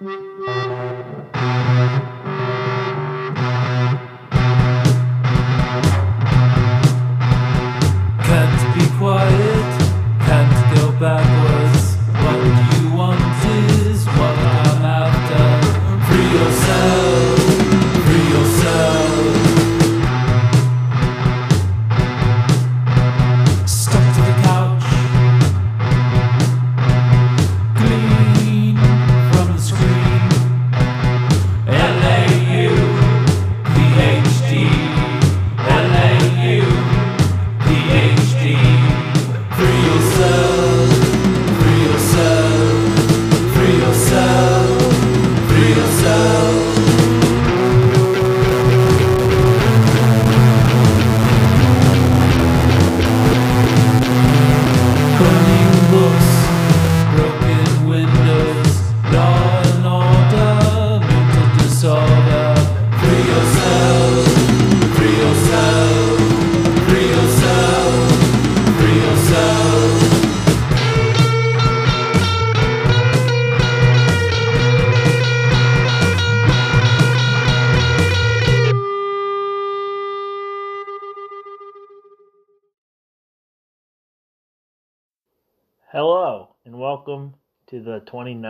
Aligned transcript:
Can't 0.00 0.38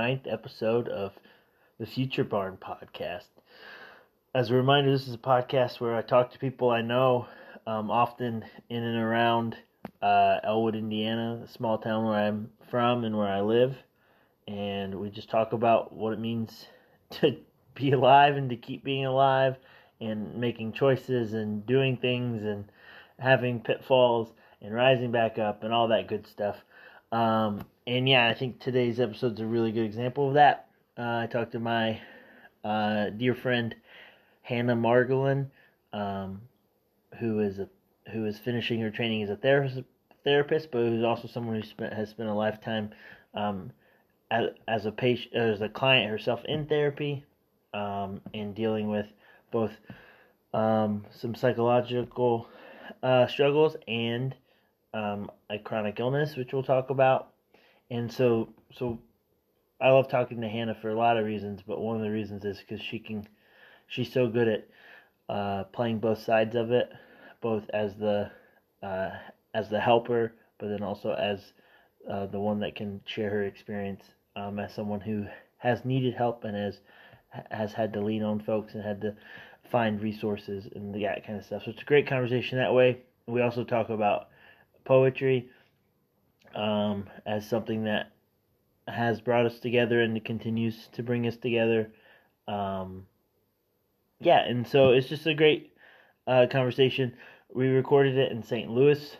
29th 0.09 0.33
episode 0.33 0.89
of 0.89 1.13
the 1.79 1.85
Future 1.85 2.25
Barn 2.25 2.57
podcast. 2.57 3.27
As 4.35 4.51
a 4.51 4.55
reminder, 4.55 4.91
this 4.91 5.07
is 5.07 5.13
a 5.13 5.19
podcast 5.19 5.81
where 5.81 5.95
I 5.95 6.01
talk 6.01 6.33
to 6.33 6.39
people 6.39 6.71
I 6.71 6.81
know, 6.81 7.27
um, 7.67 7.91
often 7.91 8.43
in 8.71 8.83
and 8.83 8.97
around 8.97 9.57
uh, 10.01 10.39
Elwood, 10.43 10.77
Indiana, 10.77 11.41
the 11.43 11.49
small 11.49 11.77
town 11.77 12.07
where 12.07 12.15
I'm 12.15 12.51
from 12.71 13.05
and 13.05 13.19
where 13.19 13.29
I 13.29 13.43
live. 13.43 13.77
And 14.47 14.95
we 14.95 15.11
just 15.11 15.29
talk 15.29 15.53
about 15.53 15.93
what 15.93 16.15
it 16.15 16.21
means 16.21 16.67
to 17.21 17.37
be 17.75 17.93
alive 17.93 18.37
and 18.37 18.49
to 18.49 18.57
keep 18.57 18.85
being 18.85 19.05
alive 19.05 19.57
and 20.01 20.37
making 20.37 20.73
choices 20.73 21.35
and 21.35 21.67
doing 21.67 21.99
things 21.99 22.43
and 22.45 22.65
having 23.19 23.61
pitfalls 23.61 24.33
and 24.63 24.75
rising 24.75 25.13
back 25.13 25.39
up 25.39 25.65
and 25.65 25.75
all 25.75 25.89
that 25.89 26.09
good 26.09 26.27
stuff. 26.27 26.57
Um, 27.13 27.67
and 27.89 28.07
yeah, 28.07 28.29
I 28.29 28.35
think 28.35 28.61
today's 28.61 29.01
episode's 29.01 29.41
a 29.41 29.47
really 29.47 29.73
good 29.73 29.87
example 29.87 30.29
of 30.29 30.35
that. 30.35 30.67
Uh, 30.99 31.21
I 31.23 31.27
talked 31.27 31.53
to 31.53 31.59
my 31.59 31.99
uh, 32.63 33.09
dear 33.09 33.35
friend 33.35 33.75
Hannah 34.43 34.77
Margolin, 34.77 35.47
um, 35.95 36.43
who 37.19 37.41
is 37.41 37.59
a 37.59 37.69
who 38.13 38.27
is 38.27 38.39
finishing 38.39 38.81
her 38.81 38.91
training 38.91 39.23
as 39.23 39.31
a 39.31 39.37
therapist, 39.37 39.81
therapist, 40.23 40.71
but 40.71 40.81
who's 40.81 41.03
also 41.03 41.29
someone 41.29 41.57
who 41.57 41.67
spent 41.67 41.95
has 41.95 42.11
spent 42.11 42.29
a 42.29 42.35
lifetime 42.35 42.91
um, 43.33 43.73
as, 44.31 44.51
as 44.67 44.85
a 44.85 44.93
patient 44.93 45.35
as 45.35 45.63
a 45.63 45.69
client 45.71 46.11
herself 46.11 46.41
in 46.45 46.67
therapy 46.67 47.25
um, 47.73 48.21
and 48.35 48.55
dealing 48.55 48.91
with 48.91 49.07
both 49.51 49.73
um, 50.53 51.07
some 51.11 51.35
psychological 51.35 52.49
uh, 53.03 53.27
struggles 53.29 53.77
and 53.87 54.35
um, 54.93 55.31
a 55.49 55.59
chronic 55.59 55.99
illness, 56.01 56.37
which 56.37 56.53
we'll 56.53 56.63
talk 56.63 56.91
about. 56.91 57.33
And 57.91 58.13
so, 58.13 58.51
so 58.75 58.99
I 59.81 59.91
love 59.91 60.09
talking 60.09 60.41
to 60.41 60.49
Hannah 60.49 60.77
for 60.81 60.91
a 60.91 60.99
lot 60.99 61.17
of 61.17 61.25
reasons, 61.25 61.63
but 61.67 61.81
one 61.81 61.97
of 61.97 62.03
the 62.03 62.11
reasons 62.11 62.45
is 62.45 62.59
because 62.59 62.81
she 62.81 62.99
can, 62.99 63.27
she's 63.87 64.13
so 64.13 64.29
good 64.29 64.49
at 64.49 64.69
uh, 65.29 65.65
playing 65.65 65.99
both 65.99 66.23
sides 66.23 66.55
of 66.55 66.71
it, 66.71 66.91
both 67.41 67.65
as 67.71 67.95
the 67.97 68.31
uh, 68.83 69.11
as 69.55 69.69
the 69.69 69.81
helper, 69.81 70.33
but 70.59 70.69
then 70.69 70.83
also 70.83 71.13
as 71.13 71.53
uh, 72.11 72.27
the 72.27 72.39
one 72.39 72.61
that 72.61 72.77
can 72.77 73.01
share 73.07 73.31
her 73.31 73.45
experience 73.45 74.03
um, 74.37 74.59
as 74.59 74.75
someone 74.75 75.01
who 75.01 75.27
has 75.59 75.85
needed 75.85 76.15
help 76.15 76.45
and 76.45 76.57
has 76.57 76.79
has 77.51 77.73
had 77.73 77.93
to 77.93 78.01
lean 78.01 78.23
on 78.23 78.41
folks 78.41 78.75
and 78.75 78.83
had 78.83 79.01
to 79.01 79.15
find 79.71 80.01
resources 80.01 80.67
and 80.75 80.95
that 80.95 81.27
kind 81.27 81.39
of 81.39 81.45
stuff. 81.45 81.63
So 81.65 81.71
it's 81.71 81.83
a 81.83 81.87
great 81.87 82.07
conversation 82.07 82.59
that 82.59 82.73
way. 82.73 82.99
We 83.27 83.43
also 83.43 83.65
talk 83.65 83.91
about 83.91 84.29
poetry 84.85 85.51
um, 86.59 87.09
as 87.25 87.49
something 87.49 87.85
that 87.85 88.13
has 88.89 89.21
brought 89.21 89.47
us 89.47 89.61
together 89.61 90.03
and 90.03 90.23
continues 90.25 90.89
to 90.93 91.03
bring 91.03 91.27
us 91.27 91.37
together. 91.37 91.93
Um, 92.49 93.07
yeah, 94.21 94.41
and 94.41 94.67
so 94.67 94.91
it's 94.91 95.09
just 95.09 95.27
a 95.27 95.35
great 95.35 95.73
uh, 96.27 96.47
conversation. 96.51 97.15
We 97.55 97.69
recorded 97.69 98.19
it 98.19 98.33
in 98.33 98.43
St. 98.43 98.71
Louis. 98.71 99.17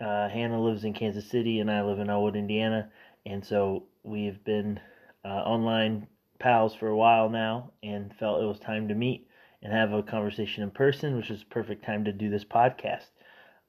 Uh, 0.00 0.28
Hannah 0.28 0.62
lives 0.62 0.84
in 0.84 0.94
Kansas 0.94 1.28
City, 1.28 1.60
and 1.60 1.70
I 1.70 1.82
live 1.82 1.98
in 1.98 2.08
Elwood, 2.08 2.34
Indiana, 2.34 2.90
and 3.26 3.44
so 3.44 3.84
we've 4.02 4.42
been 4.44 4.80
uh, 5.26 5.28
online 5.28 6.06
pals 6.38 6.74
for 6.74 6.88
a 6.88 6.96
while 6.96 7.28
now, 7.28 7.72
and 7.82 8.14
felt 8.16 8.42
it 8.42 8.46
was 8.46 8.58
time 8.58 8.88
to 8.88 8.94
meet 8.94 9.28
and 9.62 9.74
have 9.74 9.92
a 9.92 10.02
conversation 10.02 10.62
in 10.62 10.70
person, 10.70 11.18
which 11.18 11.30
is 11.30 11.44
perfect 11.44 11.84
time 11.84 12.06
to 12.06 12.12
do 12.12 12.30
this 12.30 12.44
podcast. 12.44 13.08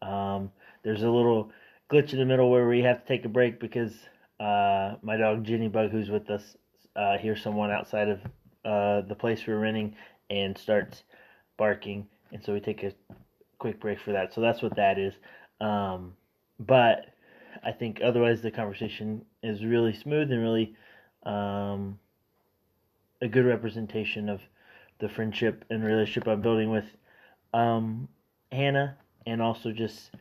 Um, 0.02 0.52
there's 0.84 1.04
a 1.04 1.10
little 1.10 1.52
glitch 1.92 2.14
in 2.14 2.20
the 2.20 2.26
middle 2.26 2.50
where 2.50 2.68
we 2.68 2.82
have 2.82 3.02
to 3.02 3.08
take 3.08 3.26
a 3.26 3.30
break 3.30 3.60
because 3.60 3.94
uh, 4.40 4.96
my 5.02 5.18
dog 5.18 5.44
Ginny 5.44 5.68
Bug, 5.68 5.92
who's 5.92 6.10
with 6.10 6.30
us, 6.30 6.56
uh, 6.96 7.18
hears 7.18 7.42
someone 7.44 7.70
outside 7.70 8.08
of 8.08 8.22
uh, 8.64 9.02
the 9.08 9.16
place 9.16 9.46
we're 9.46 9.60
renting 9.60 9.96
and 10.30 10.58
starts 10.58 11.04
barking, 11.58 12.08
and 12.32 12.44
so 12.44 12.54
we 12.54 12.62
take 12.62 12.84
a 12.84 12.94
quick 13.60 13.80
break 13.82 14.00
for 14.00 14.14
that. 14.14 14.34
So 14.34 14.40
that's 14.40 14.62
what 14.62 14.76
that 14.78 14.98
is. 14.98 15.14
Um, 15.60 16.14
but 16.60 17.08
I 17.64 17.72
think 17.74 18.00
otherwise 18.04 18.42
the 18.42 18.52
conversation 18.52 19.26
is 19.44 19.66
really 19.66 19.94
smooth 19.94 20.32
and 20.32 20.42
really 20.42 20.76
um, 21.24 22.00
a 23.22 23.28
good 23.28 23.46
representation 23.46 24.30
of 24.30 24.40
the 25.00 25.10
friendship 25.10 25.66
and 25.70 25.84
relationship 25.84 26.28
I'm 26.28 26.42
building 26.42 26.70
with 26.72 26.86
um, 27.54 28.08
Hannah, 28.52 28.96
and 29.26 29.42
also 29.42 29.72
just 29.72 30.12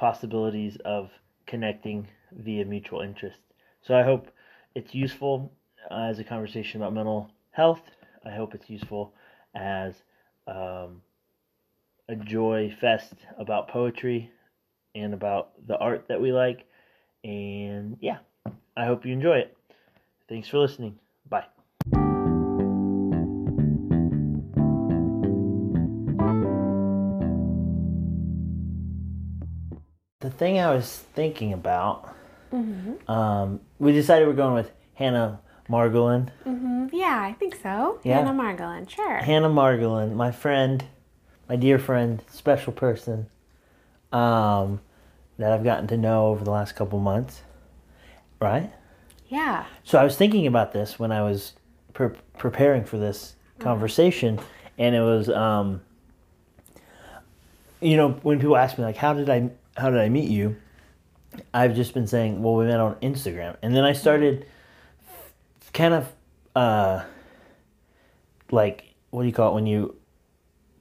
possibilities 0.00 0.78
of 0.84 1.10
connecting 1.46 2.08
via 2.32 2.64
mutual 2.64 3.02
interest. 3.02 3.38
So 3.82 3.94
I 3.94 4.02
hope 4.02 4.28
it's 4.74 4.94
useful 4.94 5.52
uh, 5.90 6.08
as 6.10 6.18
a 6.18 6.24
conversation 6.24 6.80
about 6.80 6.94
mental 6.94 7.30
health. 7.50 7.82
I 8.24 8.30
hope 8.30 8.54
it's 8.54 8.70
useful 8.70 9.12
as 9.54 9.94
um, 10.46 11.02
a 12.08 12.16
joy 12.16 12.74
fest 12.80 13.12
about 13.38 13.68
poetry 13.68 14.30
and 14.94 15.12
about 15.12 15.50
the 15.66 15.76
art 15.76 16.06
that 16.08 16.20
we 16.20 16.32
like. 16.32 16.64
And 17.22 17.98
yeah, 18.00 18.18
I 18.76 18.86
hope 18.86 19.04
you 19.04 19.12
enjoy 19.12 19.38
it. 19.38 19.56
Thanks 20.28 20.48
for 20.48 20.58
listening. 20.58 20.98
Bye. 21.28 21.59
Thing 30.40 30.58
I 30.58 30.74
was 30.74 31.04
thinking 31.14 31.52
about, 31.52 32.16
um, 33.06 33.60
we 33.78 33.92
decided 33.92 34.26
we're 34.26 34.32
going 34.34 34.54
with 34.54 34.70
Hannah 34.94 35.38
Margolin. 35.68 36.30
hmm 36.44 36.86
Yeah, 36.92 37.20
I 37.22 37.34
think 37.34 37.54
so. 37.62 38.00
Yeah. 38.02 38.16
Hannah 38.24 38.32
Margolin, 38.42 38.88
sure. 38.88 39.18
Hannah 39.18 39.50
Margolin, 39.50 40.14
my 40.14 40.32
friend, 40.32 40.82
my 41.46 41.56
dear 41.56 41.78
friend, 41.78 42.22
special 42.30 42.72
person, 42.72 43.26
um, 44.12 44.80
that 45.38 45.52
I've 45.52 45.62
gotten 45.62 45.86
to 45.88 45.98
know 45.98 46.28
over 46.28 46.42
the 46.42 46.50
last 46.50 46.74
couple 46.74 46.98
months, 46.98 47.42
right? 48.40 48.72
yeah. 49.28 49.66
So 49.84 49.98
I 49.98 50.04
was 50.04 50.16
thinking 50.16 50.46
about 50.46 50.72
this 50.72 50.98
when 50.98 51.12
I 51.12 51.22
was 51.22 51.52
pre- 51.92 52.16
preparing 52.38 52.84
for 52.84 52.96
this 52.96 53.34
conversation, 53.58 54.40
and 54.78 54.94
it 54.94 55.02
was, 55.02 55.28
um, 55.28 55.82
you 57.82 57.96
know, 57.98 58.12
when 58.22 58.38
people 58.40 58.56
ask 58.56 58.76
me 58.78 58.84
like, 58.84 58.96
"How 58.96 59.12
did 59.14 59.28
I, 59.30 59.50
how 59.76 59.90
did 59.90 60.00
I 60.00 60.08
meet 60.08 60.30
you?" 60.30 60.56
I've 61.54 61.74
just 61.76 61.94
been 61.94 62.06
saying, 62.06 62.42
"Well, 62.42 62.54
we 62.56 62.66
met 62.66 62.80
on 62.80 62.96
Instagram," 62.96 63.56
and 63.62 63.74
then 63.74 63.84
I 63.84 63.92
started 63.92 64.46
kind 65.72 65.94
of 65.94 66.12
uh 66.56 67.04
like 68.50 68.94
what 69.10 69.22
do 69.22 69.28
you 69.28 69.32
call 69.32 69.52
it 69.52 69.54
when 69.54 69.66
you 69.66 69.94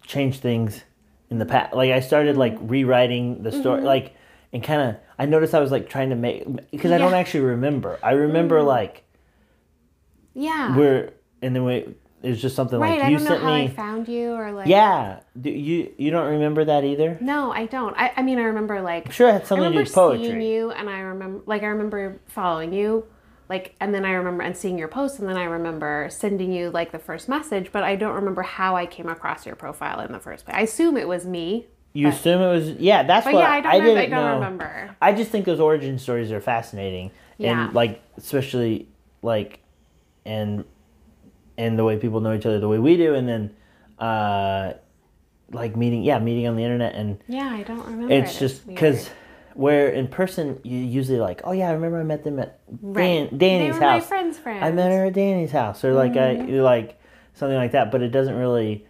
change 0.03 0.39
things 0.39 0.83
in 1.29 1.37
the 1.37 1.45
past? 1.45 1.75
Like 1.75 1.91
i 1.91 1.99
started 1.99 2.37
like 2.37 2.57
rewriting 2.59 3.43
the 3.43 3.51
story 3.51 3.81
like 3.83 4.15
and 4.51 4.63
kind 4.63 4.81
of 4.81 4.95
i 5.19 5.27
noticed 5.27 5.53
i 5.53 5.59
was 5.59 5.69
like 5.71 5.87
trying 5.87 6.09
to 6.09 6.15
make 6.15 6.43
because 6.71 6.91
i 6.91 6.97
don't 6.97 7.13
actually 7.13 7.41
remember. 7.41 7.99
I 8.01 8.11
remember 8.13 8.63
like 8.63 9.03
Yeah. 10.33 10.75
we're 10.75 11.11
and 11.43 11.55
then 11.55 11.63
we 11.65 11.93
it 12.21 12.29
was 12.29 12.41
just 12.41 12.55
something 12.55 12.79
right. 12.79 12.99
like 12.99 13.07
I 13.07 13.09
you 13.09 13.19
sent 13.19 13.43
me 13.45 13.51
I 13.63 13.67
found 13.69 14.07
you 14.07 14.31
or 14.33 14.51
like. 14.51 14.67
yeah 14.67 15.19
do 15.39 15.49
you 15.49 15.91
you 15.97 16.11
don't 16.11 16.31
remember 16.31 16.65
that 16.65 16.83
either 16.83 17.17
No, 17.21 17.51
I 17.51 17.65
don't. 17.65 17.95
I, 17.97 18.11
I 18.17 18.21
mean, 18.23 18.37
I 18.39 18.43
remember 18.43 18.81
like. 18.81 19.05
i'm 19.05 19.11
sure 19.11 19.29
it 19.29 19.33
had 19.33 19.41
I 19.43 19.45
something 19.45 19.71
to 19.71 19.77
do 19.77 19.79
remember 19.79 20.09
with 20.11 20.21
seeing 20.21 20.41
you, 20.41 20.71
and 20.71 20.89
I 20.89 20.99
remember 20.99 21.41
like 21.45 21.63
I 21.63 21.67
remember 21.67 22.19
following 22.27 22.73
you, 22.73 23.05
like, 23.47 23.75
and 23.79 23.93
then 23.95 24.05
I 24.05 24.11
remember 24.11 24.43
and 24.43 24.55
seeing 24.55 24.77
your 24.77 24.87
post, 24.89 25.19
and 25.19 25.27
then 25.29 25.37
I 25.37 25.45
remember 25.45 26.07
sending 26.11 26.51
you 26.51 26.69
like 26.71 26.91
the 26.91 26.99
first 26.99 27.29
message, 27.29 27.71
but 27.71 27.83
I 27.83 27.95
don't 27.95 28.13
remember 28.15 28.41
how 28.41 28.75
I 28.75 28.85
came 28.85 29.07
across 29.07 29.45
your 29.45 29.55
profile 29.55 30.01
in 30.01 30.11
the 30.11 30.19
first 30.19 30.45
place. 30.45 30.55
I 30.57 30.61
assume 30.61 30.97
it 30.97 31.07
was 31.07 31.25
me, 31.25 31.67
you 31.93 32.07
assume 32.09 32.41
it 32.41 32.49
was 32.51 32.69
yeah 32.73 33.03
that's 33.03 33.25
but 33.25 33.33
what 33.33 33.39
yeah, 33.41 33.51
I 33.51 33.61
don't. 33.61 33.71
I 33.71 33.77
remember, 33.77 33.99
I 33.99 34.01
didn't 34.03 34.11
don't 34.11 34.25
know 34.25 34.33
remember. 34.35 34.95
I 35.01 35.13
just 35.13 35.31
think 35.31 35.45
those 35.45 35.59
origin 35.59 35.97
stories 35.99 36.31
are 36.31 36.41
fascinating, 36.41 37.11
Yeah. 37.37 37.65
and 37.65 37.73
like 37.73 38.01
especially 38.17 38.87
like, 39.21 39.59
and 40.25 40.65
and 41.59 41.77
the 41.77 41.83
way 41.83 41.97
people 41.97 42.19
know 42.21 42.33
each 42.33 42.45
other 42.47 42.59
the 42.59 42.67
way 42.67 42.79
we 42.79 42.97
do, 42.97 43.13
and 43.13 43.27
then, 43.29 43.55
uh, 43.99 44.73
like 45.51 45.75
meeting 45.75 46.03
yeah 46.03 46.19
meeting 46.19 46.47
on 46.47 46.55
the 46.55 46.63
internet, 46.63 46.95
and 46.95 47.17
Yeah, 47.27 47.49
I 47.49 47.63
don't 47.63 47.85
remember. 47.85 48.13
it's 48.13 48.35
it. 48.35 48.39
just 48.39 48.67
because 48.67 49.09
where 49.55 49.89
in 49.89 50.07
person 50.07 50.59
you 50.63 50.77
usually 50.77 51.19
like 51.19 51.41
oh 51.43 51.51
yeah 51.51 51.69
I 51.69 51.73
remember 51.73 51.99
I 51.99 52.03
met 52.03 52.23
them 52.23 52.39
at 52.39 52.59
Right. 52.81 53.27
Dan, 53.29 53.37
Danny's 53.37 53.73
they 53.73 53.79
were 53.79 53.85
house 53.85 54.03
My 54.03 54.07
friend's 54.07 54.37
friends. 54.37 54.63
I 54.63 54.71
met 54.71 54.91
her 54.91 55.05
at 55.07 55.13
Danny's 55.13 55.51
house 55.51 55.83
or 55.83 55.93
like 55.93 56.11
I 56.15 56.35
Mm-hmm. 56.35 56.57
like 56.59 56.99
something 57.33 57.57
like 57.57 57.71
that, 57.73 57.91
but 57.91 58.01
it 58.01 58.09
doesn't 58.09 58.35
really. 58.35 58.85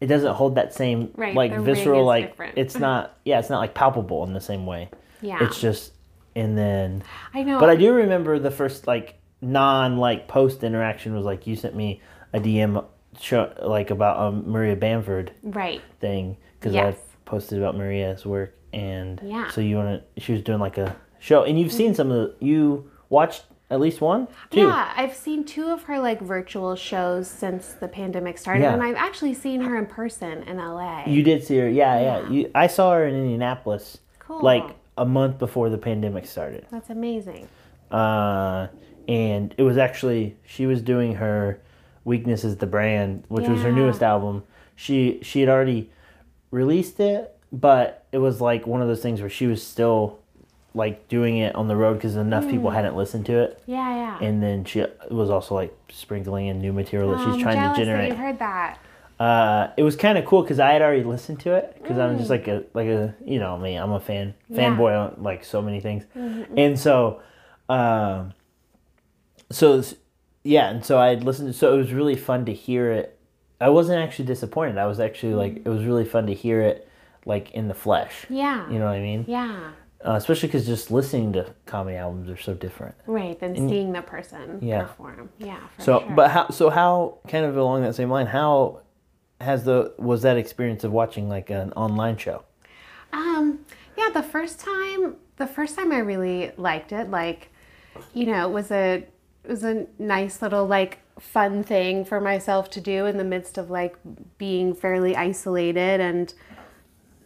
It 0.00 0.06
doesn't 0.08 0.34
hold 0.34 0.56
that 0.56 0.74
same 0.74 1.10
Right, 1.16 1.34
like 1.34 1.54
the 1.54 1.62
visceral 1.62 2.02
is 2.02 2.06
like 2.06 2.30
different. 2.30 2.58
it's 2.58 2.76
not 2.88 3.16
yeah 3.24 3.38
it's 3.38 3.48
not 3.50 3.58
like 3.60 3.72
palpable 3.74 4.24
in 4.24 4.32
the 4.34 4.40
same 4.40 4.66
way. 4.66 4.90
Yeah, 5.22 5.42
It's 5.44 5.60
just 5.60 5.92
and 6.36 6.56
then 6.58 7.02
I 7.32 7.42
know. 7.44 7.58
but 7.60 7.70
I 7.70 7.76
do 7.76 7.92
remember 7.94 8.38
the 8.38 8.50
first 8.50 8.86
like 8.86 9.14
non 9.42 9.98
like 9.98 10.28
post 10.28 10.62
interaction 10.64 11.14
was 11.14 11.24
like 11.26 11.46
you 11.46 11.56
sent 11.56 11.74
me 11.74 12.00
a 12.32 12.40
DM 12.40 12.82
show 13.20 13.52
like 13.62 13.90
about 13.90 14.16
um, 14.18 14.50
Maria 14.50 14.76
Bamford 14.76 15.32
right. 15.42 15.82
thing 16.00 16.36
because 16.58 16.72
Yes. 16.74 16.96
I 16.96 16.98
posted 17.28 17.58
about 17.58 17.76
Maria's 17.76 18.24
work 18.24 18.54
and 18.72 19.20
Yeah. 19.22 19.50
so 19.50 19.60
you 19.60 19.76
want 19.76 20.02
to 20.16 20.20
she 20.22 20.32
was 20.32 20.42
doing 20.42 20.60
like 20.60 20.78
a 20.78 20.96
show 21.18 21.42
and 21.44 21.58
you've 21.60 21.72
seen 21.72 21.94
some 21.94 22.10
of 22.10 22.16
the 22.38 22.44
you 22.46 22.90
watched 23.10 23.44
at 23.68 23.80
least 23.80 24.00
one 24.00 24.28
two 24.50 24.60
Yeah, 24.60 24.92
I've 24.96 25.14
seen 25.14 25.44
two 25.44 25.66
of 25.70 25.82
her 25.84 25.98
like 25.98 26.20
virtual 26.20 26.76
shows 26.76 27.28
since 27.28 27.72
the 27.72 27.88
pandemic 27.88 28.38
started, 28.38 28.62
Yeah. 28.62 28.72
and 28.74 28.82
I've 28.82 28.96
actually 28.96 29.34
seen 29.34 29.60
her 29.62 29.76
in 29.78 29.86
person 29.86 30.42
in 30.44 30.58
LA. 30.58 31.04
You 31.06 31.22
did 31.22 31.42
see 31.44 31.56
her, 31.58 31.68
yeah, 31.68 32.00
yeah. 32.00 32.28
You, 32.30 32.50
I 32.54 32.66
saw 32.66 32.92
her 32.92 33.06
in 33.06 33.14
Indianapolis, 33.14 33.98
cool. 34.18 34.40
like 34.42 34.64
a 34.98 35.06
month 35.06 35.38
before 35.38 35.70
the 35.70 35.78
pandemic 35.78 36.26
started, 36.26 36.66
that's 36.70 36.90
amazing. 36.90 37.48
uh, 37.90 38.66
and 39.08 39.54
it 39.56 39.62
was 39.62 39.76
actually 39.78 40.36
she 40.44 40.66
was 40.66 40.82
doing 40.82 41.14
her 41.16 41.60
"Weakness 42.04 42.44
Is 42.44 42.56
the 42.56 42.66
Brand," 42.66 43.24
which 43.28 43.48
was 43.48 43.62
her 43.62 43.72
newest 43.72 44.02
album. 44.02 44.44
She 44.76 45.18
she 45.22 45.40
had 45.40 45.48
already 45.48 45.90
released 46.50 47.00
it, 47.00 47.36
but 47.52 48.04
it 48.12 48.18
was 48.18 48.40
like 48.40 48.66
one 48.66 48.82
of 48.82 48.88
those 48.88 49.00
things 49.02 49.20
where 49.20 49.30
she 49.30 49.46
was 49.46 49.64
still 49.66 50.18
like 50.74 51.06
doing 51.08 51.36
it 51.36 51.54
on 51.54 51.68
the 51.68 51.76
road 51.76 51.94
because 51.94 52.16
enough 52.16 52.48
people 52.48 52.70
Mm. 52.70 52.74
hadn't 52.74 52.96
listened 52.96 53.26
to 53.26 53.38
it, 53.42 53.62
Yeah, 53.66 53.94
yeah. 54.20 54.26
and 54.26 54.42
then 54.42 54.64
she 54.64 54.84
was 55.10 55.28
also 55.28 55.54
like 55.54 55.76
sprinkling 55.90 56.46
in 56.46 56.60
new 56.60 56.72
material 56.72 57.10
that 57.10 57.20
Oh, 57.20 57.32
she's 57.32 57.42
trying 57.42 57.56
to 57.56 57.68
that 57.68 57.76
generate. 57.76 58.08
you 58.08 58.14
heard 58.14 58.38
that. 58.38 58.78
uh, 59.20 59.68
it 59.76 59.82
was 59.82 59.96
kind 59.96 60.16
of 60.16 60.24
cool 60.24 60.40
because 60.42 60.58
I 60.58 60.72
had 60.72 60.80
already 60.82 61.04
listened 61.04 61.40
to 61.40 61.52
it 61.54 61.76
because 61.80 61.98
I'm 61.98 62.14
Mm. 62.14 62.18
just 62.18 62.30
like 62.30 62.48
a 62.48 62.64
like 62.74 62.88
a 62.88 63.14
you 63.24 63.38
know 63.38 63.58
me 63.58 63.76
I'm 63.76 63.92
a 63.92 64.00
fan 64.00 64.32
Yeah. 64.48 64.70
Mm-hmm, 64.70 64.80
fanboy 64.80 64.98
on 65.18 65.22
like 65.22 65.44
so 65.44 65.60
many 65.60 65.80
things, 65.80 66.04
and 66.56 66.78
so, 66.78 67.20
um, 67.68 68.32
so 69.54 69.82
yeah, 70.44 70.70
and 70.70 70.84
so 70.84 70.98
I 70.98 71.08
had 71.08 71.24
listened. 71.24 71.54
So 71.54 71.74
it 71.74 71.76
was 71.78 71.92
really 71.92 72.16
fun 72.16 72.44
to 72.46 72.52
hear 72.52 72.90
it. 72.90 73.18
I 73.60 73.68
wasn't 73.68 74.02
actually 74.02 74.24
disappointed. 74.24 74.78
I 74.78 74.86
was 74.86 74.98
actually 75.00 75.34
like 75.34 75.62
it 75.64 75.68
was 75.68 75.84
really 75.84 76.04
fun 76.04 76.26
to 76.26 76.34
hear 76.34 76.60
it 76.62 76.88
like 77.24 77.52
in 77.52 77.68
the 77.68 77.74
flesh. 77.74 78.26
Yeah. 78.28 78.68
You 78.70 78.78
know 78.78 78.86
what 78.86 78.94
I 78.94 79.00
mean? 79.00 79.24
Yeah. 79.28 79.70
Uh, 80.04 80.14
especially 80.14 80.48
because 80.48 80.66
just 80.66 80.90
listening 80.90 81.32
to 81.34 81.54
comedy 81.64 81.96
albums 81.96 82.28
are 82.28 82.36
so 82.36 82.54
different. 82.54 82.96
Right. 83.06 83.38
Than 83.38 83.54
seeing 83.54 83.92
the 83.92 84.02
person 84.02 84.58
Yeah. 84.60 84.82
perform. 84.82 85.28
Yeah. 85.38 85.60
So, 85.78 86.00
sure. 86.00 86.10
but 86.16 86.30
how? 86.32 86.48
So 86.50 86.70
how? 86.70 87.18
Kind 87.28 87.44
of 87.44 87.56
along 87.56 87.82
that 87.82 87.94
same 87.94 88.10
line, 88.10 88.26
how 88.26 88.80
has 89.40 89.62
the 89.64 89.94
was 89.98 90.22
that 90.22 90.36
experience 90.36 90.82
of 90.82 90.90
watching 90.90 91.28
like 91.28 91.50
an 91.50 91.72
online 91.74 92.16
show? 92.16 92.42
Um, 93.12 93.60
yeah, 93.96 94.08
the 94.10 94.22
first 94.22 94.58
time, 94.58 95.16
the 95.36 95.46
first 95.46 95.76
time 95.76 95.92
I 95.92 95.98
really 95.98 96.50
liked 96.56 96.92
it, 96.92 97.10
like, 97.10 97.50
you 98.14 98.26
know, 98.26 98.48
it 98.48 98.52
was 98.52 98.70
a, 98.70 99.04
it 99.44 99.50
was 99.50 99.64
a 99.64 99.86
nice 99.98 100.42
little 100.42 100.66
like 100.66 100.98
fun 101.18 101.62
thing 101.62 102.04
for 102.04 102.20
myself 102.20 102.70
to 102.70 102.80
do 102.80 103.06
in 103.06 103.18
the 103.18 103.24
midst 103.24 103.58
of 103.58 103.70
like 103.70 103.96
being 104.38 104.74
fairly 104.74 105.14
isolated 105.16 106.00
and 106.00 106.32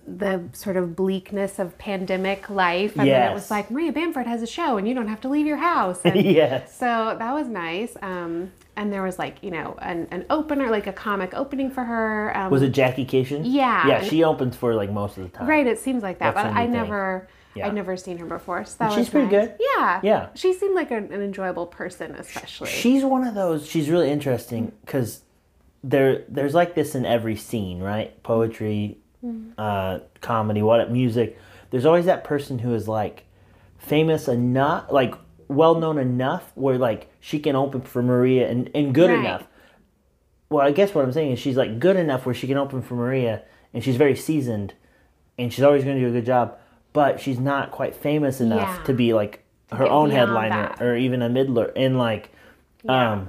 the 0.06 0.44
sort 0.52 0.76
of 0.76 0.94
bleakness 0.94 1.58
of 1.58 1.76
pandemic 1.78 2.48
life. 2.48 2.96
And 2.96 3.08
then 3.08 3.30
it 3.30 3.34
was 3.34 3.50
like 3.50 3.70
Maria 3.70 3.92
Bamford 3.92 4.26
has 4.26 4.40
a 4.40 4.46
show 4.46 4.76
and 4.78 4.86
you 4.86 4.94
don't 4.94 5.08
have 5.08 5.20
to 5.22 5.28
leave 5.28 5.46
your 5.46 5.56
house. 5.56 6.00
And 6.04 6.24
yes. 6.24 6.76
so 6.76 7.16
that 7.18 7.32
was 7.32 7.48
nice. 7.48 7.96
Um, 8.02 8.52
and 8.76 8.92
there 8.92 9.02
was 9.02 9.19
like, 9.19 9.42
you 9.42 9.50
know, 9.50 9.76
an, 9.80 10.06
an 10.10 10.24
opener, 10.30 10.70
like 10.70 10.86
a 10.86 10.92
comic 10.92 11.34
opening 11.34 11.70
for 11.70 11.82
her. 11.82 12.36
Um, 12.36 12.50
Was 12.50 12.62
it 12.62 12.70
Jackie 12.70 13.04
Kashian? 13.04 13.42
Yeah. 13.44 13.86
Yeah, 13.88 14.04
she 14.04 14.22
opens 14.22 14.54
for 14.54 14.74
like 14.74 14.90
most 14.90 15.16
of 15.16 15.24
the 15.24 15.28
time. 15.30 15.48
Right, 15.48 15.66
it 15.66 15.78
seems 15.80 16.02
like 16.02 16.19
that, 16.20 16.34
That's 16.34 16.48
but 16.48 16.56
I 16.56 16.66
never. 16.66 17.26
thing. 17.26 17.32
Yeah. 17.56 17.67
I'd 17.67 17.75
never 17.75 17.97
seen 17.97 18.19
her 18.19 18.26
before, 18.26 18.64
so 18.64 18.76
that 18.79 18.91
She's 18.91 18.99
was 18.99 19.08
pretty 19.08 19.35
nice. 19.35 19.49
good. 19.49 19.56
Yeah, 19.76 20.00
Yeah. 20.03 20.29
She 20.35 20.53
seemed 20.53 20.75
like 20.75 20.91
an, 20.91 21.12
an 21.12 21.23
enjoyable 21.23 21.67
person, 21.67 22.14
especially. 22.14 22.69
She's 22.69 23.05
one 23.05 23.26
of 23.26 23.35
those. 23.35 23.67
She's 23.67 23.88
really 23.91 24.11
interesting 24.11 24.73
because 24.85 25.23
there 25.82 26.25
there's 26.29 26.55
like 26.55 26.75
this 26.75 26.94
in 26.94 27.05
every 27.06 27.37
scene, 27.37 27.81
right? 27.81 28.23
Poetry, 28.23 28.99
Mm-hmm. 29.25 29.53
uh, 29.58 30.00
comedy, 30.20 30.62
what 30.62 30.91
music. 30.93 31.38
There's 31.70 31.87
always 31.87 32.05
that 32.05 32.23
person 32.23 32.58
who 32.61 32.75
is 32.75 32.87
like 32.87 33.25
famous 33.79 34.29
enough, 34.29 34.91
like 34.93 35.14
well 35.49 35.75
known 35.76 35.99
enough, 35.99 36.53
where 36.55 36.76
like 36.79 37.08
she 37.19 37.38
can 37.41 37.56
open 37.56 37.81
for 37.81 38.03
Maria 38.03 38.49
and 38.49 38.70
and 38.75 38.94
good 38.94 39.11
Right. 39.11 39.19
enough. 39.19 39.47
Well, 40.51 40.65
I 40.65 40.70
guess 40.70 40.94
what 40.94 41.05
I'm 41.05 41.13
saying 41.13 41.32
is 41.32 41.39
she's 41.39 41.56
like 41.56 41.79
good 41.81 41.96
enough 41.96 42.25
where 42.27 42.34
she 42.34 42.46
can 42.46 42.56
open 42.58 42.82
for 42.82 42.94
Maria, 42.94 43.43
and 43.75 43.82
she's 43.82 43.96
very 43.96 44.15
seasoned, 44.15 44.75
and 45.39 45.53
she's 45.53 45.65
always 45.65 45.82
going 45.82 45.96
to 45.96 46.03
do 46.03 46.08
a 46.08 46.13
good 46.13 46.27
job. 46.27 46.56
But 46.96 47.20
she's 47.20 47.38
not 47.38 47.70
quite 47.70 47.94
famous 47.94 48.41
enough 48.41 48.79
Yeah. 48.79 48.84
to 48.84 48.93
be 48.94 49.12
like 49.12 49.44
her 49.70 49.86
own 49.86 50.08
headliner 50.10 50.69
that. 50.76 50.81
or 50.82 50.96
even 50.96 51.20
a 51.20 51.29
middler. 51.29 51.70
And 51.76 51.98
like, 51.98 52.31
Yeah. 52.82 53.12
um, 53.12 53.29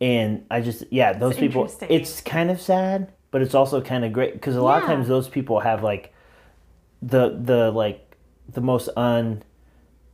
and 0.00 0.44
I 0.48 0.60
just 0.60 0.84
yeah, 0.90 1.12
those 1.12 1.32
It's 1.32 1.40
people. 1.40 1.68
It's 1.88 2.20
kind 2.20 2.50
of 2.52 2.60
sad, 2.60 3.12
but 3.32 3.42
it's 3.42 3.54
also 3.54 3.80
kind 3.80 4.04
of 4.04 4.12
great 4.12 4.34
because 4.34 4.54
a 4.54 4.62
lot 4.62 4.80
of 4.82 4.88
times 4.88 5.08
those 5.08 5.28
people 5.28 5.58
have 5.60 5.82
like 5.82 6.14
the 7.02 7.36
the 7.42 7.70
like 7.72 8.16
the 8.52 8.60
most 8.60 8.88
un 8.96 9.42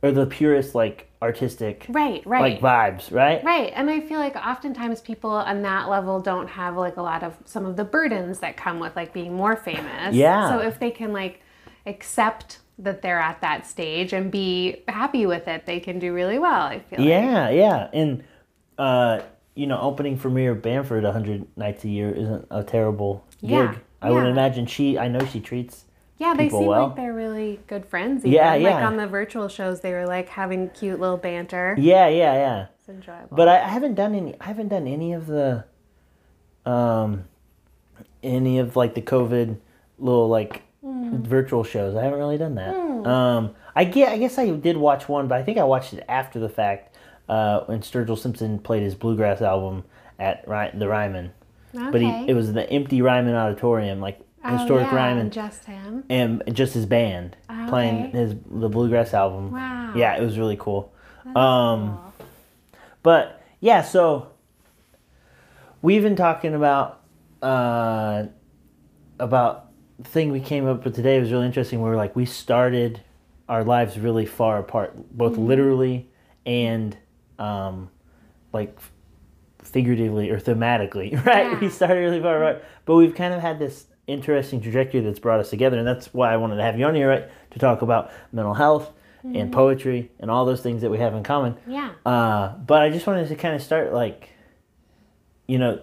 or 0.01 0.11
the 0.11 0.25
purest 0.25 0.73
like 0.75 1.09
artistic 1.21 1.85
right, 1.89 2.21
right, 2.25 2.41
like 2.41 2.61
vibes, 2.61 3.11
right? 3.11 3.43
right. 3.43 3.71
And 3.75 3.89
I 3.89 3.99
feel 4.01 4.19
like 4.19 4.35
oftentimes 4.35 5.01
people 5.01 5.31
on 5.31 5.61
that 5.63 5.87
level 5.89 6.19
don't 6.19 6.47
have 6.47 6.75
like 6.77 6.97
a 6.97 7.01
lot 7.01 7.21
of 7.23 7.35
some 7.45 7.65
of 7.65 7.75
the 7.75 7.83
burdens 7.83 8.39
that 8.39 8.57
come 8.57 8.79
with 8.79 8.95
like 8.95 9.13
being 9.13 9.33
more 9.33 9.55
famous. 9.55 10.15
Yeah. 10.15 10.49
So 10.49 10.59
if 10.59 10.79
they 10.79 10.91
can 10.91 11.13
like 11.13 11.41
accept 11.85 12.59
that 12.77 13.01
they're 13.01 13.19
at 13.19 13.41
that 13.41 13.65
stage 13.65 14.11
and 14.13 14.31
be 14.31 14.83
happy 14.87 15.25
with 15.25 15.47
it, 15.47 15.65
they 15.65 15.79
can 15.79 15.99
do 15.99 16.13
really 16.13 16.39
well. 16.39 16.63
I 16.63 16.79
feel. 16.79 16.99
like. 16.99 17.07
Yeah, 17.07 17.49
yeah, 17.49 17.89
and 17.93 18.23
uh, 18.77 19.21
you 19.55 19.67
know, 19.67 19.79
opening 19.79 20.17
for 20.17 20.29
Maria 20.29 20.53
Bamford 20.53 21.03
hundred 21.05 21.45
nights 21.57 21.83
a 21.83 21.89
year 21.89 22.11
isn't 22.11 22.47
a 22.51 22.63
terrible 22.63 23.25
Yeah, 23.39 23.73
gig. 23.73 23.81
I 24.01 24.11
would 24.11 24.25
imagine 24.27 24.65
she. 24.65 24.99
I 24.99 25.07
know 25.07 25.25
she 25.25 25.39
treats. 25.39 25.85
Yeah, 26.17 26.33
they 26.33 26.47
seem 26.47 26.67
well. 26.67 26.87
like 26.87 26.95
they're 26.95 27.13
really 27.13 27.59
good 27.67 27.85
friends. 27.85 28.21
Even. 28.21 28.31
Yeah, 28.31 28.55
Like 28.55 28.83
on 28.83 28.95
the 28.95 29.07
virtual 29.07 29.49
shows, 29.49 29.81
they 29.81 29.91
were 29.91 30.05
like 30.05 30.29
having 30.29 30.69
cute 30.69 30.99
little 30.99 31.17
banter. 31.17 31.75
Yeah, 31.77 32.07
yeah, 32.07 32.33
yeah. 32.33 32.67
It's 32.79 32.87
enjoyable. 32.87 33.35
But 33.35 33.49
I, 33.49 33.63
I 33.63 33.67
haven't 33.67 33.95
done 33.95 34.15
any. 34.15 34.35
I 34.39 34.45
haven't 34.45 34.69
done 34.69 34.87
any 34.87 35.11
of 35.13 35.27
the, 35.27 35.65
um, 36.65 37.25
any 38.23 38.59
of 38.59 38.75
like 38.75 38.93
the 38.95 39.01
COVID 39.01 39.57
little 39.97 40.29
like 40.29 40.61
Hmm. 40.85 41.23
virtual 41.23 41.63
shows. 41.63 41.95
I 41.95 42.03
haven't 42.03 42.19
really 42.19 42.37
done 42.37 42.53
that. 42.55 42.75
Um, 43.09 43.55
I 43.75 43.85
get. 43.85 44.09
I 44.11 44.17
guess 44.19 44.37
I 44.37 44.51
did 44.51 44.77
watch 44.77 45.09
one, 45.09 45.27
but 45.27 45.39
I 45.39 45.43
think 45.43 45.57
I 45.57 45.63
watched 45.63 45.93
it 45.93 46.05
after 46.07 46.39
the 46.39 46.49
fact. 46.49 46.95
Uh, 47.27 47.61
when 47.65 47.79
Sturgill 47.79 48.19
Simpson 48.19 48.59
played 48.59 48.83
his 48.83 48.93
bluegrass 48.93 49.41
album 49.41 49.83
at 50.19 50.47
Ry- 50.47 50.69
the 50.75 50.87
Ryman, 50.87 51.31
Okay. 51.75 51.89
but 51.91 51.99
he 52.01 52.07
it 52.29 52.35
was 52.35 52.53
the 52.53 52.69
empty 52.69 53.01
Ryman 53.01 53.33
Auditorium, 53.33 53.99
like 53.99 54.19
Oh, 54.47 54.55
historic 54.57 54.85
yeah, 54.91 54.95
Ryman, 54.95 55.31
Just 55.31 55.65
him. 55.65 56.03
and 56.07 56.43
just 56.53 56.75
his 56.75 56.85
band 56.85 57.35
Oh, 57.49 57.65
playing 57.67 58.11
his 58.11 58.35
the 58.45 58.69
bluegrass 58.69 59.15
album. 59.15 59.51
Wow. 59.53 59.93
Yeah, 59.95 60.15
it 60.17 60.21
was 60.23 60.37
really 60.37 60.55
cool. 60.55 60.93
Um, 61.35 61.97
cool. 61.97 62.13
but 63.01 63.41
yeah, 63.59 63.81
so 63.81 64.27
we've 65.81 66.03
been 66.03 66.15
talking 66.15 66.53
about 66.53 67.01
uh, 67.41 68.25
about 69.17 69.64
thing 70.03 70.31
we 70.31 70.39
came 70.39 70.67
up 70.67 70.83
with 70.83 70.95
today 70.95 71.19
was 71.19 71.31
really 71.31 71.45
interesting. 71.45 71.81
We 71.81 71.89
were 71.89 71.95
like 71.95 72.15
we 72.15 72.25
started 72.25 73.01
our 73.47 73.63
lives 73.63 73.97
really 73.97 74.25
far 74.25 74.57
apart, 74.57 74.95
both 75.15 75.37
literally 75.37 76.09
and 76.45 76.97
um, 77.39 77.89
like 78.53 78.77
figuratively 79.59 80.29
or 80.29 80.39
thematically, 80.39 81.13
right? 81.25 81.51
Yeah. 81.51 81.59
We 81.59 81.69
started 81.69 81.99
really 81.99 82.21
far 82.21 82.43
apart, 82.43 82.65
but 82.85 82.95
we've 82.95 83.15
kind 83.15 83.33
of 83.33 83.41
had 83.41 83.59
this 83.59 83.85
interesting 84.07 84.61
trajectory 84.61 85.01
that's 85.01 85.19
brought 85.19 85.39
us 85.39 85.49
together, 85.49 85.77
and 85.77 85.87
that's 85.87 86.13
why 86.13 86.33
I 86.33 86.37
wanted 86.37 86.57
to 86.57 86.63
have 86.63 86.77
you 86.77 86.85
on 86.85 86.95
here, 86.95 87.09
right, 87.09 87.29
to 87.51 87.59
talk 87.59 87.81
about 87.81 88.11
mental 88.31 88.53
health 88.53 88.91
and 89.33 89.51
poetry 89.51 90.11
and 90.19 90.29
all 90.29 90.45
those 90.45 90.61
things 90.61 90.83
that 90.83 90.91
we 90.91 90.99
have 90.99 91.15
in 91.15 91.23
common. 91.23 91.57
Yeah. 91.65 91.93
Uh, 92.05 92.49
but 92.57 92.83
I 92.83 92.91
just 92.91 93.07
wanted 93.07 93.27
to 93.27 93.35
kind 93.35 93.55
of 93.55 93.63
start 93.63 93.91
like, 93.91 94.29
you 95.47 95.57
know, 95.57 95.81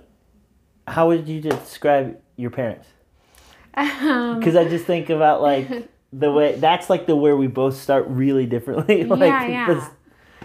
how 0.87 1.09
would 1.09 1.27
you 1.27 1.41
describe 1.41 2.21
your 2.37 2.51
parents? 2.51 2.87
Um, 3.75 4.39
Because 4.39 4.57
I 4.57 4.69
just 4.69 4.85
think 4.85 5.11
about 5.11 5.41
like 5.43 5.69
the 6.13 6.31
way 6.31 6.55
that's 6.57 6.91
like 6.91 7.07
the 7.07 7.17
where 7.17 7.37
we 7.37 7.47
both 7.47 7.77
start 7.77 8.07
really 8.09 8.47
differently. 8.47 9.05
like, 9.05 9.21
yeah, 9.21 9.47
yeah. 9.47 9.75
this- 9.75 9.91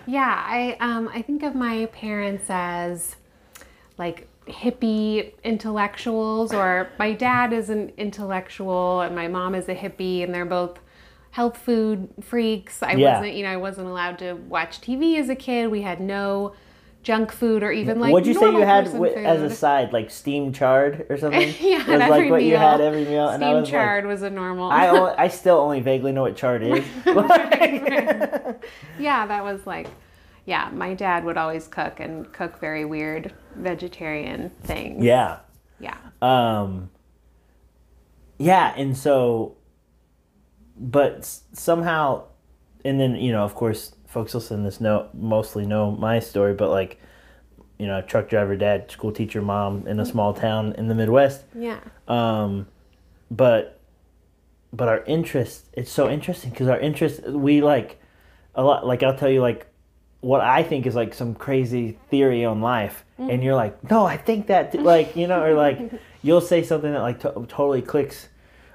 Yeah, 0.05 0.43
I 0.47 0.77
um 0.79 1.09
I 1.13 1.21
think 1.21 1.43
of 1.43 1.55
my 1.55 1.87
parents 1.87 2.45
as 2.49 3.15
like 3.97 4.27
hippie 4.47 5.33
intellectuals 5.43 6.53
or 6.53 6.87
my 6.97 7.11
dad 7.11 7.51
is 7.51 7.69
an 7.69 7.91
intellectual 7.97 9.01
and 9.01 9.13
my 9.13 9.27
mom 9.27 9.53
is 9.53 9.67
a 9.67 9.75
hippie 9.75 10.23
and 10.23 10.33
they're 10.33 10.45
both 10.45 10.79
health 11.31 11.57
food 11.57 12.07
freaks. 12.21 12.81
I 12.81 12.93
Yeah. 12.93 13.17
wasn't, 13.19 13.35
you 13.35 13.43
know, 13.43 13.51
I 13.51 13.57
wasn't 13.57 13.87
allowed 13.87 14.19
to 14.19 14.33
watch 14.33 14.79
TV 14.79 15.17
as 15.19 15.27
a 15.29 15.35
kid. 15.35 15.67
We 15.69 15.81
had 15.81 15.99
no 15.99 16.53
junk 17.07 17.31
food 17.31 17.63
or 17.63 17.71
even 17.71 18.01
like 18.01 18.11
What'd 18.11 18.27
you 18.27 18.33
say 18.33 18.51
you 18.51 18.65
had 18.65 18.85
as 18.87 19.41
a 19.41 19.49
side, 19.49 19.93
like 19.93 20.11
steamed 20.11 20.53
chard 20.53 21.05
or 21.09 21.17
something? 21.23 21.55
Yeah, 21.57 21.77
was 21.77 22.01
at 22.01 22.09
like 22.09 22.29
what 22.29 22.43
you 22.43 22.49
meal. 22.51 22.59
had 22.59 22.81
every 22.81 23.05
meal, 23.05 23.29
and 23.29 23.41
I 23.45 23.53
was 23.53 23.69
chard 23.69 24.05
was 24.05 24.23
a 24.23 24.29
normal. 24.29 24.69
I 24.69 24.89
only, 24.89 25.13
I 25.17 25.29
still 25.29 25.57
only 25.57 25.79
vaguely 25.79 26.11
know 26.11 26.23
what 26.23 26.35
chard 26.35 26.63
is. 26.63 26.85
yeah, 28.99 29.25
that 29.25 29.41
was 29.41 29.65
like, 29.65 29.87
yeah, 30.45 30.69
my 30.73 30.93
dad 30.95 31.23
would 31.23 31.37
always 31.37 31.69
cook 31.69 32.01
and 32.01 32.29
cook 32.33 32.59
very 32.59 32.83
weird 32.83 33.33
vegetarian 33.55 34.49
things. 34.63 35.01
yeah. 35.01 35.39
Yeah. 35.79 35.95
Um, 36.21 36.89
yeah, 38.37 38.73
and 38.75 38.97
so, 38.97 39.55
but 40.75 41.23
somehow, 41.53 42.23
and 42.83 42.99
then 42.99 43.15
you 43.15 43.31
know, 43.31 43.43
of 43.45 43.55
course, 43.55 43.93
folks 44.07 44.33
listening 44.33 44.61
to 44.61 44.69
this 44.69 44.81
know 44.81 45.09
mostly 45.13 45.65
know 45.65 45.91
my 45.91 46.19
story, 46.19 46.53
but 46.53 46.69
like, 46.69 46.99
you 47.77 47.85
know, 47.85 48.01
truck 48.01 48.29
driver, 48.29 48.55
dad, 48.55 48.89
school 48.89 49.11
teacher, 49.11 49.41
mom 49.41 49.85
in 49.85 49.99
a 49.99 50.05
small 50.05 50.33
town 50.33 50.73
in 50.77 50.87
the 50.87 50.95
Midwest. 50.95 51.43
Yeah. 51.53 51.79
Um, 52.07 52.67
but, 53.29 53.79
but 54.73 54.87
our 54.87 55.03
interest, 55.03 55.67
it's 55.73 55.91
so 55.91 56.09
interesting 56.09 56.49
because 56.49 56.67
our 56.67 56.79
interest, 56.79 57.23
we 57.23 57.61
like 57.61 57.99
a 58.55 58.63
lot. 58.63 58.85
Like 58.85 59.03
I'll 59.03 59.15
tell 59.15 59.29
you, 59.29 59.41
like 59.41 59.67
what 60.21 60.41
I 60.41 60.63
think 60.63 60.85
is 60.85 60.95
like 60.95 61.13
some 61.13 61.35
crazy 61.35 61.97
theory 62.09 62.43
on 62.43 62.61
life, 62.61 63.05
and 63.17 63.43
you're 63.43 63.55
like, 63.55 63.89
no, 63.89 64.05
I 64.05 64.17
think 64.17 64.47
that, 64.47 64.71
t-" 64.71 64.79
like 64.79 65.15
you 65.15 65.27
know, 65.27 65.43
or 65.43 65.53
like 65.53 65.79
you'll 66.23 66.41
say 66.41 66.63
something 66.63 66.91
that 66.91 67.01
like 67.01 67.19
to- 67.21 67.45
totally 67.47 67.81
clicks, 67.81 68.27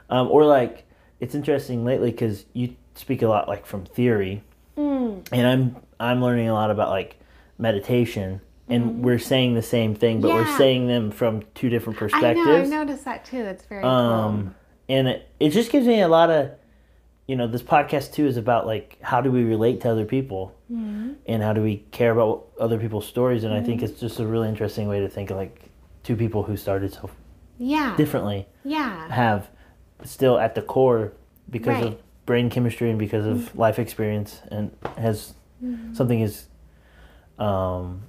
um, 0.08 0.30
or 0.30 0.44
like 0.44 0.84
it's 1.20 1.34
interesting 1.34 1.84
lately 1.84 2.10
because 2.10 2.46
you 2.52 2.76
speak 2.94 3.22
a 3.22 3.28
lot 3.28 3.48
like 3.48 3.66
from 3.66 3.84
theory, 3.84 4.42
Mm. 4.76 5.28
and 5.32 5.46
I'm 5.46 5.76
I'm 6.00 6.22
learning 6.22 6.48
a 6.48 6.54
lot 6.54 6.70
about 6.70 6.90
like 6.90 7.16
meditation. 7.58 8.40
And 8.68 8.84
mm-hmm. 8.84 9.02
we're 9.02 9.18
saying 9.18 9.54
the 9.54 9.62
same 9.62 9.94
thing, 9.94 10.20
but 10.20 10.30
we're 10.30 10.56
saying 10.56 10.86
them 10.86 11.10
from 11.10 11.42
two 11.54 11.68
different 11.68 11.98
I 11.98 12.00
perspectives 12.00 12.46
know, 12.46 12.78
I 12.78 12.84
noticed 12.84 13.04
that 13.04 13.24
too. 13.24 13.42
That's 13.42 13.64
very 13.64 13.82
um 13.82 14.54
and 14.88 15.08
it, 15.08 15.28
it 15.40 15.50
just 15.50 15.70
gives 15.70 15.86
me 15.86 16.00
a 16.00 16.08
lot 16.08 16.30
of 16.30 16.52
you 17.26 17.36
know 17.36 17.46
this 17.46 17.62
podcast 17.62 18.12
too 18.12 18.26
is 18.26 18.36
about 18.36 18.66
like 18.66 18.98
how 19.00 19.20
do 19.20 19.30
we 19.30 19.44
relate 19.44 19.80
to 19.82 19.90
other 19.90 20.04
people 20.04 20.54
mm-hmm. 20.70 21.12
and 21.26 21.42
how 21.42 21.52
do 21.52 21.62
we 21.62 21.78
care 21.90 22.10
about 22.12 22.48
other 22.58 22.78
people's 22.78 23.06
stories 23.06 23.44
and 23.44 23.54
i 23.54 23.62
think 23.62 23.80
mm-hmm. 23.80 23.90
it's 23.90 24.00
just 24.00 24.18
a 24.18 24.26
really 24.26 24.48
interesting 24.48 24.88
way 24.88 25.00
to 25.00 25.08
think 25.08 25.30
of 25.30 25.36
like 25.36 25.70
two 26.02 26.16
people 26.16 26.42
who 26.42 26.56
started 26.56 26.92
so. 26.92 27.08
Yeah. 27.58 27.94
differently 27.96 28.46
Yeah. 28.64 29.08
have 29.10 29.48
still 30.04 30.38
at 30.38 30.54
the 30.54 30.62
core 30.62 31.12
because 31.48 31.76
Right. 31.76 31.86
of 31.86 31.98
brain 32.26 32.50
chemistry 32.50 32.88
and 32.90 32.98
because 32.98 33.26
of 33.26 33.56
life 33.56 33.78
experience 33.78 34.40
and 34.50 34.70
has 34.96 35.34
something 35.92 36.20
has 36.20 36.46
um, 37.38 38.02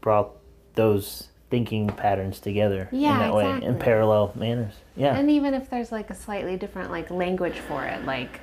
brought 0.00 0.30
those 0.74 1.28
thinking 1.50 1.88
patterns 1.88 2.40
together 2.40 2.88
Yeah, 2.92 3.14
in 3.14 3.18
that 3.20 3.34
way 3.34 3.66
in 3.66 3.78
parallel 3.78 4.32
manners 4.34 4.74
yeah 4.96 5.16
And 5.16 5.30
even 5.30 5.54
if 5.54 5.70
there's 5.70 5.90
like 5.90 6.10
a 6.10 6.14
slightly 6.14 6.56
different 6.56 6.90
like 6.90 7.10
language 7.10 7.58
for 7.58 7.84
it, 7.84 8.04
like 8.04 8.40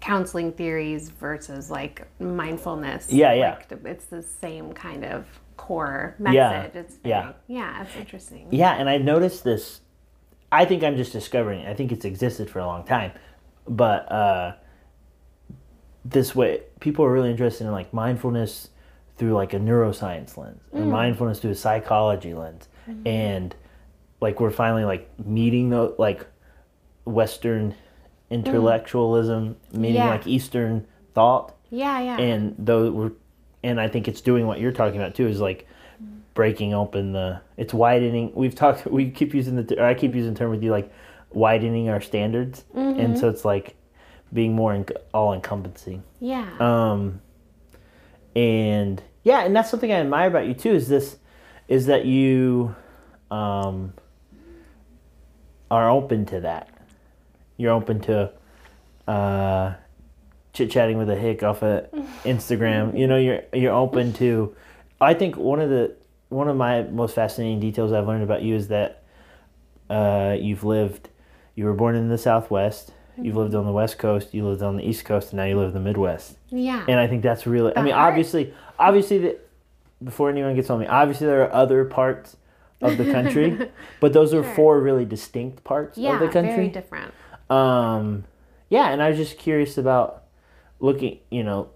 counseling 0.00 0.52
theories 0.52 1.08
versus 1.10 1.70
like 1.70 2.06
mindfulness. 2.20 3.10
Yeah, 3.10 3.32
yeah. 3.34 3.54
Like, 3.70 3.84
it's 3.84 4.06
the 4.06 4.22
same 4.22 4.72
kind 4.72 5.04
of 5.04 5.24
core 5.56 6.16
Yeah, 6.18 6.50
message. 6.50 6.74
It's 6.74 6.96
very, 6.96 7.10
yeah. 7.10 7.32
yeah. 7.46 7.82
it's 7.82 7.96
interesting. 7.96 8.48
Yeah, 8.50 8.72
and 8.72 8.88
I 8.90 8.98
noticed 8.98 9.44
this. 9.44 9.80
I 10.50 10.64
think 10.66 10.82
I'm 10.82 10.96
just 10.96 11.12
discovering 11.12 11.60
it. 11.60 11.68
I 11.70 11.74
think 11.74 11.92
it's 11.92 12.04
existed 12.04 12.50
for 12.50 12.58
a 12.58 12.66
long 12.66 12.84
time, 12.84 13.12
but 13.68 14.10
uh, 14.10 14.54
this 16.04 16.34
way, 16.34 16.62
people 16.80 17.04
are 17.04 17.12
really 17.12 17.30
interested 17.30 17.64
in 17.66 17.72
like 17.72 17.92
mindfulness 17.92 18.70
through 19.16 19.32
like 19.32 19.52
a 19.54 19.58
neuroscience 19.58 20.36
lens, 20.36 20.60
and 20.72 20.86
mm. 20.86 20.90
mindfulness 20.90 21.38
through 21.38 21.52
a 21.52 21.54
psychology 21.54 22.34
lens, 22.34 22.68
mm-hmm. 22.88 23.06
and 23.06 23.54
like 24.20 24.40
we're 24.40 24.50
finally 24.50 24.84
like 24.84 25.08
meeting 25.24 25.70
the 25.70 25.94
like 25.98 26.26
Western 27.04 27.74
intellectualism, 28.30 29.56
mm. 29.72 29.78
meeting 29.78 29.96
Yeah. 29.96 30.10
like 30.10 30.26
Eastern 30.26 30.86
thought, 31.14 31.54
Yeah, 31.70 32.00
yeah. 32.00 32.18
and 32.18 32.54
though 32.58 32.90
we're 32.90 33.12
and 33.62 33.80
i 33.80 33.88
think 33.88 34.08
it's 34.08 34.20
doing 34.20 34.46
what 34.46 34.58
you're 34.60 34.72
talking 34.72 35.00
about 35.00 35.14
too 35.14 35.28
is 35.28 35.40
like 35.40 35.66
mm. 36.02 36.20
breaking 36.34 36.74
open 36.74 37.12
the 37.12 37.40
it's 37.56 37.72
widening. 37.72 38.32
We've 38.34 38.54
talked 38.54 38.86
we 38.86 39.10
keep 39.10 39.34
using 39.34 39.56
the 39.56 39.80
or 39.80 39.86
i 39.86 39.94
keep 39.94 40.14
using 40.14 40.32
the 40.34 40.38
term 40.38 40.50
with 40.50 40.62
you 40.62 40.70
like 40.70 40.92
widening 41.34 41.88
our 41.88 42.00
standards. 42.00 42.64
And 42.74 43.18
so 43.18 43.28
it's 43.28 43.44
like 43.44 43.76
being 44.32 44.54
more 44.54 44.72
en- 44.72 44.86
all 45.12 45.34
encompassing 45.34 46.02
yeah. 46.18 46.48
um 46.58 47.20
and 48.34 49.02
yeah 49.24 49.44
and 49.44 49.54
that's 49.54 49.70
something 49.70 49.92
i 49.92 49.96
admire 49.96 50.26
about 50.26 50.46
you 50.46 50.54
too 50.54 50.72
is 50.72 50.88
this 50.88 51.18
is 51.68 51.84
that 51.84 52.06
you 52.06 52.74
um 53.30 53.92
are 55.70 55.88
open 55.90 56.26
to 56.26 56.40
that. 56.40 56.68
You're 57.56 57.72
open 57.72 58.00
to 58.02 58.30
uh 59.08 59.74
chit 60.52 60.70
chatting 60.70 60.98
with 60.98 61.08
a 61.08 61.16
hick 61.16 61.42
off 61.42 61.62
of 61.62 61.90
instagram. 62.24 62.98
You 62.98 63.06
know 63.06 63.16
you're 63.16 63.42
you're 63.52 63.74
open 63.74 64.12
to 64.14 64.54
i 65.00 65.12
think 65.14 65.36
one 65.36 65.60
of 65.60 65.68
the 65.68 65.96
one 66.28 66.48
of 66.48 66.56
my 66.56 66.82
most 66.84 67.14
fascinating 67.14 67.58
details 67.58 67.92
i've 67.92 68.06
learned 68.06 68.22
about 68.22 68.42
you 68.42 68.54
is 68.54 68.68
that 68.68 69.02
uh 69.90 70.36
you've 70.38 70.62
lived 70.64 71.08
you 71.54 71.64
were 71.64 71.74
born 71.74 71.94
in 71.96 72.08
the 72.08 72.18
southwest 72.18 72.92
you've 73.20 73.36
lived 73.36 73.54
on 73.54 73.66
the 73.66 73.72
west 73.72 73.98
coast 73.98 74.32
you 74.32 74.46
lived 74.46 74.62
on 74.62 74.76
the 74.76 74.82
east 74.88 75.04
coast 75.04 75.30
and 75.32 75.36
now 75.38 75.44
you 75.44 75.56
live 75.58 75.68
in 75.68 75.74
the 75.74 75.80
midwest 75.80 76.36
yeah. 76.48 76.84
and 76.88 76.98
I 76.98 77.06
think 77.06 77.22
that's 77.22 77.46
really. 77.46 77.76
I 77.76 77.82
mean, 77.82 77.92
obviously, 77.94 78.52
obviously, 78.78 79.18
the, 79.18 79.38
before 80.02 80.28
anyone 80.30 80.54
gets 80.54 80.68
on 80.70 80.80
me, 80.80 80.86
obviously 80.86 81.26
there 81.26 81.42
are 81.42 81.52
other 81.52 81.84
parts 81.84 82.36
of 82.80 82.98
the 82.98 83.04
country, 83.12 83.70
but 84.00 84.12
those 84.12 84.34
are 84.34 84.42
Sure. 84.42 84.54
four 84.54 84.80
really 84.80 85.04
distinct 85.04 85.62
parts 85.64 85.96
yeah, 85.96 86.14
of 86.14 86.20
the 86.20 86.28
country. 86.28 86.54
very 86.54 86.68
different. 86.68 87.12
Um, 87.48 88.24
yeah, 88.68 88.90
and 88.90 89.02
I 89.02 89.08
was 89.10 89.16
just 89.18 89.38
curious 89.38 89.78
about 89.78 90.24
looking. 90.80 91.18
You 91.30 91.42
know, 91.44 91.70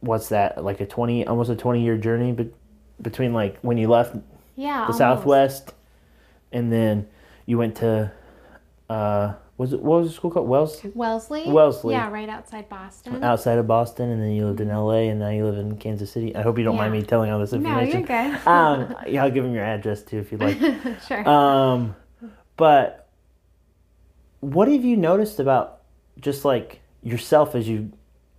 what's 0.00 0.28
that 0.30 0.62
like 0.64 0.80
a 0.80 0.86
twenty, 0.86 1.26
almost 1.26 1.50
a 1.50 1.56
twenty 1.56 1.82
year 1.82 1.96
journey, 1.96 2.32
but 2.32 2.48
between 3.00 3.32
like 3.34 3.58
when 3.60 3.78
you 3.78 3.88
left 3.88 4.14
the 4.14 4.22
Yeah. 4.56 4.80
almost. 4.82 4.98
Southwest, 4.98 5.74
and 6.52 6.72
then 6.72 7.06
you 7.46 7.58
went 7.58 7.76
to. 7.76 8.10
Uh, 8.92 9.34
was 9.58 9.72
it 9.72 9.80
what 9.80 10.00
was 10.00 10.08
the 10.08 10.14
school 10.14 10.30
called 10.30 10.48
Wells? 10.48 10.80
Wellesley. 10.94 11.44
Wellesley. 11.46 11.94
Yeah, 11.94 12.10
right 12.10 12.28
outside 12.28 12.68
Boston. 12.68 13.22
outside 13.22 13.58
of 13.58 13.66
Boston, 13.66 14.10
and 14.10 14.20
then 14.22 14.30
you 14.32 14.46
lived 14.46 14.60
in 14.60 14.70
L.A., 14.70 15.08
and 15.08 15.20
now 15.20 15.28
you 15.30 15.44
live 15.44 15.58
in 15.58 15.76
Kansas 15.76 16.10
City. 16.10 16.34
I 16.34 16.42
hope 16.42 16.58
you 16.58 16.64
don't 16.64 16.76
mind 16.76 16.92
me 16.92 17.02
telling 17.02 17.30
all 17.30 17.38
this 17.38 17.52
information. 17.52 18.02
no, 18.02 18.14
you're 18.16 18.30
good. 18.32 18.46
um, 18.48 18.96
yeah, 19.06 19.22
I'll 19.24 19.30
give 19.30 19.44
him 19.44 19.54
your 19.54 19.64
address 19.64 20.02
too 20.02 20.18
if 20.18 20.32
you'd 20.32 20.40
like. 20.40 20.58
sure. 21.08 21.28
Um, 21.28 21.94
but 22.56 23.08
what 24.40 24.68
have 24.68 24.84
you 24.84 24.96
noticed 24.96 25.38
about 25.38 25.82
just 26.20 26.44
like 26.44 26.80
yourself 27.02 27.54
as 27.54 27.68
you 27.68 27.92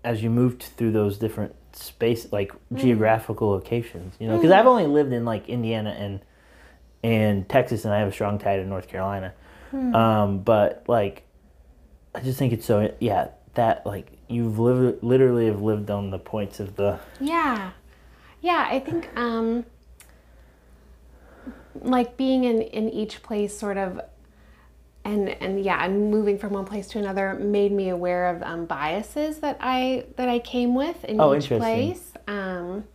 as 0.03 0.21
you 0.21 0.29
moved 0.29 0.63
through 0.77 0.91
those 0.91 1.17
different 1.17 1.55
space 1.73 2.31
like 2.31 2.51
Mm. 2.71 2.77
geographical 2.79 3.49
locations? 3.49 4.15
You 4.19 4.27
know, 4.27 4.35
because 4.37 4.51
I've 4.51 4.67
only 4.67 4.87
lived 4.87 5.13
in 5.13 5.25
like 5.25 5.47
Indiana 5.49 5.91
and 5.97 6.19
and 7.03 7.47
Texas, 7.49 7.85
and 7.85 7.93
I 7.93 7.99
have 7.99 8.07
a 8.07 8.11
strong 8.11 8.39
tie 8.39 8.57
to 8.57 8.65
North 8.65 8.87
Carolina. 8.87 9.33
Hmm. 9.73 9.95
Um, 9.95 10.37
but 10.39 10.83
like, 10.87 11.23
I 12.13 12.19
just 12.19 12.37
think 12.37 12.53
it's 12.53 12.65
so 12.65 12.93
yeah 12.99 13.29
that 13.55 13.83
like 13.87 14.11
you've 14.27 14.59
lived 14.59 15.01
literally 15.03 15.47
have 15.47 15.63
lived 15.63 15.89
on 15.89 16.11
the 16.11 16.19
points 16.19 16.59
of 16.59 16.75
the 16.75 16.99
Yeah. 17.19 17.71
Yeah, 18.39 18.67
I 18.69 18.79
think 18.79 19.09
um 19.17 19.65
like 21.81 22.17
being 22.17 22.43
in 22.43 22.61
in 22.61 22.87
each 22.89 23.23
place 23.23 23.57
sort 23.57 23.77
of 23.77 23.99
and 25.03 25.29
and 25.29 25.63
yeah 25.65 25.83
and 25.83 26.11
moving 26.11 26.37
from 26.37 26.53
one 26.53 26.65
place 26.65 26.87
to 26.89 26.99
another 26.99 27.33
made 27.33 27.71
me 27.71 27.89
aware 27.89 28.27
of 28.29 28.43
um, 28.43 28.65
biases 28.65 29.39
that 29.39 29.57
i 29.59 30.05
that 30.15 30.29
i 30.29 30.37
came 30.37 30.75
with 30.75 31.03
in 31.03 31.19
Oh, 31.19 31.35
each 31.35 31.47
place 31.47 32.13
um 32.27 32.85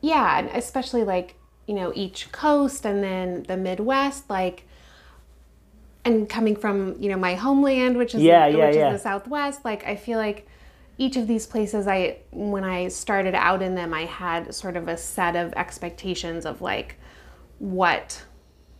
yeah 0.00 0.40
and 0.40 0.48
especially 0.50 1.04
like 1.04 1.36
you 1.66 1.74
know 1.74 1.92
each 1.94 2.32
coast 2.32 2.84
and 2.84 3.02
then 3.04 3.44
the 3.44 3.56
midwest 3.56 4.28
like 4.28 4.64
and 6.04 6.28
coming 6.28 6.56
from 6.56 6.96
you 7.00 7.08
know 7.08 7.16
my 7.18 7.34
homeland 7.34 7.96
which 7.96 8.14
is 8.14 8.22
Yeah, 8.22 8.46
which 8.46 8.56
yeah, 8.56 8.68
is 8.70 8.76
yeah. 8.76 8.92
the 8.92 8.98
southwest 8.98 9.64
like 9.64 9.84
i 9.86 9.96
feel 9.96 10.18
like 10.18 10.46
each 10.96 11.16
of 11.16 11.26
these 11.26 11.46
places 11.46 11.86
i 11.86 12.18
when 12.32 12.64
i 12.64 12.88
started 12.88 13.34
out 13.34 13.62
in 13.62 13.74
them 13.74 13.92
i 13.94 14.04
had 14.04 14.54
sort 14.54 14.76
of 14.76 14.88
a 14.88 14.96
set 14.96 15.36
of 15.36 15.52
expectations 15.54 16.46
of 16.46 16.60
like 16.62 16.96
what 17.58 18.24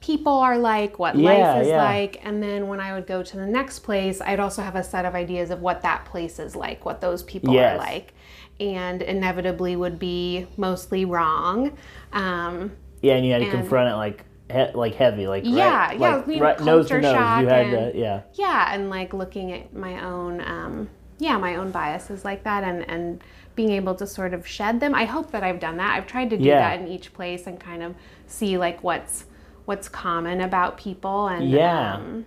people 0.01 0.33
are 0.33 0.57
like 0.57 0.99
what 0.99 1.17
Yeah, 1.17 1.55
life 1.55 1.63
is 1.63 1.69
yeah. 1.69 1.83
like 1.83 2.21
and 2.25 2.41
then 2.43 2.69
when 2.69 2.79
i 2.81 2.95
would 2.95 3.07
go 3.07 3.23
to 3.23 3.37
the 3.37 3.47
next 3.47 3.81
place 3.81 4.21
i'd 4.21 4.39
also 4.41 4.63
have 4.63 4.77
a 4.77 4.85
set 4.85 5.05
of 5.05 5.15
ideas 5.15 5.51
of 5.51 5.61
what 5.61 5.83
that 5.83 6.05
place 6.05 6.39
is 6.39 6.55
like 6.55 6.85
what 6.85 7.01
those 7.01 7.23
people 7.25 7.53
Yes. 7.55 7.75
are 7.75 7.79
like 7.79 8.15
and 8.61 9.03
inevitably 9.03 9.77
would 9.77 9.99
be 9.99 10.47
mostly 10.57 11.05
wrong 11.05 11.77
um, 12.13 12.73
Yeah, 13.03 13.15
and 13.15 13.27
you 13.27 13.33
had 13.33 13.41
to 13.43 13.51
confront 13.51 13.91
it 13.91 13.97
like 13.97 14.25
he- 14.51 14.73
like 14.75 14.95
heavy, 14.95 15.27
like 15.29 15.45
Yeah, 15.47 15.89
right, 15.89 15.99
yeah, 16.01 16.15
like, 16.17 16.27
you 16.27 16.37
know, 16.37 16.43
right 16.43 16.61
nose 16.61 16.89
to 16.89 17.01
nose. 17.01 17.13
shock 17.13 17.43
You 17.43 17.49
had 17.49 17.67
and- 17.67 17.93
to, 17.95 17.99
yeah, 17.99 18.21
yeah 18.35 18.75
and 18.75 18.91
like 18.91 19.13
looking 19.13 19.53
at 19.53 19.75
my 19.75 20.03
own 20.05 20.41
um 20.41 20.89
yeah 21.19 21.37
my 21.37 21.57
own 21.57 21.71
biases 21.71 22.25
like 22.25 22.45
that 22.45 22.63
and 22.65 22.89
and 22.89 23.23
being 23.57 23.71
able 23.71 23.95
to 23.97 24.07
sort 24.07 24.33
of 24.33 24.47
shed 24.47 24.79
them 24.79 24.95
i 24.95 25.05
hope 25.05 25.33
that 25.33 25.43
i've 25.43 25.59
done 25.59 25.77
that 25.79 25.91
i've 25.97 26.07
tried 26.07 26.31
to 26.31 26.37
do 26.39 26.45
Yeah. 26.45 26.61
that 26.61 26.81
in 26.81 26.87
each 26.87 27.13
place 27.13 27.49
and 27.49 27.59
kind 27.59 27.83
of 27.83 27.95
see 28.27 28.57
like 28.57 28.85
what's 28.85 29.25
what's 29.65 29.89
common 29.89 30.41
about 30.41 30.79
people 30.79 31.27
and 31.27 31.51
Yeah. 31.51 31.95
um, 31.97 32.27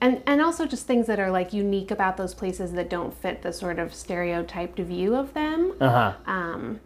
and 0.00 0.22
and 0.26 0.40
also 0.40 0.64
just 0.66 0.86
things 0.86 1.06
that 1.06 1.20
are 1.20 1.30
like 1.30 1.52
unique 1.52 1.90
about 1.90 2.16
those 2.16 2.32
places 2.34 2.72
that 2.72 2.88
don't 2.88 3.12
fit 3.12 3.42
the 3.42 3.52
sort 3.52 3.78
of 3.78 3.92
stereotyped 3.94 4.78
view 4.78 5.14
of 5.14 5.34
them 5.34 5.74
uh 5.80 5.88
huh, 5.90 6.12
um, 6.26 6.80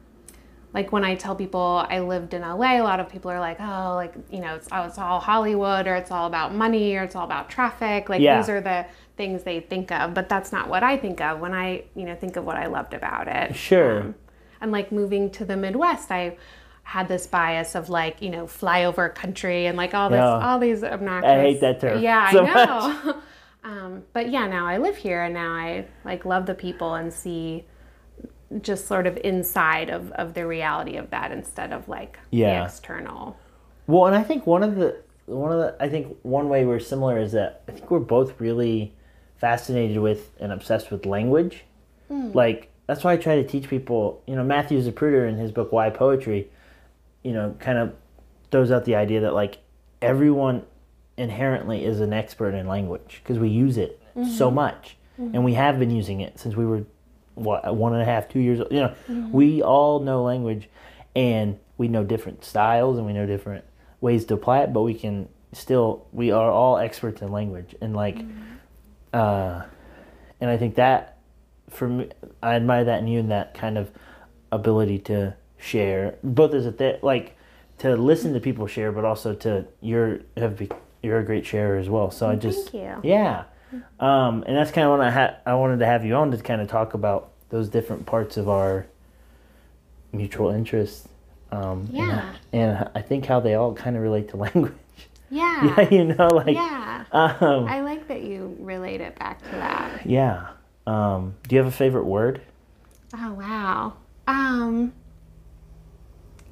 like 0.75 0.91
when 0.93 1.05
I 1.05 1.15
tell 1.15 1.35
people 1.37 1.85
I 1.89 2.01
lived 2.01 2.33
in 2.35 2.43
LA, 2.43 2.81
a 2.81 2.83
lot 2.83 2.99
of 3.01 3.09
people 3.09 3.31
are 3.31 3.41
like, 3.41 3.59
oh, 3.61 3.95
like, 3.95 4.15
you 4.31 4.41
know, 4.41 4.55
it's, 4.55 4.69
oh, 4.73 4.85
it's 4.85 4.99
all 4.99 5.21
Hollywood 5.21 5.87
or 5.87 5.95
it's 5.97 6.11
all 6.11 6.27
about 6.27 6.55
money 6.55 6.97
or 6.97 7.03
it's 7.03 7.15
all 7.15 7.25
about 7.25 7.51
traffic. 7.51 8.09
Like, 8.09 8.21
Yeah. 8.23 8.39
these 8.39 8.49
are 8.49 8.61
the 8.61 8.87
things 9.17 9.43
they 9.43 9.61
think 9.61 9.93
of, 9.93 10.15
but 10.15 10.29
that's 10.31 10.51
not 10.53 10.69
what 10.69 10.83
I 10.83 10.97
think 10.97 11.21
of 11.21 11.41
when 11.41 11.53
I, 11.53 11.85
you 11.95 12.05
know, 12.07 12.15
think 12.15 12.37
of 12.37 12.45
what 12.47 12.57
I 12.57 12.67
loved 12.67 12.95
about 12.95 13.29
it. 13.29 13.55
Sure. 13.55 14.15
and 14.63 14.71
like 14.71 14.93
moving 14.93 15.29
to 15.29 15.45
the 15.45 15.57
Midwest, 15.57 16.11
I 16.13 16.37
had 16.85 17.09
this 17.09 17.27
bias 17.27 17.75
of 17.75 17.89
like, 17.91 18.23
you 18.23 18.31
know, 18.31 18.45
flyover 18.47 19.13
country 19.15 19.67
and 19.67 19.77
like 19.77 19.93
all 19.93 20.09
this, 20.09 20.19
Yeah. 20.19 20.49
all 20.49 20.59
these 20.61 20.83
obnoxious. 20.85 21.29
I 21.31 21.41
hate 21.41 21.61
that 21.61 21.81
term 21.81 22.01
Yeah, 22.01 22.31
so 22.31 22.45
I 22.47 22.65
know. 22.65 23.17
um, 23.65 24.03
but 24.13 24.31
yeah, 24.31 24.47
now 24.47 24.67
I 24.67 24.79
live 24.79 24.97
here 24.97 25.23
and 25.23 25.35
now 25.35 25.53
I 25.53 25.87
like 26.05 26.25
love 26.25 26.47
the 26.47 26.55
people 26.55 26.95
and 26.95 27.13
see 27.13 27.65
just 28.61 28.87
sort 28.87 29.07
of 29.07 29.19
inside 29.25 29.89
of, 29.89 30.11
of 30.13 30.35
the 30.35 30.47
reality 30.47 30.97
of 30.97 31.11
that 31.11 31.33
instead 31.33 31.73
of 31.73 31.89
like 31.89 32.19
Yeah. 32.31 32.59
the 32.59 32.65
external. 32.67 33.37
Well, 33.87 34.07
and 34.07 34.17
I 34.17 34.23
think 34.23 34.47
one 34.47 34.63
of 34.63 34.77
the 34.77 34.97
one 35.27 35.53
of 35.53 35.59
the 35.59 35.77
I 35.81 35.89
think 35.89 36.17
one 36.23 36.49
way 36.49 36.65
we're 36.65 36.81
similar 36.81 37.19
is 37.19 37.33
that 37.33 37.63
I 37.69 37.73
think 37.73 37.91
we're 37.91 38.01
both 38.01 38.41
really 38.41 38.95
fascinated 39.37 39.99
with 39.99 40.31
and 40.41 40.53
obsessed 40.53 40.91
with 40.91 41.07
language. 41.07 41.65
Hmm. 42.09 42.31
Like 42.33 42.71
that's 42.87 43.05
why 43.05 43.13
I 43.13 43.17
try 43.17 43.37
to 43.37 43.47
teach 43.47 43.69
people. 43.69 44.23
You 44.27 44.37
know, 44.37 44.45
Matthew 44.45 44.81
Zapruder 44.81 45.29
in 45.29 45.37
his 45.37 45.51
book 45.51 45.73
Why 45.73 45.91
Poetry, 45.91 46.49
you 47.23 47.33
know, 47.33 47.55
kind 47.59 47.79
of 47.79 47.95
throws 48.51 48.71
out 48.71 48.85
the 48.85 48.97
idea 48.97 49.21
that 49.21 49.35
like 49.35 49.59
everyone 50.01 50.65
inherently 51.17 51.85
is 51.85 52.01
an 52.01 52.13
expert 52.13 52.55
in 52.55 52.67
language 52.67 53.21
because 53.23 53.39
we 53.39 53.49
use 53.49 53.77
it 53.77 54.01
mm-hmm. 54.17 54.31
so 54.31 54.51
much, 54.51 54.97
mm-hmm. 55.21 55.35
and 55.35 55.45
we 55.45 55.55
have 55.55 55.79
been 55.79 55.91
using 55.91 56.21
it 56.21 56.39
since 56.39 56.57
we 56.57 56.67
were 56.67 56.85
what 57.35 57.67
uh, 57.67 57.73
one 57.73 57.93
and 57.93 58.03
a 58.03 58.05
half, 58.05 58.29
two 58.29 58.41
years 58.41 58.61
old. 58.61 58.73
You 58.73 58.81
know, 58.81 58.95
mm-hmm. 59.09 59.33
we 59.33 59.63
all 59.63 60.01
know 60.01 60.23
language, 60.23 60.69
and 61.15 61.59
we 61.79 61.89
know 61.89 62.05
different 62.05 62.45
styles 62.45 62.97
and 62.99 63.07
we 63.07 63.13
know 63.13 63.27
different 63.27 63.65
ways 64.01 64.25
to 64.27 64.35
apply 64.35 64.61
it, 64.61 64.73
but 64.73 64.83
we 64.83 64.95
can 64.95 65.29
still 65.53 66.07
we 66.13 66.31
are 66.31 66.51
all 66.51 66.79
experts 66.79 67.21
in 67.23 67.31
language 67.31 67.75
and 67.81 67.95
like, 67.95 68.17
mm-hmm. 68.17 68.43
uh, 69.13 69.63
and 70.41 70.51
I 70.51 70.57
think 70.57 70.77
that 70.77 71.19
for 71.71 71.89
me, 71.89 72.11
I 72.43 72.55
admire 72.55 72.85
that 72.85 73.01
in 73.01 73.09
you 73.09 73.21
and 73.21 73.31
that 73.31 73.55
kind 73.55 73.79
of 73.79 73.91
ability 74.51 74.99
to 74.99 75.35
share 75.59 76.17
both 76.23 76.53
as 76.55 76.67
a 76.67 76.73
th- 76.73 77.03
like 77.03 77.37
to 77.79 77.97
listen 77.97 78.33
to 78.35 78.41
people 78.41 78.67
share, 78.67 78.93
but 78.93 79.05
also 79.05 79.35
to 79.35 79.67
you're 79.81 80.21
have 80.37 80.57
be, 80.57 80.69
you're 81.03 81.19
a 81.19 81.25
great 81.25 81.47
sharer 81.47 81.79
as 81.79 81.89
well. 81.89 82.11
So 82.11 82.29
I 82.29 82.37
just 82.37 82.71
Thank 82.71 83.05
you. 83.05 83.11
yeah, 83.11 83.45
um, 84.01 84.45
and 84.47 84.57
that's 84.57 84.71
kind 84.71 84.87
of 84.87 84.91
what 84.99 85.01
I 85.07 85.11
had. 85.11 85.37
I 85.47 85.55
wanted 85.55 85.79
to 85.81 85.87
have 85.87 86.05
you 86.05 86.15
on 86.15 86.31
to 86.31 86.37
kind 86.39 86.61
of 86.61 86.69
talk 86.69 86.95
about 86.95 87.31
those 87.51 87.69
different 87.69 88.07
parts 88.07 88.37
of 88.37 88.49
our 88.49 88.87
mutual 90.13 90.51
interests. 90.51 91.09
Um, 91.51 91.87
and- 91.89 91.91
Yeah. 91.93 92.33
and, 92.53 92.89
I 92.95 93.03
think 93.03 93.27
how 93.27 93.41
they 93.41 93.55
all 93.55 93.75
kind 93.75 93.97
of 93.97 94.03
relate 94.03 94.29
to 94.31 94.37
language. 94.47 94.73
Yeah. 95.31 95.77
yeah, 95.79 95.89
you 95.95 96.05
know, 96.05 96.29
like 96.29 96.55
Yeah. 96.57 97.05
um, 97.13 97.67
I 97.67 97.81
like 97.81 98.09
that 98.09 98.23
you 98.23 98.57
relate 98.61 99.01
it 99.01 99.19
back 99.19 99.43
to 99.43 99.51
that. 99.53 100.07
yeah. 100.07 100.49
Um, 100.87 101.35
do 101.49 101.55
you 101.55 101.63
have 101.63 101.69
a 101.73 101.77
favorite 101.77 102.05
word? 102.07 102.41
Oh 103.15 103.33
wow. 103.35 103.93
Um 104.27 104.93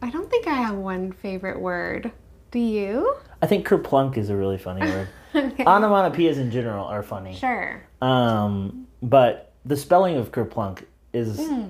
I 0.03 0.11
don't 0.11 0.31
think 0.31 0.47
I 0.47 0.55
have 0.55 0.77
one 0.77 1.13
favorite 1.13 1.61
word. 1.61 2.13
Do 2.53 2.59
you? 2.59 3.17
I 3.43 3.47
think 3.47 3.67
kerplunk 3.67 4.17
is 4.17 4.31
a 4.31 4.37
really 4.37 4.59
funny 4.59 4.81
word. 4.89 5.09
Okay. 5.35 5.65
Onomatopoeias 5.65 6.39
in 6.39 6.51
general 6.51 6.85
are 6.87 7.03
funny. 7.03 7.35
Sure. 7.35 7.83
Um, 8.03 8.87
but 9.03 9.53
the 9.65 9.77
spelling 9.77 10.17
of 10.17 10.33
kerplunk 10.33 10.85
is 11.13 11.39
Hmm. 11.39 11.69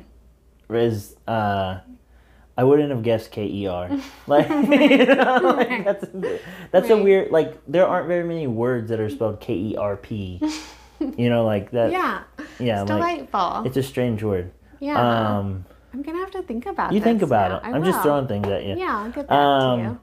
is 0.74 1.16
uh, 1.28 1.80
I 2.56 2.64
wouldn't 2.64 2.90
have 2.90 3.02
guessed 3.02 3.30
K 3.32 3.46
E 3.46 3.66
R. 3.66 3.90
Like, 4.26 4.48
you 4.50 5.04
know, 5.06 5.54
like 5.56 5.84
that's 5.84 6.04
that's 6.70 6.90
a 6.90 6.96
weird 6.96 7.30
like 7.32 7.58
there 7.66 7.86
aren't 7.86 8.06
very 8.08 8.24
many 8.24 8.46
words 8.46 8.88
that 8.90 9.00
are 9.00 9.08
spelled 9.10 9.40
K 9.40 9.54
E 9.54 9.76
R 9.76 9.96
P. 9.96 10.40
You 11.16 11.30
know, 11.30 11.46
like 11.46 11.70
that. 11.70 11.92
Yeah. 11.92 12.24
yeah, 12.58 12.82
It's 12.82 12.90
like 12.90 12.98
delightful. 13.30 13.62
it's 13.64 13.78
a 13.78 13.82
strange 13.82 14.22
word. 14.22 14.52
yeah. 14.80 15.38
Um, 15.38 15.64
I'm 15.94 16.02
gonna 16.02 16.18
have 16.18 16.30
to 16.32 16.42
think 16.42 16.66
about 16.66 16.90
that. 16.90 16.94
you 16.94 17.00
think 17.00 17.22
about 17.22 17.62
now. 17.62 17.70
it. 17.70 17.72
I 17.72 17.74
I'm 17.76 17.82
just 17.84 18.02
throwing 18.02 18.28
things 18.28 18.46
at 18.48 18.64
you. 18.66 18.76
Yeah, 18.76 18.98
I'll 18.98 19.10
get 19.10 19.26
back 19.26 19.34
Um, 19.34 19.78
to 19.78 19.84
you. 19.88 20.00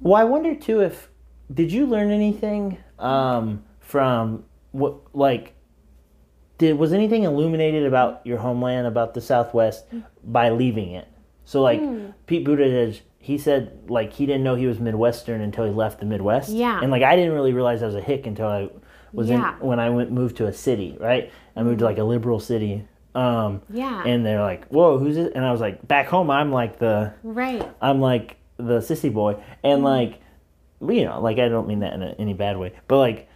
Well, 0.00 0.20
I 0.20 0.24
wonder 0.24 0.54
too 0.54 0.80
if 0.80 1.08
did 1.52 1.72
you 1.72 1.86
learn 1.86 2.10
anything 2.10 2.78
um, 2.98 3.62
from 3.80 4.44
what 4.72 4.94
like 5.14 5.54
did 6.58 6.76
was 6.76 6.92
anything 6.92 7.22
illuminated 7.24 7.86
about 7.86 8.20
your 8.26 8.38
homeland 8.38 8.86
about 8.86 9.14
the 9.14 9.20
Southwest 9.20 9.86
by 10.24 10.50
leaving 10.50 10.90
it? 10.92 11.08
So 11.44 11.62
like 11.62 11.80
Hmm. 11.80 12.06
Pete 12.26 12.44
Buttigieg, 12.46 13.00
he 13.18 13.38
said 13.38 13.72
like 13.88 14.12
he 14.12 14.26
didn't 14.26 14.42
know 14.42 14.54
he 14.56 14.66
was 14.66 14.78
Midwestern 14.80 15.40
until 15.40 15.64
he 15.64 15.70
left 15.70 16.00
the 16.00 16.06
Midwest. 16.06 16.50
Yeah. 16.50 16.80
and 16.82 16.90
like 16.90 17.02
I 17.02 17.16
didn't 17.16 17.32
really 17.32 17.52
realize 17.52 17.82
I 17.82 17.86
was 17.86 17.94
a 17.94 18.00
hick 18.00 18.26
until 18.26 18.48
I 18.48 18.68
was 19.12 19.30
Yeah. 19.30 19.54
in 19.60 19.66
when 19.66 19.78
I 19.80 19.88
went 19.90 20.10
moved 20.12 20.36
to 20.38 20.46
a 20.46 20.52
city. 20.52 20.96
Right, 21.00 21.30
I 21.56 21.62
moved 21.62 21.78
to 21.78 21.84
like 21.84 21.98
a 21.98 22.04
liberal 22.04 22.40
city. 22.40 22.84
Um, 23.14 23.62
Yeah. 23.72 24.02
and 24.04 24.24
they're 24.24 24.42
like, 24.42 24.66
"Whoa, 24.68 24.98
who's 24.98 25.16
this?" 25.16 25.32
And 25.34 25.44
I 25.44 25.50
was 25.50 25.60
like, 25.60 25.88
"Back 25.88 26.06
home, 26.08 26.30
I'm 26.30 26.52
like 26.52 26.78
the." 26.78 27.14
right. 27.22 27.66
I'm 27.80 28.00
like 28.00 28.36
the 28.58 28.80
sissy 28.80 29.12
boy, 29.12 29.36
and 29.64 29.82
like, 29.82 30.20
you 30.80 31.04
know, 31.04 31.20
like 31.20 31.38
I 31.38 31.48
don't 31.48 31.66
mean 31.68 31.80
that 31.80 31.92
in 31.94 32.02
a, 32.02 32.14
any 32.18 32.34
bad 32.34 32.56
way, 32.56 32.72
but 32.86 32.98
like, 32.98 33.28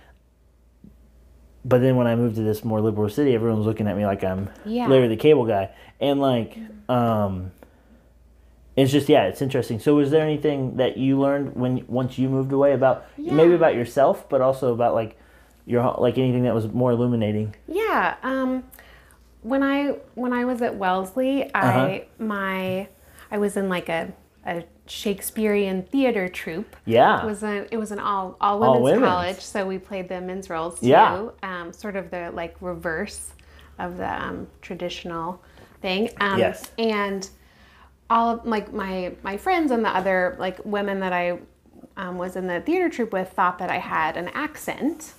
but 1.65 1.81
then 1.81 1.97
when 1.97 2.07
I 2.07 2.17
moved 2.17 2.37
to 2.37 2.43
this 2.43 2.65
more 2.65 2.81
liberal 2.81 3.09
city, 3.09 3.35
everyone's 3.35 3.67
looking 3.67 3.87
at 3.87 3.97
me 3.97 4.05
like 4.05 4.25
I'm 4.25 4.51
Yeah. 4.65 4.89
Larry 4.89 5.09
the 5.09 5.17
Cable 5.17 5.47
Guy, 5.47 5.71
and 6.01 6.21
like, 6.21 6.59
um, 6.89 7.53
it's 8.77 8.91
just 8.91 9.09
yeah, 9.09 9.25
it's 9.25 9.43
interesting. 9.43 9.79
So, 9.79 9.95
was 9.97 10.11
there 10.11 10.23
anything 10.23 10.77
that 10.77 10.97
you 10.97 11.21
learned 11.21 11.55
when 11.55 11.85
once 11.89 12.19
you 12.19 12.29
moved 12.29 12.53
away 12.53 12.73
about 12.73 13.05
maybe 13.19 13.55
about 13.55 13.75
yourself, 13.75 14.29
but 14.29 14.41
also 14.41 14.73
about 14.73 14.95
like 14.95 15.19
your 15.67 15.83
like 15.99 16.19
anything 16.19 16.43
that 16.45 16.55
was 16.55 16.69
more 16.69 16.91
illuminating? 16.93 17.55
Yeah. 17.69 18.17
Um, 18.23 18.65
when 19.43 19.63
I 19.63 19.97
when 20.15 20.33
I 20.33 20.45
was 20.45 20.63
at 20.63 20.77
Wellesley, 20.77 21.45
Uh-huh. 21.53 21.61
I 21.81 22.07
my 22.19 22.89
I 23.31 23.39
was 23.39 23.57
in 23.57 23.69
like 23.69 23.89
a, 23.89 24.13
a 24.45 24.65
Shakespearean 24.87 25.85
theater 25.85 26.29
troupe. 26.29 26.77
Yeah, 26.85 27.23
It 27.23 27.27
was 27.27 27.43
an 27.43 27.67
it 27.71 27.77
was 27.77 27.93
an 27.93 27.99
all 27.99 28.37
all 28.41 28.63
All 28.63 28.81
women's, 28.81 28.85
women's. 28.85 29.09
college, 29.09 29.41
so 29.41 29.67
we 29.67 29.79
played 29.79 30.09
the 30.09 30.21
men's 30.21 30.51
roles 30.51 30.81
too. 30.81 30.87
Yeah. 30.89 31.29
Um, 31.43 31.73
sort 31.73 31.97
of 31.97 32.11
the 32.11 32.31
like 32.33 32.57
reverse 32.61 33.33
of 33.79 33.97
the 33.97 34.09
um, 34.23 34.47
traditional 34.61 35.41
thing. 35.81 36.11
Um, 36.21 36.39
Yes. 36.39 36.71
And 36.79 37.29
all 38.11 38.31
of 38.31 38.45
like 38.47 38.73
my 38.73 39.13
my 39.23 39.37
friends 39.37 39.71
and 39.71 39.85
the 39.85 39.89
other 39.89 40.37
like 40.39 40.59
women 40.65 41.01
that 41.01 41.13
I 41.13 41.39
um, 41.97 42.19
was 42.19 42.37
in 42.37 42.47
the 42.47 42.61
theater 42.61 42.89
troupe 42.89 43.13
with 43.13 43.31
thought 43.31 43.59
that 43.59 43.71
I 43.71 43.79
had 43.79 44.17
an 44.17 44.29
accent. 44.35 45.15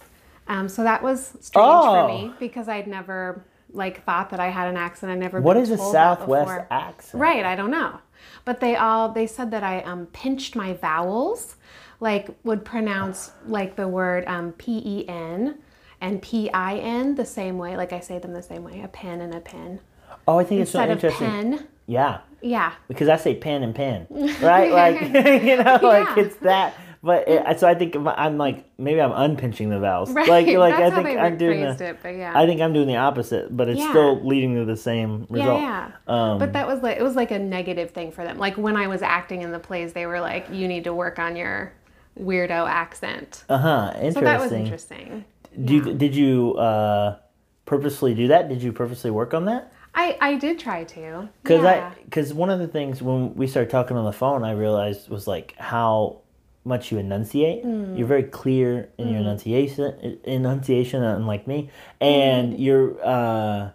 Um, 0.48 0.68
so 0.68 0.84
that 0.84 1.02
was 1.02 1.30
strange 1.40 1.56
Oh. 1.56 2.08
for 2.08 2.08
me 2.14 2.34
because 2.38 2.68
I'd 2.68 2.88
never 2.88 3.44
like 3.72 4.04
thought 4.04 4.30
that 4.32 4.40
I 4.40 4.50
had 4.50 4.68
an 4.68 4.76
accent. 4.78 5.12
I 5.12 5.16
never. 5.16 5.40
What 5.42 5.56
is 5.58 5.72
a 5.72 5.78
Southwest 5.78 6.66
accent? 6.70 7.22
Right, 7.22 7.46
I 7.46 7.56
don't 7.56 7.72
know. 7.72 8.00
But 8.46 8.60
they 8.60 8.76
all 8.76 9.10
they 9.10 9.28
said 9.28 9.52
that 9.52 9.64
I 9.64 9.82
um, 9.82 10.08
pinched 10.08 10.56
my 10.56 10.74
vowels, 10.74 11.56
like 12.00 12.30
would 12.44 12.66
pronounce 12.66 13.32
like 13.48 13.76
the 13.76 13.88
word 13.88 14.26
um, 14.28 14.52
P 14.54 14.82
E 14.86 15.08
N 15.08 15.60
and 16.02 16.22
P 16.22 16.50
I 16.52 16.78
N 16.78 17.16
the 17.16 17.26
same 17.26 17.58
way. 17.58 17.78
Like 17.78 17.94
I 17.94 18.00
say 18.00 18.20
them 18.20 18.34
the 18.34 18.44
same 18.44 18.64
way, 18.64 18.82
a 18.82 18.88
pen 18.88 19.22
and 19.22 19.34
a 19.34 19.40
pin. 19.40 19.80
Oh, 20.28 20.40
I 20.40 20.44
think 20.44 20.62
it's 20.62 20.72
so 20.72 20.80
Instead 20.80 20.92
of 20.98 21.04
interesting. 21.04 21.28
pen. 21.58 21.68
Yeah, 21.86 22.20
Yeah. 22.42 22.72
because 22.88 23.10
I 23.10 23.18
say 23.18 23.36
pen 23.36 23.62
and 23.62 23.76
pen, 23.76 24.08
right? 24.42 24.72
Like 24.72 25.02
you 25.44 25.58
know, 25.58 25.80
like 25.82 26.18
it's 26.18 26.36
that. 26.38 26.76
But 27.06 27.28
it, 27.28 27.60
so 27.60 27.68
I 27.68 27.76
think 27.76 27.98
I'm- 27.98 28.38
like 28.38 28.64
maybe 28.78 29.02
I'm 29.02 29.12
unpinching 29.12 29.70
the 29.70 29.80
vowels. 29.80 30.10
Right. 30.12 30.30
Like 30.30 30.48
like 30.58 30.78
That's 30.78 30.96
I 30.96 31.04
think 31.04 31.20
I'm 31.20 31.38
doing 31.38 31.60
the. 31.60 31.86
it, 31.90 31.98
but 32.02 32.16
yeah. 32.16 32.32
I 32.34 32.46
think 32.46 32.62
I'm 32.62 32.72
doing 32.72 32.88
the 32.88 32.96
opposite, 32.96 33.56
but 33.56 33.68
it's 33.68 33.82
Yeah. 33.82 33.90
still 33.90 34.26
leading 34.26 34.56
to 34.56 34.64
the 34.64 34.78
same 34.78 35.28
result. 35.30 35.60
Yeah, 35.60 35.92
yeah. 36.08 36.32
Um, 36.32 36.40
but 36.40 36.54
that 36.54 36.66
was 36.66 36.82
like 36.82 36.98
it 36.98 37.04
was 37.04 37.18
like 37.18 37.32
a 37.32 37.40
negative 37.40 37.92
thing 37.92 38.12
for 38.14 38.24
them. 38.24 38.38
Like 38.38 38.58
when 38.58 38.78
I 38.78 38.88
was 38.88 39.02
acting 39.02 39.42
in 39.42 39.52
the 39.52 39.60
plays, 39.60 39.92
they 39.92 40.06
were 40.06 40.22
like, 40.22 40.48
"You 40.50 40.68
need 40.70 40.86
to 40.86 40.94
work 40.94 41.20
on 41.20 41.36
your 41.36 41.74
weirdo 42.18 42.70
accent." 42.70 43.44
Uh 43.50 43.58
huh. 43.58 43.92
Interesting. 43.96 44.14
So 44.14 44.22
that 44.22 44.40
was 44.40 44.52
interesting. 44.54 45.26
Do 45.66 45.74
you, 45.76 45.94
did 45.94 46.16
you 46.16 46.54
uh, 46.56 47.18
purposely 47.66 48.14
do 48.14 48.30
that? 48.30 48.48
Did 48.48 48.64
you 48.64 48.72
purposely 48.72 49.12
work 49.12 49.34
on 49.34 49.44
that? 49.46 49.74
I 49.94 50.18
I 50.22 50.36
did 50.36 50.58
try 50.58 50.86
to. 50.86 51.28
Because 51.44 51.64
yeah. 51.64 51.92
I 51.92 52.02
because 52.06 52.34
one 52.34 52.50
of 52.50 52.60
the 52.60 52.68
things 52.68 53.02
when 53.02 53.36
we 53.36 53.46
started 53.46 53.70
talking 53.70 53.98
on 53.98 54.06
the 54.06 54.14
phone, 54.14 54.44
I 54.44 54.52
realized 54.54 55.10
was 55.10 55.28
like 55.28 55.54
how 55.58 56.22
much 56.66 56.92
you 56.92 56.98
enunciate. 56.98 57.64
Mm. 57.66 57.98
You're 57.98 58.08
very 58.08 58.24
clear 58.24 58.90
in 58.98 59.10
your 59.10 59.20
enunciation, 59.20 60.20
enunciation, 60.24 61.04
unlike 61.04 61.48
me, 61.48 61.70
and 62.00 62.58
you're 62.60 62.96
uh, 63.06 63.70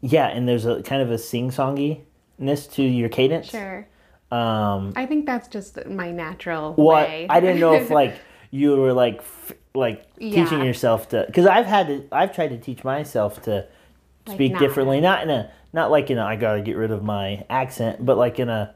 yeah, 0.00 0.28
and 0.28 0.48
there's 0.48 0.64
a 0.66 0.82
kind 0.82 1.02
of 1.02 1.10
a 1.10 1.18
sing 1.18 1.50
songiness 1.50 2.70
to 2.72 2.82
your 2.82 3.08
cadence. 3.08 3.50
sure. 3.50 3.86
Um, 4.32 4.92
I 4.94 5.06
think 5.06 5.26
that's 5.26 5.48
just 5.48 5.84
my 5.86 6.10
natural 6.12 6.74
what 6.74 7.08
way. 7.08 7.26
I 7.28 7.40
didn't 7.40 7.58
know 7.60 7.74
if 7.74 7.90
like 8.00 8.14
you 8.52 8.76
were 8.76 8.92
like 8.92 9.18
f- 9.18 9.52
like 9.74 10.14
teaching 10.16 10.64
yourself 10.64 11.08
to 11.10 11.24
because 11.26 11.46
I've 11.46 11.66
had 11.66 11.88
to 11.88 12.06
I've 12.12 12.32
tried 12.34 12.48
to 12.48 12.58
teach 12.58 12.84
myself 12.84 13.42
to 13.42 13.66
Like 14.26 14.36
speak 14.36 14.52
not. 14.52 14.60
differently, 14.60 15.00
not 15.00 15.22
in 15.24 15.30
a 15.30 15.50
not 15.72 15.90
like 15.90 16.10
in 16.10 16.18
a 16.18 16.24
I 16.24 16.36
gotta 16.36 16.62
get 16.62 16.76
rid 16.76 16.92
of 16.92 17.02
my 17.02 17.44
accent, 17.50 18.04
but 18.06 18.16
like 18.16 18.38
in 18.38 18.48
a 18.48 18.74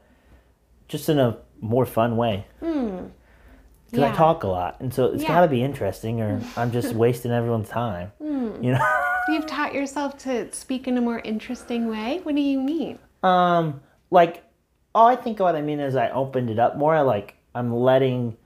just 0.89 1.07
in 1.09 1.19
a 1.19 1.37
more 1.61 1.85
fun 1.85 2.17
way. 2.17 2.45
Because 2.59 4.03
I 4.03 4.07
Yeah. 4.07 4.13
talk 4.13 4.43
a 4.43 4.47
lot, 4.47 4.77
and 4.79 4.93
so 4.93 5.05
it's 5.05 5.23
Yeah. 5.23 5.29
got 5.29 5.41
to 5.41 5.47
be 5.47 5.63
interesting, 5.63 6.21
or 6.21 6.41
I'm 6.57 6.71
just 6.71 6.93
wasting 6.93 7.31
everyone's 7.31 7.69
time. 7.69 8.11
You 8.19 8.73
know. 8.73 8.85
You've 9.29 9.47
taught 9.47 9.73
yourself 9.73 10.17
to 10.19 10.51
speak 10.53 10.87
in 10.87 10.97
a 10.97 11.01
more 11.01 11.19
interesting 11.19 11.87
way. 11.87 12.19
What 12.23 12.35
do 12.35 12.41
you 12.41 12.59
mean? 12.61 12.99
Um, 13.23 13.81
like, 14.11 14.43
oh, 14.93 15.05
I 15.05 15.15
think 15.15 15.39
what 15.39 15.55
I 15.55 15.61
mean 15.61 15.79
is 15.79 15.95
I 15.95 16.09
opened 16.09 16.49
it 16.51 16.59
up 16.59 16.77
more. 16.77 16.95
I 16.95 17.01
like 17.01 17.35
I'm 17.55 17.73
letting 17.73 18.37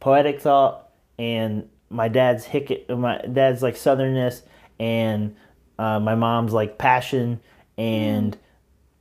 poetic 0.00 0.40
thought 0.40 0.88
and 1.18 1.68
my 1.90 2.08
dad's 2.08 2.44
hick, 2.44 2.88
my 2.88 3.18
dad's 3.18 3.62
like 3.62 3.74
southernness, 3.74 4.42
and 4.80 5.36
uh, 5.78 6.00
my 6.00 6.14
mom's 6.14 6.52
like 6.52 6.78
passion 6.78 7.40
and 7.76 8.36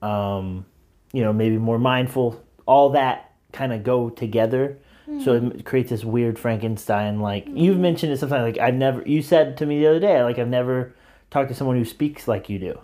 um, 0.01 0.65
you 1.13 1.23
know 1.23 1.31
maybe 1.33 1.57
more 1.57 1.79
mindful. 1.79 2.43
All 2.65 2.89
that 2.91 3.31
kind 3.53 3.71
of 3.71 3.83
go 3.83 4.09
together. 4.09 4.77
So 5.23 5.33
it 5.33 5.65
creates 5.65 5.89
this 5.89 6.03
weird 6.05 6.39
Frankenstein. 6.39 7.19
Like 7.19 7.45
you've 7.47 7.77
mentioned 7.77 8.13
it 8.13 8.17
sometimes. 8.19 8.43
Like 8.43 8.57
I've 8.57 8.73
never. 8.73 9.01
You 9.05 9.21
said 9.21 9.57
to 9.57 9.65
me 9.65 9.79
the 9.79 9.87
other 9.87 9.99
day. 9.99 10.23
Like 10.23 10.39
I've 10.39 10.47
never 10.47 10.95
talked 11.29 11.49
to 11.49 11.55
someone 11.55 11.77
who 11.77 11.83
speaks 11.85 12.27
like 12.27 12.49
you 12.49 12.57
do. 12.57 12.79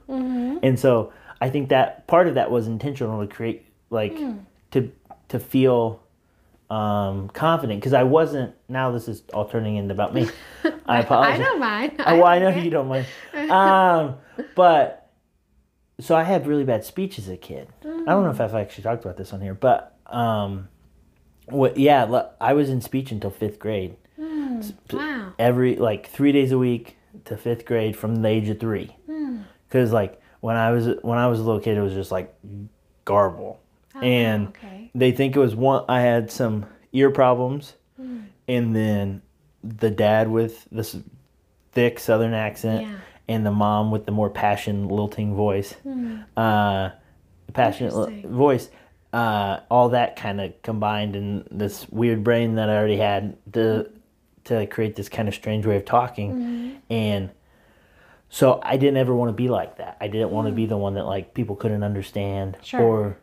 And 0.61 0.77
so 0.77 1.13
I 1.39 1.49
think 1.49 1.69
that 1.69 2.07
part 2.07 2.27
of 2.27 2.35
that 2.35 2.51
was 2.51 2.67
intentional 2.67 3.25
to 3.25 3.33
create 3.33 3.65
like 3.89 4.17
to 4.71 4.91
to 5.29 5.39
feel 5.39 6.03
um, 6.69 7.29
confident 7.29 7.79
because 7.79 7.93
I 7.93 8.03
wasn't. 8.03 8.53
Now 8.67 8.91
this 8.91 9.07
is 9.07 9.23
all 9.33 9.45
turning 9.45 9.77
into 9.77 9.93
about 9.93 10.13
me. 10.13 10.29
I 10.85 10.99
apologize. 10.99 11.39
I 11.39 11.43
don't 11.43 11.59
mind. 11.59 11.91
Oh, 11.99 12.15
well, 12.17 12.27
I 12.27 12.39
know 12.39 12.49
you 12.63 12.69
don't 12.69 12.87
mind. 12.87 13.05
Um, 13.49 14.15
but 14.55 15.09
so 15.99 16.15
I 16.15 16.23
had 16.23 16.45
really 16.45 16.63
bad 16.63 16.83
speech 16.83 17.17
as 17.17 17.29
a 17.29 17.37
kid. 17.37 17.69
I 17.83 17.87
don't 17.87 18.05
know 18.23 18.29
if 18.29 18.39
I've 18.39 18.53
actually 18.53 18.83
talked 18.83 19.03
about 19.03 19.17
this 19.17 19.33
on 19.33 19.41
here, 19.41 19.53
but 19.53 19.97
um, 20.13 20.67
what? 21.47 21.77
Yeah, 21.77 22.23
I 22.39 22.53
was 22.53 22.69
in 22.69 22.81
speech 22.81 23.11
until 23.11 23.29
fifth 23.31 23.59
grade. 23.59 23.95
Wow. 24.91 25.33
Every 25.39 25.75
like 25.77 26.07
three 26.09 26.31
days 26.31 26.51
a 26.51 26.57
week 26.57 26.97
to 27.25 27.37
fifth 27.37 27.65
grade 27.65 27.95
from 27.95 28.17
the 28.17 28.27
age 28.27 28.49
of 28.49 28.59
three. 28.59 28.95
Because 29.67 29.91
like 29.93 30.19
when 30.41 30.55
I 30.55 30.71
was 30.71 30.87
when 31.01 31.17
I 31.17 31.27
was 31.27 31.39
a 31.39 31.43
little 31.43 31.61
kid, 31.61 31.77
it 31.77 31.81
was 31.81 31.93
just 31.93 32.11
like 32.11 32.33
garble, 33.05 33.59
and 34.01 34.47
okay. 34.49 34.91
they 34.93 35.11
think 35.11 35.35
it 35.35 35.39
was 35.39 35.55
one. 35.55 35.85
I 35.87 36.01
had 36.01 36.31
some 36.31 36.65
ear 36.91 37.09
problems, 37.11 37.75
and 37.97 38.75
then 38.75 39.21
the 39.63 39.89
dad 39.89 40.29
with 40.29 40.67
this 40.71 40.97
thick 41.71 41.99
Southern 41.99 42.33
accent, 42.33 42.87
Yeah. 42.87 42.95
and 43.27 43.45
the 43.45 43.51
mom 43.51 43.91
with 43.91 44.05
the 44.05 44.11
more 44.11 44.29
passion 44.29 44.87
lilting 44.87 45.35
voice, 45.35 45.75
uh, 46.35 46.89
passionate 47.53 47.93
Interesting. 47.93 48.31
voice. 48.31 48.69
Uh, 49.11 49.61
all 49.71 49.89
that 49.89 50.15
kind 50.15 50.39
of 50.39 50.61
combined 50.61 51.15
in 51.15 51.43
this 51.49 51.87
weird 51.89 52.23
brain 52.23 52.55
that 52.55 52.69
I 52.69 52.77
already 52.77 52.97
had 52.97 53.37
to 53.53 53.89
to 54.45 54.65
create 54.67 54.95
this 54.95 55.09
kind 55.09 55.27
of 55.27 55.33
strange 55.33 55.65
way 55.65 55.75
of 55.77 55.85
talking, 55.85 56.79
and 56.89 57.29
so 58.29 58.59
I 58.63 58.77
didn't 58.77 58.97
ever 58.97 59.15
want 59.15 59.29
to 59.29 59.33
be 59.33 59.47
like 59.47 59.77
that. 59.77 59.97
I 59.99 60.07
didn't 60.07 60.29
want 60.29 60.47
to 60.47 60.53
be 60.53 60.67
the 60.67 60.77
one 60.77 60.93
that 60.93 61.05
like 61.05 61.33
people 61.33 61.55
couldn't 61.55 61.83
understand 61.83 62.57
Sure. 62.61 62.81
or 62.81 63.17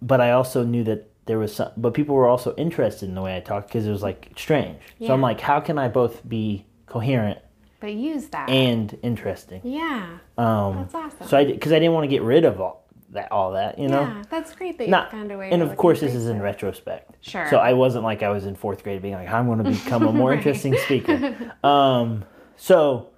but 0.00 0.20
I 0.20 0.30
also 0.32 0.62
knew 0.64 0.84
that 0.84 1.10
there 1.26 1.38
was 1.38 1.54
some 1.56 1.70
but 1.76 1.94
people 1.94 2.14
were 2.14 2.28
also 2.28 2.54
interested 2.56 3.08
in 3.08 3.14
the 3.16 3.22
way 3.22 3.36
I 3.36 3.40
talked 3.40 3.68
because 3.68 3.86
it 3.86 3.90
was 3.90 4.02
like 4.02 4.30
strange. 4.36 4.78
So 5.04 5.12
I'm 5.12 5.20
like 5.20 5.40
how 5.40 5.58
can 5.58 5.76
I 5.78 5.88
both 5.88 6.26
be 6.28 6.66
coherent 6.86 7.38
But 7.80 7.94
use 7.94 8.28
that. 8.28 8.48
and 8.48 8.96
interesting? 9.02 9.60
yeah. 9.64 10.18
Um 10.38 10.76
That's 10.92 10.94
awesome. 10.94 11.26
so 11.26 11.36
I 11.36 11.56
cuz 11.56 11.72
I 11.72 11.80
didn't 11.80 11.94
want 11.94 12.04
to 12.04 12.08
get 12.08 12.22
rid 12.22 12.44
of 12.44 12.60
all 12.60 12.83
that 13.14 13.32
all 13.32 13.52
that, 13.52 13.78
you 13.78 13.88
know. 13.88 14.02
yeah, 14.02 14.22
that's 14.30 14.54
great 14.54 14.76
that 14.78 14.84
you 14.84 14.90
Not, 14.90 15.10
found 15.10 15.32
a 15.32 15.38
way. 15.38 15.50
and 15.50 15.62
of 15.62 15.76
course, 15.76 16.00
this 16.00 16.14
is 16.14 16.26
in 16.26 16.40
retrospect. 16.42 17.16
Sure. 17.22 17.48
So 17.48 17.56
I 17.56 17.72
wasn't 17.72 18.04
like 18.04 18.22
I 18.22 18.28
was 18.30 18.44
in 18.46 18.54
fourth 18.54 18.84
grade 18.84 19.02
being 19.02 19.14
like, 19.14 19.28
I'm 19.28 19.46
going 19.46 19.62
to 19.64 19.70
become 19.70 20.02
a 20.06 20.12
more 20.12 20.30
Right. 20.34 20.38
interesting 20.38 20.76
speaker. 20.78 21.54
Um, 21.64 22.24
so, 22.56 23.10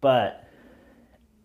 but 0.00 0.48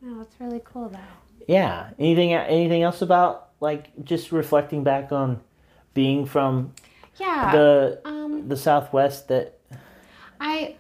No, 0.02 0.21
it's 0.21 0.36
really 0.39 0.62
cool 0.63 0.89
though. 0.89 1.00
yeah, 1.47 1.89
anything 2.00 2.34
anything 2.34 2.84
else 2.84 3.02
about 3.02 3.50
like 3.60 3.89
just 4.04 4.32
reflecting 4.32 4.84
back 4.84 5.12
on 5.12 5.41
being 5.93 6.26
from 6.26 6.73
Yeah. 7.19 7.52
the 7.52 8.02
um, 8.06 8.47
the 8.47 8.56
Southwest 8.58 9.28
that 9.30 9.60
I 10.39 10.76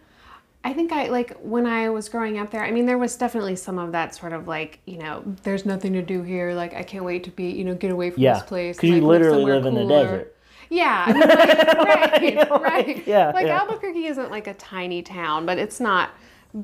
I 0.67 0.73
think 0.73 0.91
I 0.91 1.07
like 1.07 1.37
when 1.39 1.65
I 1.65 1.89
was 1.89 2.09
growing 2.09 2.37
up 2.39 2.51
there. 2.51 2.61
I 2.61 2.71
mean, 2.71 2.85
there 2.85 2.97
was 2.97 3.15
definitely 3.15 3.55
some 3.55 3.79
of 3.79 3.93
that 3.93 4.13
sort 4.13 4.33
of 4.33 4.49
like 4.49 4.79
you 4.85 4.97
know, 4.97 5.23
there's 5.43 5.65
nothing 5.65 5.93
to 5.93 6.01
do 6.01 6.23
here. 6.23 6.53
Like 6.53 6.73
I 6.73 6.83
can't 6.83 7.05
wait 7.05 7.23
to 7.23 7.31
be 7.31 7.45
you 7.51 7.63
know 7.63 7.73
get 7.73 7.89
away 7.89 8.09
from 8.09 8.21
yeah, 8.21 8.33
this 8.33 8.43
place. 8.43 8.75
because 8.75 8.89
you 8.89 8.95
like, 8.95 9.03
live 9.03 9.21
literally 9.21 9.45
live 9.45 9.65
in 9.65 9.75
the 9.75 9.85
desert. 9.85 10.35
Yeah, 10.69 11.05
I 11.07 11.13
mean, 11.13 11.21
like, 11.21 11.85
right, 11.85 12.21
You 12.21 12.35
know, 12.35 12.47
like, 12.49 12.61
right. 12.61 13.07
yeah, 13.07 13.31
like 13.31 13.47
yeah. 13.47 13.61
Albuquerque 13.61 14.07
isn't 14.07 14.29
like 14.29 14.47
a 14.47 14.55
tiny 14.55 15.01
town, 15.03 15.45
but 15.45 15.57
it's 15.57 15.79
not 15.79 16.09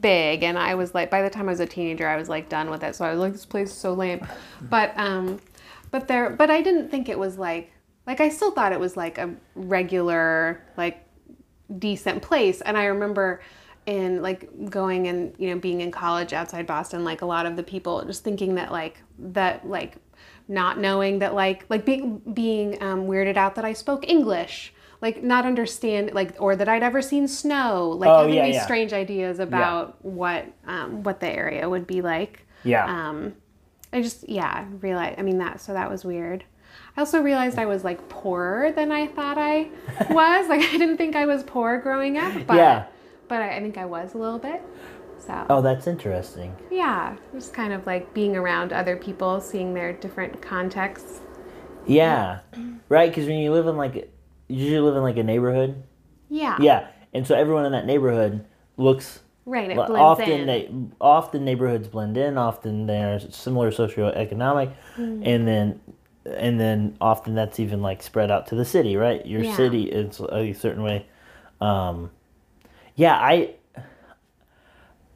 big. 0.01 0.43
And 0.43 0.59
I 0.59 0.75
was 0.75 0.93
like, 0.93 1.09
by 1.09 1.21
the 1.21 1.29
time 1.29 1.47
I 1.47 1.53
was 1.53 1.61
a 1.61 1.65
teenager, 1.65 2.05
I 2.05 2.17
was 2.17 2.27
like 2.27 2.49
done 2.49 2.69
with 2.69 2.83
it. 2.83 2.97
So 2.97 3.05
I 3.05 3.11
was 3.11 3.21
like, 3.21 3.31
this 3.31 3.45
place 3.45 3.69
is 3.69 3.77
so 3.77 3.93
lame. 3.93 4.27
But 4.63 4.91
um, 4.97 5.39
but 5.91 6.09
there, 6.09 6.29
but 6.29 6.49
I 6.49 6.61
didn't 6.61 6.89
think 6.89 7.07
it 7.07 7.17
was 7.17 7.37
like 7.37 7.71
like 8.05 8.19
I 8.19 8.27
still 8.27 8.51
thought 8.51 8.73
it 8.73 8.81
was 8.81 8.97
like 8.97 9.17
a 9.17 9.33
regular 9.55 10.61
like 10.75 11.07
decent 11.79 12.21
place. 12.21 12.59
And 12.59 12.77
I 12.77 12.85
remember 12.87 13.39
in 13.85 14.21
like 14.21 14.69
going 14.69 15.07
and 15.07 15.33
you 15.37 15.49
know 15.53 15.59
being 15.59 15.81
in 15.81 15.91
college 15.91 16.33
outside 16.33 16.65
Boston, 16.67 17.03
like 17.03 17.21
a 17.21 17.25
lot 17.25 17.45
of 17.45 17.55
the 17.55 17.63
people 17.63 18.03
just 18.05 18.23
thinking 18.23 18.55
that 18.55 18.71
like 18.71 19.01
that 19.19 19.67
like 19.67 19.97
not 20.47 20.77
knowing 20.79 21.19
that 21.19 21.33
like 21.33 21.65
like 21.69 21.85
being 21.85 22.19
being 22.33 22.81
um, 22.81 23.07
weirded 23.07 23.37
out 23.37 23.55
that 23.55 23.65
I 23.65 23.73
spoke 23.73 24.07
English. 24.07 24.73
Like 25.01 25.21
not 25.21 25.45
understand 25.45 26.13
like 26.13 26.35
or 26.39 26.55
that 26.55 26.69
I'd 26.69 26.81
ever 26.81 27.01
seen 27.01 27.27
snow, 27.27 27.89
like 27.89 28.09
Oh, 28.09 28.19
having 28.19 28.35
yeah, 28.35 28.45
these 28.45 28.55
yeah. 28.55 28.63
strange 28.63 28.93
ideas 28.93 29.39
about 29.39 29.97
what 30.03 30.45
um, 30.65 31.03
what 31.03 31.19
the 31.19 31.27
area 31.27 31.69
would 31.69 31.85
be 31.85 32.01
like. 32.01 32.47
Yeah. 32.63 32.85
Um, 32.85 33.33
I 33.91 34.01
just 34.01 34.27
yeah 34.29 34.65
realized. 34.79 35.19
I 35.19 35.23
mean 35.23 35.39
that 35.39 35.59
so 35.59 35.73
that 35.73 35.89
was 35.91 36.05
weird. 36.05 36.45
I 36.95 37.01
also 37.01 37.21
realized 37.21 37.59
I 37.59 37.65
was 37.65 37.83
like 37.83 38.07
poorer 38.07 38.71
than 38.71 38.93
I 38.93 39.07
thought 39.07 39.37
I 39.37 39.67
was. 40.09 40.47
like 40.47 40.61
I 40.61 40.71
didn't 40.77 40.95
think 40.95 41.17
I 41.17 41.25
was 41.25 41.43
poor 41.43 41.79
growing 41.79 42.17
up, 42.17 42.33
but 42.47 42.55
Yeah. 42.55 42.85
But 43.27 43.41
I, 43.41 43.57
I 43.57 43.59
think 43.61 43.77
I 43.77 43.85
was 43.85 44.13
a 44.13 44.17
little 44.17 44.39
bit. 44.39 44.61
So 45.17 45.45
Oh, 45.49 45.61
that's 45.61 45.87
interesting. 45.87 46.55
yeah, 46.69 47.15
just 47.33 47.53
kind 47.53 47.71
of 47.73 47.85
like 47.85 48.13
being 48.13 48.35
around 48.35 48.73
other 48.73 48.97
people, 48.97 49.39
seeing 49.39 49.73
their 49.73 49.93
different 49.93 50.41
contexts. 50.41 51.21
Yeah, 51.85 52.39
right. 52.89 53.09
Because 53.09 53.27
when 53.27 53.37
you 53.39 53.51
live 53.51 53.67
in 53.67 53.77
like 53.77 53.95
you 54.47 54.57
usually 54.57 54.79
live 54.79 54.95
in 54.95 55.03
like 55.03 55.17
a 55.17 55.23
neighborhood, 55.23 55.81
Yeah. 56.29 56.57
Yeah, 56.59 56.87
and 57.13 57.25
so 57.25 57.35
everyone 57.35 57.65
in 57.65 57.71
that 57.73 57.85
neighborhood 57.85 58.45
looks 58.77 59.21
Right, 59.45 59.69
it 59.69 59.75
blends 59.75 59.91
often 59.99 60.29
in. 60.41 60.47
they 60.47 60.69
often 61.01 61.43
neighborhoods 61.45 61.87
blend 61.89 62.15
in. 62.17 62.37
Often 62.37 62.85
there's 62.87 63.33
similar 63.35 63.71
socioeconomic, 63.71 64.73
Mm. 64.97 65.21
and 65.27 65.47
then 65.47 65.79
and 66.25 66.57
then 66.59 66.95
often 67.01 67.35
that's 67.35 67.59
even 67.59 67.81
like 67.81 68.01
spread 68.01 68.31
out 68.31 68.47
to 68.47 68.55
the 68.55 68.63
city, 68.63 68.95
right? 68.95 69.25
Your 69.25 69.41
Yeah. 69.43 69.55
city 69.57 69.83
is 69.83 70.21
a 70.21 70.53
certain 70.53 70.81
way. 70.83 71.05
Um, 71.59 72.11
yeah, 72.95 73.15
I 73.15 73.51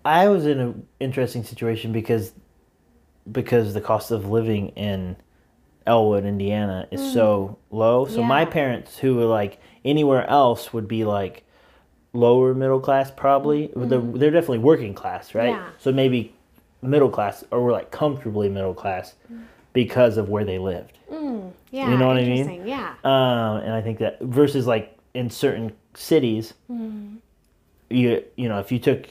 I 0.05 0.29
was 0.29 0.45
in 0.45 0.59
an 0.59 0.87
interesting 0.99 1.43
situation 1.43 1.91
because 1.91 2.33
because 3.31 3.73
the 3.73 3.81
cost 3.81 4.11
of 4.11 4.29
living 4.29 4.69
in 4.69 5.17
Elwood, 5.85 6.25
Indiana, 6.25 6.87
is 6.91 7.13
so 7.13 7.57
low. 7.71 8.05
So 8.05 8.23
my 8.23 8.45
Mm. 8.45 8.51
Parents, 8.51 8.97
who 8.97 9.15
were 9.15 9.25
like 9.25 9.59
anywhere 9.83 10.25
else, 10.29 10.71
would 10.73 10.87
be 10.87 11.03
like 11.05 11.43
lower 12.13 12.53
middle 12.53 12.79
class, 12.79 13.11
probably. 13.11 13.69
They're, 13.75 13.99
they're 13.99 14.31
definitely 14.31 14.59
working 14.59 14.93
class, 14.93 15.35
right? 15.35 15.53
Mm-hmm. 15.53 15.61
Yeah. 15.63 15.69
So 15.77 15.91
maybe 15.91 16.33
middle 16.81 17.09
class, 17.09 17.43
or 17.51 17.63
we're 17.63 17.71
like 17.73 17.91
comfortably 17.91 18.49
middle 18.49 18.73
class 18.73 19.13
because 19.73 20.17
of 20.17 20.29
where 20.29 20.45
they 20.45 20.57
lived. 20.57 20.97
yeah, 21.09 21.91
you 21.91 21.97
know 21.97 22.07
what 22.07 22.17
I 22.17 22.23
mean? 22.23 22.65
Yeah. 22.65 22.93
Um, 23.03 23.57
and 23.63 23.73
I 23.73 23.81
think 23.81 23.99
that 23.99 24.21
versus 24.21 24.67
like 24.67 24.97
in 25.13 25.29
certain 25.29 25.73
cities, 25.95 26.53
Mm-hmm. 26.71 27.17
You 27.89 28.23
you 28.36 28.50
know 28.50 28.60
if 28.60 28.71
you 28.71 28.80
took 28.80 29.08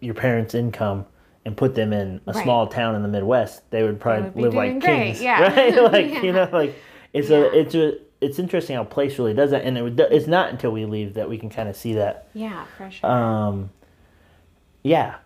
your 0.00 0.14
parents' 0.14 0.54
income 0.54 1.06
and 1.44 1.56
put 1.56 1.74
them 1.74 1.92
in 1.92 2.20
a 2.26 2.32
Right. 2.32 2.42
small 2.42 2.66
town 2.66 2.94
in 2.94 3.02
the 3.02 3.08
Midwest, 3.08 3.68
they 3.70 3.82
would 3.82 3.98
probably 4.00 4.30
would 4.30 4.36
live 4.42 4.54
like 4.54 4.80
great, 4.80 5.04
kings, 5.06 5.22
yeah. 5.22 5.42
right? 5.56 5.82
like 5.92 6.10
Yeah. 6.10 6.22
you 6.22 6.32
know, 6.32 6.48
like 6.52 6.74
it's 7.12 7.30
Yeah. 7.30 7.38
a 7.38 7.42
it's 7.52 7.74
a 7.74 7.92
it's 8.20 8.38
interesting 8.40 8.74
how 8.76 8.84
place 8.84 9.18
really 9.18 9.32
does 9.34 9.52
that, 9.52 9.64
and 9.64 9.78
it, 9.78 10.00
it's 10.12 10.26
not 10.26 10.50
until 10.50 10.72
we 10.72 10.84
leave 10.84 11.14
that 11.14 11.28
we 11.28 11.38
can 11.38 11.48
kind 11.50 11.68
of 11.68 11.76
see 11.76 11.94
that. 11.94 12.28
Yeah, 12.34 12.64
for 12.76 12.90
sure. 12.90 13.08
Um, 13.08 13.70
yeah. 14.82 15.16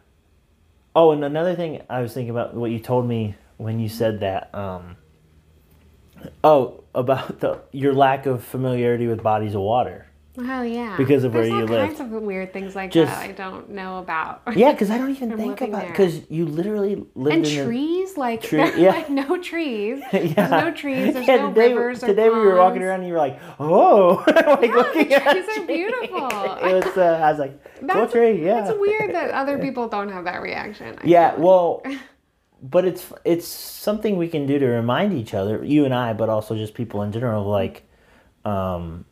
Oh, 0.94 1.10
and 1.12 1.24
another 1.24 1.54
thing 1.54 1.80
I 1.88 2.02
was 2.02 2.12
thinking 2.12 2.30
about 2.30 2.54
what 2.54 2.70
you 2.70 2.78
told 2.78 3.06
me 3.08 3.34
when 3.56 3.80
you 3.80 3.88
said 3.88 4.20
that. 4.20 4.54
Um, 4.54 4.96
oh, 6.44 6.84
about 6.94 7.40
the 7.40 7.60
your 7.72 7.94
lack 7.94 8.26
of 8.26 8.44
familiarity 8.44 9.06
with 9.06 9.22
bodies 9.22 9.54
of 9.54 9.62
water. 9.62 10.06
Oh 10.38 10.62
yeah. 10.62 10.96
because 10.96 11.24
of 11.24 11.34
where 11.34 11.42
There's 11.42 11.52
you 11.52 11.60
all 11.60 11.66
live. 11.66 11.88
kinds 11.88 12.00
of 12.00 12.10
weird 12.10 12.52
things 12.52 12.74
like 12.74 12.90
Just- 12.90 13.12
that 13.12 13.28
I 13.28 13.32
don't 13.32 13.70
know 13.70 13.98
about. 13.98 14.42
Yeah, 14.56 14.72
because 14.72 14.90
I 14.90 14.98
don't 14.98 15.10
even 15.10 15.36
think 15.36 15.60
about 15.60 15.86
because 15.88 16.20
you 16.30 16.46
literally 16.46 17.04
live 17.14 17.34
and 17.34 17.46
in 17.46 17.56
the- 17.56 17.64
trees, 17.64 18.16
like 18.16 18.42
Tree- 18.42 18.58
yeah. 18.82 18.90
like 18.90 19.10
no 19.10 19.36
trees. 19.40 20.02
Yeah. 20.12 20.20
There's 20.48 20.50
no 20.50 20.70
trees. 20.72 21.14
There's 21.14 21.26
Yeah, 21.26 21.36
no 21.36 21.48
today, 21.50 21.68
rivers 21.74 22.02
or 22.02 22.06
today 22.06 22.28
we 22.28 22.38
were 22.38 22.56
walking 22.56 22.82
around 22.82 23.00
and 23.00 23.08
you 23.08 23.12
were 23.14 23.18
like, 23.18 23.38
oh, 23.60 24.22
like 24.26 24.62
Yeah, 24.70 24.74
looking 24.74 25.08
the 25.08 25.14
at 25.16 25.32
trees 25.32 25.46
a 25.58 25.60
are 25.62 25.66
beautiful. 25.66 26.26
it 26.26 26.74
was, 26.84 26.96
uh, 26.96 27.20
I 27.22 27.30
was 27.30 27.38
like, 27.38 27.88
cool 27.88 28.08
tree, 28.08 28.44
yeah. 28.44 28.68
It's 28.68 28.78
weird 28.78 29.14
that 29.14 29.30
other 29.32 29.58
people 29.58 29.88
don't 29.88 30.08
have 30.10 30.24
that 30.24 30.40
reaction. 30.42 30.96
I 31.02 31.06
Yeah, 31.06 31.34
well, 31.36 31.82
but 32.62 32.84
it's 32.84 33.12
it's 33.24 33.46
something 33.46 34.16
we 34.16 34.28
can 34.28 34.46
do 34.46 34.58
to 34.58 34.66
remind 34.66 35.12
each 35.12 35.34
other, 35.34 35.64
you 35.64 35.84
and 35.84 35.92
I, 35.92 36.12
but 36.12 36.28
also 36.28 36.54
just 36.56 36.74
people 36.74 37.02
in 37.02 37.10
general, 37.12 37.44
like, 37.44 37.82
um, 38.44 39.04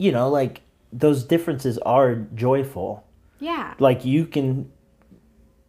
you 0.00 0.10
know, 0.12 0.30
like 0.30 0.62
those 0.92 1.22
differences 1.24 1.76
are 1.78 2.14
joyful. 2.34 3.04
yeah. 3.38 3.74
Like 3.78 4.04
you 4.04 4.24
can, 4.26 4.72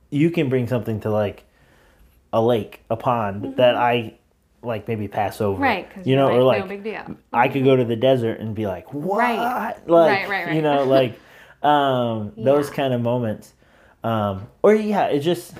you 0.09 0.31
can 0.31 0.47
bring 0.49 0.67
something 0.67 1.01
to 1.01 1.11
like 1.11 1.43
a 2.33 2.41
lake, 2.41 2.81
a 2.89 2.95
pond 2.95 3.57
that 3.57 3.75
I 3.75 4.17
like 4.63 4.87
maybe 4.87 5.07
pass 5.07 5.41
over, 5.41 5.55
Mm-hmm. 5.55 5.63
Right, 5.63 6.05
You 6.05 6.15
know, 6.15 6.27
like, 6.27 6.35
or 6.37 6.43
like 6.43 6.61
no 6.63 6.67
big 6.69 6.83
deal. 6.83 7.17
I 7.33 7.49
could 7.49 7.65
go 7.65 7.75
to 7.75 7.83
the 7.83 7.95
desert 7.97 8.39
and 8.39 8.55
be 8.55 8.67
like, 8.67 8.93
what? 8.93 9.17
Right. 9.19 9.87
Like, 9.87 10.11
Right, 10.11 10.29
right, 10.29 10.45
right. 10.47 10.55
You 10.55 10.61
know, 10.61 10.83
like 10.97 11.19
um, 11.61 12.31
those 12.37 12.69
kind 12.69 12.93
of 12.93 13.01
moments. 13.01 13.53
Um, 14.03 14.47
or 14.63 14.73
yeah, 14.73 15.07
it 15.07 15.19
just, 15.19 15.53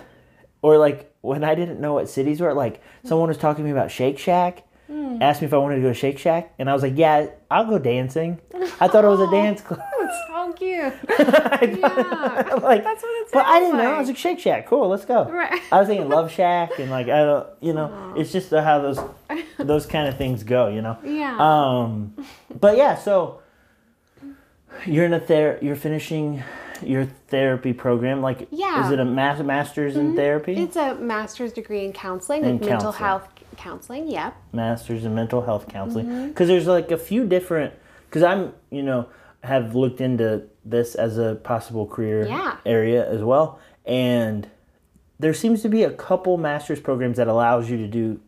or 0.62 0.78
like 0.78 1.14
when 1.22 1.44
I 1.44 1.56
didn't 1.56 1.80
know 1.82 1.94
what 1.94 2.10
cities 2.10 2.40
were, 2.40 2.54
like 2.54 2.82
someone 3.04 3.28
was 3.28 3.38
talking 3.38 3.64
to 3.64 3.68
me 3.68 3.72
about 3.72 3.92
Shake 3.92 4.18
Shack, 4.18 4.64
Hmm. 4.92 5.22
asked 5.22 5.42
me 5.42 5.48
if 5.48 5.54
I 5.54 5.58
wanted 5.58 5.76
to 5.76 5.82
go 5.82 5.88
to 5.88 5.94
Shake 5.94 6.20
Shack, 6.20 6.54
and 6.60 6.70
I 6.70 6.74
was 6.74 6.84
like, 6.84 6.98
yeah, 6.98 7.28
I'll 7.50 7.66
go 7.66 7.80
dancing. 7.80 8.40
I 8.82 8.90
thought 8.90 9.06
it 9.06 9.08
was 9.08 9.22
a 9.22 9.32
dance 9.32 9.62
club. 9.62 9.80
It's 10.04 10.28
so 10.28 10.52
cute. 10.54 10.94
I 11.10 11.78
thought- 11.78 11.78
Yeah. 11.78 12.54
like, 12.56 12.84
That's 12.84 13.02
what 13.02 13.22
it 13.22 13.30
but 13.32 13.46
I 13.46 13.60
didn't 13.62 13.78
know. 13.78 13.94
I 13.94 14.00
was 14.00 14.10
like, 14.10 14.18
Shake 14.18 14.40
Shack, 14.40 14.68
cool, 14.68 14.90
let's 14.90 15.06
go. 15.06 15.24
Right. 15.24 15.62
I 15.72 15.80
was 15.80 15.88
thinking 15.88 16.10
Love 16.10 16.30
Shack 16.30 16.80
and 16.80 16.92
like 16.92 17.08
I 17.08 17.24
don't, 17.24 17.48
you 17.62 17.72
know, 17.72 18.14
it's 18.18 18.34
just 18.34 18.50
how 18.52 18.80
those 18.82 19.00
those 19.58 19.86
kind 19.86 20.10
of 20.10 20.18
things 20.18 20.44
go, 20.44 20.68
you 20.68 20.82
know. 20.82 20.98
Yeah. 21.06 21.38
Um, 21.40 22.14
but 22.60 22.76
yeah, 22.76 22.96
so 22.96 23.40
you're 24.86 25.06
in 25.06 25.14
a 25.14 25.20
ther 25.22 25.60
you're 25.62 25.76
finishing 25.78 26.44
your 26.84 27.06
therapy 27.30 27.72
program. 27.72 28.22
Like, 28.22 28.48
Yeah. 28.52 28.86
is 28.86 28.92
it 28.92 29.00
a 29.00 29.06
ma- 29.06 29.42
master's 29.44 29.96
in 29.96 30.16
therapy? 30.18 30.56
It's 30.58 30.76
a 30.76 30.96
master's 30.96 31.54
degree 31.54 31.86
in 31.86 31.94
counseling, 31.94 32.44
In 32.44 32.54
like 32.54 32.62
mental 32.62 32.92
counseling. 32.92 32.94
health 33.08 33.30
counseling. 33.66 34.08
Yep. 34.10 34.34
master's 34.54 35.06
in 35.06 35.14
mental 35.16 35.42
health 35.42 35.68
counseling 35.68 36.08
Mm-hmm. 36.08 36.28
because 36.30 36.48
there's 36.48 36.68
like 36.68 36.90
a 36.92 36.98
few 36.98 37.26
different 37.28 37.74
because 38.08 38.24
i'm 38.24 38.54
you 38.70 38.84
know 38.84 39.08
have 39.44 39.76
looked 39.76 40.02
into 40.02 40.44
this 40.66 40.96
as 40.96 41.18
a 41.18 41.36
possible 41.44 41.86
career 41.88 42.28
Yeah. 42.28 42.58
area 42.66 43.02
as 43.10 43.22
well 43.24 43.60
and 43.86 44.48
there 45.20 45.34
seems 45.34 45.62
to 45.62 45.70
be 45.70 45.84
a 45.84 45.92
couple 45.92 46.38
master's 46.38 46.80
programs 46.80 47.18
that 47.18 47.28
allows 47.28 47.70
you 47.70 47.78
to 47.78 47.88
do 47.88 48.20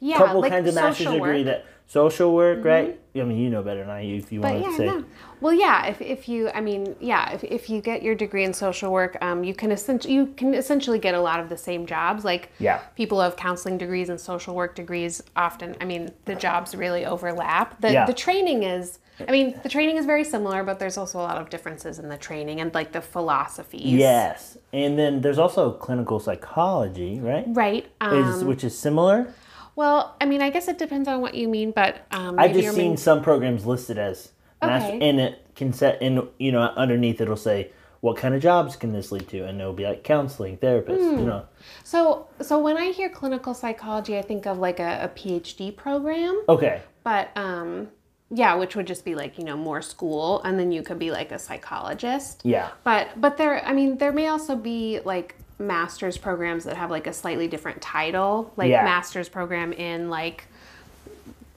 Yeah. 0.00 0.14
a 0.16 0.18
couple 0.18 0.40
like 0.40 0.52
kinds 0.52 0.68
of 0.68 0.74
master's 0.74 1.06
degree 1.06 1.20
work. 1.20 1.36
Mm-hmm. 1.36 1.46
that 1.46 1.66
social 1.86 2.34
work 2.34 2.64
right 2.64 2.98
i 3.16 3.22
mean 3.24 3.38
you 3.38 3.50
know 3.50 3.62
better 3.62 3.80
than 3.80 3.90
i 3.90 4.02
if 4.02 4.30
you 4.32 4.40
But 4.40 4.52
want 4.52 4.64
yeah, 4.64 4.70
to 4.70 4.76
say 4.76 4.86
no. 4.86 5.04
Well, 5.40 5.52
yeah. 5.52 5.86
If, 5.86 6.00
if 6.00 6.28
you, 6.28 6.50
I 6.50 6.60
mean, 6.60 6.96
yeah. 7.00 7.30
If, 7.32 7.44
if 7.44 7.70
you 7.70 7.80
get 7.80 8.02
your 8.02 8.14
degree 8.14 8.44
in 8.44 8.52
social 8.52 8.90
work, 8.92 9.16
um, 9.20 9.44
you 9.44 9.54
can 9.54 9.70
essentially 9.72 10.14
you 10.14 10.26
can 10.36 10.54
essentially 10.54 10.98
get 10.98 11.14
a 11.14 11.20
lot 11.20 11.40
of 11.40 11.48
the 11.48 11.56
same 11.56 11.86
jobs. 11.86 12.24
Like 12.24 12.50
Yeah. 12.58 12.78
people 12.96 13.18
who 13.18 13.22
have 13.24 13.36
counseling 13.36 13.78
degrees 13.78 14.08
and 14.08 14.20
social 14.20 14.54
work 14.54 14.74
degrees 14.74 15.22
often. 15.36 15.76
I 15.80 15.84
mean, 15.84 16.10
the 16.24 16.34
jobs 16.34 16.74
really 16.74 17.04
overlap. 17.04 17.80
The 17.80 17.92
Yeah. 17.92 18.06
the 18.06 18.14
training 18.14 18.62
is. 18.64 18.98
I 19.26 19.32
mean, 19.32 19.58
the 19.64 19.68
training 19.68 19.96
is 19.96 20.06
very 20.06 20.22
similar, 20.22 20.62
but 20.62 20.78
there's 20.78 20.96
also 20.96 21.18
a 21.18 21.22
lot 21.22 21.38
of 21.38 21.50
differences 21.50 21.98
in 21.98 22.08
the 22.08 22.16
training 22.16 22.60
and 22.60 22.72
like 22.72 22.92
the 22.92 23.00
philosophies. 23.00 23.82
yes 23.92 24.56
and 24.72 24.96
then 24.98 25.20
there's 25.22 25.38
also 25.38 25.72
clinical 25.72 26.20
psychology 26.20 27.18
right 27.20 27.44
Right. 27.48 27.86
Um, 28.00 28.14
is 28.24 28.44
which 28.44 28.62
is 28.64 28.78
similar 28.78 29.32
well, 29.76 30.16
I 30.20 30.24
mean, 30.26 30.42
I 30.42 30.50
guess 30.50 30.66
it 30.66 30.76
depends 30.76 31.06
on 31.06 31.20
what 31.20 31.34
you 31.34 31.46
mean, 31.46 31.70
but 31.70 32.04
um, 32.10 32.36
I've 32.36 32.52
just 32.52 32.74
seen 32.74 32.88
main- 32.88 32.96
some 32.96 33.22
programs 33.22 33.64
listed 33.64 33.96
as 33.96 34.32
master, 34.62 34.94
Okay. 34.96 35.08
and 35.08 35.20
it 35.20 35.44
can 35.54 35.72
set 35.72 36.00
in 36.02 36.28
you 36.38 36.52
know 36.52 36.60
underneath 36.62 37.20
it'll 37.20 37.36
say 37.36 37.70
what 38.00 38.16
kind 38.16 38.32
of 38.34 38.40
jobs 38.40 38.76
can 38.76 38.92
this 38.92 39.10
lead 39.10 39.26
to, 39.28 39.44
and 39.44 39.60
it'll 39.60 39.72
be 39.72 39.84
like 39.84 40.04
counseling, 40.04 40.56
therapist, 40.56 41.00
Hmm. 41.02 41.18
you 41.18 41.24
know. 41.26 41.44
So, 41.82 42.28
so 42.40 42.60
when 42.60 42.76
I 42.76 42.92
hear 42.92 43.08
clinical 43.08 43.54
psychology, 43.54 44.16
I 44.16 44.22
think 44.22 44.46
of 44.46 44.58
like 44.58 44.78
a, 44.78 45.00
a 45.02 45.08
PhD 45.08 45.74
program. 45.74 46.40
Okay, 46.48 46.80
But 47.02 47.30
um, 47.36 47.88
yeah, 48.30 48.54
which 48.54 48.76
would 48.76 48.86
just 48.86 49.04
be 49.04 49.16
like 49.16 49.36
you 49.36 49.42
know 49.44 49.56
more 49.56 49.82
school, 49.82 50.40
and 50.42 50.58
then 50.60 50.70
you 50.70 50.82
could 50.82 50.98
be 51.00 51.10
like 51.10 51.32
a 51.32 51.40
psychologist. 51.40 52.42
yeah, 52.44 52.68
But 52.84 53.20
but 53.20 53.36
there, 53.36 53.64
I 53.66 53.72
mean, 53.72 53.98
there 53.98 54.12
may 54.12 54.28
also 54.28 54.54
be 54.54 55.00
like 55.04 55.34
master's 55.58 56.16
programs 56.16 56.62
that 56.64 56.76
have 56.76 56.92
like 56.92 57.08
a 57.08 57.12
slightly 57.12 57.48
different 57.48 57.82
title, 57.82 58.52
like 58.56 58.70
Yeah. 58.70 58.84
master's 58.84 59.28
program 59.28 59.72
in 59.72 60.08
like 60.08 60.44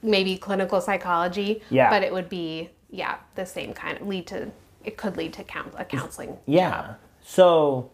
maybe 0.02 0.36
clinical 0.36 0.80
psychology. 0.80 1.62
Yeah. 1.70 1.88
But 1.88 2.02
it 2.02 2.12
would 2.12 2.28
be 2.28 2.70
yeah 2.92 3.16
the 3.34 3.44
same 3.44 3.72
kind 3.74 3.98
of 4.00 4.06
lead 4.06 4.26
to 4.28 4.52
it 4.84 4.96
could 4.96 5.16
lead 5.16 5.32
to 5.34 5.44
count, 5.44 5.72
a 5.76 5.84
counseling. 5.84 6.36
yeah. 6.46 6.94
So, 7.24 7.90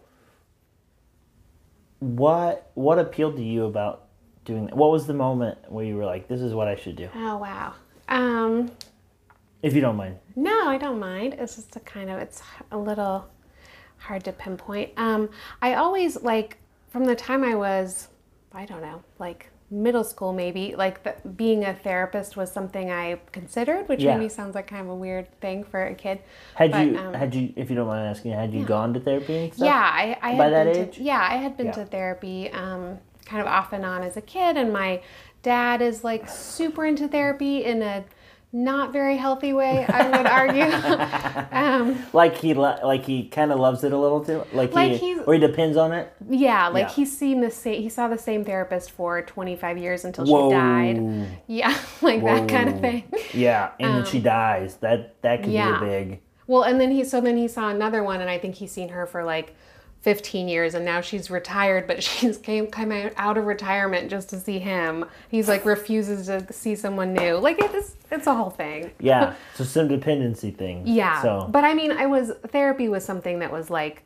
what 1.99 2.71
what 2.73 2.97
appealed 2.99 3.35
to 3.37 3.43
you 3.43 3.65
about 3.65 4.07
doing 4.45 4.65
that? 4.65 4.75
What 4.75 4.91
was 4.91 5.05
the 5.07 5.13
moment 5.13 5.57
where 5.69 5.85
you 5.85 5.95
were 5.95 6.05
like, 6.05 6.27
"This 6.27 6.41
is 6.41 6.53
what 6.53 6.67
I 6.67 6.75
should 6.75 6.95
do"? 6.95 7.09
Oh 7.15 7.37
wow. 7.37 7.73
Um, 8.07 8.71
If 9.61 9.75
you 9.75 9.81
don't 9.81 9.97
mind. 9.97 10.17
No, 10.35 10.67
I 10.67 10.77
don't 10.77 10.99
mind. 10.99 11.35
It's 11.37 11.55
just 11.55 11.75
a 11.75 11.79
kind 11.81 12.09
of 12.09 12.19
it's 12.19 12.41
a 12.71 12.77
little 12.77 13.27
hard 13.97 14.23
to 14.23 14.31
pinpoint. 14.31 14.91
Um, 14.97 15.29
I 15.61 15.75
always 15.75 16.21
like 16.23 16.57
from 16.89 17.05
the 17.05 17.15
time 17.15 17.43
I 17.43 17.53
was, 17.55 18.07
I 18.53 18.65
don't 18.65 18.81
know, 18.81 19.03
like 19.19 19.49
middle 19.71 20.03
school 20.03 20.33
maybe, 20.33 20.75
like 20.75 21.03
the, 21.03 21.15
being 21.29 21.63
a 21.63 21.73
therapist 21.73 22.35
was 22.35 22.51
something 22.51 22.89
I 22.91 23.19
considered, 23.31 23.87
which 23.87 24.01
Yeah. 24.01 24.17
maybe 24.17 24.29
sounds 24.29 24.55
like 24.55 24.67
kind 24.67 24.81
of 24.81 24.89
a 24.89 24.95
weird 24.95 25.31
thing 25.41 25.63
for 25.63 25.85
a 25.85 25.93
kid. 25.93 26.19
Had 26.55 26.71
But, 26.71 26.87
you 26.87 26.97
um, 26.97 27.13
had 27.13 27.35
you 27.35 27.53
if 27.55 27.69
you 27.69 27.75
don't 27.75 27.87
mind 27.87 28.07
asking, 28.07 28.31
had 28.31 28.53
you 28.53 28.65
gone 28.65 28.93
to 28.95 28.99
therapy? 28.99 29.51
Yeah, 29.57 29.75
I, 29.75 30.17
I 30.21 30.37
By 30.37 30.45
had 30.45 30.53
that 30.53 30.73
been 30.73 30.83
age? 30.89 30.95
To, 30.95 31.03
yeah, 31.03 31.27
I 31.29 31.35
had 31.37 31.55
been 31.55 31.67
Yeah. 31.67 31.71
to 31.73 31.85
therapy 31.85 32.49
um, 32.51 32.97
kind 33.25 33.41
of 33.41 33.47
off 33.47 33.73
and 33.73 33.85
on 33.85 34.01
as 34.03 34.17
a 34.17 34.21
kid, 34.21 34.57
and 34.57 34.73
my 34.73 35.01
dad 35.43 35.81
is 35.81 36.03
like 36.03 36.27
super 36.27 36.85
into 36.85 37.07
therapy 37.07 37.63
in 37.63 37.81
a 37.81 38.03
not 38.51 38.91
very 38.91 39.15
healthy 39.17 39.53
way, 39.53 39.85
I 39.87 40.09
would 40.09 40.25
argue. 40.25 40.63
um, 41.51 42.03
Like 42.13 42.35
he 42.37 42.53
lo- 42.53 42.79
like 42.83 43.05
he 43.05 43.27
kind 43.27 43.51
of 43.51 43.59
loves 43.59 43.83
it 43.83 43.91
a 43.93 43.97
little 43.97 44.23
too. 44.25 44.43
Like, 44.53 44.73
Like 44.73 44.93
he 44.93 44.97
he's- 45.13 45.21
or 45.27 45.33
he 45.35 45.39
depends 45.39 45.77
on 45.77 45.91
it. 45.91 46.11
Yeah, 46.29 46.67
like 46.69 46.87
Yeah. 46.87 46.93
he's 46.93 47.15
seen 47.15 47.41
the 47.41 47.51
same. 47.51 47.81
He 47.81 47.89
saw 47.89 48.07
the 48.07 48.17
same 48.17 48.43
therapist 48.43 48.91
for 48.91 49.21
25 49.21 49.77
years 49.77 50.03
until 50.05 50.25
Whoa. 50.25 50.49
she 50.49 50.55
died. 50.55 51.27
Yeah, 51.47 51.77
like 52.01 52.23
that 52.23 52.49
kind 52.49 52.69
of 52.69 52.79
thing. 52.81 53.03
Yeah, 53.33 53.71
and 53.79 53.95
then 53.95 54.05
she 54.05 54.19
dies. 54.19 54.77
That 54.77 55.21
that 55.21 55.37
could 55.41 55.49
Um, 55.49 55.51
yeah. 55.53 55.79
be 55.79 55.85
a 55.85 55.89
big. 55.89 56.19
Well, 56.47 56.63
and 56.63 56.81
then 56.81 56.89
he 56.91 57.03
so 57.03 57.21
then 57.21 57.37
he 57.37 57.47
saw 57.47 57.69
another 57.69 58.03
one, 58.03 58.21
and 58.21 58.29
I 58.29 58.39
think 58.39 58.55
he's 58.55 58.71
seen 58.71 58.89
her 58.89 59.05
for 59.05 59.23
like 59.23 59.55
15 60.01 60.47
years, 60.47 60.75
and 60.75 60.85
now 60.85 61.01
she's 61.01 61.29
retired, 61.29 61.85
but 61.87 62.01
she's 62.09 62.37
came 62.37 62.67
came 62.67 62.91
out 63.17 63.37
of 63.37 63.45
retirement 63.45 64.09
just 64.09 64.29
to 64.29 64.39
see 64.39 64.59
him. 64.59 65.05
He's 65.29 65.47
like 65.47 65.65
refuses 65.65 66.27
to 66.27 66.51
see 66.53 66.75
someone 66.75 67.13
new. 67.13 67.35
Like 67.37 67.57
it's 67.59 67.95
it's 68.11 68.27
a 68.27 68.33
whole 68.33 68.49
thing. 68.49 68.91
Yeah. 68.99 69.33
so 69.55 69.63
some 69.63 69.87
dependency 69.87 70.51
thing. 70.51 70.83
Yeah. 70.85 71.21
So 71.21 71.47
But 71.51 71.63
I 71.63 71.73
mean, 71.73 71.91
I 71.91 72.05
was 72.05 72.31
therapy 72.47 72.89
was 72.89 73.03
something 73.03 73.39
that 73.39 73.51
was 73.51 73.69
like, 73.69 74.03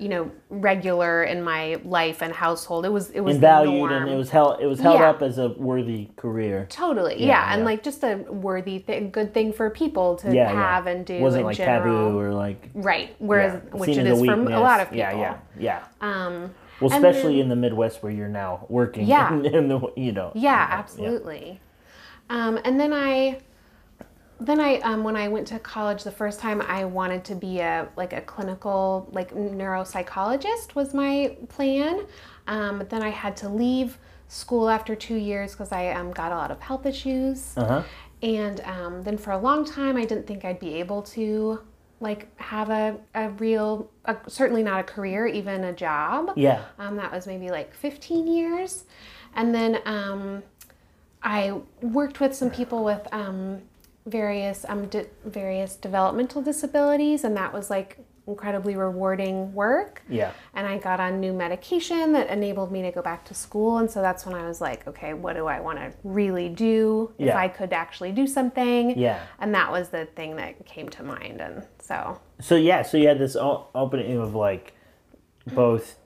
you 0.00 0.08
know, 0.08 0.30
regular 0.48 1.22
in 1.24 1.42
my 1.42 1.78
life 1.84 2.22
and 2.22 2.32
household. 2.32 2.86
It 2.86 2.88
was 2.92 3.10
it 3.10 3.20
was 3.20 3.34
and 3.34 3.40
valued, 3.40 3.92
and 3.92 4.08
it 4.08 4.16
was 4.16 4.30
held. 4.30 4.60
It 4.60 4.66
was 4.66 4.80
held 4.80 4.98
Yeah. 4.98 5.10
up 5.10 5.20
as 5.22 5.38
a 5.38 5.50
worthy 5.50 6.08
career. 6.16 6.66
Totally, 6.70 7.20
yeah, 7.20 7.26
Yeah, 7.26 7.52
and 7.52 7.60
yeah. 7.60 7.64
like 7.66 7.82
just 7.82 8.02
a 8.02 8.16
worthy, 8.30 8.78
th- 8.80 9.12
good 9.12 9.34
thing 9.34 9.52
for 9.52 9.68
people 9.70 10.16
to 10.16 10.28
have 10.44 10.86
and 10.86 11.04
do. 11.04 11.20
wasn't 11.20 11.44
like 11.44 11.56
general. 11.56 12.08
taboo 12.10 12.18
or 12.18 12.32
like 12.32 12.70
right? 12.74 13.14
Whereas, 13.18 13.60
which 13.72 13.90
seen 13.90 14.06
it 14.06 14.10
is 14.12 14.18
for 14.24 14.32
a 14.32 14.60
lot 14.60 14.80
of 14.80 14.86
people. 14.88 14.98
Yeah, 14.98 15.12
yeah, 15.12 15.36
yeah. 15.58 15.80
Um, 16.00 16.54
Well, 16.80 16.90
especially 16.92 17.34
then- 17.34 17.42
in 17.42 17.48
the 17.50 17.56
Midwest 17.56 18.02
where 18.02 18.10
you're 18.10 18.28
now 18.28 18.64
working. 18.70 19.06
Yeah. 19.06 19.32
In, 19.34 19.44
in 19.54 19.68
the 19.68 19.80
you 19.96 20.12
know. 20.12 20.32
yeah, 20.34 20.66
absolutely. 20.70 21.60
Um, 22.30 22.58
and 22.64 22.80
then 22.80 22.92
I, 22.92 23.38
then 24.40 24.60
I, 24.60 24.78
um, 24.80 25.04
when 25.04 25.16
I 25.16 25.28
went 25.28 25.46
to 25.48 25.58
college 25.58 26.02
the 26.02 26.10
first 26.10 26.40
time, 26.40 26.62
I 26.62 26.84
wanted 26.84 27.24
to 27.24 27.34
be 27.34 27.60
a 27.60 27.88
like 27.96 28.12
a 28.12 28.20
clinical 28.20 29.08
like 29.12 29.34
neuropsychologist 29.34 30.74
was 30.74 30.94
my 30.94 31.36
plan. 31.48 32.06
Um, 32.46 32.78
but 32.78 32.90
then 32.90 33.02
I 33.02 33.10
had 33.10 33.36
to 33.38 33.48
leave 33.48 33.98
school 34.28 34.68
after 34.68 34.94
two 34.94 35.16
years 35.16 35.52
because 35.52 35.72
I 35.72 35.88
um, 35.88 36.12
got 36.12 36.32
a 36.32 36.36
lot 36.36 36.50
of 36.50 36.60
health 36.60 36.86
issues. 36.86 37.56
Uh 37.56 37.66
huh. 37.66 37.82
And 38.22 38.60
um, 38.62 39.02
then 39.02 39.16
for 39.16 39.32
a 39.32 39.38
long 39.38 39.64
time, 39.64 39.96
I 39.96 40.04
didn't 40.04 40.26
think 40.26 40.44
I'd 40.44 40.60
be 40.60 40.74
able 40.74 41.02
to 41.02 41.60
like 42.00 42.34
have 42.40 42.70
a, 42.70 42.96
a 43.14 43.30
real, 43.30 43.90
a, 44.06 44.16
certainly 44.26 44.62
not 44.62 44.80
a 44.80 44.82
career, 44.82 45.26
even 45.26 45.64
a 45.64 45.72
job. 45.72 46.32
Yeah. 46.36 46.64
Um, 46.78 46.96
that 46.96 47.12
was 47.12 47.26
maybe 47.26 47.50
like 47.50 47.74
15 47.74 48.26
years. 48.26 48.84
And 49.34 49.54
then 49.54 49.80
um, 49.84 50.42
I 51.22 51.60
worked 51.82 52.20
with 52.20 52.34
some 52.34 52.50
people 52.50 52.84
with 52.84 53.06
um, 53.12 53.62
various 54.10 54.64
um, 54.68 54.86
di- 54.86 55.06
various 55.24 55.76
developmental 55.76 56.42
disabilities, 56.42 57.24
and 57.24 57.36
that 57.36 57.52
was 57.52 57.70
like 57.70 57.98
incredibly 58.26 58.76
rewarding 58.76 59.52
work. 59.54 60.02
Yeah. 60.08 60.32
And 60.54 60.66
I 60.66 60.78
got 60.78 61.00
on 61.00 61.20
new 61.20 61.32
medication 61.32 62.12
that 62.12 62.28
enabled 62.28 62.70
me 62.70 62.82
to 62.82 62.92
go 62.92 63.02
back 63.02 63.24
to 63.26 63.34
school. 63.34 63.78
And 63.78 63.90
so 63.90 64.00
that's 64.00 64.24
when 64.24 64.34
I 64.36 64.46
was 64.46 64.60
like, 64.60 64.86
okay, 64.86 65.14
what 65.14 65.34
do 65.34 65.46
I 65.46 65.58
want 65.60 65.78
to 65.78 65.92
really 66.04 66.48
do 66.48 67.12
if 67.18 67.26
Yeah. 67.26 67.36
I 67.36 67.48
could 67.48 67.72
actually 67.72 68.12
do 68.12 68.26
something? 68.26 68.96
Yeah. 68.98 69.20
And 69.40 69.54
that 69.54 69.72
was 69.72 69.88
the 69.88 70.04
thing 70.04 70.36
that 70.36 70.64
came 70.64 70.88
to 70.90 71.02
mind. 71.02 71.40
And 71.40 71.66
so, 71.80 72.20
So 72.40 72.54
yeah, 72.54 72.82
so 72.82 72.96
you 72.98 73.08
had 73.08 73.18
this 73.18 73.36
opening 73.36 74.18
of 74.18 74.34
like 74.34 74.74
both 75.52 75.96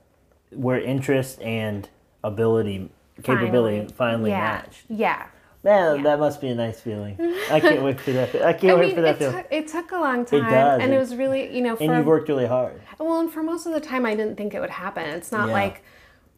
where 0.50 0.80
interest 0.80 1.42
and 1.42 1.88
ability 2.22 2.90
capability 3.22 3.92
finally, 3.92 4.30
yeah. 4.30 4.40
matched. 4.40 4.84
Yeah. 4.88 5.26
Man, 5.64 5.96
Yeah. 5.96 6.02
that 6.02 6.18
must 6.20 6.40
be 6.42 6.48
a 6.48 6.54
nice 6.54 6.78
feeling. 6.80 7.16
I 7.50 7.58
can't 7.58 7.82
wait 7.82 7.98
for 8.00 8.12
that. 8.12 8.34
I 8.44 8.52
can't 8.52 8.76
I 8.76 8.80
wait 8.80 8.86
mean, 8.88 8.94
for 8.96 9.00
that 9.00 9.14
it, 9.16 9.18
feeling. 9.18 9.36
took, 9.36 9.46
it 9.50 9.68
took 9.68 9.92
a 9.92 9.96
long 9.98 10.24
time. 10.26 10.42
does, 10.50 10.80
And 10.82 10.92
it 10.92 10.96
it- 10.96 10.98
was 10.98 11.16
really, 11.16 11.54
you 11.56 11.62
know, 11.62 11.74
for 11.74 11.84
and 11.84 11.96
you've 11.96 12.06
worked 12.06 12.28
really 12.28 12.46
hard. 12.46 12.80
Well, 12.98 13.18
and 13.20 13.32
for 13.32 13.42
most 13.42 13.66
of 13.66 13.72
the 13.72 13.80
time, 13.80 14.04
I 14.06 14.14
didn't 14.14 14.36
think 14.36 14.54
it 14.54 14.60
would 14.60 14.70
happen. 14.70 15.04
It's 15.08 15.32
not 15.32 15.48
Yeah. 15.48 15.54
like, 15.54 15.82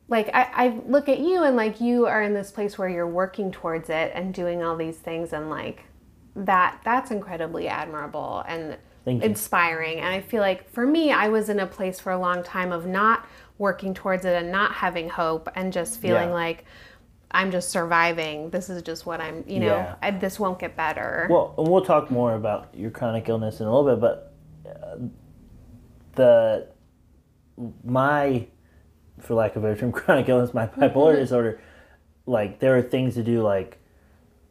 like 0.09 0.31
I, 0.33 0.49
I 0.55 0.81
look 0.87 1.09
at 1.09 1.19
you 1.19 1.43
and 1.43 1.57
like 1.57 1.81
you 1.81 2.07
are 2.07 2.23
in 2.23 2.33
this 2.35 2.53
place 2.53 2.79
where 2.79 2.89
you're 2.89 3.09
working 3.09 3.51
towards 3.51 3.91
it 3.91 4.13
and 4.15 4.33
doing 4.33 4.63
all 4.63 4.77
these 4.77 4.97
things 4.97 5.33
and 5.33 5.51
like 5.51 5.83
that 6.37 6.79
that's 6.85 7.11
incredibly 7.11 7.67
admirable 7.67 8.45
and 8.47 8.77
you. 9.07 9.21
inspiring. 9.21 9.99
And 9.99 10.09
I 10.15 10.21
feel 10.21 10.41
like 10.41 10.71
for 10.71 10.87
me, 10.87 11.11
I 11.11 11.29
was 11.29 11.49
in 11.49 11.59
a 11.59 11.67
place 11.67 11.99
for 11.99 12.13
a 12.13 12.19
long 12.19 12.45
time 12.45 12.71
of 12.71 12.87
not 12.87 13.27
working 13.59 13.95
towards 13.95 14.25
it 14.25 14.35
and 14.41 14.53
not 14.53 14.71
having 14.75 15.09
hope 15.09 15.49
and 15.57 15.73
just 15.73 15.99
feeling 16.01 16.29
Yeah. 16.29 16.35
like 16.35 16.65
I'm 17.31 17.51
just 17.51 17.71
surviving. 17.71 18.51
This 18.51 18.71
is 18.71 18.83
just 18.83 19.05
what 19.07 19.21
I'm, 19.21 19.45
you 19.47 19.61
know, 19.61 19.67
Yeah. 19.67 19.95
I, 20.01 20.11
this 20.13 20.39
won't 20.41 20.59
get 20.59 20.77
better. 20.77 21.27
Well, 21.31 21.55
and 21.59 21.69
we'll 21.69 21.85
talk 21.85 22.11
more 22.11 22.35
about 22.35 22.69
your 22.75 22.91
chronic 22.91 23.29
illness 23.29 23.61
in 23.61 23.67
a 23.67 23.75
little 23.77 23.95
bit, 23.97 24.01
but 24.01 24.33
uh, 24.71 24.97
the 26.15 26.69
my, 27.85 28.47
for 29.21 29.35
lack 29.35 29.57
of 29.57 29.65
a 29.65 29.69
better 29.69 29.81
term, 29.81 29.93
chronic 30.01 30.29
illness, 30.29 30.55
my 30.55 30.67
bipolar 30.67 31.17
disorder, 31.21 31.61
like 32.27 32.61
there 32.61 32.77
are 32.77 32.83
things 32.83 33.15
to 33.15 33.23
do 33.23 33.43
like 33.43 33.79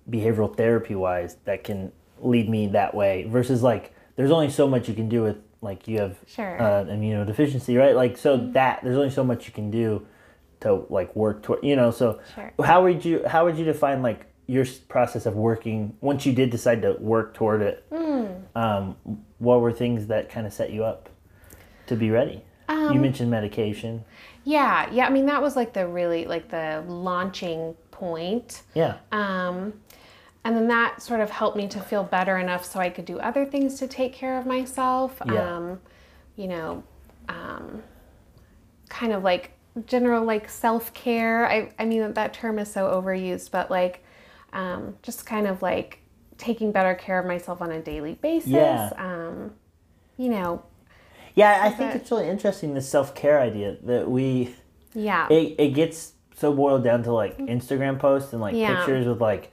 behavioral 0.10 0.56
therapy 0.56 0.96
wise 0.96 1.38
that 1.46 1.64
can 1.64 1.92
lead 2.20 2.50
me 2.50 2.68
that 2.68 2.94
way 2.96 3.24
versus 3.28 3.62
like 3.64 3.94
there's 4.16 4.32
only 4.32 4.50
so 4.50 4.68
much 4.68 4.88
you 4.88 4.94
can 4.94 5.10
do 5.10 5.22
with 5.24 5.38
like 5.62 5.88
you 5.88 6.00
have 6.00 6.18
Sure. 6.28 6.62
uh, 6.62 6.86
immunodeficiency, 6.86 7.78
right? 7.78 7.96
Like 7.96 8.18
so 8.18 8.38
that 8.52 8.82
there's 8.84 8.98
only 8.98 9.10
so 9.10 9.24
much 9.24 9.48
you 9.48 9.54
can 9.54 9.72
do 9.72 10.06
to 10.66 10.86
like 10.90 11.16
work 11.16 11.42
toward 11.44 11.64
you 11.64 11.76
know 11.76 11.90
so 11.92 12.20
Sure. 12.36 12.52
how 12.64 12.84
would 12.84 13.04
you 13.06 13.24
how 13.28 13.46
would 13.46 13.58
you 13.58 13.66
define 13.66 14.02
like 14.02 14.26
your 14.48 14.66
process 14.90 15.26
of 15.26 15.36
working 15.36 15.96
once 16.02 16.26
you 16.26 16.34
did 16.34 16.50
decide 16.52 16.82
to 16.84 16.94
work 17.00 17.34
toward 17.34 17.62
it 17.62 17.84
Hmm. 17.90 18.26
um, 18.56 18.96
what 19.40 19.62
were 19.62 19.72
things 19.72 20.08
that 20.08 20.30
kind 20.30 20.46
of 20.46 20.54
set 20.54 20.72
you 20.72 20.84
up 20.84 21.10
to 21.88 21.96
be 21.96 22.10
ready 22.12 22.44
Um, 22.68 22.94
you 22.94 23.00
mentioned 23.00 23.32
medication 23.32 24.04
yeah, 24.48 24.88
yeah. 24.92 25.08
I 25.08 25.10
mean, 25.10 25.26
that 25.26 25.42
was 25.42 25.56
like 25.56 25.74
the 25.74 25.88
really 25.88 26.26
like 26.26 26.50
the 26.50 26.84
launching 26.88 27.74
point. 27.90 28.62
yeah 28.76 28.98
Um, 29.12 29.74
and 30.44 30.56
then 30.56 30.68
that 30.68 31.02
sort 31.02 31.20
of 31.20 31.32
helped 31.32 31.58
me 31.58 31.68
to 31.70 31.80
feel 31.80 32.04
better 32.04 32.38
enough 32.38 32.64
so 32.64 32.80
I 32.80 32.92
could 32.92 33.06
do 33.06 33.18
other 33.20 33.44
things 33.44 33.80
to 33.80 33.88
take 33.88 34.14
care 34.14 34.38
of 34.38 34.46
myself. 34.46 35.20
Yeah. 35.26 35.56
Um, 35.56 35.80
you 36.36 36.48
know, 36.48 36.84
um, 37.28 37.82
kind 38.88 39.14
of 39.14 39.24
like 39.24 39.50
general 39.86 40.24
like 40.24 40.50
self 40.50 40.94
care. 40.94 41.48
I, 41.48 41.72
I 41.78 41.86
mean, 41.86 42.14
that 42.14 42.34
term 42.34 42.60
is 42.60 42.72
so 42.72 42.88
overused, 42.88 43.52
but 43.52 43.70
like 43.70 44.04
um, 44.54 44.96
just 45.02 45.26
kind 45.26 45.48
of 45.48 45.62
like 45.62 46.00
taking 46.38 46.72
better 46.72 46.96
care 46.96 47.20
of 47.20 47.26
myself 47.26 47.62
on 47.62 47.72
a 47.72 47.82
daily 47.82 48.16
basis. 48.16 48.50
Yeah. 48.50 48.92
Um, 48.98 49.52
you 50.18 50.30
know, 50.30 50.64
yeah 51.36 51.60
i 51.64 51.70
think 51.70 51.94
it's 51.94 52.10
really 52.10 52.28
interesting 52.28 52.74
the 52.74 52.82
self-care 52.82 53.40
idea 53.40 53.78
that 53.84 54.10
we 54.10 54.56
yeah. 54.94 55.28
it, 55.30 55.56
it 55.60 55.70
gets 55.74 56.14
so 56.34 56.54
boiled 56.54 56.84
down 56.84 57.04
to 57.04 57.12
like 57.12 57.38
instagram 57.38 58.00
posts 58.00 58.32
and 58.34 58.42
like 58.42 58.56
Yeah. 58.56 58.78
pictures 58.78 59.06
with 59.06 59.22
like 59.22 59.52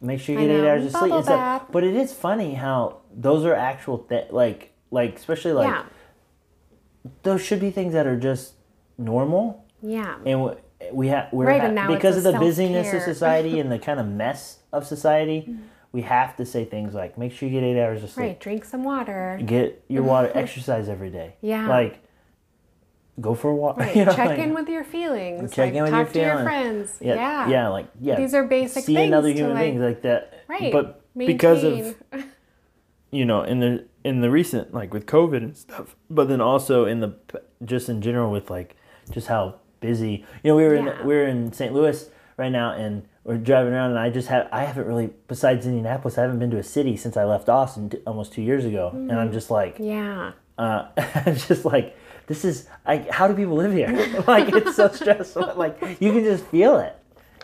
make 0.00 0.20
sure 0.20 0.34
you 0.38 0.46
get 0.46 0.50
eight 0.50 0.68
hours 0.68 0.84
of 0.86 0.90
sleep 0.90 1.10
Bubble 1.10 1.22
bath. 1.22 1.62
but 1.70 1.84
it 1.84 1.94
is 1.94 2.12
funny 2.12 2.54
how 2.54 2.98
those 3.14 3.44
are 3.44 3.54
actual 3.54 3.98
th- 3.98 4.32
like 4.32 4.72
like 4.90 5.16
especially 5.16 5.52
like 5.52 5.68
yeah. 5.68 5.84
those 7.22 7.40
should 7.40 7.60
be 7.60 7.70
things 7.70 7.92
that 7.92 8.06
are 8.06 8.18
just 8.18 8.54
normal 8.98 9.64
Yeah. 9.82 10.16
and 10.26 10.56
we, 10.92 11.08
have 11.08 11.28
we're 11.32 11.46
Right, 11.46 11.76
ha- 11.76 11.86
because 11.88 12.16
of 12.16 12.22
the 12.24 12.38
busyness 12.38 12.92
of 12.92 13.02
society 13.02 13.60
and 13.60 13.70
the 13.70 13.78
kind 13.88 14.00
of 14.00 14.06
mess 14.06 14.58
of 14.72 14.86
society 14.86 15.42
mm-hmm. 15.48 15.62
we 15.92 16.02
have 16.02 16.36
to 16.36 16.44
say 16.46 16.64
things 16.64 16.94
like 16.94 17.16
make 17.18 17.32
sure 17.32 17.48
you 17.48 17.60
get 17.60 17.64
eight 17.66 17.80
hours 17.80 18.02
of 18.02 18.10
sleep 18.10 18.26
Right. 18.26 18.40
Drink 18.40 18.64
some 18.64 18.84
water. 18.84 19.40
get 19.44 19.84
your 19.88 20.02
water 20.02 20.30
exercise 20.34 20.88
every 20.88 21.10
day 21.10 21.34
Yeah. 21.40 21.68
like 21.68 22.00
go 23.20 23.34
for 23.34 23.50
a 23.50 23.54
walk 23.54 23.76
Right. 23.78 23.94
you 23.94 24.04
know, 24.04 24.12
Check 24.14 24.28
like- 24.30 24.38
in 24.38 24.54
with 24.54 24.68
your 24.68 24.84
feelings. 24.84 25.50
Check 25.52 25.66
like, 25.66 25.74
in 25.74 25.82
with 25.82 25.92
talk 25.92 26.14
your 26.14 26.24
to 26.24 26.28
your 26.34 26.42
friends. 26.42 26.94
yeah, 27.00 27.14
Yeah. 27.14 27.48
yeah 27.48 27.68
like 27.68 27.86
yeah 28.00 28.16
These 28.16 28.34
are 28.34 28.44
basic 28.44 28.84
see 28.84 28.94
things 28.94 29.08
another 29.08 29.28
human 29.30 29.54
like- 29.54 29.64
being 29.72 29.82
like 29.82 30.02
that 30.02 30.44
Right. 30.48 30.72
but 30.72 31.00
because 31.16 31.62
of 31.62 31.96
you 33.10 33.24
know 33.24 33.42
in 33.42 33.60
the 33.60 33.84
in 34.04 34.20
the 34.22 34.30
recent 34.30 34.72
like 34.72 34.92
with 34.94 35.04
covid 35.06 35.36
and 35.38 35.56
stuff 35.56 35.94
but 36.08 36.28
then 36.28 36.40
also 36.40 36.86
in 36.86 37.00
the 37.00 37.14
just 37.64 37.88
in 37.90 38.00
general 38.00 38.30
with 38.32 38.48
like 38.50 38.74
just 39.12 39.28
how 39.28 39.54
busy 39.80 40.24
you 40.42 40.48
know 40.50 40.56
we 40.56 40.64
were 40.64 40.74
Yeah. 40.76 41.00
in 41.00 41.06
we 41.06 41.14
are 41.16 41.26
in 41.26 41.52
st 41.52 41.72
louis 41.72 42.08
right 42.36 42.50
now 42.52 42.72
and 42.72 43.02
we're 43.24 43.36
driving 43.38 43.72
around 43.72 43.90
and 43.90 43.98
i 43.98 44.10
just 44.10 44.28
have 44.28 44.48
i 44.52 44.64
haven't 44.64 44.86
really 44.86 45.10
besides 45.28 45.66
indianapolis 45.66 46.18
i 46.18 46.22
haven't 46.22 46.38
been 46.38 46.50
to 46.50 46.58
a 46.58 46.62
city 46.62 46.96
since 46.96 47.16
i 47.16 47.24
left 47.24 47.48
austin 47.48 47.90
t- 47.90 47.98
almost 48.06 48.32
two 48.32 48.42
years 48.42 48.64
ago 48.64 48.90
and 48.92 49.12
i'm 49.12 49.32
just 49.32 49.50
like 49.50 49.76
yeah. 49.78 50.32
uh 50.58 50.86
i'm 51.26 51.36
just 51.36 51.64
like 51.64 51.96
this 52.28 52.44
is 52.44 52.68
I, 52.86 52.98
how 53.10 53.26
do 53.28 53.34
people 53.34 53.56
live 53.56 53.72
here 53.72 53.90
like 54.26 54.52
it's 54.54 54.76
so 54.76 54.88
stressful 55.00 55.54
like 55.56 55.80
you 56.00 56.12
can 56.12 56.22
just 56.24 56.44
feel 56.46 56.78
it 56.78 56.96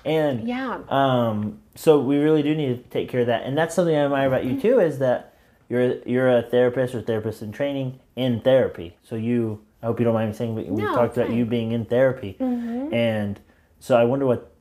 and 0.04 0.46
Yeah. 0.48 0.78
um, 0.88 1.60
so 1.74 2.00
we 2.00 2.16
really 2.18 2.42
do 2.42 2.54
need 2.54 2.76
to 2.82 2.90
take 2.90 3.08
care 3.08 3.20
of 3.22 3.26
that, 3.26 3.42
and 3.42 3.58
that's 3.58 3.74
something 3.74 3.94
I 3.94 4.04
admire 4.04 4.26
about 4.28 4.44
you 4.44 4.58
too 4.60 4.78
is 4.80 5.00
that 5.00 5.34
you're 5.68 5.98
you're 6.06 6.30
a 6.38 6.40
therapist 6.42 6.94
or 6.94 7.02
therapist 7.02 7.42
in 7.42 7.50
training 7.52 7.98
in 8.16 8.40
therapy. 8.40 8.96
So 9.02 9.16
you, 9.16 9.60
I 9.82 9.86
hope 9.86 9.98
you 10.00 10.04
don't 10.04 10.14
mind 10.14 10.30
me 10.30 10.36
saying, 10.36 10.54
but 10.54 10.66
we 10.66 10.82
No, 10.82 10.94
talked 10.94 11.16
about 11.16 11.30
you 11.30 11.44
being 11.44 11.72
in 11.72 11.84
therapy, 11.84 12.36
and 12.40 13.38
so 13.78 13.96
I 13.96 14.04
wonder 14.04 14.26
what, 14.26 14.52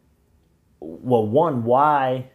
well, 0.79 1.25
one, 1.25 1.63
why, 1.63 2.29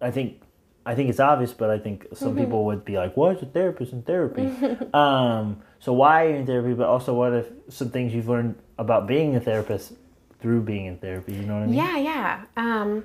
I 0.00 0.10
think. 0.10 0.42
I 0.86 0.94
think 0.94 1.10
it's 1.10 1.20
obvious, 1.20 1.52
but 1.52 1.68
I 1.68 1.78
think 1.78 2.06
some 2.14 2.34
people 2.34 2.64
would 2.64 2.82
be 2.82 2.96
like, 2.96 3.14
"Why 3.14 3.32
is 3.32 3.42
a 3.42 3.46
therapist 3.46 3.92
in 3.92 4.00
therapy?" 4.02 4.50
um, 4.94 5.60
so 5.80 5.92
why 5.92 6.24
are 6.24 6.30
you 6.30 6.36
in 6.36 6.46
therapy? 6.46 6.72
But 6.72 6.86
also, 6.86 7.12
what 7.12 7.34
if 7.34 7.46
some 7.68 7.90
things 7.90 8.14
you've 8.14 8.28
learned 8.28 8.54
about 8.78 9.06
being 9.06 9.36
a 9.36 9.40
therapist 9.40 9.92
through 10.40 10.62
being 10.62 10.86
in 10.86 10.96
therapy? 10.96 11.34
You 11.34 11.42
know 11.42 11.54
what 11.54 11.64
I 11.64 11.66
mean? 11.66 11.74
Yeah, 11.76 11.98
yeah. 11.98 12.44
Um, 12.56 13.04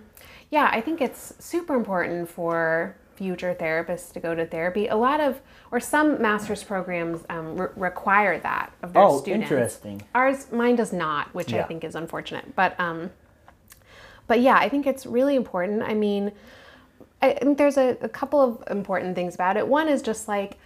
yeah, 0.50 0.70
I 0.72 0.80
think 0.80 1.02
it's 1.02 1.34
super 1.40 1.76
important 1.76 2.30
for 2.30 2.96
future 3.16 3.56
therapists 3.60 4.12
to 4.14 4.20
go 4.20 4.34
to 4.36 4.46
therapy. 4.46 4.88
A 4.88 4.96
lot 4.96 5.20
of, 5.20 5.40
or 5.72 5.80
some 5.80 6.22
master's 6.22 6.64
programs 6.64 7.24
um, 7.30 7.56
re- 7.58 7.68
require 7.76 8.40
that 8.40 8.72
of 8.82 8.94
their 8.94 9.04
Oh, 9.04 9.20
students. 9.20 9.52
interesting. 9.52 10.02
Ours, 10.16 10.52
mine 10.52 10.76
does 10.76 10.94
not, 10.94 11.34
which 11.34 11.54
I 11.54 11.64
think 11.64 11.84
is 11.84 11.96
unfortunate. 11.96 12.56
But, 12.56 12.80
um, 12.80 13.12
but 14.28 14.40
yeah, 14.40 14.56
I 14.58 14.70
think 14.70 14.88
it's 14.88 15.06
really 15.06 15.36
important. 15.36 15.84
I 15.84 15.94
mean, 15.94 16.32
I 17.22 17.34
think 17.34 17.58
there's 17.58 17.78
a, 17.78 17.98
a 18.02 18.10
couple 18.10 18.42
of 18.42 18.64
important 18.70 19.16
things 19.16 19.36
about 19.36 19.58
it. 19.58 19.68
One 19.68 19.88
is 19.88 20.02
just 20.02 20.28
like 20.28 20.58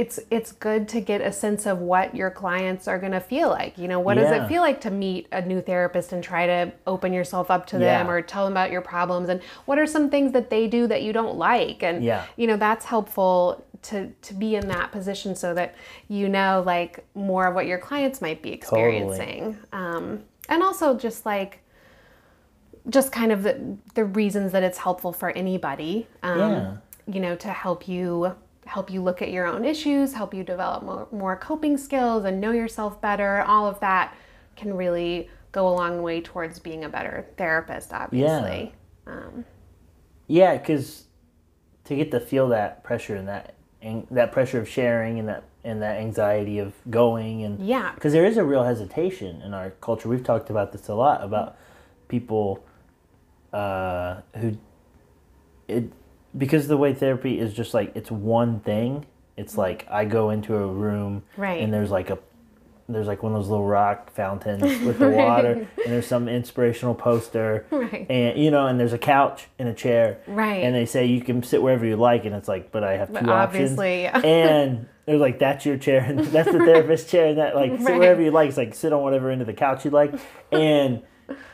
it's 0.00 0.18
it's 0.30 0.52
good 0.52 0.88
to 0.88 1.00
get 1.00 1.20
a 1.20 1.32
sense 1.32 1.66
of 1.66 1.78
what 1.78 2.14
your 2.20 2.30
clients 2.30 2.88
are 2.88 2.98
going 2.98 3.12
to 3.12 3.20
feel 3.20 3.48
like. 3.50 3.76
You 3.76 3.88
know, 3.88 4.00
what 4.00 4.14
does 4.14 4.30
it 4.30 4.48
feel 4.48 4.62
like 4.62 4.80
to 4.82 4.90
meet 4.90 5.26
a 5.32 5.42
new 5.42 5.60
therapist 5.60 6.12
and 6.12 6.22
try 6.24 6.46
to 6.46 6.72
open 6.86 7.12
yourself 7.12 7.50
up 7.50 7.66
to 7.66 7.78
them 7.78 8.10
or 8.10 8.22
tell 8.22 8.44
them 8.44 8.52
about 8.54 8.70
your 8.70 8.80
problems 8.80 9.28
and 9.28 9.40
what 9.66 9.78
are 9.78 9.86
some 9.86 10.08
things 10.08 10.32
that 10.32 10.48
they 10.48 10.66
do 10.68 10.86
that 10.86 11.02
you 11.02 11.12
don't 11.12 11.36
like 11.36 11.82
and 11.82 12.02
Yeah. 12.02 12.24
you 12.36 12.46
know, 12.46 12.56
that's 12.56 12.84
helpful 12.86 13.64
to 13.82 13.96
to 14.22 14.34
be 14.34 14.54
in 14.56 14.68
that 14.68 14.92
position 14.92 15.34
so 15.34 15.54
that 15.54 15.74
you 16.08 16.28
know 16.28 16.62
like 16.66 17.04
more 17.14 17.46
of 17.48 17.54
what 17.54 17.66
your 17.66 17.78
clients 17.78 18.20
might 18.20 18.40
be 18.42 18.52
experiencing. 18.52 19.58
Um 19.72 20.04
and 20.48 20.62
also 20.62 20.96
just 20.96 21.24
like 21.26 21.60
just 22.88 23.12
kind 23.12 23.30
of 23.32 23.42
the, 23.42 23.76
the 23.94 24.04
reasons 24.04 24.52
that 24.52 24.62
it's 24.62 24.78
helpful 24.78 25.12
for 25.12 25.30
anybody 25.30 26.06
um, 26.22 26.38
Yeah. 26.38 26.76
you 27.14 27.20
know 27.20 27.36
to 27.36 27.48
help 27.48 27.86
you 27.88 28.34
help 28.70 28.90
you 28.90 29.02
look 29.02 29.20
at 29.20 29.30
your 29.30 29.46
own 29.46 29.64
issues 29.64 30.14
help 30.14 30.32
you 30.32 30.42
develop 30.44 30.82
more, 30.82 31.08
more 31.10 31.36
coping 31.36 31.76
skills 31.76 32.24
and 32.24 32.40
know 32.40 32.52
yourself 32.52 33.00
better 33.00 33.42
all 33.42 33.66
of 33.66 33.78
that 33.80 34.14
can 34.56 34.72
really 34.74 35.28
go 35.52 35.68
a 35.68 35.74
long 35.74 36.02
way 36.02 36.20
towards 36.20 36.58
being 36.58 36.84
a 36.84 36.88
better 36.88 37.26
therapist 37.36 37.92
obviously 37.92 38.72
um, 39.06 39.44
Yeah, 40.28 40.56
because 40.56 41.04
to 41.84 41.96
get 41.96 42.10
to 42.12 42.20
feel 42.20 42.48
that 42.50 42.84
pressure 42.84 43.16
and 43.16 43.26
that 43.28 43.54
and 43.82 44.06
that 44.10 44.30
pressure 44.30 44.60
of 44.60 44.68
sharing 44.68 45.18
and 45.18 45.28
that 45.28 45.44
and 45.64 45.82
that 45.82 45.96
anxiety 45.98 46.58
of 46.58 46.72
going 46.88 47.42
and 47.44 47.66
Yeah. 47.66 47.92
because 47.94 48.12
there 48.12 48.24
is 48.24 48.36
a 48.36 48.44
real 48.44 48.62
hesitation 48.64 49.42
in 49.42 49.52
our 49.52 49.70
culture. 49.80 50.08
We've 50.08 50.22
talked 50.22 50.50
about 50.50 50.72
this 50.72 50.88
a 50.88 50.94
lot 50.94 51.22
about 51.24 51.56
people 52.08 52.64
uh, 53.52 54.20
who 54.36 54.56
it 55.66 55.92
because 56.36 56.68
the 56.68 56.76
way 56.76 56.92
therapy 56.94 57.38
is 57.38 57.52
just 57.54 57.74
like 57.74 57.92
it's 57.94 58.10
one 58.10 58.60
thing. 58.60 59.06
It's 59.36 59.56
like 59.56 59.86
I 59.90 60.04
go 60.04 60.30
into 60.30 60.54
a 60.56 60.66
room 60.66 61.22
Right. 61.36 61.62
and 61.62 61.72
there's 61.72 61.90
like 61.90 62.10
a 62.10 62.18
there's 62.88 63.06
like 63.06 63.22
one 63.22 63.30
of 63.32 63.38
those 63.38 63.48
little 63.48 63.66
rock 63.66 64.10
fountains 64.12 64.62
with 64.84 64.98
the 64.98 65.08
water 65.08 65.52
and 65.52 65.92
there's 65.92 66.08
some 66.08 66.28
inspirational 66.28 66.92
poster 66.94 67.64
Right. 67.70 68.04
and 68.10 68.36
you 68.36 68.50
know 68.50 68.66
and 68.66 68.80
there's 68.80 68.92
a 68.92 68.98
couch 68.98 69.46
and 69.60 69.68
a 69.68 69.72
chair 69.72 70.18
Right. 70.26 70.64
and 70.64 70.74
they 70.74 70.86
say 70.86 71.06
you 71.06 71.20
can 71.20 71.42
sit 71.44 71.62
wherever 71.62 71.86
you 71.86 71.94
like 71.96 72.24
and 72.24 72.34
it's 72.34 72.48
like 72.48 72.72
but 72.72 72.82
i 72.82 72.96
have 72.96 73.06
two 73.08 73.14
But 73.14 73.28
obviously, 73.28 74.08
options 74.08 74.24
yeah. 74.24 74.30
and 74.30 74.88
they're 75.06 75.18
like 75.18 75.38
that's 75.38 75.64
your 75.64 75.76
chair 75.78 76.00
and 76.00 76.18
that's 76.18 76.50
the 76.50 76.58
therapist 76.58 77.08
chair 77.08 77.28
and 77.28 77.38
that 77.38 77.54
like 77.54 77.78
sit 77.78 77.86
Right. 77.90 77.98
wherever 78.00 78.20
you 78.20 78.32
like 78.32 78.48
it's 78.48 78.58
like 78.58 78.74
sit 78.74 78.92
on 78.92 79.02
whatever 79.02 79.30
end 79.30 79.40
of 79.40 79.46
the 79.46 79.54
couch 79.54 79.84
you 79.84 79.92
like 79.92 80.12
and 80.50 81.00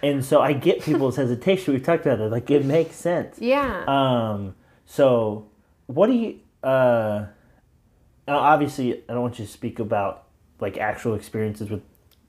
and 0.02 0.24
so 0.24 0.40
i 0.40 0.54
get 0.54 0.80
people's 0.80 1.16
hesitation 1.16 1.74
we've 1.74 1.82
talked 1.84 2.06
about 2.06 2.18
it 2.18 2.30
like 2.32 2.50
it 2.50 2.64
makes 2.64 2.96
sense 2.96 3.36
yeah 3.38 3.84
um 3.86 4.54
so 4.86 5.46
what 5.86 6.06
do 6.06 6.12
you 6.14 6.38
uh 6.62 7.26
obviously 8.28 9.02
i 9.08 9.12
don't 9.12 9.22
want 9.22 9.38
you 9.38 9.44
to 9.44 9.50
speak 9.50 9.78
about 9.78 10.24
like 10.60 10.78
actual 10.78 11.14
experiences 11.14 11.70
with 11.70 11.82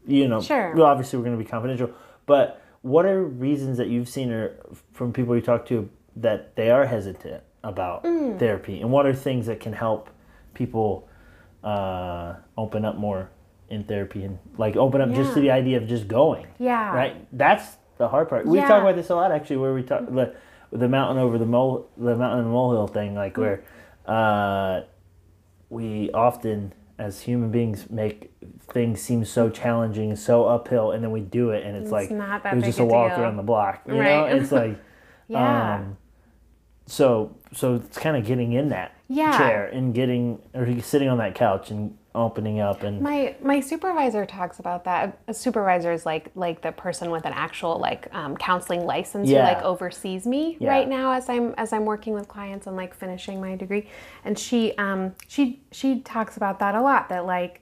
you 0.05 0.28
know 0.28 0.41
Sure. 0.41 0.74
well 0.76 0.86
obviously 0.86 1.18
we're 1.18 1.26
going 1.26 1.38
to 1.38 1.43
be 1.43 1.49
confidential 1.49 1.89
but 2.26 2.62
what 2.82 3.05
are 3.05 3.24
reasons 3.24 3.78
that 3.78 3.88
you've 3.88 4.08
seen 4.10 4.32
or 4.32 4.55
from 4.93 5.12
people 5.14 5.36
you 5.36 5.41
talk 5.41 5.66
to 5.68 5.89
that 6.16 6.55
they 6.55 6.70
are 6.70 6.86
hesitant 6.86 7.43
about 7.64 8.03
Mm. 8.03 8.39
therapy? 8.39 8.80
And 8.82 8.91
what 8.91 9.05
are 9.05 9.14
things 9.14 9.47
that 9.47 9.60
can 9.60 9.74
help 9.74 10.10
people 10.53 11.08
uh 11.64 12.36
open 12.58 12.86
up 12.86 12.95
more 12.97 13.30
in 13.70 13.84
therapy 13.84 14.24
and 14.24 14.38
like 14.58 14.76
open 14.78 15.01
up 15.01 15.12
just 15.12 15.34
to 15.34 15.41
the 15.41 15.51
idea 15.51 15.78
of 15.78 15.88
just 15.88 16.08
going? 16.08 16.47
Yeah. 16.60 16.93
Right? 16.95 17.28
That's 17.36 17.76
the 17.97 18.08
hard 18.08 18.30
part. 18.30 18.45
We 18.45 18.60
Yeah. 18.60 18.68
talk 18.68 18.82
about 18.84 18.95
this 18.95 19.10
a 19.10 19.16
lot 19.16 19.32
actually 19.32 19.58
where 19.58 19.74
we 19.74 19.84
talk 19.84 20.05
the, 20.05 20.34
the 20.72 20.88
mountain 20.88 21.18
over 21.18 21.38
the 21.38 21.45
mole 21.45 21.89
the 21.97 22.15
mountain 22.15 22.39
and 22.41 22.49
molehill 22.51 22.88
thing 22.88 23.15
like 23.15 23.36
Mm. 23.36 23.38
where 23.41 23.63
uh 24.05 24.82
we 25.70 26.09
often 26.11 26.74
as 26.99 27.22
human 27.22 27.51
beings 27.51 27.89
make 27.89 28.32
things 28.72 29.01
seem 29.01 29.24
so 29.24 29.49
challenging 29.49 30.15
so 30.15 30.45
uphill 30.45 30.91
and 30.91 31.03
then 31.03 31.11
we 31.11 31.22
do 31.22 31.51
it 31.51 31.63
and 31.65 31.76
it's, 31.78 31.84
It's 31.86 31.91
like 31.91 32.09
it 32.11 32.55
was 32.55 32.63
just 32.65 32.80
a 32.80 32.86
walk 32.86 33.13
deal. 33.13 33.24
around 33.24 33.38
the 33.38 33.43
block 33.43 33.82
you 33.88 33.93
know 33.93 34.26
it's 34.26 34.51
like 34.51 34.78
yeah 35.28 35.76
um 35.76 35.97
so 36.86 37.36
so 37.53 37.76
it's 37.76 37.97
kind 37.97 38.15
of 38.18 38.26
getting 38.26 38.53
in 38.53 38.70
that 38.70 38.93
Yeah. 39.09 39.38
chair 39.38 39.65
and 39.68 39.93
getting 39.93 40.41
or 40.53 40.82
sitting 40.82 41.09
on 41.09 41.18
that 41.20 41.36
couch 41.36 41.70
and 41.70 41.97
opening 42.18 42.59
up 42.59 42.84
and 42.84 42.99
My 43.01 43.36
my 43.41 43.59
supervisor 43.59 44.26
talks 44.26 44.59
about 44.59 44.84
that. 44.86 45.20
A 45.28 45.34
supervisor 45.34 45.91
is 45.91 46.05
like 46.05 46.32
like 46.36 46.61
the 46.61 46.72
person 46.72 47.11
with 47.11 47.26
an 47.26 47.34
actual 47.34 47.78
like 47.80 48.13
um, 48.13 48.36
counseling 48.36 48.86
license 48.86 49.30
Yeah. 49.30 49.39
who 49.47 49.53
like 49.55 49.63
oversees 49.63 50.26
me 50.28 50.57
Yeah. 50.59 50.70
right 50.70 50.88
now 50.89 51.11
as 51.13 51.30
I'm 51.30 51.53
as 51.57 51.72
I'm 51.74 51.86
working 51.86 52.13
with 52.13 52.28
clients 52.28 52.68
and 52.68 52.76
like 52.76 52.93
finishing 52.93 53.39
my 53.39 53.55
degree. 53.55 53.88
And 54.26 54.38
she 54.38 54.76
um 54.78 55.13
she 55.28 55.61
she 55.72 55.99
talks 56.01 56.36
about 56.38 56.59
that 56.59 56.76
a 56.76 56.82
lot. 56.82 57.09
That 57.09 57.26
like 57.26 57.61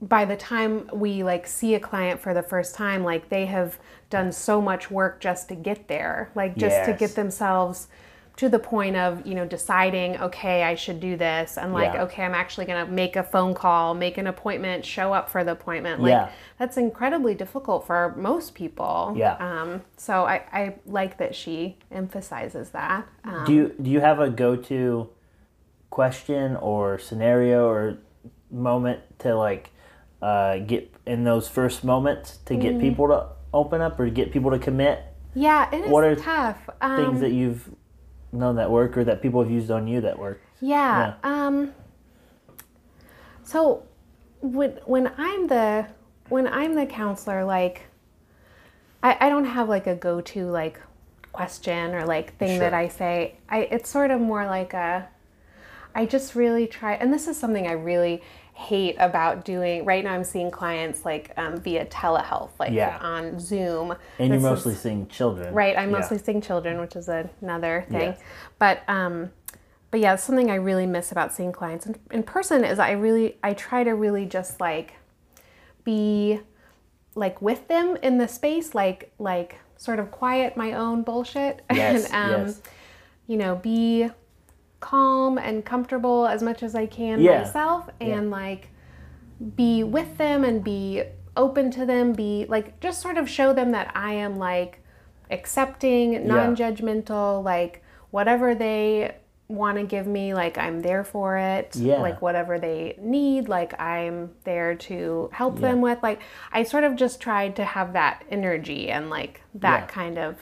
by 0.00 0.24
the 0.24 0.36
time 0.36 0.88
we 0.92 1.22
like 1.22 1.46
see 1.46 1.74
a 1.76 1.80
client 1.80 2.20
for 2.20 2.34
the 2.34 2.42
first 2.42 2.74
time, 2.74 3.04
like 3.04 3.28
they 3.28 3.46
have 3.46 3.78
done 4.10 4.32
so 4.32 4.60
much 4.60 4.90
work 4.90 5.20
just 5.20 5.48
to 5.48 5.54
get 5.54 5.86
there, 5.86 6.30
like 6.34 6.56
just 6.56 6.84
to 6.86 6.92
get 6.92 7.14
themselves 7.14 7.86
to 8.36 8.48
the 8.48 8.58
point 8.58 8.96
of 8.96 9.26
you 9.26 9.34
know 9.34 9.44
deciding 9.46 10.16
okay 10.18 10.62
i 10.62 10.74
should 10.74 10.98
do 11.00 11.16
this 11.16 11.58
and 11.58 11.72
like 11.72 11.92
Yeah. 11.92 12.04
okay 12.04 12.22
i'm 12.24 12.34
actually 12.34 12.64
going 12.66 12.84
to 12.86 12.90
make 12.90 13.14
a 13.16 13.22
phone 13.22 13.52
call 13.54 13.94
make 13.94 14.16
an 14.18 14.26
appointment 14.26 14.84
show 14.84 15.12
up 15.12 15.28
for 15.28 15.44
the 15.44 15.52
appointment 15.52 16.00
like 16.00 16.10
Yeah. 16.10 16.30
that's 16.58 16.76
incredibly 16.76 17.34
difficult 17.34 17.86
for 17.86 18.14
most 18.16 18.54
people 18.54 19.14
Yeah. 19.16 19.34
um 19.36 19.82
so 19.96 20.24
i 20.24 20.42
i 20.52 20.74
like 20.86 21.18
that 21.18 21.34
she 21.34 21.76
emphasizes 21.90 22.70
that 22.70 23.06
um, 23.24 23.44
Do 23.44 23.52
you 23.52 23.74
do 23.80 23.90
you 23.90 24.00
have 24.00 24.18
a 24.18 24.30
go 24.30 24.56
to 24.56 25.10
question 25.90 26.56
or 26.56 26.98
scenario 26.98 27.68
or 27.68 27.98
moment 28.50 29.00
to 29.20 29.34
like 29.34 29.70
uh, 30.22 30.58
get 30.58 30.92
in 31.04 31.24
those 31.24 31.48
first 31.48 31.82
moments 31.84 32.38
to 32.46 32.54
get 32.56 32.72
Mm-hmm. 32.72 32.80
people 32.80 33.08
to 33.08 33.26
open 33.52 33.80
up 33.80 33.98
or 34.00 34.08
get 34.08 34.32
people 34.32 34.50
to 34.52 34.58
commit 34.58 35.02
yeah 35.34 35.68
it 35.74 35.84
is 35.84 35.90
What 35.90 36.04
are 36.04 36.14
tough 36.16 36.58
um, 36.80 36.96
things 36.96 37.20
that 37.20 37.32
you've 37.32 37.68
known 38.32 38.56
that 38.56 38.70
work 38.70 38.96
or 38.96 39.04
that 39.04 39.22
people 39.22 39.42
have 39.42 39.50
used 39.50 39.70
on 39.70 39.86
you 39.86 40.00
that 40.00 40.18
work? 40.18 40.40
Yeah. 40.60 41.14
Um 41.22 41.72
so 43.42 43.84
when 44.40 44.78
when 44.84 45.12
I'm 45.16 45.46
the 45.46 45.86
when 46.28 46.48
I'm 46.48 46.74
the 46.74 46.86
counselor, 46.86 47.44
like 47.44 47.82
I, 49.02 49.16
I 49.20 49.28
don't 49.28 49.44
have 49.44 49.68
like 49.68 49.86
a 49.86 49.94
go 49.94 50.20
to 50.20 50.46
like 50.46 50.80
question 51.32 51.94
or 51.94 52.04
like 52.06 52.36
thing 52.38 52.58
that 52.58 52.74
I 52.74 52.88
say. 52.88 53.36
I 53.48 53.60
it's 53.60 53.90
sort 53.90 54.10
of 54.10 54.20
more 54.20 54.46
like 54.46 54.74
a 54.74 55.08
I 55.94 56.06
just 56.06 56.34
really 56.34 56.66
try 56.66 56.94
and 56.94 57.12
this 57.12 57.28
is 57.28 57.36
something 57.36 57.66
I 57.66 57.72
really 57.72 58.22
hate 58.54 58.96
about 58.98 59.44
doing 59.44 59.84
right 59.84 60.04
now 60.04 60.12
I'm 60.12 60.24
seeing 60.24 60.50
clients 60.50 61.04
like 61.04 61.32
um, 61.36 61.56
via 61.60 61.86
telehealth, 61.86 62.50
like 62.58 62.72
Yeah. 62.72 62.98
on 63.00 63.38
Zoom. 63.40 63.92
And 64.18 64.28
you're 64.28 64.28
This 64.28 64.36
is- 64.38 64.42
mostly 64.42 64.74
seeing 64.74 65.06
children, 65.08 65.54
Right, 65.54 65.76
I'm 65.76 65.90
Yeah. 65.90 65.98
mostly 65.98 66.18
seeing 66.18 66.40
children, 66.40 66.80
which 66.80 66.94
is 66.94 67.08
another 67.08 67.86
thing. 67.90 68.14
But 68.58 68.82
um, 68.88 69.30
but 69.90 70.00
yeah, 70.00 70.16
something 70.16 70.50
I 70.50 70.54
really 70.56 70.86
miss 70.86 71.12
about 71.12 71.32
seeing 71.32 71.52
clients 71.52 71.86
in, 71.86 71.96
in 72.10 72.22
person 72.22 72.64
is 72.64 72.78
I 72.78 72.92
really 72.92 73.36
I 73.42 73.54
try 73.54 73.84
to 73.84 73.92
really 73.92 74.26
just 74.26 74.60
like 74.60 74.94
be 75.84 76.40
like 77.14 77.42
with 77.42 77.68
them 77.68 77.96
in 78.02 78.18
the 78.18 78.28
space, 78.28 78.74
like 78.74 79.12
like 79.18 79.56
sort 79.76 79.98
of 79.98 80.10
quiet 80.10 80.56
my 80.56 80.72
own 80.74 81.02
bullshit 81.02 81.62
Yes, 81.72 82.10
and 82.10 82.34
um, 82.34 82.46
yes. 82.46 82.62
you 83.26 83.36
know 83.36 83.56
be 83.56 84.08
calm 84.82 85.38
and 85.38 85.64
comfortable 85.64 86.26
as 86.26 86.42
much 86.42 86.62
as 86.62 86.74
I 86.74 86.84
can 86.86 87.20
Yeah. 87.20 87.38
myself 87.38 87.88
Yeah. 88.00 88.08
and 88.18 88.30
like 88.30 88.68
be 89.56 89.82
with 89.82 90.18
them 90.18 90.44
and 90.44 90.62
be 90.62 91.04
open 91.36 91.70
to 91.70 91.86
them 91.86 92.12
be 92.12 92.44
like 92.48 92.78
just 92.80 93.00
sort 93.00 93.16
of 93.16 93.26
show 93.30 93.54
them 93.54 93.70
that 93.72 93.90
I 93.94 94.12
am 94.12 94.36
like 94.38 94.80
accepting 95.30 96.26
non-judgmental 96.26 97.42
like 97.42 97.82
whatever 98.10 98.54
they 98.54 99.16
want 99.48 99.76
to 99.78 99.84
give 99.84 100.06
me 100.06 100.34
like 100.34 100.58
I'm 100.58 100.80
there 100.80 101.04
for 101.04 101.36
it 101.38 101.74
Yeah. 101.76 102.00
like 102.00 102.20
whatever 102.22 102.58
they 102.58 102.96
need 103.00 103.48
like 103.48 103.78
I'm 103.80 104.30
there 104.44 104.74
to 104.74 105.30
help 105.32 105.56
Yeah. 105.56 105.68
them 105.68 105.80
with 105.80 106.02
like 106.02 106.20
I 106.52 106.62
sort 106.64 106.84
of 106.84 106.96
just 106.96 107.20
tried 107.20 107.56
to 107.56 107.64
have 107.64 107.92
that 107.94 108.24
energy 108.30 108.90
and 108.90 109.08
like 109.10 109.40
that 109.54 109.80
Yeah. 109.82 109.86
kind 109.86 110.18
of 110.18 110.36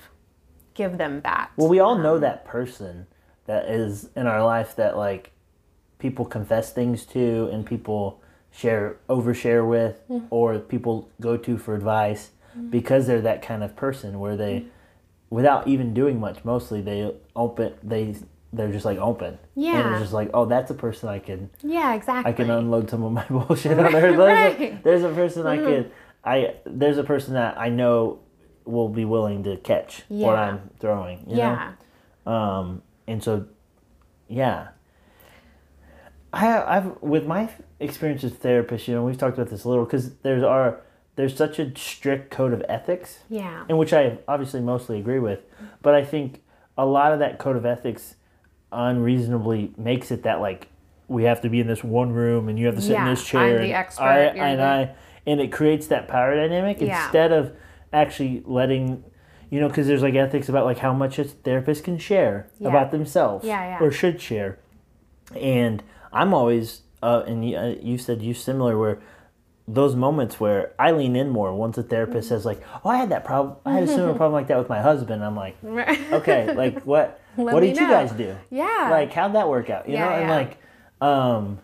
give 0.74 0.98
them 0.98 1.20
that 1.22 1.50
Well, 1.56 1.68
we 1.68 1.78
all 1.80 1.98
know 1.98 2.14
um, 2.16 2.20
that 2.22 2.44
person 2.44 3.06
that 3.50 3.68
is 3.68 4.08
in 4.14 4.26
our 4.28 4.44
life 4.44 4.76
that 4.76 4.96
like 4.96 5.32
people 5.98 6.24
confess 6.24 6.72
things 6.72 7.04
to 7.04 7.48
and 7.52 7.66
people 7.66 8.20
share 8.52 8.96
overshare 9.08 9.66
with 9.68 9.96
Mm-hmm. 10.08 10.26
or 10.30 10.58
people 10.60 11.08
go 11.20 11.36
to 11.36 11.58
for 11.58 11.74
advice 11.74 12.30
because 12.70 13.06
they're 13.06 13.20
that 13.20 13.42
kind 13.42 13.62
of 13.64 13.74
person 13.76 14.18
where 14.20 14.36
they 14.36 14.54
Mm-hmm. 14.60 14.68
without 15.38 15.66
even 15.68 15.92
doing 15.94 16.18
much 16.20 16.44
mostly 16.44 16.80
they 16.80 17.12
open 17.34 17.74
they 17.82 18.14
they're 18.52 18.72
just 18.72 18.84
like 18.84 18.98
open. 18.98 19.32
And 19.34 19.64
Yeah. 19.64 19.92
it's 19.92 20.00
just 20.02 20.12
like, 20.12 20.30
oh, 20.34 20.44
that's 20.44 20.70
a 20.72 20.74
person 20.74 21.08
I 21.08 21.20
can 21.20 21.50
Yeah, 21.62 21.94
exactly. 21.94 22.32
I 22.32 22.34
can 22.34 22.50
unload 22.50 22.90
some 22.90 23.02
of 23.04 23.12
my 23.12 23.24
bullshit 23.30 23.78
on 23.86 23.92
her. 23.92 24.00
There's, 24.00 24.14
a, 24.14 24.18
Right. 24.18 24.84
there's 24.84 25.04
a 25.04 25.14
person 25.20 25.46
I 25.46 25.56
could 25.58 25.92
I 26.24 26.54
there's 26.66 26.98
a 26.98 27.04
person 27.04 27.34
that 27.34 27.58
I 27.58 27.68
know 27.68 28.20
will 28.64 28.88
be 28.88 29.04
willing 29.04 29.42
to 29.44 29.56
catch 29.56 30.02
what 30.08 30.36
I'm 30.36 30.58
throwing. 30.80 31.18
You 31.28 31.36
yeah. 31.38 31.72
Know? 32.26 32.32
Um 32.32 32.82
and 33.10 33.22
so 33.22 33.46
yeah. 34.28 34.68
I 36.32 36.76
I've 36.76 37.02
with 37.02 37.26
my 37.26 37.50
experience 37.80 38.22
as 38.24 38.32
therapist, 38.32 38.86
you 38.86 38.94
know, 38.94 39.02
we've 39.04 39.18
talked 39.18 39.36
about 39.36 39.50
this 39.50 39.64
a 39.64 39.68
little 39.68 39.84
because 39.84 40.14
there's 40.22 40.42
our 40.42 40.80
there's 41.16 41.36
such 41.36 41.58
a 41.58 41.76
strict 41.76 42.30
code 42.30 42.52
of 42.52 42.62
ethics 42.68 43.18
Yeah. 43.28 43.64
and 43.68 43.76
which 43.76 43.92
I 43.92 44.18
obviously 44.28 44.60
mostly 44.60 44.98
agree 44.98 45.18
with. 45.18 45.40
But 45.82 45.94
I 45.94 46.04
think 46.04 46.42
a 46.78 46.86
lot 46.86 47.12
of 47.12 47.18
that 47.18 47.38
code 47.38 47.56
of 47.56 47.66
ethics 47.66 48.14
unreasonably 48.72 49.72
makes 49.76 50.10
it 50.12 50.22
that 50.22 50.40
like 50.40 50.68
we 51.08 51.24
have 51.24 51.40
to 51.40 51.48
be 51.50 51.58
in 51.58 51.66
this 51.66 51.82
one 51.82 52.12
room 52.12 52.48
and 52.48 52.56
you 52.58 52.66
have 52.66 52.76
to 52.76 52.80
sit 52.80 52.92
Yeah, 52.92 53.08
in 53.08 53.14
this 53.14 53.26
chair. 53.26 53.40
I'm 53.42 53.56
the 53.56 53.62
and 53.64 53.72
expert, 53.72 54.04
I, 54.04 54.18
and 54.20 54.60
the- 54.60 54.64
I, 54.64 54.94
and 55.26 55.40
it 55.40 55.50
creates 55.52 55.88
that 55.88 56.06
power 56.06 56.34
dynamic 56.36 56.80
Yeah. 56.80 57.02
instead 57.04 57.32
of 57.32 57.52
actually 57.92 58.42
letting. 58.46 59.02
You 59.50 59.60
know, 59.60 59.68
because 59.68 59.86
there's 59.88 60.02
like 60.02 60.14
ethics 60.14 60.48
about 60.48 60.64
like 60.64 60.78
how 60.78 60.92
much 60.92 61.18
a 61.18 61.24
therapist 61.24 61.84
can 61.84 61.98
share 61.98 62.46
Yeah. 62.58 62.68
about 62.68 62.90
themselves, 62.92 63.44
Yeah, 63.44 63.78
yeah. 63.78 63.84
or 63.84 63.90
should 63.90 64.20
share, 64.20 64.58
and 65.36 65.82
I'm 66.12 66.32
always, 66.34 66.82
uh, 67.02 67.22
and 67.26 67.48
you, 67.48 67.56
uh, 67.56 67.74
you 67.80 67.98
said 67.98 68.22
you 68.22 68.32
similar 68.34 68.78
where 68.78 68.98
those 69.68 69.94
moments 69.94 70.40
where 70.40 70.72
I 70.80 70.90
lean 70.90 71.14
in 71.14 71.28
more 71.30 71.54
once 71.54 71.78
a 71.78 71.82
therapist 71.84 72.26
Mm-hmm. 72.28 72.34
says 72.36 72.44
like, 72.46 72.60
"Oh, 72.84 72.90
I 72.90 72.96
had 72.96 73.08
that 73.10 73.24
problem. 73.24 73.56
I 73.64 73.72
had 73.74 73.82
a 73.84 73.86
similar 73.86 74.14
problem 74.20 74.32
like 74.32 74.48
that 74.48 74.58
with 74.58 74.68
my 74.68 74.80
husband." 74.80 75.24
I'm 75.24 75.36
like, 75.36 75.56
"Okay, 76.12 76.52
like 76.54 76.82
what? 76.82 77.20
Let 77.36 77.54
what 77.54 77.60
did 77.60 77.76
you 77.76 77.88
guys 77.88 78.10
do? 78.12 78.34
Yeah. 78.50 78.88
Like 78.90 79.12
how'd 79.12 79.34
that 79.34 79.48
work 79.48 79.70
out? 79.70 79.88
You 79.88 79.94
Yeah, 79.94 80.04
know?" 80.08 80.12
And 80.14 80.28
yeah. 80.28 80.36
like, 80.36 80.56
um, 81.00 81.58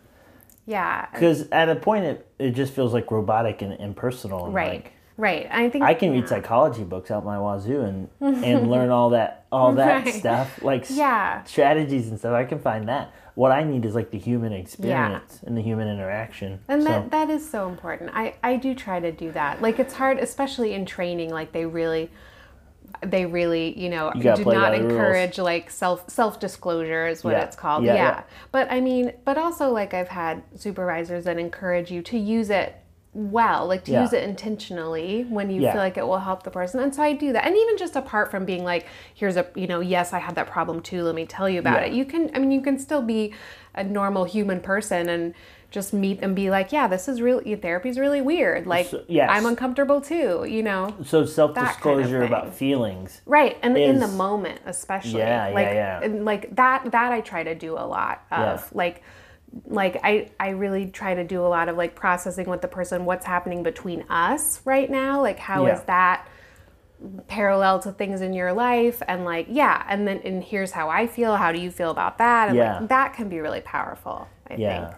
yeah. 0.66 1.06
because 1.12 1.48
at 1.50 1.68
a 1.68 1.76
point 1.76 2.04
it 2.04 2.26
it 2.38 2.50
just 2.52 2.72
feels 2.72 2.92
like 2.92 3.10
robotic 3.10 3.62
and 3.62 3.72
impersonal. 3.74 4.46
And 4.46 4.54
Right. 4.54 4.70
Like, 4.84 4.92
right. 5.16 5.46
I 5.50 5.68
think 5.70 5.84
I 5.84 5.94
can 5.94 6.12
read 6.12 6.28
psychology 6.28 6.84
books 6.84 7.10
out 7.10 7.24
my 7.24 7.38
wazoo 7.38 7.80
and 7.82 8.08
and 8.20 8.70
learn 8.74 8.90
all 8.90 9.10
that 9.10 9.46
all 9.52 9.72
that 9.74 10.04
Right. 10.04 10.14
stuff 10.14 10.62
like 10.62 10.86
Yeah. 10.90 11.42
strategies 11.44 12.08
and 12.10 12.18
stuff. 12.18 12.34
I 12.34 12.44
can 12.44 12.58
find 12.58 12.88
that. 12.88 13.12
What 13.34 13.52
I 13.52 13.64
need 13.64 13.84
is 13.84 13.94
like 13.94 14.10
the 14.10 14.18
human 14.18 14.52
experience 14.52 15.40
and 15.46 15.56
the 15.56 15.60
human 15.62 15.88
interaction. 15.88 16.60
And 16.68 16.82
so, 16.82 16.88
that 16.88 17.10
that 17.10 17.30
is 17.30 17.48
so 17.48 17.68
important. 17.68 18.10
I 18.14 18.34
I 18.42 18.56
do 18.56 18.74
try 18.74 18.98
to 19.00 19.12
do 19.12 19.30
that. 19.32 19.60
Like 19.62 19.78
it's 19.78 19.94
hard, 19.94 20.18
especially 20.18 20.72
in 20.72 20.86
training. 20.86 21.30
Like 21.30 21.52
they 21.52 21.66
really, 21.66 22.10
they 23.02 23.26
really, 23.26 23.78
you 23.78 23.90
know, 23.90 24.10
You 24.14 24.34
do 24.36 24.44
not 24.44 24.74
encourage 24.74 25.38
like 25.38 25.70
self 25.70 26.08
self 26.08 26.40
disclosure 26.40 27.06
is 27.06 27.22
what 27.24 27.32
Yeah. 27.32 27.44
it's 27.44 27.56
called. 27.56 27.84
Yeah, 27.84 27.94
Yeah, 27.94 28.02
yeah. 28.04 28.22
But 28.52 28.72
I 28.72 28.80
mean, 28.80 29.12
but 29.24 29.36
also 29.36 29.70
like 29.70 29.92
I've 29.92 30.08
had 30.08 30.42
supervisors 30.54 31.24
that 31.24 31.38
encourage 31.38 31.90
you 31.90 32.00
to 32.02 32.18
use 32.18 32.48
it 32.48 32.74
well, 33.16 33.66
like 33.66 33.82
to 33.84 33.92
Yeah. 33.92 34.02
use 34.02 34.12
it 34.12 34.22
intentionally 34.22 35.24
when 35.30 35.48
you 35.48 35.62
Yeah. 35.62 35.72
feel 35.72 35.80
like 35.80 35.96
it 35.96 36.06
will 36.06 36.18
help 36.18 36.42
the 36.42 36.50
person. 36.50 36.80
And 36.80 36.94
so 36.94 37.02
I 37.02 37.14
do 37.14 37.32
that. 37.32 37.46
And 37.46 37.56
even 37.56 37.78
just 37.78 37.96
apart 37.96 38.30
from 38.30 38.44
being 38.44 38.62
like, 38.62 38.84
here's 39.14 39.38
a, 39.38 39.46
you 39.54 39.66
know, 39.66 39.80
yes, 39.80 40.12
I 40.12 40.18
had 40.18 40.34
that 40.34 40.48
problem 40.48 40.82
too. 40.82 41.02
Let 41.02 41.14
me 41.14 41.24
tell 41.24 41.48
you 41.48 41.58
about 41.58 41.80
Yeah. 41.80 41.86
it. 41.86 41.92
You 41.94 42.04
can, 42.04 42.30
I 42.34 42.38
mean, 42.40 42.50
you 42.52 42.60
can 42.60 42.78
still 42.78 43.00
be 43.00 43.32
a 43.74 43.82
normal 43.82 44.24
human 44.24 44.60
person 44.60 45.08
and 45.08 45.34
just 45.70 45.94
meet 45.94 46.18
and 46.22 46.36
be 46.36 46.50
like, 46.50 46.72
yeah, 46.72 46.86
this 46.86 47.08
is 47.08 47.22
really 47.22 47.54
therapy's 47.56 47.98
really 47.98 48.20
weird. 48.20 48.66
Like, 48.66 48.86
So- 48.86 49.02
yes. 49.08 49.30
I'm 49.32 49.46
uncomfortable 49.46 50.00
too. 50.02 50.44
You 50.46 50.62
know, 50.62 50.94
so 51.04 51.24
self 51.24 51.54
disclosure 51.54 52.18
thing. 52.20 52.28
about 52.28 52.52
feelings. 52.52 53.22
right? 53.24 53.56
And 53.62 53.78
in 53.78 53.98
the 53.98 54.08
moment, 54.08 54.60
especially. 54.66 55.20
Yeah, 55.20 55.48
yeah, 55.48 55.54
like, 55.54 55.66
yeah. 55.68 56.00
And 56.02 56.24
like 56.26 56.54
that, 56.54 56.90
that 56.92 57.12
I 57.12 57.22
try 57.22 57.44
to 57.44 57.54
do 57.54 57.72
a 57.78 57.86
lot 57.86 58.20
of. 58.30 58.38
Yeah. 58.60 58.60
Like, 58.72 59.02
like 59.64 59.98
I, 60.04 60.30
I 60.38 60.50
really 60.50 60.86
try 60.86 61.14
to 61.14 61.24
do 61.24 61.40
a 61.44 61.48
lot 61.48 61.68
of 61.68 61.76
like 61.76 61.94
processing 61.94 62.48
with 62.48 62.60
the 62.60 62.68
person 62.68 63.04
what's 63.04 63.24
happening 63.24 63.62
between 63.62 64.02
us 64.10 64.60
right 64.64 64.90
now. 64.90 65.20
Like, 65.22 65.38
how 65.38 65.66
is 65.66 65.78
Yeah. 65.78 65.84
that? 65.86 66.28
parallel 67.28 67.78
to 67.78 67.92
things 67.92 68.22
in 68.22 68.32
your 68.32 68.54
life 68.54 69.02
and 69.06 69.26
like 69.26 69.46
yeah 69.50 69.84
and 69.86 70.08
then 70.08 70.18
and 70.24 70.42
here's 70.42 70.70
how 70.72 70.88
i 70.88 71.06
feel 71.06 71.36
how 71.36 71.52
do 71.52 71.58
you 71.60 71.70
feel 71.70 71.90
about 71.90 72.16
that 72.16 72.48
and 72.48 72.56
Yeah. 72.56 72.78
like 72.78 72.88
that 72.88 73.12
can 73.12 73.28
be 73.28 73.38
really 73.38 73.60
powerful 73.60 74.26
i 74.48 74.54
Yeah. 74.54 74.94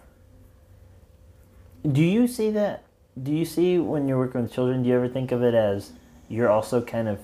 think 1.82 1.94
Do 1.94 2.02
you 2.04 2.28
see 2.28 2.50
that? 2.52 2.84
Do 3.20 3.32
you 3.32 3.44
see 3.44 3.78
when 3.78 4.06
you're 4.06 4.18
working 4.18 4.42
with 4.42 4.52
children? 4.52 4.82
Do 4.84 4.88
you 4.88 4.94
ever 4.94 5.08
think 5.08 5.32
of 5.32 5.42
it 5.42 5.54
as 5.54 5.92
you're 6.28 6.48
also 6.48 6.80
kind 6.80 7.08
of 7.08 7.18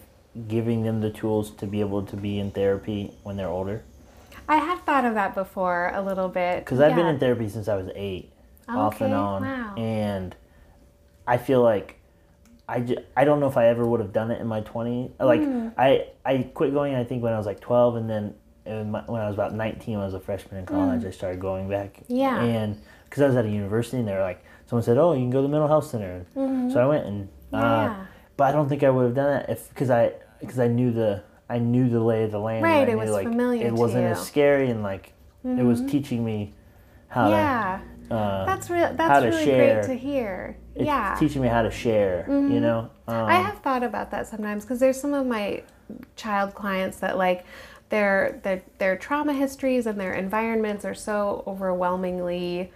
giving 0.48 0.82
them 0.82 1.00
the 1.00 1.10
tools 1.10 1.50
to 1.52 1.66
be 1.68 1.78
able 1.80 2.02
to 2.06 2.16
be 2.16 2.40
in 2.40 2.50
therapy 2.50 3.12
when 3.22 3.36
they're 3.36 3.48
older? 3.48 3.84
I 4.48 4.56
have 4.56 4.80
thought 4.82 5.04
of 5.04 5.14
that 5.14 5.34
before 5.34 5.90
a 5.94 6.02
little 6.02 6.28
bit 6.28 6.64
Because 6.64 6.80
I've 6.80 6.94
been 6.94 7.06
in 7.06 7.18
therapy 7.18 7.48
since 7.48 7.68
I 7.68 7.76
was 7.76 7.88
eight, 7.94 8.32
off 8.68 9.00
and 9.00 9.12
on, 9.14 9.42
wow. 9.42 9.74
and 9.76 10.34
I 11.26 11.36
feel 11.38 11.62
like 11.62 11.96
I 12.68 12.96
I 13.16 13.24
don't 13.24 13.40
know 13.40 13.46
if 13.48 13.56
I 13.56 13.66
ever 13.68 13.84
would 13.86 14.00
have 14.00 14.12
done 14.12 14.30
it 14.30 14.40
in 14.40 14.46
my 14.46 14.60
20s. 14.62 15.10
Like 15.20 15.42
Hmm. 15.42 15.68
I 15.76 16.06
I 16.24 16.38
quit 16.54 16.72
going 16.72 16.94
I 16.94 17.04
think 17.04 17.22
when 17.22 17.32
I 17.32 17.36
was 17.38 17.46
like 17.46 17.60
12, 17.60 17.96
and 17.96 18.08
then 18.08 18.34
in 18.66 18.90
my, 18.90 19.02
when 19.06 19.20
I 19.20 19.26
was 19.26 19.34
about 19.34 19.52
19, 19.52 19.94
when 19.94 20.02
I 20.02 20.06
was 20.06 20.14
a 20.14 20.20
freshman 20.20 20.60
in 20.60 20.66
college, 20.66 21.04
I 21.04 21.10
started 21.10 21.40
going 21.40 21.68
back. 21.68 22.00
Yeah. 22.08 22.42
And 22.42 22.80
because 23.04 23.22
I 23.22 23.26
was 23.26 23.36
at 23.36 23.44
a 23.44 23.50
university, 23.50 23.98
and 23.98 24.08
they 24.08 24.14
were 24.14 24.20
like, 24.22 24.42
someone 24.66 24.82
said, 24.82 24.96
"Oh, 24.96 25.12
you 25.12 25.20
can 25.20 25.30
go 25.30 25.38
to 25.38 25.42
the 25.42 25.48
mental 25.52 25.68
health 25.68 25.86
center," 25.86 26.24
so 26.34 26.76
I 26.80 26.86
went 26.86 27.06
and. 27.06 27.28
Uh, 27.52 27.56
Mm-hmm. 27.56 28.00
Yeah. 28.00 28.06
But 28.36 28.44
I 28.48 28.52
don't 28.52 28.68
think 28.68 28.82
I 28.82 28.90
would 28.90 29.04
have 29.04 29.14
done 29.14 29.30
that 29.30 29.48
if 29.50 29.68
because 29.68 29.90
I 29.90 30.12
because 30.40 30.58
I 30.58 30.66
knew 30.68 30.90
the 30.90 31.22
I 31.48 31.58
knew 31.58 31.88
the 31.88 32.00
lay 32.00 32.24
of 32.24 32.30
the 32.32 32.38
land. 32.38 32.64
and 32.64 32.64
Right, 32.64 32.88
I 32.88 32.92
it 32.92 32.94
knew, 32.94 32.98
was 32.98 33.10
like, 33.10 33.28
familiar 33.28 33.66
It 33.66 33.70
to 33.70 33.76
wasn't 33.76 34.02
you. 34.04 34.10
Mm-hmm. 34.10 34.20
as 34.20 34.26
scary 34.26 34.70
and 34.70 34.82
like 34.82 35.12
it 35.44 35.62
was 35.62 35.82
teaching 35.82 36.24
me 36.24 36.54
how 37.08 37.28
yeah 37.30 37.80
to. 38.08 38.14
Uh, 38.14 38.44
that's 38.46 38.68
real 38.70 38.92
that's 38.94 39.24
really 39.24 39.44
share. 39.44 39.82
great 39.82 39.86
to 39.86 39.98
hear 39.98 40.56
it's 40.74 40.84
yeah 40.86 41.12
Mm-hmm. 41.14 41.24
teaching 41.26 41.42
me 41.42 41.48
how 41.48 41.62
to 41.62 41.70
share. 41.70 42.26
You 42.28 42.60
know. 42.60 42.90
Um, 43.08 43.24
I 43.26 43.34
have 43.36 43.58
thought 43.58 43.82
about 43.82 44.10
that 44.10 44.26
sometimes 44.26 44.64
because 44.64 44.80
there's 44.80 45.00
some 45.00 45.12
of 45.14 45.26
my 45.26 45.62
child 46.16 46.54
clients 46.54 46.98
that 46.98 47.16
like 47.18 47.44
their 47.90 48.40
their 48.42 48.62
their 48.78 48.96
trauma 48.96 49.32
histories 49.34 49.86
and 49.86 50.00
their 50.00 50.14
environments 50.14 50.84
are 50.84 50.94
so 50.94 51.44
overwhelmingly 51.46 52.72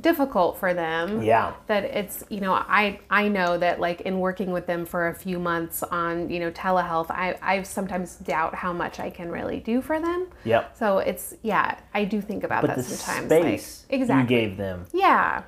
difficult 0.00 0.58
for 0.58 0.74
them 0.74 1.22
Yeah. 1.22 1.54
that 1.68 1.84
it's 1.84 2.22
you 2.28 2.40
know 2.40 2.52
I 2.52 3.00
I 3.08 3.28
know 3.28 3.56
that 3.56 3.80
like 3.80 4.02
in 4.02 4.20
working 4.20 4.50
with 4.52 4.66
them 4.66 4.84
for 4.84 5.08
a 5.08 5.14
few 5.14 5.38
months 5.38 5.82
on 5.82 6.28
you 6.28 6.38
know 6.38 6.50
telehealth 6.50 7.06
I 7.10 7.38
I 7.40 7.62
sometimes 7.62 8.16
doubt 8.16 8.54
how 8.54 8.72
much 8.74 9.00
I 9.00 9.08
can 9.10 9.30
really 9.30 9.58
do 9.60 9.80
for 9.80 9.98
them 9.98 10.26
Yep. 10.44 10.76
so 10.76 10.98
it's 10.98 11.34
yeah 11.42 11.78
I 11.94 12.04
do 12.04 12.20
think 12.20 12.44
about 12.44 12.60
But 12.62 12.68
that 12.68 12.76
the 12.76 12.82
sometimes 12.82 13.26
space 13.26 13.86
like 13.90 14.00
exactly 14.00 14.34
you 14.36 14.40
gave 14.48 14.56
them, 14.58 14.86
yeah 14.92 15.42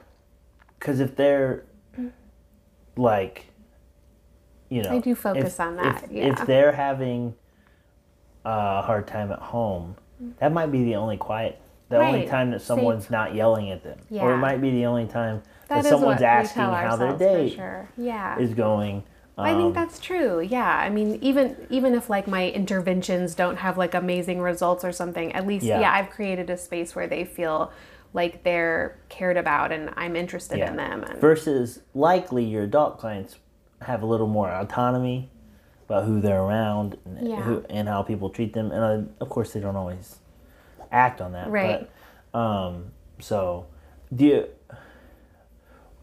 because 0.78 1.01
if 1.01 1.14
they're 1.16 1.64
like, 2.96 3.46
you 4.70 4.82
know, 4.82 4.90
I 4.90 4.99
do 5.01 5.14
focus 5.14 5.55
if- 5.55 5.61
on 5.61 5.76
that, 5.76 6.05
If, 6.05 6.11
yeah. 6.12 6.26
if 6.32 6.46
they're 6.46 6.72
having 6.72 7.34
a 8.44 8.82
hard 8.82 9.07
time 9.07 9.30
at 9.32 9.38
home, 9.40 9.96
that 10.38 10.53
might 10.53 10.72
be 10.72 10.84
the 10.84 10.94
only 10.96 11.16
quiet. 11.16 11.61
The 11.89 11.97
only 11.99 12.20
Right. 12.20 12.28
time 12.28 12.51
that 12.51 12.61
someone's 12.61 13.11
not 13.11 13.34
yelling 13.34 13.70
at 13.70 13.82
them, 13.82 13.99
or 14.11 14.16
Yeah. 14.16 14.34
it 14.34 14.36
might 14.39 14.61
be 14.61 14.70
the 14.70 14.84
only 14.86 15.07
time 15.07 15.43
that, 15.68 15.82
that 15.82 15.89
someone's 15.89 16.20
asking 16.22 16.62
how 16.62 16.97
their 16.97 17.12
day 17.16 17.49
sure 17.51 17.89
yeah 17.97 18.39
is 18.39 18.53
going. 18.55 19.05
I 19.39 19.53
Um, 19.53 19.57
think 19.59 19.74
that's 19.74 19.99
true. 20.01 20.41
Yeah. 20.41 20.68
I 20.78 20.91
mean, 20.91 21.18
even 21.22 21.57
even 21.70 21.95
if 21.95 22.11
like 22.11 22.26
my 22.26 22.49
interventions 22.51 23.34
don't 23.34 23.57
have 23.59 23.78
like 23.78 23.95
amazing 23.95 24.41
results 24.41 24.84
or 24.84 24.93
something, 24.93 25.32
at 25.32 25.47
least 25.47 25.64
Yeah. 25.64 25.80
yeah, 25.80 25.93
I've 25.93 26.11
created 26.11 26.51
a 26.51 26.57
space 26.57 26.95
where 26.97 27.07
they 27.07 27.24
feel 27.24 27.70
like 28.12 28.43
they're 28.43 28.97
cared 29.09 29.36
about 29.36 29.70
and 29.70 29.91
I'm 29.97 30.16
interested 30.16 30.59
Yeah. 30.59 30.70
in 30.70 30.76
them. 30.76 31.05
And 31.05 31.18
versus 31.20 31.80
likely 31.95 32.45
your 32.45 32.64
adult 32.64 32.99
clients 32.99 33.36
have 33.82 34.03
a 34.03 34.07
little 34.07 34.26
more 34.26 34.51
autonomy 34.51 35.30
about 35.86 36.05
who 36.05 36.20
they're 36.20 36.43
around 36.43 36.99
and, 37.05 37.28
Yeah. 37.28 37.36
who, 37.43 37.64
and 37.70 37.89
how 37.89 38.03
people 38.03 38.28
treat 38.30 38.53
them 38.55 38.72
and 38.72 38.82
uh, 38.84 39.11
of 39.24 39.28
course 39.30 39.53
they 39.53 39.61
don't 39.61 39.76
always 39.76 40.18
act 40.93 41.20
on 41.20 41.32
that 41.32 41.51
Right. 41.51 41.89
but 42.32 42.39
um 42.39 42.93
so 43.20 43.66
do 44.14 44.24
you 44.24 44.47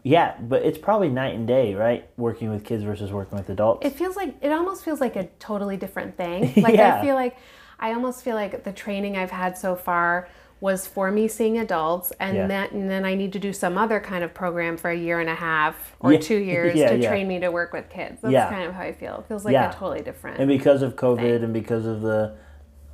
yeah 0.02 0.36
but 0.40 0.62
it's 0.62 0.78
probably 0.78 1.08
night 1.08 1.34
and 1.34 1.46
day 1.46 1.74
right 1.74 2.08
working 2.16 2.50
with 2.50 2.64
kids 2.64 2.82
versus 2.84 3.10
working 3.10 3.36
with 3.38 3.48
adults 3.48 3.84
it 3.84 3.90
feels 3.94 4.16
like 4.16 4.34
it 4.40 4.52
almost 4.52 4.84
feels 4.84 5.00
like 5.00 5.16
a 5.16 5.24
totally 5.38 5.76
different 5.76 6.16
thing. 6.16 6.52
Like 6.62 6.74
Yeah. 6.74 6.98
I 6.98 7.02
feel 7.04 7.14
like 7.14 7.36
I 7.78 7.92
almost 7.92 8.22
feel 8.22 8.34
like 8.36 8.64
the 8.64 8.72
training 8.72 9.16
I've 9.16 9.30
had 9.30 9.58
so 9.58 9.74
far 9.76 10.28
was 10.60 10.86
for 10.86 11.10
me 11.10 11.28
seeing 11.28 11.58
adults 11.58 12.12
and 12.20 12.36
Yeah. 12.36 12.46
then 12.46 12.68
and 12.72 12.88
then 12.90 13.04
I 13.04 13.14
need 13.14 13.32
to 13.34 13.38
do 13.38 13.52
some 13.52 13.76
other 13.76 14.00
kind 14.00 14.22
of 14.24 14.32
program 14.32 14.76
for 14.76 14.90
a 14.90 14.96
year 14.96 15.20
and 15.20 15.28
a 15.28 15.34
half 15.34 15.96
or 16.00 16.12
Yeah. 16.12 16.18
two 16.30 16.38
years 16.38 16.76
Yeah, 16.76 16.90
to 16.96 17.06
train 17.06 17.26
me 17.28 17.40
to 17.40 17.50
work 17.50 17.72
with 17.72 17.88
kids. 17.90 18.20
That's 18.22 18.50
kind 18.50 18.64
of 18.68 18.74
how 18.74 18.82
I 18.82 18.92
feel. 18.92 19.18
It 19.20 19.26
feels 19.28 19.44
like 19.44 19.54
a 19.56 19.72
totally 19.72 20.02
different 20.02 20.38
and 20.38 20.48
because 20.48 20.82
of 20.82 20.94
covid 20.96 21.42
and 21.42 21.52
because 21.52 21.84
of 21.86 22.00
the 22.02 22.36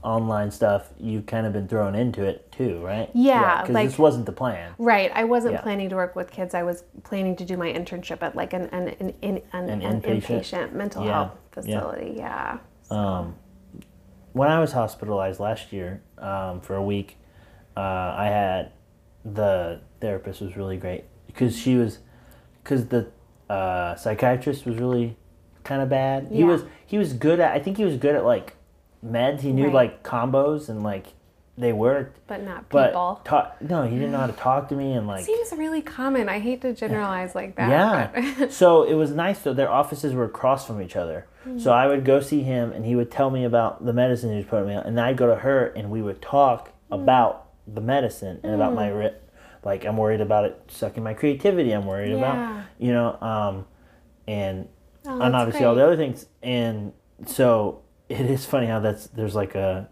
online 0.02 0.50
stuff 0.50 0.88
you've 0.98 1.26
kind 1.26 1.46
of 1.46 1.52
been 1.52 1.68
thrown 1.68 1.94
into 1.94 2.24
it 2.24 2.50
too 2.50 2.84
right 2.84 3.08
Yeah, 3.14 3.60
because 3.62 3.74
like- 3.74 3.88
this 3.88 3.98
wasn't 3.98 4.26
the 4.26 4.32
plan 4.32 4.74
Right. 4.78 5.10
I 5.14 5.24
wasn't 5.24 5.54
Yeah. 5.54 5.60
planning 5.60 5.88
to 5.90 5.96
work 5.96 6.16
with 6.16 6.30
kids. 6.30 6.54
I 6.54 6.62
was 6.64 6.82
planning 7.04 7.36
to 7.36 7.44
do 7.44 7.56
my 7.56 7.72
internship 7.72 8.22
at 8.22 8.34
like 8.34 8.52
an 8.52 8.62
an, 8.72 8.88
an, 9.00 9.14
an, 9.22 9.42
an, 9.52 9.70
An 9.82 10.00
inpatient? 10.02 10.22
inpatient 10.22 10.72
mental 10.72 11.04
Yeah, 11.04 11.12
health 11.12 11.30
yeah. 11.34 11.62
facility. 11.80 12.14
Yeah. 12.16 12.58
Um, 12.90 13.36
when 14.32 14.50
I 14.50 14.58
was 14.60 14.72
hospitalized 14.72 15.38
last 15.40 15.72
year 15.72 16.02
um, 16.18 16.60
for 16.60 16.74
a 16.76 16.82
week, 16.82 17.16
uh, 17.76 17.80
I 17.80 18.26
had 18.26 18.72
the 19.24 19.80
therapist 20.00 20.40
was 20.40 20.56
really 20.56 20.76
great 20.76 21.04
because 21.26 21.56
she 21.56 21.76
was 21.76 22.00
because 22.62 22.86
the 22.86 23.06
uh, 23.48 23.94
psychiatrist 23.96 24.66
was 24.66 24.78
really 24.78 25.16
kind 25.64 25.80
of 25.80 25.88
bad. 25.88 26.28
He 26.32 26.42
was 26.44 26.64
he 26.84 26.98
was 26.98 27.12
good 27.12 27.38
at 27.38 27.52
I 27.52 27.60
think 27.60 27.76
he 27.76 27.84
was 27.84 27.96
good 27.96 28.16
at 28.16 28.24
like 28.24 28.56
meds. 29.04 29.40
He 29.40 29.52
knew 29.52 29.64
Right. 29.66 29.74
like 29.74 30.02
combos 30.02 30.68
and 30.68 30.82
like 30.82 31.14
they 31.58 31.72
worked. 31.72 32.18
But 32.26 32.42
not 32.42 32.68
But 32.70 32.88
people. 32.88 33.20
ta- 33.24 33.52
no, 33.60 33.82
he 33.82 33.96
didn't 33.96 34.12
know 34.12 34.18
how 34.18 34.26
to 34.26 34.32
talk 34.48 34.68
to 34.70 34.74
me 34.74 34.92
and 34.92 35.06
like 35.06 35.24
Seems 35.24 35.52
really 35.52 35.82
common. 35.82 36.28
I 36.28 36.38
hate 36.38 36.62
to 36.62 36.72
generalize 36.72 37.34
like 37.34 37.56
that. 37.56 37.70
yeah. 37.70 38.46
so 38.50 38.84
it 38.84 38.94
was 38.94 39.10
nice 39.12 39.40
though. 39.40 39.52
Their 39.52 39.70
offices 39.70 40.14
were 40.14 40.24
across 40.24 40.66
from 40.66 40.80
each 40.80 40.96
other. 40.96 41.26
Hmm. 41.44 41.58
So 41.58 41.72
I 41.72 41.86
would 41.86 42.04
go 42.04 42.20
see 42.20 42.42
him, 42.42 42.72
and 42.72 42.84
he 42.86 42.94
would 42.94 43.10
tell 43.10 43.30
me 43.30 43.44
about 43.44 43.84
the 43.84 43.92
medicine 43.92 44.30
he 44.30 44.36
was 44.36 44.46
putting 44.46 44.68
me 44.68 44.74
on, 44.74 44.84
and 44.84 44.98
I'd 45.00 45.16
go 45.16 45.26
to 45.26 45.36
her, 45.36 45.66
and 45.76 45.90
we 45.90 46.00
would 46.00 46.22
talk 46.22 46.70
hmm. 46.88 46.94
about 46.94 47.48
the 47.66 47.80
medicine 47.80 48.40
and 48.42 48.54
about 48.54 48.74
my 48.74 48.88
hmm. 48.90 48.96
ri 48.96 49.10
Like 49.64 49.84
I'm 49.84 49.96
worried 49.96 50.20
about 50.20 50.44
it 50.46 50.60
sucking 50.68 51.02
my 51.02 51.14
creativity. 51.14 51.72
I'm 51.72 51.86
worried 51.86 52.10
Yeah. 52.12 52.16
about 52.16 52.64
you 52.78 52.92
know, 52.92 53.20
um, 53.20 53.66
and 54.26 54.68
Oh, 55.04 55.20
and 55.20 55.34
obviously 55.34 55.64
all 55.64 55.74
the 55.74 55.84
other 55.84 55.96
things. 55.96 56.26
And 56.42 56.92
so 57.26 57.82
it 58.20 58.30
is 58.30 58.44
funny 58.44 58.66
how 58.66 58.80
that's 58.80 59.06
there's 59.08 59.34
like 59.34 59.54
a 59.54 59.88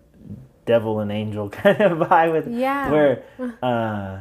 devil 0.67 1.01
and 1.01 1.11
angel 1.11 1.49
kind 1.63 1.81
of 1.81 1.99
vibe 2.09 2.33
with 2.33 2.47
Yeah. 2.49 2.91
where 2.91 3.23
uh 3.63 4.21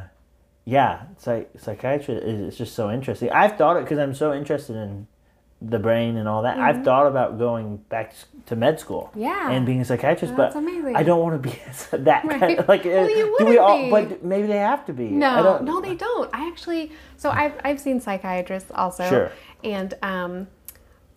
yeah 0.64 1.02
psych- 1.18 1.50
psychiatry 1.58 2.14
is 2.14 2.40
it's 2.40 2.56
just 2.56 2.74
so 2.74 2.90
interesting 2.90 3.30
i've 3.30 3.56
thought 3.56 3.76
it 3.76 3.84
because 3.84 3.98
i'm 3.98 4.14
so 4.14 4.32
interested 4.32 4.76
in 4.76 5.06
the 5.62 5.78
brain 5.78 6.16
and 6.16 6.26
all 6.26 6.42
that 6.42 6.58
i've 6.58 6.82
thought 6.84 7.06
about 7.06 7.38
going 7.38 7.76
back 7.88 8.14
to 8.46 8.56
med 8.56 8.80
school 8.80 9.08
Mm-hmm. 9.10 9.20
Yeah. 9.20 9.50
and 9.50 9.66
being 9.66 9.80
a 9.80 9.84
psychiatrist 9.84 10.34
That's 10.36 10.54
but 10.54 10.58
amazing. 10.58 10.96
i 10.96 11.02
don't 11.02 11.20
want 11.22 11.42
to 11.42 11.48
be 11.50 11.58
that 12.10 12.22
kind 12.28 12.58
of 12.58 12.68
like 12.68 12.84
Well, 12.84 13.08
you 13.10 13.36
do 13.38 13.44
we 13.46 13.58
all 13.58 13.90
wouldn't 13.90 14.08
be. 14.10 14.14
but 14.16 14.24
maybe 14.24 14.46
they 14.46 14.58
have 14.58 14.84
to 14.86 14.92
be 14.94 15.06
I 15.08 15.10
No, 15.10 15.42
don't, 15.42 15.64
no, 15.64 15.80
they 15.82 15.94
don't. 15.94 16.30
I 16.32 16.46
actually, 16.48 16.92
so 17.18 17.30
I've 17.30 17.52
I've 17.64 17.80
seen 17.80 18.00
psychiatrists 18.00 18.70
also, 18.74 19.04
Sure. 19.08 19.32
and 19.62 19.92
um, 20.02 20.46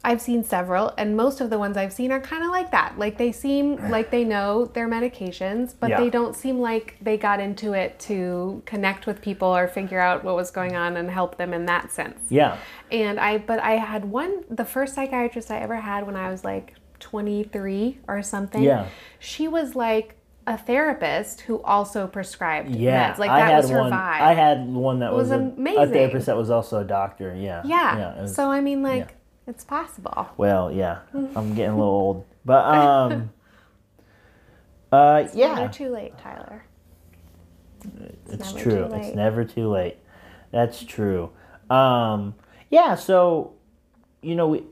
I've 0.05 0.19
seen 0.21 0.43
several, 0.43 0.91
and 0.97 1.15
most 1.15 1.39
of 1.39 1.49
the 1.49 1.57
ones 1.57 1.77
I've 1.77 1.93
seen 1.93 2.11
are 2.11 2.19
kind 2.19 2.43
of 2.43 2.49
like 2.49 2.71
that. 2.71 2.99
Like 2.99 3.17
they 3.17 3.31
seem 3.31 3.77
like 3.89 4.11
they 4.11 4.23
know 4.25 4.65
their 4.65 4.87
medications, 4.87 5.73
but 5.79 5.89
Yeah. 5.91 5.99
they 6.01 6.09
don't 6.09 6.35
seem 6.35 6.59
like 6.59 6.97
they 7.01 7.15
got 7.17 7.39
into 7.39 7.71
it 7.73 7.99
to 8.01 8.61
connect 8.65 9.05
with 9.07 9.21
people 9.21 9.47
or 9.55 9.67
figure 9.67 9.99
out 9.99 10.23
what 10.23 10.35
was 10.35 10.51
going 10.51 10.75
on 10.75 10.97
and 10.97 11.09
help 11.09 11.37
them 11.37 11.53
in 11.53 11.65
that 11.67 11.91
sense. 11.91 12.19
yeah 12.29 12.57
And 12.91 13.19
I, 13.19 13.37
but 13.37 13.59
I 13.59 13.73
had 13.77 14.05
one, 14.05 14.43
the 14.49 14.65
first 14.65 14.93
psychiatrist 14.95 15.49
I 15.49 15.59
ever 15.59 15.77
had 15.77 16.05
when 16.05 16.15
I 16.17 16.29
was 16.29 16.43
like 16.43 16.73
23 16.99 17.99
or 18.07 18.21
something. 18.21 18.61
Yeah. 18.63 18.87
She 19.19 19.47
was 19.47 19.75
like 19.75 20.15
a 20.45 20.57
therapist 20.57 21.39
who 21.41 21.61
also 21.63 22.05
prescribed 22.07 22.75
yeah 22.75 23.13
meds. 23.13 23.17
Like 23.17 23.29
that 23.29 23.55
was 23.55 23.69
her 23.69 23.79
one 23.79 23.91
vibe. 23.93 24.19
i 24.19 24.33
had 24.33 24.67
one 24.67 24.99
that 24.99 25.13
was, 25.13 25.29
was 25.29 25.39
a, 25.39 25.79
a 25.79 25.87
therapist 25.87 26.25
that 26.25 26.35
was 26.35 26.49
also 26.49 26.79
a 26.81 26.83
doctor 26.83 27.33
yeah 27.33 27.61
yeah. 27.63 28.17
it 28.19 28.21
was- 28.23 28.35
so 28.35 28.51
I 28.51 28.59
mean, 28.59 28.83
like, 28.83 29.15
it's 29.47 29.63
possible. 29.63 30.29
Well, 30.37 30.71
yeah, 30.71 30.99
I'm 31.13 31.55
getting 31.55 31.71
a 31.73 31.77
little 31.77 31.83
old, 31.93 32.25
but 32.45 32.65
um, 32.65 33.31
uh, 34.91 35.27
yeah, 35.33 35.55
Never 35.55 35.73
too 35.73 35.89
late, 35.89 36.17
Tyler. 36.17 36.65
it's 38.29 38.39
never 38.53 38.59
true. 38.59 38.83
It's 38.93 39.15
never 39.15 39.43
too 39.45 39.69
late. 39.69 39.97
That's 40.51 40.83
true. 40.83 41.31
Um, 41.69 42.35
yeah. 42.69 42.95
So, 42.95 43.53
you 44.21 44.35
know, 44.35 44.47
we, 44.47 44.63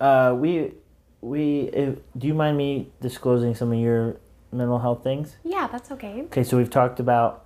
uh, 0.00 0.34
we, 0.36 0.72
we. 1.20 1.60
If, 1.72 1.98
do 2.18 2.26
you 2.26 2.34
mind 2.34 2.56
me 2.56 2.90
disclosing 3.00 3.54
some 3.54 3.72
of 3.72 3.78
your 3.78 4.16
mental 4.52 4.78
health 4.78 5.02
things? 5.04 5.36
Yeah, 5.44 5.68
that's 5.70 5.90
okay. 5.92 6.22
Okay, 6.26 6.42
so 6.44 6.56
we've 6.56 6.70
talked 6.70 6.98
about, 7.00 7.44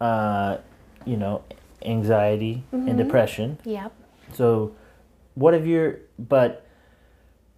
uh, 0.00 0.58
you 1.06 1.16
know, 1.16 1.42
anxiety 1.84 2.64
Mm-hmm. 2.72 2.88
and 2.88 2.98
depression. 2.98 3.58
Yep. 3.64 3.92
So, 4.34 4.74
what 5.38 5.54
have 5.54 5.66
your 5.66 5.98
but 6.18 6.66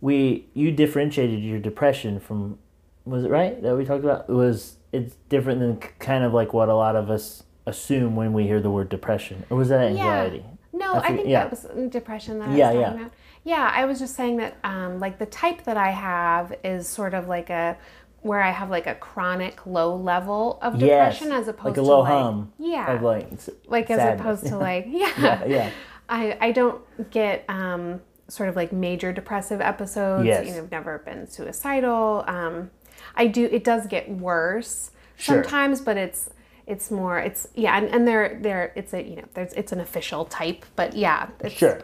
we 0.01 0.47
you 0.55 0.71
differentiated 0.71 1.41
your 1.41 1.59
depression 1.59 2.21
from 2.21 2.59
was 3.05 3.25
it 3.25 3.31
right 3.31 3.63
that 3.63 3.75
we 3.77 3.85
talked 3.85 4.05
about 4.05 4.29
it 4.29 4.33
was 4.33 4.77
it's 4.93 5.17
different 5.29 5.61
than 5.61 5.77
kind 5.99 6.25
of 6.25 6.33
like 6.35 6.53
what 6.53 6.69
a 6.69 6.75
lot 6.75 6.97
of 6.97 7.11
us 7.11 7.45
assume 7.67 8.17
when 8.17 8.33
we 8.33 8.45
hear 8.45 8.61
the 8.61 8.71
word 8.71 8.89
depression 8.89 9.45
or 9.51 9.57
was 9.57 9.69
that 9.69 9.81
anxiety? 9.81 10.45
No, 10.73 10.95
I 10.95 10.99
I, 10.99 11.17
think 11.17 11.29
yeah. 11.29 11.47
that 11.47 11.51
was 11.51 11.91
depression 11.91 12.39
that 12.41 12.57
Yeah, 12.57 12.69
I 12.69 12.73
was 12.73 12.81
yeah. 12.81 12.87
talking 12.87 13.01
about. 13.01 13.13
Yeah, 13.45 13.73
I 13.75 13.85
was 13.87 13.99
just 13.99 14.15
saying 14.15 14.37
that 14.37 14.57
um, 14.65 15.01
like 15.01 15.19
the 15.19 15.27
type 15.27 15.65
that 15.65 15.77
I 15.77 15.91
have 15.91 16.55
is 16.63 16.87
sort 16.89 17.15
of 17.15 17.29
like 17.29 17.51
a 17.51 17.77
where 18.23 18.43
I 18.43 18.51
have 18.51 18.69
like 18.71 18.87
a 18.87 18.95
chronic 18.95 19.67
low 19.67 19.97
level 19.97 20.59
of 20.61 20.77
Yes, 20.77 21.19
depression 21.19 21.33
as 21.33 21.49
opposed 21.49 21.75
to 21.77 21.83
like 21.83 21.89
a 21.89 21.89
to 21.89 21.97
low 21.97 22.01
like 22.01 22.13
hum 22.13 22.53
yeah 22.59 23.01
like 23.01 23.31
like 23.67 23.91
as 23.91 24.15
opposed 24.21 24.47
to 24.47 24.59
like 24.59 24.85
yeah 24.89 25.13
yeah 25.19 25.45
yeah 25.47 25.71
I 26.11 26.37
I 26.41 26.53
don't 26.53 26.83
get 27.11 27.45
um, 27.49 28.01
sort 28.29 28.49
of 28.49 28.57
like 28.57 28.73
major 28.73 29.13
depressive 29.13 29.61
episodes. 29.61 30.27
Yes. 30.27 30.47
You 30.47 30.53
know, 30.53 30.59
I've 30.59 30.71
never 30.71 30.99
been 30.99 31.27
suicidal. 31.27 32.25
Um, 32.27 32.71
I 33.17 33.27
do. 33.29 33.47
It 33.47 33.65
does 33.65 33.87
get 33.87 34.11
worse 34.11 34.91
Sure. 35.17 35.43
sometimes, 35.43 35.81
but 35.81 35.97
it's 35.97 36.31
it's 36.67 36.91
more. 36.91 37.19
It's 37.19 37.49
yeah, 37.55 37.77
and, 37.79 37.89
and 37.89 38.07
they're 38.09 38.39
they're 38.43 38.73
it's 38.77 38.93
a 38.95 39.03
you 39.03 39.17
know 39.17 39.25
there's 39.35 39.53
it's 39.55 39.73
an 39.73 39.81
official 39.81 40.25
type, 40.27 40.65
but 40.77 40.95
yeah, 40.95 41.29
it's, 41.41 41.55
sure 41.55 41.81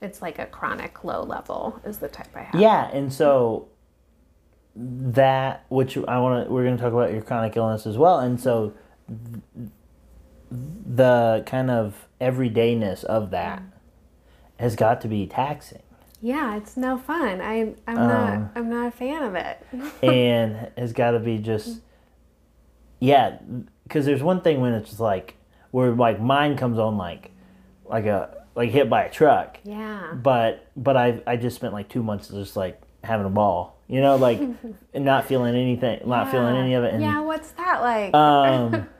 It's 0.00 0.22
like 0.22 0.38
a 0.38 0.46
chronic 0.46 1.02
low 1.04 1.22
level 1.22 1.80
is 1.84 1.98
the 1.98 2.08
type 2.08 2.28
I 2.34 2.42
have. 2.42 2.60
yeah 2.60 2.88
and 2.92 3.12
so 3.12 3.68
that 4.76 5.64
which 5.68 5.96
I 5.98 6.18
want 6.20 6.46
to 6.46 6.52
we're 6.52 6.64
going 6.64 6.76
to 6.76 6.82
talk 6.82 6.92
about 6.92 7.12
your 7.12 7.22
chronic 7.22 7.56
illness 7.56 7.86
as 7.86 7.96
well 7.98 8.20
and 8.20 8.40
so 8.40 8.72
the 10.50 11.42
kind 11.46 11.70
of 11.70 12.06
everydayness 12.20 13.04
of 13.04 13.30
that 13.30 13.62
has 14.58 14.74
got 14.76 15.00
to 15.02 15.08
be 15.08 15.26
taxing 15.26 15.82
Yeah, 16.20 16.56
it's 16.56 16.76
no 16.76 16.98
fun. 16.98 17.40
I 17.40 17.74
I'm 17.86 17.98
Um, 17.98 18.08
not 18.08 18.50
I'm 18.56 18.70
not 18.70 18.86
a 18.88 18.90
fan 18.90 19.22
of 19.22 19.34
it. 19.34 19.64
and 20.02 20.70
has 20.76 20.92
got 20.92 21.12
to 21.12 21.18
be 21.20 21.38
just 21.38 21.80
yeah 23.00 23.38
because 23.84 24.04
there's 24.06 24.22
one 24.22 24.40
thing 24.40 24.60
when 24.60 24.72
it's 24.74 24.88
just 24.90 25.00
like 25.00 25.36
where 25.70 25.90
like 25.92 26.20
mine 26.20 26.56
comes 26.56 26.78
on 26.78 26.96
like 26.96 27.30
like 27.84 28.06
a 28.06 28.36
like 28.56 28.70
hit 28.70 28.90
by 28.90 29.04
a 29.04 29.10
truck 29.10 29.58
yeah. 29.62 30.12
but 30.14 30.66
but 30.76 30.96
i 30.96 31.20
i 31.26 31.36
just 31.36 31.54
spent 31.54 31.72
like 31.72 31.88
two 31.88 32.02
months 32.02 32.28
just 32.28 32.56
like 32.56 32.80
having 33.04 33.24
a 33.24 33.30
ball 33.30 33.78
you 33.86 34.00
know 34.00 34.16
like 34.16 34.40
and 34.94 35.04
not 35.04 35.26
feeling 35.26 35.54
anything 35.54 36.00
not 36.06 36.28
feeling 36.30 36.56
any 36.56 36.74
of 36.74 36.82
it 36.82 36.92
and 36.94 37.02
yeah, 37.02 37.20
what's 37.20 37.50
that 37.52 37.80
like? 37.80 38.12
um 38.14 38.88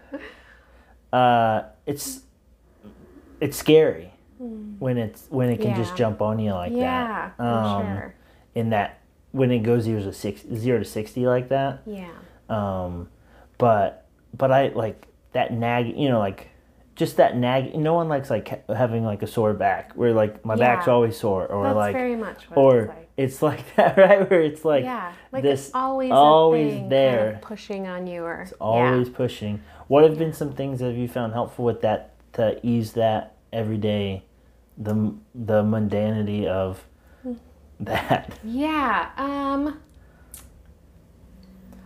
uh 1.13 1.63
it's 1.87 2.21
it's 3.41 3.57
scary 3.57 4.13
when 4.39 4.99
it's 4.99 5.27
when 5.31 5.49
it 5.49 5.61
can 5.61 5.75
just 5.75 5.91
Hmm. 5.91 5.97
Jump 5.97 6.23
on 6.23 6.39
you 6.39 6.53
like 6.53 6.73
yeah, 6.73 7.31
that 7.39 7.45
um 7.45 7.87
sure. 7.97 8.15
in 8.55 8.71
that 8.71 9.01
when 9.33 9.51
it 9.51 9.61
goes 9.61 9.83
zero 9.85 10.03
to 10.03 10.13
six 10.13 10.43
zero 10.55 10.79
to 10.79 10.85
60 10.85 11.27
like 11.27 11.49
that 11.49 11.81
Yeah. 11.87 12.09
um 12.49 13.09
but 13.59 14.07
but 14.37 14.51
i 14.53 14.69
like 14.69 15.07
that 15.33 15.53
nag 15.53 15.97
you 15.99 16.09
know 16.09 16.19
like 16.19 16.49
just 16.95 17.17
that 17.19 17.37
nag 17.37 17.75
no 17.77 17.95
one 17.95 18.09
likes 18.09 18.31
like 18.31 18.67
having 18.69 19.05
like 19.05 19.23
a 19.23 19.27
sore 19.27 19.53
back 19.55 19.93
where 19.95 20.13
like 20.13 20.45
my 20.45 20.57
back's 20.57 20.89
always 20.89 21.17
sore 21.19 21.47
or 21.47 21.65
That's 21.65 21.77
like 21.77 21.93
very 21.95 22.17
much 22.17 22.45
what 22.51 22.59
or 22.59 22.79
it's 22.81 22.89
like. 22.89 23.09
it's 23.17 23.43
like 23.43 23.65
that 23.77 23.97
right 23.99 24.31
where 24.31 24.41
it's 24.41 24.65
like 24.65 24.85
yeah, 24.85 25.13
like 25.33 25.43
this 25.43 25.67
it's 25.67 25.75
always 25.75 26.11
always 26.11 26.73
a 26.73 26.77
thing 26.77 26.89
there 26.89 27.25
kind 27.25 27.35
of 27.37 27.43
pushing 27.43 27.87
on 27.87 28.07
you 28.07 28.23
or 28.23 28.47
always 28.61 29.09
pushing 29.09 29.61
what 29.89 30.05
have 30.05 30.19
been 30.19 30.33
some 30.33 30.53
things 30.53 30.79
that 30.81 30.87
have 30.87 30.97
you 30.97 31.09
found 31.09 31.33
helpful 31.33 31.65
with 31.65 31.81
that 31.83 32.15
to 32.35 32.65
ease 32.67 32.93
that 32.93 33.35
everyday 33.53 34.23
the 34.77 35.13
the 35.35 35.63
mundanity 35.63 36.47
of 36.47 36.85
that 37.81 38.39
yeah. 38.45 39.09
Yeah. 39.09 39.11
Um. 39.17 39.81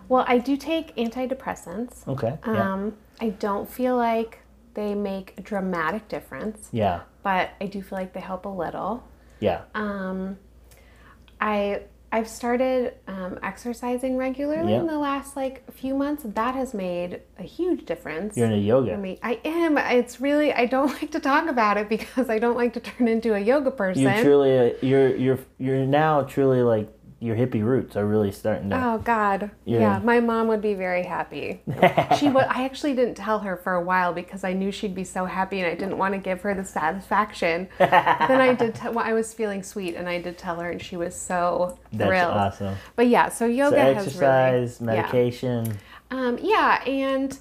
Well, 0.09 0.25
I 0.29 0.39
do 0.39 0.57
take 0.57 0.95
antidepressants. 0.97 2.07
okay 2.07 2.39
yeah 2.47 2.73
Um, 2.73 2.95
I 3.21 3.31
don't 3.31 3.69
feel 3.71 3.97
like 3.97 4.41
they 4.75 4.95
make 4.95 5.35
a 5.39 5.43
dramatic 5.43 6.09
difference, 6.09 6.69
yeah 6.73 7.03
but 7.23 7.51
I 7.61 7.67
do 7.67 7.83
feel 7.83 7.99
like 7.99 8.13
they 8.13 8.21
help 8.21 8.45
a 8.47 8.49
little. 8.49 9.05
yeah 9.41 9.63
Um, 9.75 10.39
I 11.41 11.83
I've 12.15 12.29
started 12.29 12.93
um, 13.09 13.39
exercising 13.43 14.19
regularly 14.19 14.73
Yeah. 14.73 14.81
in 14.81 14.87
the 14.87 14.99
last 14.99 15.35
like 15.35 15.65
few 15.73 15.95
months. 15.95 16.25
That 16.27 16.55
has 16.55 16.75
made 16.75 17.23
a 17.39 17.43
huge 17.43 17.87
difference. 17.87 18.37
you're 18.37 18.47
into 18.47 18.59
yoga 18.59 18.93
for 18.93 18.99
me. 18.99 19.19
I 19.23 19.41
am. 19.47 19.79
It's 19.79 20.21
really. 20.21 20.53
I 20.53 20.67
don't 20.67 20.89
like 21.01 21.11
to 21.13 21.21
talk 21.21 21.49
about 21.49 21.79
it 21.79 21.89
because 21.89 22.29
I 22.29 22.39
don't 22.39 22.57
like 22.57 22.75
to 22.75 22.81
turn 22.81 23.09
into 23.09 23.33
a 23.35 23.41
yoga 23.41 23.71
person. 23.71 24.03
you're 24.03 24.23
truly 24.23 24.51
a, 24.51 24.75
you're 24.83 25.17
you're 25.17 25.39
you're 25.59 25.87
now 25.87 26.23
truly 26.23 26.63
like 26.63 26.89
your 27.23 27.37
hippie 27.37 27.63
roots 27.65 27.95
are 27.97 28.05
really 28.05 28.33
starting 28.33 28.69
to. 28.71 28.77
Oh 28.85 28.99
God, 28.99 29.51
Yeah. 29.65 29.79
yeah. 29.81 29.99
My 30.03 30.19
mom 30.19 30.49
would 30.49 30.61
be 30.61 30.75
very 30.75 31.05
happy. 31.05 31.63
she 32.19 32.29
would. 32.29 32.45
I 32.49 32.65
actually 32.65 32.95
didn't 32.95 33.15
tell 33.15 33.39
her 33.39 33.57
for 33.57 33.75
a 33.75 33.81
while 33.81 34.13
because 34.13 34.43
I 34.43 34.53
knew 34.53 34.73
she'd 34.73 34.95
be 34.95 35.05
so 35.05 35.25
happy, 35.25 35.61
and 35.61 35.67
I 35.69 35.75
didn't 35.77 35.99
want 35.99 36.15
to 36.15 36.19
give 36.19 36.41
her 36.43 36.53
the 36.55 36.65
satisfaction. 36.65 37.69
Then 37.79 38.41
I 38.41 38.55
did. 38.55 38.75
T- 38.75 38.89
well, 38.89 39.05
I 39.05 39.13
was 39.13 39.33
feeling 39.33 39.63
sweet, 39.63 39.95
and 39.95 40.09
I 40.09 40.21
did 40.21 40.37
tell 40.37 40.57
her, 40.57 40.71
and 40.71 40.83
she 40.83 40.97
was 40.97 41.15
so 41.15 41.79
That's 41.93 42.09
thrilled. 42.09 42.35
awesome. 42.35 42.75
But 42.97 43.07
yeah, 43.07 43.29
so 43.29 43.45
So 43.45 43.47
yoga 43.47 43.81
has 43.81 44.07
exercise, 44.07 44.79
really, 44.81 44.95
yeah. 44.95 45.03
medication. 45.03 45.79
Um, 46.11 46.39
yeah, 46.43 46.83
and 46.85 47.39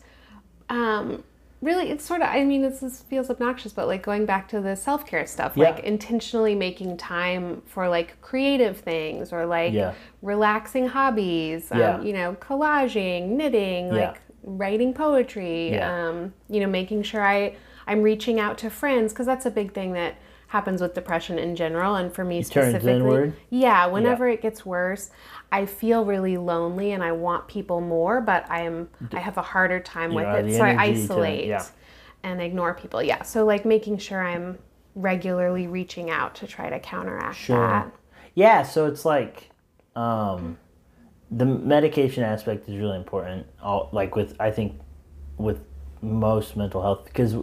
um, 0.69 1.23
really, 1.61 1.89
it's 1.91 2.03
sort 2.03 2.21
of, 2.21 2.27
I 2.29 2.43
mean, 2.43 2.61
this 2.63 3.01
feels 3.03 3.29
obnoxious, 3.29 3.71
but 3.71 3.87
like 3.87 4.01
going 4.01 4.25
back 4.25 4.47
to 4.49 4.61
the 4.61 4.75
self 4.75 5.05
care 5.05 5.25
stuff, 5.27 5.53
Yeah. 5.55 5.69
like 5.69 5.83
intentionally 5.83 6.55
making 6.55 6.97
time 6.97 7.61
for 7.65 7.87
like 7.87 8.19
creative 8.21 8.77
things 8.79 9.31
or 9.31 9.45
like 9.45 9.73
Yeah. 9.73 9.93
relaxing 10.21 10.87
hobbies, 10.87 11.71
Yeah. 11.73 11.95
um, 11.95 12.05
you 12.05 12.13
know, 12.13 12.35
collaging, 12.39 13.29
knitting, 13.29 13.91
like 13.91 14.19
writing 14.43 14.93
poetry, 14.93 15.71
Yeah. 15.73 16.07
um, 16.09 16.33
you 16.49 16.59
know, 16.59 16.67
making 16.67 17.03
sure 17.03 17.21
I, 17.23 17.55
I'm 17.85 18.01
reaching 18.01 18.39
out 18.39 18.57
to 18.59 18.69
friends 18.71 19.13
because 19.13 19.27
that's 19.27 19.45
a 19.45 19.51
big 19.51 19.73
thing 19.73 19.93
that 19.93 20.15
happens 20.51 20.81
with 20.81 20.93
depression 20.93 21.39
in 21.39 21.55
general 21.55 21.95
and 21.95 22.13
for 22.13 22.25
me 22.25 22.39
It 22.39 22.47
turns 22.51 22.71
specifically 22.75 22.91
inward? 22.95 23.33
yeah 23.49 23.85
whenever 23.85 24.27
it 24.27 24.41
gets 24.41 24.65
worse 24.65 25.09
i 25.51 25.65
feel 25.65 26.03
really 26.03 26.35
lonely 26.37 26.91
and 26.91 27.01
i 27.03 27.11
want 27.13 27.47
people 27.47 27.79
more 27.79 28.19
but 28.21 28.45
i 28.49 28.61
am 28.63 28.89
i 29.13 29.19
have 29.19 29.37
a 29.37 29.41
harder 29.41 29.79
time 29.79 30.13
with 30.13 30.25
it 30.27 30.53
so 30.57 30.61
i 30.63 30.71
energy 30.71 31.07
to- 31.07 31.13
isolate 31.13 31.45
yeah. 31.47 31.65
and 32.23 32.41
ignore 32.41 32.73
people 32.73 33.01
yeah 33.01 33.21
so 33.23 33.45
like 33.45 33.63
making 33.65 33.97
sure 33.97 34.21
i'm 34.21 34.57
regularly 34.95 35.67
reaching 35.67 36.09
out 36.09 36.35
to 36.35 36.45
try 36.45 36.69
to 36.69 36.79
counteract 36.79 37.37
Sure. 37.37 37.55
that 37.57 37.89
Yeah, 38.35 38.63
so 38.63 38.87
it's 38.87 39.05
like 39.05 39.49
um, 39.95 40.57
the 41.31 41.45
medication 41.45 42.23
aspect 42.23 42.67
is 42.67 42.75
really 42.77 42.97
important. 42.97 43.45
All, 43.61 43.87
like 43.93 44.15
with 44.17 44.35
I 44.39 44.51
think 44.51 44.79
with 45.37 45.59
most 46.01 46.57
mental 46.57 46.81
health 46.81 47.05
because 47.05 47.35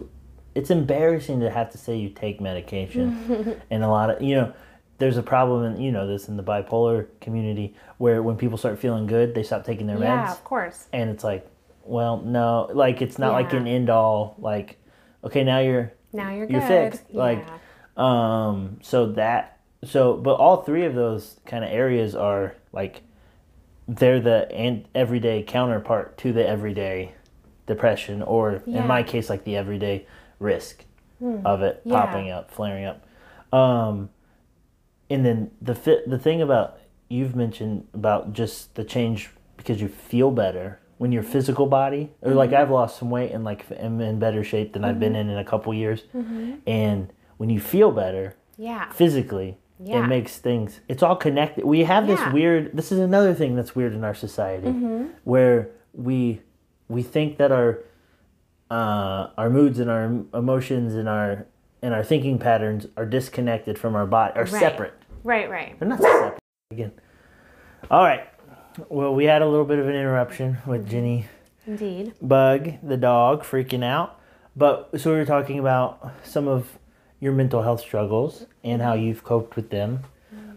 it's 0.55 0.69
embarrassing 0.71 1.39
to 1.41 1.49
have 1.49 1.69
to 1.71 1.77
say 1.77 1.95
you 1.97 2.09
take 2.09 2.41
medication, 2.41 3.61
and 3.69 3.83
a 3.83 3.87
lot 3.87 4.09
of 4.09 4.21
you 4.21 4.35
know. 4.35 4.53
There's 4.97 5.15
a 5.15 5.23
problem, 5.23 5.63
and 5.63 5.81
you 5.81 5.93
know 5.93 6.05
this 6.07 6.27
in 6.27 6.35
the 6.35 6.43
bipolar 6.43 7.07
community, 7.21 7.73
where 7.99 8.21
when 8.21 8.35
people 8.35 8.57
start 8.57 8.79
feeling 8.79 9.07
good, 9.07 9.33
they 9.33 9.43
stop 9.43 9.63
taking 9.63 9.87
their 9.87 9.95
meds. 9.95 10.01
yeah 10.01 10.31
of 10.33 10.43
course 10.43 10.87
and 10.91 11.09
it's 11.09 11.23
like, 11.23 11.47
well, 11.85 12.17
no, 12.17 12.69
like 12.73 13.01
it's 13.01 13.17
not 13.17 13.31
like 13.31 13.53
an 13.53 13.65
end 13.65 13.89
all. 13.89 14.35
Like, 14.39 14.77
okay, 15.23 15.45
now 15.45 15.59
you're 15.59 15.93
now 16.11 16.31
you're 16.33 16.49
You're 16.49 16.59
fixed, 16.61 17.03
like- 17.13 17.45
um, 17.95 18.79
so 18.81 19.13
that 19.13 19.59
so 19.85 20.15
but 20.17 20.33
all 20.35 20.63
three 20.63 20.83
of 20.85 20.95
those 20.95 21.39
kind 21.45 21.63
of 21.63 21.69
areas 21.71 22.13
are 22.15 22.55
like 22.73 23.01
they're 23.87 24.19
the 24.19 24.51
and 24.51 24.85
everyday 24.93 25.43
counterpart 25.43 26.17
to 26.17 26.33
the 26.33 26.45
everyday 26.45 27.13
depression 27.67 28.21
or 28.21 28.61
Yeah. 28.65 28.81
in 28.81 28.87
my 28.87 29.03
case 29.03 29.29
like 29.29 29.43
the 29.45 29.55
everyday 29.55 30.05
risk 30.39 30.85
of 31.45 31.61
it 31.61 31.81
Yeah. 31.83 31.93
popping 32.05 32.29
up, 32.31 32.49
flaring 32.51 32.85
up. 32.85 33.05
Um 33.53 34.09
and 35.09 35.25
then 35.25 35.51
the 35.61 35.73
the 36.07 36.19
thing 36.19 36.41
about 36.41 36.77
you've 37.09 37.35
mentioned 37.35 37.87
about 37.93 38.33
just 38.33 38.75
the 38.75 38.83
change 38.83 39.29
because 39.57 39.81
you 39.81 39.87
feel 39.87 40.31
better 40.31 40.79
when 40.99 41.11
your 41.11 41.23
physical 41.23 41.65
body 41.65 42.11
or 42.21 42.33
like 42.33 42.51
Mm-hmm. 42.51 42.61
I've 42.61 42.71
lost 42.71 42.99
some 42.99 43.09
weight 43.09 43.31
and 43.31 43.43
like 43.43 43.65
am 43.71 43.99
in 44.01 44.19
better 44.19 44.43
shape 44.43 44.73
than 44.73 44.83
I've 44.85 44.99
been 44.99 45.15
in 45.15 45.29
in 45.29 45.37
a 45.37 45.43
couple 45.45 45.73
years 45.73 46.03
and 46.67 47.11
when 47.37 47.49
you 47.49 47.59
feel 47.59 47.91
better 47.91 48.35
yeah 48.57 48.89
physically 48.91 49.57
Yeah. 49.83 50.03
it 50.03 50.07
makes 50.07 50.37
things 50.37 50.79
it's 50.87 51.01
all 51.01 51.15
connected 51.15 51.65
we 51.65 51.83
have 51.85 52.05
this 52.07 52.19
Yeah. 52.19 52.33
weird 52.33 52.71
this 52.77 52.91
is 52.91 52.99
another 52.99 53.33
thing 53.33 53.55
that's 53.55 53.75
weird 53.75 53.93
in 53.93 54.03
our 54.03 54.13
society 54.15 54.67
Mm-hmm. 54.67 55.05
where 55.23 55.69
we 55.93 56.41
we 56.87 57.01
think 57.01 57.37
that 57.37 57.51
our 57.51 57.79
uh, 58.69 59.29
our 59.37 59.49
moods 59.49 59.79
and 59.79 59.89
our 59.89 60.05
emotions 60.33 60.95
and 60.95 61.07
our 61.09 61.45
and 61.81 61.93
our 61.93 62.03
thinking 62.03 62.37
patterns 62.37 62.87
are 62.97 63.05
disconnected 63.05 63.77
from 63.79 63.95
our 63.95 64.05
body 64.05 64.33
are 64.35 64.43
Right. 64.43 64.49
separate 64.49 64.93
right 65.23 65.49
right 65.49 65.79
they're 65.79 65.87
not 65.89 66.01
separate 66.01 66.39
again 66.71 66.91
all 67.89 68.03
right 68.03 68.27
well 68.89 69.13
we 69.15 69.25
had 69.25 69.41
a 69.41 69.47
little 69.47 69.65
bit 69.65 69.79
of 69.79 69.87
an 69.87 69.95
interruption 69.95 70.57
with 70.67 70.89
jenny 70.89 71.25
indeed 71.65 72.13
Bug, 72.21 72.71
the 72.83 72.97
dog, 72.97 73.43
freaking 73.43 73.83
out. 73.83 74.19
But 74.55 74.99
so 74.99 75.11
we 75.11 75.17
were 75.19 75.25
talking 75.25 75.59
about 75.59 76.13
some 76.23 76.47
of 76.47 76.77
your 77.19 77.31
mental 77.31 77.61
health 77.61 77.79
struggles 77.81 78.45
and 78.63 78.81
how 78.81 78.93
you've 78.93 79.23
coped 79.23 79.55
with 79.55 79.69
them. 79.69 79.99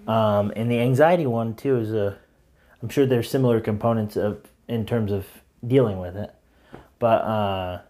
Um, 0.09 0.53
and 0.57 0.71
the 0.71 0.81
anxiety 0.81 1.27
one 1.27 1.55
too 1.55 1.77
is 1.79 1.93
a, 1.93 2.17
I'm 2.83 2.89
sure 2.89 3.05
there's 3.07 3.29
similar 3.31 3.61
components 3.61 4.17
of 4.17 4.41
in 4.69 4.87
terms 4.87 5.13
of 5.13 5.27
dealing 5.67 5.99
with 6.01 6.17
it. 6.17 6.35
But 6.99 7.23
uh, 7.23 7.81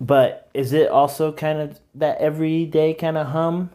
but 0.00 0.48
is 0.54 0.72
it 0.72 0.88
also 0.88 1.32
kind 1.32 1.60
of 1.60 1.80
that 1.94 2.18
everyday 2.18 2.94
kind 2.94 3.16
of 3.16 3.28
hum 3.28 3.70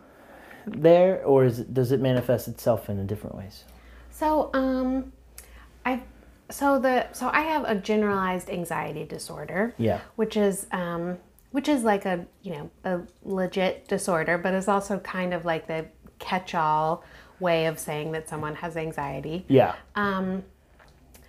there, 0.67 1.23
or 1.25 1.45
is 1.45 1.59
it, 1.59 1.73
does 1.73 1.91
it 1.91 1.99
manifest 1.99 2.47
itself 2.47 2.89
in 2.89 3.05
different 3.07 3.35
ways? 3.35 3.63
So, 4.11 4.51
um, 4.53 5.11
I, 5.85 6.03
so 6.49 6.77
the 6.79 7.11
so 7.13 7.29
I 7.33 7.41
have 7.41 7.63
a 7.65 7.75
generalized 7.75 8.49
anxiety 8.49 9.05
disorder. 9.05 9.73
Yeah. 9.77 10.01
Which 10.15 10.37
is 10.37 10.67
um, 10.71 11.17
which 11.51 11.67
is 11.67 11.83
like 11.83 12.05
a 12.05 12.25
you 12.43 12.51
know 12.51 12.69
a 12.83 13.01
legit 13.23 13.87
disorder, 13.87 14.37
but 14.37 14.53
is 14.53 14.67
also 14.67 14.99
kind 14.99 15.33
of 15.33 15.45
like 15.45 15.67
the 15.67 15.87
catch-all 16.19 17.03
way 17.39 17.65
of 17.65 17.79
saying 17.79 18.11
that 18.11 18.29
someone 18.29 18.53
has 18.55 18.77
anxiety. 18.77 19.45
Yeah. 19.47 19.73
Um, 19.95 20.43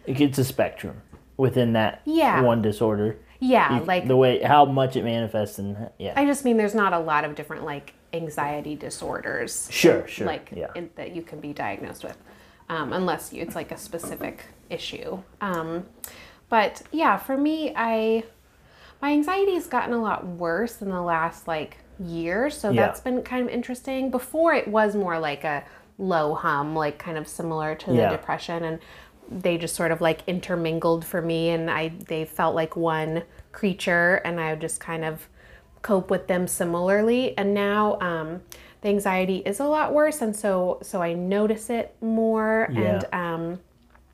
It's 0.04 0.36
a 0.38 0.44
spectrum 0.44 1.00
within 1.38 1.72
that 1.72 2.02
Yeah. 2.04 2.42
one 2.42 2.60
disorder. 2.60 3.16
Yeah, 3.44 3.80
like 3.84 4.06
the 4.06 4.16
way 4.16 4.40
how 4.40 4.64
much 4.64 4.94
it 4.94 5.02
manifests 5.02 5.58
and 5.58 5.90
yeah. 5.98 6.12
I 6.16 6.24
just 6.24 6.44
mean 6.44 6.56
there's 6.56 6.76
not 6.76 6.92
a 6.92 6.98
lot 7.00 7.24
of 7.24 7.34
different 7.34 7.64
like 7.64 7.94
anxiety 8.12 8.76
disorders. 8.76 9.68
Sure, 9.70 10.06
sure, 10.06 10.26
Like 10.28 10.50
yeah. 10.54 10.68
in, 10.76 10.90
that 10.94 11.16
you 11.16 11.22
can 11.22 11.40
be 11.40 11.52
diagnosed 11.52 12.04
with, 12.04 12.16
um, 12.68 12.92
unless 12.92 13.32
you, 13.32 13.42
it's 13.42 13.56
like 13.56 13.72
a 13.72 13.76
specific 13.78 14.44
issue. 14.70 15.20
Um, 15.40 15.86
but 16.48 16.82
yeah, 16.92 17.16
for 17.16 17.36
me, 17.36 17.72
I 17.74 18.22
my 19.00 19.10
anxiety 19.10 19.54
has 19.54 19.66
gotten 19.66 19.92
a 19.92 20.00
lot 20.00 20.24
worse 20.24 20.80
in 20.80 20.88
the 20.90 21.02
last 21.02 21.48
like 21.48 21.78
year, 21.98 22.48
so 22.48 22.70
Yeah. 22.70 22.86
that's 22.86 23.00
been 23.00 23.22
kind 23.22 23.42
of 23.42 23.52
interesting. 23.52 24.10
Before 24.12 24.54
it 24.54 24.68
was 24.68 24.94
more 24.94 25.18
like 25.18 25.42
a 25.42 25.64
low 25.98 26.34
hum, 26.34 26.76
like 26.76 26.98
kind 26.98 27.18
of 27.18 27.26
similar 27.26 27.74
to 27.74 27.90
the 27.90 27.96
Yeah. 27.96 28.10
depression 28.10 28.62
and 28.64 28.78
they 29.40 29.56
just 29.58 29.74
sort 29.74 29.90
of 29.92 30.00
like 30.00 30.20
intermingled 30.26 31.04
for 31.04 31.22
me 31.22 31.50
and 31.50 31.70
I 31.70 31.88
they 32.08 32.24
felt 32.24 32.54
like 32.54 32.76
one 32.76 33.22
creature 33.52 34.16
and 34.24 34.40
I 34.40 34.50
would 34.50 34.60
just 34.60 34.80
kind 34.80 35.04
of 35.04 35.28
cope 35.82 36.10
with 36.10 36.26
them 36.28 36.46
similarly 36.46 37.36
and 37.36 37.54
now 37.54 37.98
um, 38.00 38.40
the 38.82 38.88
anxiety 38.88 39.38
is 39.44 39.58
a 39.60 39.64
lot 39.64 39.92
worse 39.92 40.22
and 40.22 40.34
so 40.34 40.78
so 40.82 41.02
I 41.02 41.12
notice 41.14 41.70
it 41.70 41.94
more 42.00 42.64
and 42.64 43.04
um, 43.12 43.60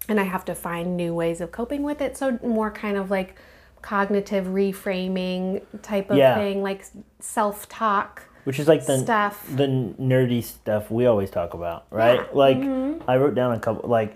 and 0.09 0.19
I 0.19 0.25
have 0.25 0.45
to 0.47 0.55
find 0.55 0.97
new 0.97 1.14
ways 1.14 1.41
of 1.41 1.53
coping 1.53 1.83
with 1.83 2.01
it 2.01 2.16
so 2.16 2.39
more 2.43 2.71
kind 2.71 2.97
of 2.97 3.11
like 3.11 3.37
cognitive 3.83 4.47
reframing 4.47 5.62
type 5.83 6.11
of 6.11 6.16
Yeah. 6.16 6.35
thing 6.35 6.62
like 6.62 6.85
self-talk 7.21 8.23
Which 8.45 8.59
is 8.59 8.66
like 8.66 8.85
the 8.87 8.99
stuff. 8.99 9.45
the 9.55 9.66
nerdy 10.01 10.43
stuff 10.43 10.91
we 10.91 11.07
always 11.07 11.31
talk 11.31 11.55
about, 11.55 11.87
right? 11.91 12.21
Yeah. 12.21 12.25
Mm-hmm. 12.27 12.99
Like 12.99 13.09
I 13.09 13.16
wrote 13.16 13.35
down 13.35 13.53
a 13.53 13.61
couple 13.61 13.89
like 13.89 14.14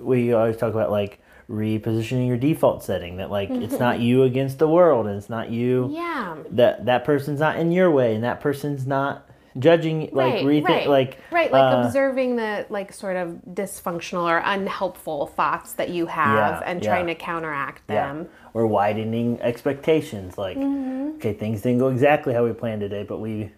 we 0.00 0.32
always 0.32 0.56
talk 0.56 0.72
about 0.72 0.90
like 0.90 1.20
repositioning 1.48 2.26
your 2.28 2.36
default 2.36 2.82
setting 2.84 3.16
that 3.16 3.30
like 3.30 3.48
it's 3.50 3.78
not 3.78 4.00
you 4.00 4.22
against 4.24 4.58
the 4.58 4.68
world 4.68 5.06
and 5.06 5.16
it's 5.16 5.30
not 5.30 5.50
you 5.50 5.84
Mm-hmm. 5.84 5.94
yeah 5.94 6.36
that 6.50 6.84
that 6.86 7.04
person's 7.04 7.40
not 7.40 7.56
in 7.58 7.72
your 7.72 7.90
way 7.90 8.14
and 8.14 8.22
that 8.24 8.40
person's 8.42 8.86
not 8.86 9.26
judging 9.58 10.10
like 10.12 10.34
right, 10.34 10.44
rethink 10.44 10.64
right. 10.68 10.88
like 10.88 11.18
right 11.32 11.50
like 11.50 11.74
uh, 11.74 11.82
observing 11.86 12.36
the 12.36 12.66
like 12.68 12.92
sort 12.92 13.16
of 13.16 13.40
dysfunctional 13.50 14.24
or 14.24 14.42
unhelpful 14.44 15.26
thoughts 15.28 15.72
that 15.72 15.88
you 15.88 16.04
have 16.06 16.60
Yeah, 16.60 16.70
and 16.70 16.82
yeah. 16.84 16.90
trying 16.90 17.06
to 17.06 17.14
counteract 17.14 17.86
them 17.86 18.18
Yeah. 18.18 18.28
Or 18.54 18.66
widening 18.66 19.40
expectations. 19.40 20.36
Like, 20.36 20.56
Mm-hmm. 20.56 21.16
okay, 21.16 21.32
things 21.32 21.62
didn't 21.62 21.78
go 21.78 21.88
exactly 21.88 22.34
how 22.34 22.44
we 22.44 22.52
planned 22.52 22.80
today, 22.82 23.04
but 23.04 23.18
we 23.20 23.50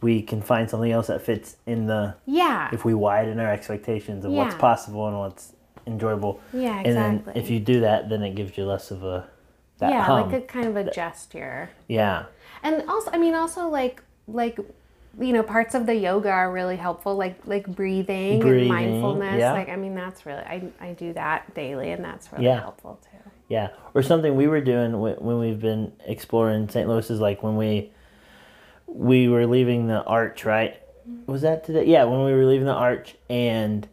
we 0.00 0.20
can 0.22 0.42
find 0.42 0.68
something 0.68 0.90
else 0.92 1.06
that 1.06 1.22
fits 1.22 1.56
in 1.66 1.86
the 1.86 2.14
yeah 2.26 2.68
if 2.72 2.84
we 2.84 2.92
widen 2.94 3.38
our 3.40 3.50
expectations 3.52 4.24
of 4.24 4.32
what's 4.32 4.54
possible 4.56 5.06
and 5.08 5.16
what's 5.18 5.54
enjoyable. 5.86 6.40
Yeah, 6.52 6.78
And 6.84 6.96
then 6.96 7.14
exactly. 7.16 7.42
if 7.42 7.50
you 7.50 7.60
do 7.60 7.80
that, 7.80 8.08
then 8.08 8.22
it 8.22 8.34
gives 8.34 8.56
you 8.56 8.64
less 8.64 8.90
of 8.90 9.02
a 9.04 9.28
that 9.78 9.90
yeah 9.90 10.04
hum. 10.04 10.30
like 10.30 10.42
a 10.42 10.46
kind 10.46 10.68
of 10.68 10.76
a 10.76 10.90
gesture 10.92 11.68
yeah. 11.88 12.26
and 12.62 12.88
also 12.88 13.10
i 13.10 13.18
mean 13.18 13.34
also 13.34 13.68
like 13.68 14.00
like 14.28 14.56
you 15.18 15.32
know 15.32 15.42
parts 15.42 15.74
of 15.74 15.86
the 15.86 15.94
yoga 15.94 16.30
are 16.30 16.52
really 16.52 16.76
helpful 16.76 17.16
like 17.16 17.36
like 17.46 17.66
breathing, 17.66 18.38
Breathing, 18.38 18.60
and 18.60 18.68
mindfulness 18.68 19.40
yeah. 19.40 19.52
like 19.52 19.68
i 19.68 19.74
mean 19.74 19.96
that's 19.96 20.24
really 20.24 20.42
i, 20.42 20.62
I 20.80 20.92
do 20.92 21.12
that 21.14 21.52
daily 21.54 21.90
and 21.90 22.04
that's 22.04 22.30
really 22.32 22.44
Yeah. 22.44 22.60
helpful 22.60 23.00
too 23.02 23.30
Yeah, 23.48 23.70
or 23.92 24.02
something 24.02 24.36
we 24.36 24.46
were 24.46 24.60
doing 24.60 24.98
when 25.00 25.38
we've 25.40 25.60
been 25.60 25.92
exploring 26.06 26.68
St. 26.68 26.88
Louis 26.88 27.10
is 27.10 27.18
like 27.18 27.42
when 27.42 27.56
we 27.56 27.90
we 28.86 29.26
were 29.28 29.46
leaving 29.46 29.88
the 29.88 30.02
arch, 30.04 30.44
right? 30.44 30.74
Mm-hmm. 31.08 31.32
was 31.32 31.42
that 31.42 31.64
today? 31.64 31.86
Yeah, 31.86 32.04
when 32.04 32.24
we 32.24 32.32
were 32.32 32.44
leaving 32.46 32.66
the 32.66 32.72
arch, 32.72 33.16
and 33.28 33.88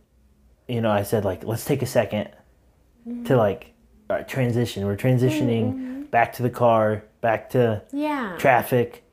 you 0.69 0.81
know, 0.81 0.91
I 0.91 1.03
said 1.03 1.25
like, 1.25 1.43
let's 1.43 1.65
take 1.65 1.81
a 1.81 1.85
2nd 1.85 2.29
to 2.29 3.09
mm-hmm. 3.09 3.35
like 3.35 3.73
right, 4.09 4.27
transition. 4.27 4.85
We're 4.85 4.97
transitioning 4.97 5.73
mm-hmm. 5.73 6.01
back 6.03 6.33
to 6.33 6.43
the 6.43 6.49
car, 6.49 7.03
back 7.21 7.49
to 7.51 7.81
Yeah. 7.91 8.35
traffic. 8.37 9.03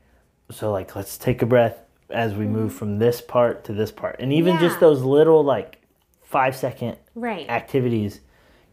So 0.51 0.73
like, 0.73 0.95
let's 0.95 1.19
take 1.19 1.43
a 1.43 1.47
breath 1.47 1.81
as 2.11 2.35
we 2.35 2.47
move 2.47 2.71
mm-hmm. 2.71 2.79
from 2.79 2.99
this 2.99 3.21
part 3.21 3.65
to 3.65 3.73
this 3.73 3.91
part, 3.91 4.17
and 4.21 4.33
even 4.33 4.59
just 4.59 4.79
those 4.79 5.03
little 5.03 5.43
like 5.43 5.83
five 6.23 6.55
second 6.55 6.97
right. 7.15 7.49
activities 7.49 8.21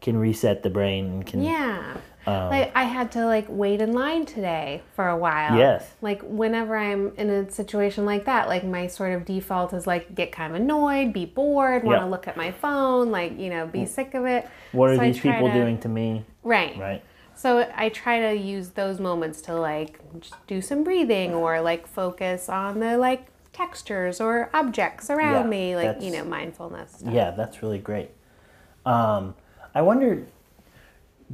can 0.00 0.16
reset 0.16 0.62
the 0.62 0.70
brain 0.70 1.06
and 1.06 1.26
can 1.26 1.42
Yeah. 1.42 1.96
Um, 2.26 2.48
Like 2.50 2.72
I 2.74 2.84
had 2.84 3.12
to 3.12 3.26
like 3.26 3.46
wait 3.48 3.80
in 3.80 3.92
line 3.92 4.24
today 4.26 4.82
for 4.94 5.08
a 5.08 5.16
while. 5.16 5.56
Yes. 5.58 5.90
Like 6.00 6.22
whenever 6.22 6.76
I'm 6.76 7.12
in 7.16 7.28
a 7.30 7.50
situation 7.50 8.04
like 8.06 8.24
that, 8.26 8.48
like 8.48 8.64
my 8.64 8.86
sort 8.86 9.12
of 9.12 9.24
default 9.24 9.72
is 9.72 9.86
like 9.86 10.14
get 10.14 10.32
kind 10.32 10.54
of 10.54 10.60
annoyed, 10.60 11.12
be 11.12 11.26
bored, 11.26 11.84
want 11.84 11.98
to 12.00 12.04
Yeah. 12.04 12.10
look 12.10 12.26
at 12.28 12.36
my 12.36 12.50
phone, 12.52 13.10
like 13.10 13.38
you 13.38 13.50
know, 13.50 13.66
be 13.66 13.86
sick 13.86 14.14
of 14.14 14.24
it. 14.26 14.48
what 14.72 14.90
are 14.90 14.96
So 14.96 15.02
I 15.02 15.06
these 15.08 15.20
people 15.20 15.48
to- 15.48 15.54
doing 15.54 15.78
to 15.78 15.88
me? 15.88 16.24
Right. 16.42 16.78
Right. 16.78 17.02
So 17.36 17.68
I 17.74 17.88
try 17.88 18.20
to 18.20 18.34
use 18.36 18.70
those 18.70 19.00
moments 19.00 19.40
to 19.42 19.54
like 19.54 19.98
do 20.46 20.60
some 20.60 20.84
breathing 20.84 21.34
or 21.34 21.60
like 21.60 21.86
focus 21.86 22.48
on 22.48 22.78
the 22.80 22.96
like 22.96 23.26
textures 23.52 24.20
or 24.20 24.50
objects 24.54 25.10
around 25.10 25.44
Yeah, 25.44 25.48
me, 25.48 25.76
like 25.76 26.00
you 26.00 26.10
know, 26.12 26.24
mindfulness. 26.24 26.92
Stuff. 26.98 27.12
Yeah, 27.12 27.30
that's 27.32 27.62
really 27.62 27.78
great. 27.78 28.10
Um, 28.86 29.34
I 29.74 29.82
wonder, 29.82 30.26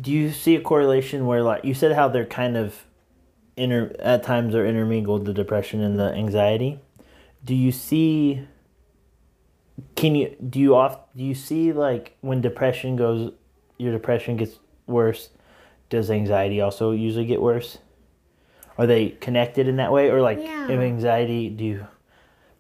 do 0.01 0.11
you 0.13 0.31
see 0.33 0.55
a 0.57 0.61
correlation 0.61 1.27
where, 1.27 1.43
like, 1.43 1.65
you 1.65 1.75
said 1.75 1.93
how 1.93 2.09
they're 2.09 2.25
kind 2.27 2.57
of 2.57 2.85
inter 3.57 3.95
at 3.99 4.23
times 4.23 4.55
are 4.55 4.65
intermingled 4.65 5.27
the 5.27 5.35
depression 5.35 5.81
and 5.83 5.99
the 5.99 6.13
anxiety. 6.15 6.79
Do 7.45 7.55
you 7.55 7.73
see? 7.73 8.47
Can 9.97 10.15
you 10.15 10.37
do 10.49 10.59
you 10.61 10.77
off 10.77 10.99
do 11.17 11.23
you 11.25 11.35
see 11.35 11.73
like 11.73 12.17
when 12.21 12.41
depression 12.41 12.97
goes, 12.97 13.33
your 13.79 13.93
depression 13.93 14.37
gets 14.37 14.59
worse? 14.87 15.31
Does 15.89 16.11
anxiety 16.11 16.61
also 16.61 16.93
usually 16.93 17.27
get 17.27 17.41
worse? 17.43 17.79
Are 18.79 18.87
they 18.87 19.11
connected 19.11 19.69
in 19.69 19.77
that 19.77 19.93
way, 19.93 20.11
or 20.11 20.21
like 20.23 20.39
Yeah. 20.41 20.69
if 20.69 20.81
anxiety 20.81 21.51
do 21.51 21.65
you? 21.65 21.87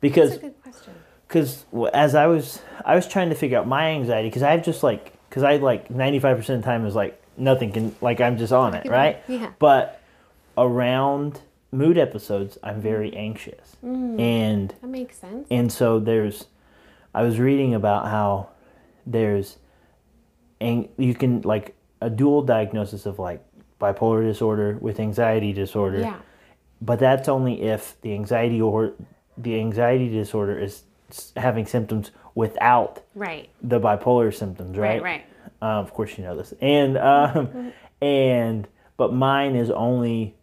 Because 0.00 0.30
That's 0.30 0.42
a 0.42 0.46
good 0.46 0.62
question. 0.62 0.94
because 1.28 1.64
as 1.94 2.14
I 2.14 2.26
was 2.26 2.60
I 2.84 2.94
was 2.94 3.06
trying 3.06 3.28
to 3.30 3.34
figure 3.34 3.58
out 3.58 3.66
my 3.68 3.88
anxiety 3.90 4.28
because 4.28 4.42
I 4.42 4.50
have 4.52 4.64
just 4.64 4.82
like 4.82 5.12
because 5.28 5.42
I 5.42 5.56
like 5.56 5.90
ninety 5.90 6.18
five 6.18 6.36
percent 6.36 6.58
of 6.58 6.62
the 6.64 6.66
time 6.70 6.84
is 6.86 6.94
like 6.94 7.19
nothing 7.36 7.72
can 7.72 7.94
like 8.00 8.20
I'm 8.20 8.36
just 8.36 8.52
on 8.52 8.74
it 8.74 8.88
right 8.88 9.22
Yeah. 9.28 9.50
but 9.58 10.00
around 10.58 11.40
mood 11.72 11.96
episodes 11.98 12.58
I'm 12.62 12.78
mm. 12.80 12.82
very 12.82 13.16
anxious 13.16 13.76
mm. 13.84 14.20
and 14.20 14.74
That 14.80 14.88
makes 14.88 15.16
sense. 15.16 15.46
and 15.50 15.70
so 15.72 15.98
there's 16.00 16.46
I 17.14 17.22
was 17.22 17.38
reading 17.38 17.74
about 17.74 18.06
how 18.08 18.48
there's 19.06 19.56
and 20.60 20.88
you 20.96 21.14
can 21.14 21.40
like 21.42 21.74
a 22.00 22.10
dual 22.10 22.42
diagnosis 22.42 23.06
of 23.06 23.18
like 23.18 23.42
bipolar 23.80 24.22
disorder 24.22 24.76
with 24.80 25.00
anxiety 25.00 25.52
disorder 25.52 26.00
Yeah. 26.00 26.16
but 26.82 26.98
that's 26.98 27.28
only 27.28 27.62
if 27.62 28.00
the 28.02 28.12
anxiety 28.14 28.60
or 28.60 28.92
the 29.38 29.58
anxiety 29.58 30.08
disorder 30.10 30.58
is 30.58 30.82
having 31.36 31.66
symptoms 31.66 32.10
without 32.34 33.00
Right. 33.14 33.48
the 33.62 33.80
bipolar 33.80 34.32
symptoms, 34.34 34.76
right? 34.78 35.02
Right. 35.02 35.02
Right. 35.02 35.24
Uh, 35.62 35.66
of 35.80 35.92
course, 35.92 36.16
you 36.16 36.24
know 36.24 36.36
this, 36.36 36.54
and 36.60 36.96
um, 36.96 37.72
and 38.00 38.66
but 38.96 39.12
mine 39.12 39.54
is 39.56 39.70
only 39.70 40.34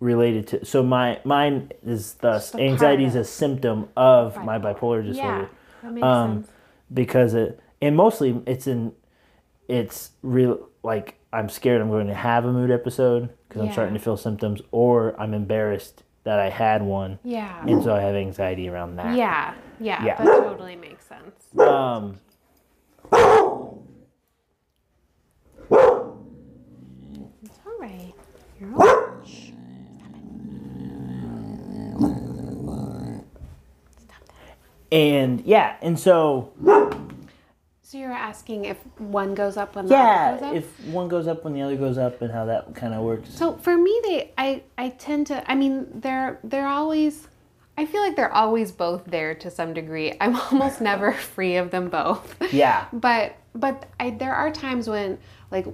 related 0.00 0.46
to. 0.48 0.64
So 0.64 0.82
my 0.82 1.20
mine 1.24 1.72
is 1.84 2.14
thus 2.14 2.44
Just 2.52 2.54
a 2.54 2.58
part 2.58 2.70
anxiety 2.70 3.04
is 3.04 3.14
a 3.14 3.24
symptom 3.24 3.88
of 3.96 4.36
my 4.44 4.58
Bipolar. 4.58 4.74
bipolar 4.78 5.02
Yeah. 5.04 5.10
disorder 5.12 5.50
That 5.82 5.92
makes 5.92 6.04
um, 6.04 6.34
sense. 6.44 6.52
because 6.92 7.34
it 7.34 7.60
and 7.82 7.96
mostly 7.96 8.40
it's 8.46 8.66
in 8.66 8.92
it's 9.68 10.10
real 10.22 10.68
like 10.82 11.16
I'm 11.32 11.48
scared 11.48 11.80
I'm 11.80 11.88
going 11.90 12.06
to 12.06 12.14
have 12.14 12.44
a 12.44 12.52
mood 12.52 12.70
episode 12.70 13.30
because 13.48 13.62
I'm 13.62 13.72
starting 13.72 13.94
to 13.94 14.00
feel 14.00 14.16
symptoms 14.16 14.60
or 14.70 15.18
I'm 15.20 15.34
embarrassed 15.34 16.02
that 16.24 16.38
I 16.38 16.48
had 16.50 16.82
one 16.82 17.18
Yeah. 17.24 17.62
and 17.66 17.82
so 17.82 17.94
I 17.94 18.00
have 18.00 18.14
anxiety 18.14 18.68
around 18.68 18.96
that. 18.96 19.16
Yeah. 19.16 19.54
Yeah. 19.80 20.04
Yeah. 20.04 20.16
That 20.24 20.42
totally 20.44 20.76
makes 20.76 21.04
sense. 21.06 21.44
Um. 21.58 22.20
It's. 27.90 28.12
You're 28.60 28.72
all 28.74 28.78
right. 28.78 29.02
Stop 33.98 34.24
that. 34.26 34.96
And 34.96 35.40
yeah, 35.44 35.76
and 35.82 35.98
so 35.98 36.52
So 37.82 37.98
you're 37.98 38.12
asking 38.12 38.64
if 38.66 38.78
one 38.98 39.34
goes 39.34 39.56
up 39.56 39.76
when 39.76 39.86
the 39.86 39.94
yeah, 39.94 40.36
other 40.38 40.40
goes 40.40 40.48
up? 40.48 40.54
if 40.56 40.86
one 40.86 41.08
goes 41.08 41.26
up 41.28 41.44
when 41.44 41.52
the 41.54 41.62
other 41.62 41.76
goes 41.76 41.98
up, 41.98 42.22
and 42.22 42.32
how 42.32 42.44
that 42.46 42.74
kind 42.74 42.94
of 42.94 43.02
works. 43.02 43.30
So 43.34 43.56
for 43.56 43.76
me, 43.76 44.00
they 44.04 44.32
I 44.38 44.62
I 44.78 44.90
tend 44.90 45.26
to. 45.28 45.48
I 45.50 45.54
mean, 45.54 45.86
they're 45.94 46.38
they're 46.44 46.66
always. 46.68 47.28
I 47.78 47.84
feel 47.84 48.00
like 48.00 48.16
they're 48.16 48.32
always 48.32 48.72
both 48.72 49.04
there 49.04 49.34
to 49.34 49.50
some 49.50 49.74
degree. 49.74 50.14
I'm 50.20 50.34
almost 50.36 50.80
never 50.80 51.12
free 51.12 51.56
of 51.56 51.70
them 51.70 51.88
both. 51.90 52.36
Yeah. 52.52 52.86
But 52.92 53.36
but 53.54 53.86
I 54.00 54.10
there 54.10 54.34
are 54.34 54.50
times 54.50 54.88
when 54.88 55.18
like 55.50 55.66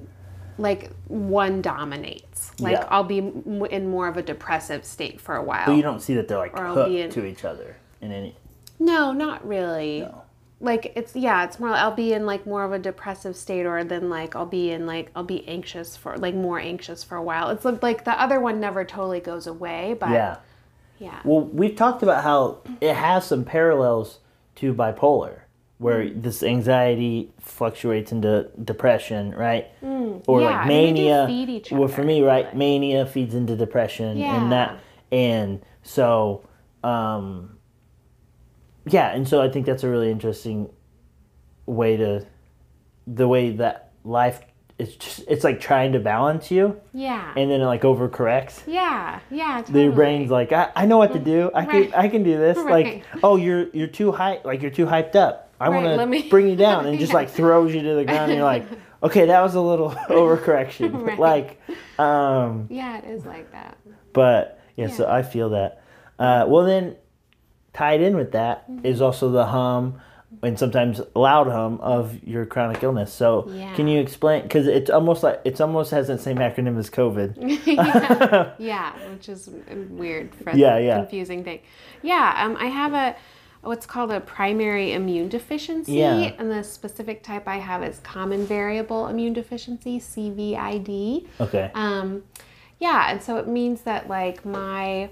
like 0.59 0.91
one 1.09 1.63
dominates. 1.63 2.53
Like 2.61 2.73
Yeah. 2.79 2.87
I'll 2.91 3.05
be 3.05 3.19
in 3.19 3.89
more 3.89 4.09
of 4.09 4.17
a 4.17 4.23
depressive 4.23 4.85
state 4.85 5.21
for 5.21 5.37
a 5.37 5.43
while. 5.43 5.67
But 5.67 5.77
you 5.77 5.83
don't 5.83 6.01
see 6.01 6.15
that 6.15 6.29
they're 6.29 6.39
like 6.39 6.57
hooked 6.59 6.91
in- 6.93 7.11
to 7.11 7.25
each 7.25 7.45
other 7.45 7.77
in 8.01 8.13
any. 8.13 8.37
No, 8.79 9.13
not 9.13 9.47
really. 9.47 10.01
No. 10.01 10.23
Like 10.61 10.93
it's 10.95 11.17
yeah, 11.17 11.43
it's 11.45 11.59
more 11.59 11.71
I'll 11.71 11.91
be 11.95 12.13
in 12.13 12.25
like 12.27 12.47
more 12.47 12.63
of 12.65 12.73
a 12.73 12.79
depressive 12.79 13.35
state 13.37 13.67
or 13.67 13.83
then 13.83 14.09
like 14.09 14.37
I'll 14.37 14.47
be 14.47 14.71
in 14.71 14.87
like 14.87 15.11
I'll 15.17 15.25
be 15.25 15.47
anxious 15.49 15.97
for 15.97 16.17
like 16.17 16.35
more 16.35 16.59
anxious 16.61 17.03
for 17.03 17.17
a 17.17 17.23
while. 17.23 17.51
It's 17.51 17.65
like- 17.65 17.83
like 17.83 18.05
the 18.05 18.21
other 18.21 18.39
one 18.41 18.61
never 18.61 18.85
totally 18.85 19.21
goes 19.21 19.47
away, 19.49 19.97
but 19.99 20.11
Yeah. 20.11 20.37
yeah. 20.99 21.21
Well, 21.25 21.41
we've 21.41 21.75
talked 21.75 22.03
about 22.05 22.23
how 22.23 22.59
it 22.81 22.95
has 22.95 23.25
some 23.27 23.45
parallels 23.45 24.19
to 24.57 24.73
bipolar, 24.73 25.41
where 25.83 26.05
Mm. 26.05 26.23
this 26.23 26.43
anxiety 26.43 27.31
fluctuates 27.41 28.13
into 28.13 28.49
depression, 28.65 29.35
right? 29.35 29.67
Or 29.83 29.89
Mm. 29.89 30.43
Yeah, 30.43 30.47
like 30.47 30.55
I 30.57 30.69
mean, 30.69 30.95
they 30.95 31.01
do 31.01 31.07
mania. 31.07 31.27
feed 31.27 31.49
each 31.51 31.73
well, 31.73 31.89
for 31.89 32.03
me, 32.05 32.23
right, 32.23 32.45
like. 32.47 32.55
mania 32.55 33.05
feeds 33.07 33.35
into 33.35 33.57
depression, 33.57 34.21
and 34.23 34.53
that, 34.53 34.79
and 35.11 35.61
so, 35.83 36.43
um, 36.85 37.59
yeah, 38.87 39.09
and 39.15 39.27
so 39.29 39.41
I 39.43 39.49
think 39.49 39.67
that's 39.67 39.85
a 39.85 39.89
really 39.89 40.11
interesting 40.11 40.69
way 41.67 41.97
to, 41.97 42.27
the 43.07 43.27
way 43.29 43.51
that 43.57 43.91
life. 44.05 44.41
It's 44.79 44.95
just, 44.97 45.25
it's 45.29 45.45
like 45.45 45.61
trying 45.61 45.93
to 45.93 46.01
balance 46.01 46.51
you, 46.51 46.81
Yeah. 46.93 47.33
and 47.37 47.51
then 47.51 47.61
it 47.61 47.67
like 47.67 47.83
overcorrects 47.83 48.63
yeah. 48.67 49.21
Yeah. 49.31 49.59
Totally. 49.59 49.85
your 49.85 49.93
brain's 49.93 50.31
like 50.31 50.51
I, 50.51 50.71
I 50.75 50.87
know 50.87 50.99
what 50.99 51.13
to 51.13 51.21
do 51.21 51.51
i 51.55 51.65
can 51.65 51.81
Right. 51.83 51.95
i 51.95 52.09
can 52.09 52.23
do 52.25 52.37
this 52.37 52.57
Right. 52.73 52.87
like 52.87 53.05
oh 53.23 53.37
you're 53.37 53.69
you're 53.73 53.87
too 53.87 54.11
high 54.11 54.41
like 54.45 54.61
you're 54.63 54.73
too 54.73 54.87
hyped 54.87 55.15
up 55.15 55.52
i 55.63 55.69
Right, 55.69 55.97
want 55.99 56.13
to 56.13 56.29
bring 56.29 56.49
you 56.49 56.57
down 56.69 56.87
and 56.87 56.99
just 56.99 57.11
Yeah. 57.13 57.19
like 57.21 57.31
throws 57.31 57.75
you 57.75 57.83
to 57.83 57.95
the 57.95 58.05
ground 58.05 58.31
and 58.31 58.39
you're 58.39 58.45
like 58.45 58.67
okay 59.03 59.27
that 59.27 59.41
was 59.43 59.55
a 59.55 59.61
little 59.61 59.91
overcorrection 60.09 60.91
Right. 61.07 61.19
like 61.19 61.61
um 61.99 62.67
Yeah, 62.71 62.99
it 62.99 63.05
is 63.05 63.25
like 63.25 63.51
that. 63.53 63.77
but 64.13 64.61
yeah, 64.77 64.89
so 64.89 65.07
i 65.09 65.23
feel 65.23 65.51
that 65.51 65.83
uh 66.19 66.45
well 66.49 66.65
then 66.65 66.97
tied 67.73 68.01
in 68.03 68.17
with 68.17 68.33
that 68.33 68.65
is 68.83 68.97
Mm-hmm. 68.97 69.05
also 69.05 69.31
the 69.31 69.47
hum 69.47 70.01
and 70.43 70.59
sometimes 70.59 71.01
loud 71.15 71.47
hum 71.47 71.79
of 71.83 72.23
your 72.25 72.45
chronic 72.47 72.83
illness 72.83 73.13
so 73.13 73.47
Yeah. 73.49 73.75
can 73.77 73.87
you 73.87 74.01
explain 74.01 74.43
because 74.43 74.67
it's 74.67 74.91
almost 74.91 75.23
like 75.23 75.41
it's 75.45 75.61
almost 75.61 75.91
has 75.93 76.09
the 76.09 76.19
same 76.19 76.39
acronym 76.39 76.77
as 76.79 76.89
covid 76.91 77.31
yeah. 77.39 78.53
yeah, 78.59 78.93
which 79.11 79.29
is 79.29 79.49
weird, 79.91 80.35
for 80.35 80.51
Yeah, 80.53 80.79
yeah. 80.79 80.97
confusing 80.97 81.45
thing. 81.45 81.61
Yeah, 82.03 82.35
um, 82.45 82.57
I 82.59 82.67
have 82.67 82.93
a 82.95 83.15
what's 83.63 83.87
called 83.87 84.11
a 84.11 84.21
primary 84.21 84.93
immune 84.93 85.29
deficiency, 85.29 85.93
Yeah. 85.95 86.33
and 86.39 86.51
the 86.51 86.63
specific 86.65 87.23
type 87.23 87.47
I 87.47 87.57
have 87.57 87.83
is 87.83 88.01
common 88.01 88.45
variable 88.45 89.07
immune 89.07 89.33
deficiency 89.33 89.99
(CVID). 90.01 91.27
okay 91.41 91.71
Um, 91.75 92.23
yeah, 92.81 93.11
and 93.11 93.23
so 93.23 93.37
it 93.37 93.47
means 93.47 93.83
that 93.83 94.09
like 94.09 94.45
my 94.45 95.11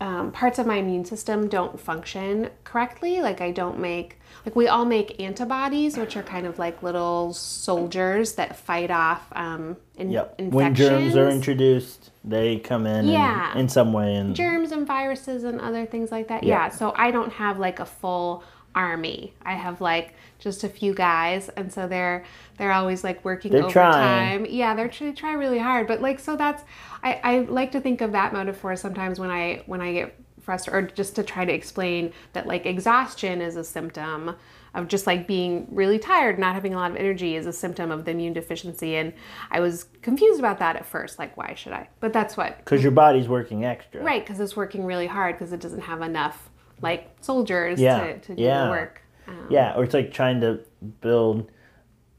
um, 0.00 0.30
parts 0.30 0.58
of 0.60 0.66
my 0.66 0.76
immune 0.76 1.04
system 1.04 1.48
don't 1.48 1.78
function 1.80 2.50
correctly. 2.64 3.20
Like 3.20 3.40
I 3.40 3.50
don't 3.50 3.78
make 3.80 4.18
like 4.46 4.54
we 4.54 4.68
all 4.68 4.84
make 4.84 5.20
antibodies, 5.20 5.96
which 5.96 6.16
are 6.16 6.22
kind 6.22 6.46
of 6.46 6.58
like 6.58 6.82
little 6.82 7.32
soldiers 7.34 8.32
that 8.34 8.56
fight 8.56 8.90
off 8.90 9.26
um, 9.32 9.76
in- 9.96 10.10
Yep. 10.10 10.36
infections. 10.38 10.54
When 10.54 10.74
germs 10.74 11.16
are 11.16 11.28
introduced, 11.28 12.10
they 12.24 12.58
come 12.58 12.86
in 12.86 13.06
Yeah. 13.08 13.56
in 13.58 13.68
some 13.68 13.92
way 13.92 14.14
and 14.14 14.36
germs 14.36 14.70
and 14.72 14.86
viruses 14.86 15.42
and 15.44 15.60
other 15.60 15.84
things 15.84 16.12
like 16.12 16.28
that. 16.28 16.44
Yeah. 16.44 16.66
Yeah. 16.66 16.68
So 16.70 16.92
I 16.96 17.10
don't 17.10 17.32
have 17.32 17.58
like 17.58 17.80
a 17.80 17.86
full 17.86 18.44
army. 18.74 19.32
I 19.44 19.54
have 19.54 19.80
like 19.80 20.14
just 20.38 20.62
a 20.62 20.68
few 20.68 20.94
guys, 20.94 21.48
and 21.56 21.72
so 21.72 21.88
they're 21.88 22.24
they're 22.58 22.70
always 22.72 23.02
like 23.02 23.24
working 23.24 23.50
They're 23.50 23.64
overtime. 23.64 24.42
trying. 24.44 24.54
Yeah, 24.54 24.74
they're 24.76 24.86
trying 24.88 25.14
try 25.16 25.32
really 25.32 25.58
hard. 25.58 25.88
But 25.88 26.00
like 26.00 26.20
so 26.20 26.36
that's 26.36 26.62
I 27.02 27.20
I 27.22 27.38
like 27.40 27.72
to 27.72 27.80
think 27.80 28.00
of 28.00 28.12
that 28.12 28.32
metaphor 28.32 28.76
sometimes 28.76 29.18
when 29.18 29.30
I 29.30 29.62
when 29.66 29.80
I 29.80 29.92
get 29.92 30.20
frustrated, 30.40 30.92
or 30.92 30.94
just 30.94 31.14
to 31.16 31.22
try 31.22 31.44
to 31.44 31.52
explain 31.52 32.12
that 32.32 32.46
like 32.46 32.64
exhaustion 32.66 33.40
is 33.40 33.56
a 33.56 33.64
symptom 33.64 34.34
of 34.74 34.86
just 34.88 35.06
like 35.06 35.26
being 35.26 35.66
really 35.70 35.98
tired, 35.98 36.38
not 36.38 36.54
having 36.54 36.74
a 36.74 36.76
lot 36.76 36.90
of 36.90 36.96
energy 36.96 37.36
is 37.36 37.46
a 37.46 37.52
symptom 37.52 37.90
of 37.90 38.04
the 38.04 38.10
immune 38.10 38.32
deficiency. 38.34 38.96
And 38.96 39.12
I 39.50 39.60
was 39.60 39.86
confused 40.02 40.38
about 40.38 40.58
that 40.58 40.76
at 40.76 40.84
first, 40.86 41.18
like 41.18 41.36
why 41.36 41.54
should 41.54 41.72
I? 41.72 41.88
But 42.00 42.12
that's 42.12 42.36
what 42.36 42.58
Because 42.58 42.82
your 42.82 42.92
body's 42.92 43.28
working 43.28 43.64
extra. 43.64 44.02
right 44.02 44.24
because 44.24 44.40
it's 44.40 44.56
working 44.56 44.84
really 44.84 45.06
hard 45.06 45.34
because 45.36 45.52
it 45.52 45.60
doesn't 45.60 45.80
have 45.80 46.02
enough 46.02 46.50
like 46.80 47.10
soldiers 47.20 47.80
Yeah, 47.80 47.98
to, 48.00 48.18
to 48.20 48.34
do 48.36 48.42
yeah. 48.42 48.64
the 48.64 48.70
work. 48.70 49.02
Um, 49.26 49.46
Yeah, 49.50 49.74
or 49.74 49.84
it's 49.84 49.94
like 49.94 50.12
trying 50.12 50.40
to 50.42 50.60
build 51.00 51.50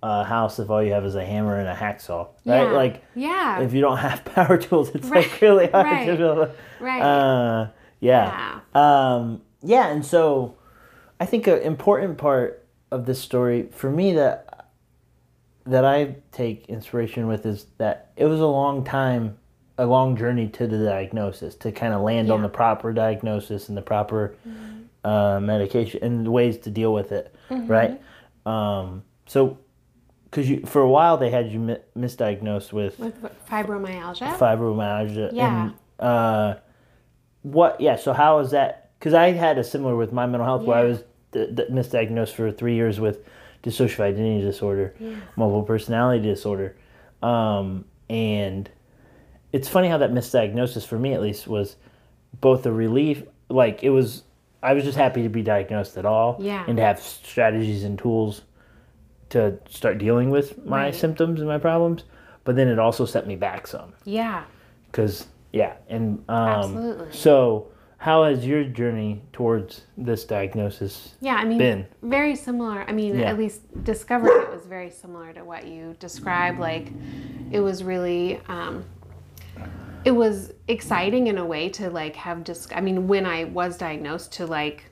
a 0.01 0.23
house 0.23 0.59
if 0.59 0.69
all 0.69 0.81
you 0.83 0.93
have 0.93 1.05
is 1.05 1.15
a 1.15 1.25
hammer 1.25 1.59
and 1.59 1.67
a 1.67 1.75
hacksaw, 1.75 2.27
right? 2.45 2.63
Yeah. 2.63 2.71
Like 2.71 3.03
yeah, 3.15 3.59
if 3.61 3.73
you 3.73 3.81
don't 3.81 3.97
have 3.97 4.23
power 4.35 4.57
tools, 4.57 4.89
it's 4.95 5.07
Right, 5.07 5.29
like 5.29 5.41
really 5.41 5.67
hard 5.67 5.85
to 6.05 6.11
right, 6.11 6.17
build. 6.17 6.51
right. 6.79 7.01
Uh, 7.01 7.67
yeah. 7.99 8.59
Um, 8.73 9.41
yeah, 9.61 9.87
and 9.89 10.05
so 10.05 10.55
I 11.19 11.25
think 11.25 11.47
an 11.47 11.59
important 11.59 12.17
part 12.17 12.65
of 12.91 13.05
this 13.05 13.19
story 13.19 13.67
for 13.71 13.89
me 13.91 14.13
that 14.13 14.45
that 15.65 15.85
I 15.85 16.15
take 16.31 16.67
inspiration 16.69 17.27
with 17.27 17.45
is 17.45 17.65
that 17.77 18.11
it 18.15 18.25
was 18.25 18.39
a 18.39 18.45
long 18.47 18.83
time, 18.83 19.37
a 19.77 19.85
long 19.85 20.15
journey 20.15 20.47
to 20.47 20.65
the 20.65 20.83
diagnosis 20.83 21.55
to 21.55 21.71
kind 21.71 21.93
of 21.93 22.01
land 22.01 22.31
on 22.31 22.41
the 22.41 22.49
proper 22.49 22.91
diagnosis 22.93 23.67
and 23.69 23.77
the 23.77 23.81
proper 23.81 24.35
uh, 25.03 25.39
medication 25.41 25.99
and 26.03 26.27
ways 26.27 26.57
to 26.59 26.71
deal 26.71 26.93
with 26.93 27.11
it, 27.11 27.35
right? 27.49 28.01
Um, 28.45 29.03
so, 29.27 29.59
because 30.29 30.49
you 30.49 30.61
for 30.65 30.81
a 30.81 30.89
while 30.89 31.17
they 31.17 31.29
had 31.29 31.51
you 31.51 31.59
mi- 31.59 31.77
misdiagnosed 31.97 32.71
with 32.73 32.99
with 32.99 33.15
fibromyalgia. 33.49 34.35
fibromyalgia. 34.37 35.31
Yeah. 35.33 35.63
And, 35.65 35.73
uh, 35.99 36.55
what? 37.41 37.79
Yeah. 37.81 37.95
So 37.95 38.13
how 38.13 38.39
is 38.39 38.51
that? 38.51 38.91
Because 38.99 39.13
I 39.13 39.31
had 39.31 39.57
a 39.57 39.63
similar 39.63 39.95
with 39.95 40.11
my 40.11 40.25
mental 40.25 40.45
health, 40.45 40.63
where 40.63 40.77
I 40.77 40.83
was 40.83 41.03
misdiagnosed 41.33 42.33
for 42.33 42.51
three 42.51 42.75
years 42.75 42.99
with 42.99 43.19
dissociative 43.63 43.99
identity 44.01 44.41
disorder, 44.41 44.93
multiple 45.35 45.63
personality 45.63 46.23
disorder, 46.23 46.75
um, 47.23 47.85
and 48.09 48.69
it's 49.53 49.67
funny 49.67 49.87
how 49.87 49.97
that 49.97 50.11
misdiagnosis 50.11 50.85
for 50.85 50.97
me 50.99 51.13
at 51.13 51.21
least 51.21 51.47
was 51.47 51.75
both 52.41 52.65
a 52.65 52.71
relief. 52.71 53.23
Like 53.49 53.83
it 53.83 53.89
was, 53.89 54.23
I 54.61 54.73
was 54.73 54.83
just 54.83 54.97
happy 54.97 55.23
to 55.23 55.29
be 55.29 55.41
diagnosed 55.41 55.97
at 55.97 56.05
all, 56.05 56.37
Yeah. 56.39 56.63
and 56.67 56.77
to 56.77 56.83
have 56.83 56.99
strategies 57.01 57.83
and 57.83 57.97
tools 57.97 58.41
to 59.29 59.57
start 59.69 59.97
dealing 59.97 60.29
with 60.29 60.63
my 60.65 60.85
Right. 60.85 60.95
symptoms 60.95 61.39
and 61.39 61.47
my 61.47 61.57
problems. 61.57 62.03
But 62.43 62.55
then 62.55 62.67
it 62.67 62.79
also 62.79 63.05
set 63.05 63.27
me 63.27 63.35
back 63.35 63.67
some 63.67 63.93
yeah, 64.05 64.43
because 64.91 65.27
yeah 65.51 65.73
and 65.87 66.23
um 66.29 66.37
Absolutely. 66.47 67.11
so 67.11 67.67
how 67.97 68.23
has 68.23 68.45
your 68.47 68.63
journey 68.63 69.21
towards 69.33 69.81
this 69.97 70.23
diagnosis 70.23 71.15
yeah. 71.19 71.35
I 71.35 71.43
mean, 71.45 71.57
been 71.57 71.85
very 72.01 72.35
similar. 72.35 72.85
I 72.87 72.91
mean, 72.93 73.19
Yeah. 73.19 73.29
at 73.29 73.37
least 73.37 73.61
discovering 73.83 74.41
it 74.41 74.51
was 74.51 74.65
very 74.65 74.89
similar 74.89 75.33
to 75.33 75.43
what 75.43 75.67
you 75.67 75.95
described. 75.99 76.59
Like, 76.59 76.93
it 77.51 77.59
was 77.59 77.83
really, 77.83 78.39
um, 78.47 78.85
it 80.05 80.11
was 80.11 80.53
exciting 80.69 81.27
in 81.27 81.37
a 81.37 81.45
way 81.45 81.67
to 81.69 81.89
like 81.89 82.15
have 82.15 82.43
just. 82.45 82.75
I 82.75 82.79
mean, 82.81 83.07
when 83.07 83.25
I 83.25 83.43
was 83.43 83.77
diagnosed, 83.77 84.31
to 84.33 84.45
like, 84.45 84.85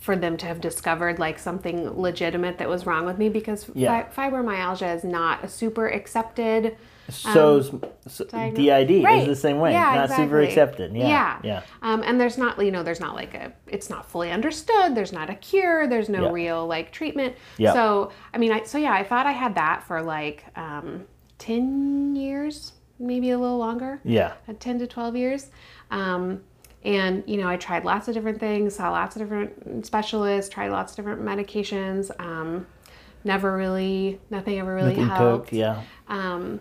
for 0.00 0.16
them 0.16 0.36
to 0.38 0.46
have 0.46 0.60
discovered 0.62 1.18
like 1.18 1.38
something 1.38 2.00
legitimate 2.00 2.56
that 2.58 2.68
was 2.68 2.86
wrong 2.86 3.04
with 3.04 3.18
me 3.18 3.28
because 3.28 3.70
Yeah. 3.74 4.04
fi- 4.08 4.30
fibromyalgia 4.30 4.96
is 4.96 5.04
not 5.04 5.44
a 5.44 5.48
super 5.48 5.86
accepted. 5.88 6.76
so, 7.10 7.58
s- 7.58 7.70
so 8.06 8.24
did 8.24 9.04
is 9.04 9.22
Um, 9.24 9.26
the 9.26 9.34
same 9.36 9.58
way 9.58 9.72
Yeah, 9.72 9.94
not 9.96 10.10
super 10.10 10.40
exactly. 10.40 10.46
accepted 10.46 10.96
yeah 10.96 11.08
Yeah. 11.08 11.38
yeah 11.42 11.62
Um, 11.82 12.02
and 12.04 12.20
there's 12.20 12.38
not, 12.38 12.64
you 12.64 12.70
know, 12.70 12.82
there's 12.84 13.00
not 13.00 13.14
like 13.14 13.34
a, 13.34 13.52
it's 13.66 13.90
not 13.90 14.06
fully 14.06 14.30
understood. 14.30 14.94
There's 14.94 15.12
not 15.12 15.28
a 15.28 15.34
cure. 15.34 15.86
There's 15.88 16.08
no 16.08 16.26
Yeah. 16.26 16.30
real 16.32 16.66
like 16.66 16.92
treatment. 16.92 17.34
Yeah. 17.58 17.72
So, 17.74 18.12
I 18.32 18.38
mean, 18.38 18.52
I, 18.52 18.62
so 18.62 18.78
yeah, 18.78 18.92
I 18.92 19.02
thought 19.02 19.26
I 19.26 19.32
had 19.32 19.54
that 19.56 19.82
for 19.82 20.00
like 20.02 20.44
um, 20.56 21.04
10 21.38 22.14
years, 22.16 22.72
maybe 22.98 23.30
a 23.30 23.38
little 23.38 23.58
longer, 23.58 24.00
yeah 24.04 24.32
uh, 24.48 24.52
10 24.60 24.78
to 24.78 24.86
12 24.86 25.16
years. 25.16 25.50
Um, 25.90 26.42
and, 26.84 27.22
you 27.26 27.36
know, 27.36 27.48
I 27.48 27.56
tried 27.56 27.84
lots 27.84 28.08
of 28.08 28.14
different 28.14 28.40
things, 28.40 28.76
saw 28.76 28.90
lots 28.90 29.16
of 29.16 29.22
different 29.22 29.84
specialists, 29.84 30.50
tried 30.50 30.70
lots 30.70 30.92
of 30.92 30.96
different 30.96 31.22
medications. 31.22 32.10
Um, 32.20 32.66
never 33.24 33.54
really, 33.54 34.18
nothing 34.30 34.58
ever 34.58 34.74
really 34.74 34.96
Nothing 34.96 35.08
helped. 35.08 35.48
took, 35.48 35.52
yeah 35.52 35.82
Um, 36.08 36.60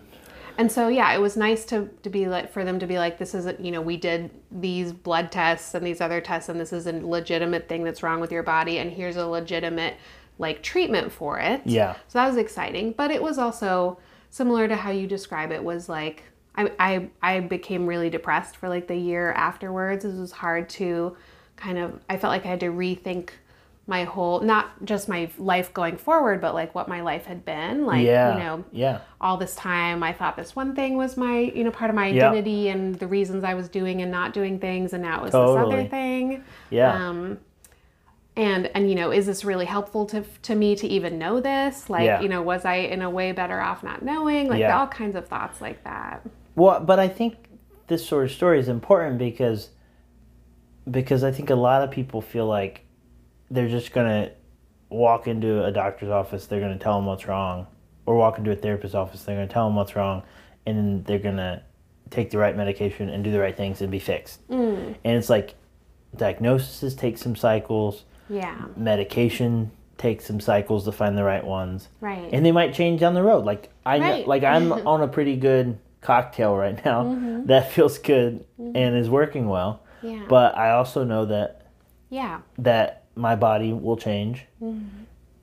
and 0.58 0.70
so 0.70 0.90
yeah, 0.90 1.14
it 1.14 1.22
was 1.22 1.38
nice 1.38 1.64
to 1.68 1.90
to 2.04 2.10
be 2.10 2.28
like 2.28 2.52
for 2.52 2.66
them 2.66 2.80
to 2.80 2.86
be 2.86 2.98
like, 2.98 3.18
this 3.18 3.34
isn't 3.34 3.62
you 3.64 3.72
know 3.72 3.82
we 3.82 3.96
did 3.96 4.30
these 4.52 4.92
blood 4.92 5.32
tests 5.32 5.74
and 5.74 5.86
these 5.88 6.02
other 6.02 6.20
tests 6.20 6.50
and 6.50 6.60
this 6.60 6.74
is 6.74 6.86
a 6.86 6.92
legitimate 6.92 7.70
thing 7.70 7.86
that's 7.86 8.04
wrong 8.04 8.20
with 8.20 8.30
your 8.30 8.44
body 8.44 8.78
and 8.80 8.92
here's 8.92 9.16
a 9.16 9.26
legitimate 9.26 9.96
like 10.38 10.62
treatment 10.62 11.14
for 11.14 11.40
it. 11.40 11.62
Yeah. 11.64 11.94
So 12.10 12.20
that 12.20 12.28
was 12.28 12.36
exciting, 12.36 12.92
but 12.92 13.10
it 13.10 13.22
was 13.24 13.38
also 13.38 14.00
similar 14.30 14.68
to 14.68 14.76
how 14.76 14.92
you 14.92 15.08
describe 15.08 15.54
it. 15.54 15.64
Was 15.64 15.88
like 15.88 16.24
I 16.60 16.72
I 16.80 17.10
I 17.36 17.39
became 17.41 17.86
really 17.88 18.10
depressed 18.10 18.55
for 18.57 18.68
like 18.70 18.88
the 18.88 18.95
year 18.97 19.32
afterwards. 19.34 20.03
It 20.05 20.16
was 20.20 20.32
hard 20.32 20.70
to 20.80 21.16
kind 21.55 21.78
of 21.78 21.99
I 22.10 22.18
felt 22.18 22.32
like 22.32 22.45
I 22.45 22.49
had 22.49 22.60
to 22.62 22.68
rethink 22.72 23.30
my 23.88 24.03
whole 24.03 24.39
not 24.41 24.86
just 24.86 25.10
my 25.10 25.28
life 25.39 25.74
going 25.74 25.97
forward 25.97 26.39
but 26.39 26.53
like 26.53 26.76
what 26.76 26.88
my 26.88 27.01
life 27.01 27.26
had 27.26 27.43
been 27.43 27.88
like 27.88 28.05
yeah 28.05 28.34
you 28.34 28.39
know 28.43 28.64
yeah 28.72 28.99
all 29.20 29.36
this 29.36 29.55
time 29.55 30.03
I 30.03 30.14
thought 30.14 30.38
this 30.38 30.55
one 30.55 30.76
thing 30.76 30.95
was 30.95 31.18
my, 31.18 31.39
you 31.39 31.64
know, 31.64 31.72
part 31.72 31.89
of 31.89 31.95
my 31.95 32.07
Yeah. 32.07 32.28
identity 32.28 32.70
and 32.70 32.93
the 32.99 33.07
reasons 33.07 33.43
I 33.43 33.55
was 33.55 33.68
doing 33.68 34.03
and 34.03 34.12
not 34.12 34.32
doing 34.32 34.60
things 34.60 34.93
and 34.93 35.01
now 35.01 35.18
it 35.18 35.24
was 35.24 35.32
this 35.32 35.41
other 35.66 35.86
thing. 35.89 36.43
yeah 36.70 36.93
Um 37.10 37.39
and 38.38 38.68
and 38.76 38.89
you 38.89 38.95
know, 38.95 39.12
is 39.12 39.26
this 39.26 39.43
really 39.43 39.66
helpful 39.66 40.05
to 40.07 40.24
to 40.43 40.53
me 40.55 40.76
to 40.76 40.88
even 40.88 41.18
know 41.18 41.39
this? 41.41 41.89
Like, 41.89 42.05
Yeah. 42.05 42.22
you 42.22 42.30
know, 42.30 42.41
was 42.43 42.66
I 42.66 42.76
in 42.76 43.01
a 43.01 43.10
way 43.10 43.32
better 43.32 43.60
off 43.60 43.84
not 43.84 44.03
knowing? 44.03 44.49
Like 44.49 44.60
all 44.80 44.88
kinds 44.88 45.16
of 45.16 45.28
thoughts 45.28 45.60
like 45.62 45.84
that. 45.84 46.22
Well 46.56 46.80
but 46.80 47.00
i 47.00 47.08
think 47.08 47.36
this 47.88 48.06
sort 48.06 48.26
of 48.26 48.32
story 48.32 48.60
is 48.60 48.68
important 48.68 49.18
because 49.18 49.70
because 50.89 51.24
i 51.24 51.32
think 51.32 51.50
a 51.50 51.56
lot 51.56 51.82
of 51.82 51.91
people 51.91 52.22
feel 52.22 52.45
like 52.45 52.86
they're 53.52 53.70
just 53.70 53.91
gonna 53.91 54.32
walk 54.89 55.28
into 55.28 55.64
a 55.64 55.72
doctor's 55.72 56.10
office 56.10 56.45
they're 56.45 56.60
gonna 56.60 56.78
tell 56.78 56.95
them 56.95 57.06
what's 57.06 57.28
wrong 57.28 57.68
or 58.06 58.16
walk 58.16 58.38
into 58.38 58.52
a 58.52 58.56
therapist's 58.56 58.95
office 58.95 59.24
they're 59.24 59.36
gonna 59.36 59.47
tell 59.47 59.68
them 59.68 59.76
what's 59.76 59.95
wrong 59.95 60.24
and 60.66 60.78
then 60.78 61.04
they're 61.04 61.20
gonna 61.20 61.62
take 62.10 62.32
the 62.32 62.38
right 62.38 62.58
medication 62.58 63.08
and 63.10 63.24
do 63.24 63.32
the 63.32 63.39
right 63.39 63.56
things 63.56 63.82
and 63.82 63.91
be 63.91 64.00
fixed 64.00 64.47
mm. 64.50 64.95
and 65.04 65.18
it's 65.18 65.30
like 65.30 65.56
diagnoses 66.16 66.95
take 66.95 67.18
some 67.18 67.36
cycles 67.36 68.04
Yeah. 68.30 68.56
medication 68.76 69.72
takes 70.00 70.26
some 70.26 70.39
cycles 70.39 70.86
to 70.86 70.91
find 70.91 71.18
the 71.18 71.24
right 71.24 71.43
ones 71.45 71.89
Right. 72.02 72.30
and 72.34 72.43
they 72.45 72.52
might 72.52 72.74
change 72.74 73.00
down 73.02 73.14
the 73.14 73.22
road 73.22 73.45
like 73.45 73.70
i 73.86 74.00
know, 74.00 74.06
Right. 74.10 74.28
like 74.28 74.43
i'm 74.43 74.72
on 74.88 75.02
a 75.02 75.08
pretty 75.08 75.36
good 75.36 75.78
cocktail 76.02 76.56
right 76.56 76.84
now 76.86 77.04
Mm-hmm. 77.04 77.45
that 77.47 77.72
feels 77.72 77.97
good 77.97 78.45
and 78.58 78.95
is 78.97 79.10
working 79.10 79.47
well 79.50 79.84
yeah. 80.02 80.26
but 80.30 80.58
i 80.58 80.72
also 80.72 81.04
know 81.04 81.26
that 81.26 81.68
yeah. 82.10 82.39
that 82.58 83.04
my 83.16 83.36
body 83.36 83.74
will 83.74 83.97
change 83.97 84.45
Mm-hmm. 84.62 84.88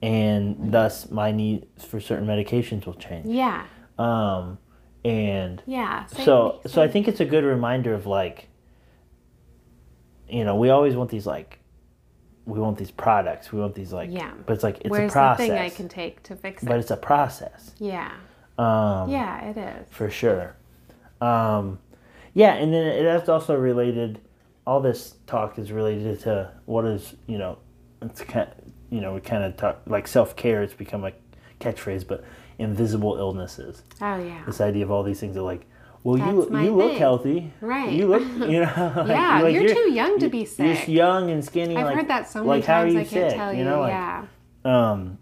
and 0.02 0.72
thus 0.72 1.10
my 1.10 1.30
needs 1.32 1.84
for 1.84 2.00
certain 2.00 2.26
medications 2.26 2.86
will 2.86 2.94
change 2.94 3.26
Yeah. 3.26 3.64
um 3.98 4.58
and 5.04 5.62
Yeah. 5.66 6.06
Same- 6.06 6.24
so 6.24 6.60
so 6.66 6.82
i 6.82 6.88
think 6.88 7.06
it's 7.08 7.20
a 7.20 7.24
good 7.26 7.44
reminder 7.44 7.92
of 7.94 8.06
like 8.06 8.48
you 10.28 10.44
know 10.44 10.56
we 10.56 10.70
always 10.70 10.96
want 10.96 11.10
these 11.10 11.26
like 11.26 11.58
we 12.46 12.58
want 12.60 12.78
these 12.78 12.90
products 12.90 13.52
we 13.52 13.60
want 13.60 13.74
these 13.74 13.92
like 13.92 14.10
Yeah. 14.10 14.32
but 14.46 14.54
it's 14.54 14.62
like 14.62 14.78
it's 14.80 14.88
where's 14.90 15.10
a 15.10 15.12
process 15.12 15.46
the 15.48 15.52
thing 15.54 15.58
I 15.62 15.68
can 15.70 15.88
take 15.88 16.22
to 16.24 16.36
fix 16.36 16.62
it? 16.62 16.66
but 16.66 16.78
it's 16.78 16.90
a 16.90 16.96
process 16.96 17.72
yeah. 17.78 18.12
Um 18.58 19.10
Yeah, 19.10 19.44
it 19.50 19.56
is. 19.56 19.88
for 19.90 20.10
sure. 20.10 20.56
Um, 21.20 21.78
yeah, 22.34 22.54
and 22.54 22.72
then 22.72 22.86
it, 22.86 23.02
that's 23.04 23.28
also 23.28 23.54
related. 23.56 24.20
All 24.66 24.80
this 24.80 25.14
talk 25.26 25.58
is 25.58 25.72
related 25.72 26.20
to 26.20 26.50
what 26.66 26.84
is 26.84 27.14
you 27.26 27.38
know, 27.38 27.58
it's 28.02 28.20
kind 28.22 28.50
you 28.90 29.00
know 29.00 29.14
we 29.14 29.20
kind 29.20 29.44
of 29.44 29.56
talk 29.56 29.80
like 29.86 30.06
self 30.08 30.36
care. 30.36 30.62
It's 30.62 30.74
become 30.74 31.04
a 31.04 31.12
catchphrase, 31.60 32.06
but 32.06 32.24
invisible 32.58 33.16
illnesses. 33.16 33.82
Oh 34.00 34.18
yeah. 34.18 34.42
This 34.44 34.60
idea 34.60 34.84
of 34.84 34.90
all 34.90 35.02
these 35.02 35.20
things 35.20 35.36
are 35.36 35.42
like, 35.42 35.66
well, 36.04 36.16
That's 36.16 36.50
you 36.50 36.58
you 36.60 36.70
look 36.74 36.96
healthy, 36.98 37.52
Right. 37.60 37.92
You 37.92 38.06
look, 38.08 38.22
you 38.50 38.60
know, 38.60 38.92
like, 38.96 39.08
Yeah, 39.08 39.40
like, 39.42 39.54
you're 39.54 39.74
too 39.74 39.90
young 39.90 40.18
to 40.20 40.28
be 40.28 40.38
You're 40.38 40.46
sick. 40.46 40.76
just 40.76 40.88
young 40.88 41.30
and 41.30 41.44
skinny. 41.44 41.76
I've 41.76 41.86
like, 41.86 41.94
heard 41.96 42.08
that 42.08 42.28
so 42.28 42.40
many 42.40 42.48
like, 42.60 42.64
how 42.64 42.80
are 42.80 42.84
times 42.84 42.94
you 42.94 43.00
I 43.00 43.04
can't 43.04 43.30
sick? 43.30 43.36
tell 43.38 43.52
you. 43.54 43.64
know, 43.64 43.80
like, 43.80 43.90
yeah. 43.90 44.24
um, 44.64 45.18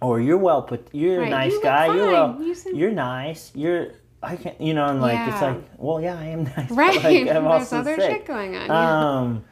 or 0.00 0.20
you're 0.20 0.38
well 0.38 0.62
put. 0.62 0.88
You're 0.92 1.20
Right, 1.20 1.28
a 1.28 1.30
nice 1.30 1.52
you 1.52 1.62
guy. 1.62 1.86
You're 1.94 2.10
well. 2.12 2.40
You 2.42 2.54
seem- 2.54 2.76
You're 2.76 2.90
nice. 2.92 3.52
You're. 3.54 3.88
I 4.22 4.36
can't. 4.36 4.58
You 4.60 4.72
know, 4.74 4.86
and 4.86 5.00
like 5.00 5.28
it's 5.28 5.42
like, 5.42 5.62
well, 5.76 6.00
yeah, 6.00 6.18
I 6.18 6.24
am 6.26 6.44
nice. 6.56 6.68
but, 6.68 6.70
Right. 6.70 7.02
Like, 7.02 7.36
I'm 7.36 7.44
There's 7.48 7.72
other 7.72 7.96
sick. 7.96 8.10
shit 8.10 8.26
going 8.26 8.56
on. 8.56 8.66
yeah. 8.66 9.18
Um, 9.18 9.44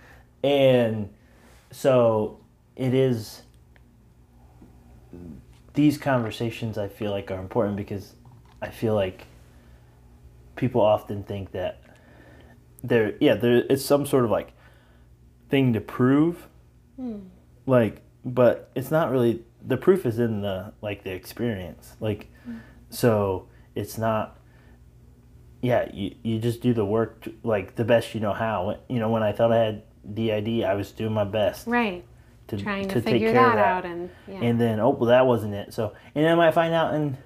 and 0.42 1.08
so 1.70 2.40
it 2.76 2.94
is. 2.94 3.42
These 5.74 5.96
conversations 5.98 6.76
I 6.76 6.88
feel 6.88 7.10
like 7.10 7.30
are 7.30 7.38
important 7.40 7.76
because 7.76 8.14
I 8.60 8.68
feel 8.68 8.94
like 8.94 9.26
people 10.54 10.82
often 10.82 11.22
think 11.24 11.52
that 11.52 11.80
there, 12.84 13.14
yeah, 13.20 13.34
there 13.34 13.64
it's 13.70 13.84
some 13.84 14.04
sort 14.04 14.24
of 14.24 14.30
like 14.30 14.52
thing 15.48 15.72
to 15.72 15.80
prove. 15.80 16.46
Like, 17.66 18.02
but 18.24 18.70
it's 18.74 18.90
not 18.90 19.10
really 19.10 19.42
the 19.66 19.76
proof 19.76 20.06
is 20.06 20.18
in 20.18 20.42
the 20.42 20.72
like 20.80 21.04
the 21.04 21.12
experience. 21.12 21.94
Like, 22.00 22.30
mm. 22.48 22.60
so 22.90 23.48
it's 23.74 23.98
not. 23.98 24.38
Yeah, 25.60 25.88
you 25.92 26.16
you 26.22 26.38
just 26.40 26.60
do 26.60 26.74
the 26.74 26.84
work 26.84 27.22
to, 27.22 27.34
like 27.44 27.76
the 27.76 27.84
best 27.84 28.14
you 28.14 28.20
know 28.20 28.32
how. 28.32 28.78
You 28.88 28.98
know, 28.98 29.08
when 29.10 29.22
I 29.22 29.32
thought 29.32 29.52
I 29.52 29.58
had 29.64 29.82
DID, 30.14 30.64
I 30.64 30.74
was 30.74 30.90
doing 30.90 31.12
my 31.12 31.24
best 31.24 31.66
Right. 31.68 32.04
to 32.48 32.56
Trying 32.56 32.88
to, 32.88 32.94
to 32.94 33.00
take 33.00 33.12
figure 33.14 33.32
care 33.32 33.42
that, 33.42 33.50
of 33.50 33.54
that. 33.54 33.66
out 33.66 33.84
and 33.84 34.10
yeah. 34.26 34.40
And 34.42 34.60
then 34.60 34.80
oh 34.80 34.90
well, 34.90 35.08
that 35.10 35.26
wasn't 35.26 35.54
it. 35.54 35.72
So 35.72 35.94
and 36.14 36.24
then 36.24 36.32
I 36.32 36.34
might 36.34 36.54
find 36.54 36.74
out 36.74 36.94
in 36.94 37.16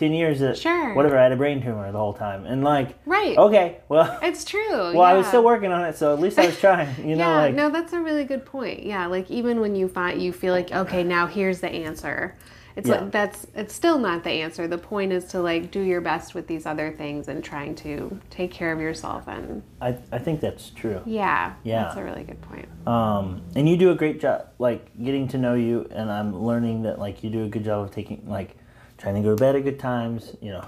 ten 0.00 0.12
years 0.12 0.40
that 0.40 0.56
Sure. 0.58 0.94
whatever 0.94 1.16
I 1.18 1.22
had 1.22 1.32
a 1.32 1.36
brain 1.36 1.62
tumor 1.62 1.92
the 1.92 1.98
whole 1.98 2.14
time, 2.14 2.44
and 2.46 2.64
like 2.64 2.96
right. 3.06 3.36
okay, 3.38 3.76
well. 3.88 4.18
It's 4.22 4.44
true. 4.44 4.58
Well, 4.94 5.02
I 5.02 5.14
was 5.14 5.26
still 5.28 5.44
working 5.44 5.70
on 5.70 5.84
it, 5.84 5.96
so 5.96 6.12
at 6.12 6.20
least 6.20 6.38
I 6.38 6.46
was 6.46 6.58
trying. 6.66 6.88
You 7.08 7.14
know, 7.16 7.28
yeah, 7.28 7.36
like 7.42 7.54
no, 7.54 7.70
that's 7.70 7.92
a 7.92 8.00
really 8.00 8.24
good 8.24 8.44
point. 8.44 8.82
Yeah, 8.82 9.06
like 9.06 9.30
even 9.30 9.60
when 9.60 9.76
you 9.76 9.86
find 9.88 10.20
you 10.20 10.32
feel 10.32 10.52
like 10.54 10.72
okay, 10.72 11.04
now 11.04 11.26
here's 11.26 11.60
the 11.60 11.68
answer. 11.68 12.34
It's 12.76 12.88
Yeah. 12.88 13.00
like 13.00 13.10
that's 13.10 13.46
it's 13.54 13.74
still 13.74 13.98
not 13.98 14.22
the 14.24 14.30
answer. 14.30 14.66
The 14.68 14.78
point 14.78 15.12
is 15.12 15.24
to 15.32 15.40
like 15.42 15.70
do 15.72 15.80
your 15.80 16.00
best 16.00 16.34
with 16.34 16.46
these 16.46 16.66
other 16.66 16.92
things 16.92 17.26
and 17.28 17.42
trying 17.42 17.74
to 17.76 18.18
take 18.30 18.52
care 18.52 18.72
of 18.72 18.80
yourself 18.80 19.26
and 19.26 19.62
I, 19.82 19.96
I 20.12 20.18
think 20.18 20.40
that's 20.40 20.70
true. 20.70 21.00
yeah, 21.04 21.54
Yeah. 21.64 21.82
that's 21.82 21.96
a 21.96 22.04
really 22.04 22.22
good 22.22 22.40
point. 22.42 22.68
Um, 22.86 23.42
and 23.56 23.68
you 23.68 23.76
do 23.76 23.90
a 23.90 23.94
great 23.96 24.20
job, 24.20 24.46
like 24.60 24.82
getting 25.02 25.26
to 25.28 25.38
know 25.38 25.54
you, 25.54 25.88
and 25.90 26.10
I'm 26.12 26.34
learning 26.44 26.82
that 26.84 26.98
like 27.00 27.24
you 27.24 27.28
do 27.30 27.44
a 27.44 27.48
good 27.48 27.64
job 27.64 27.82
of 27.84 27.90
taking 27.90 28.22
like 28.28 28.56
trying 29.00 29.14
to 29.16 29.20
go 29.22 29.30
to 29.34 29.40
bed 29.40 29.56
at 29.56 29.64
good 29.64 29.78
times. 29.78 30.36
You 30.40 30.50
know, 30.52 30.64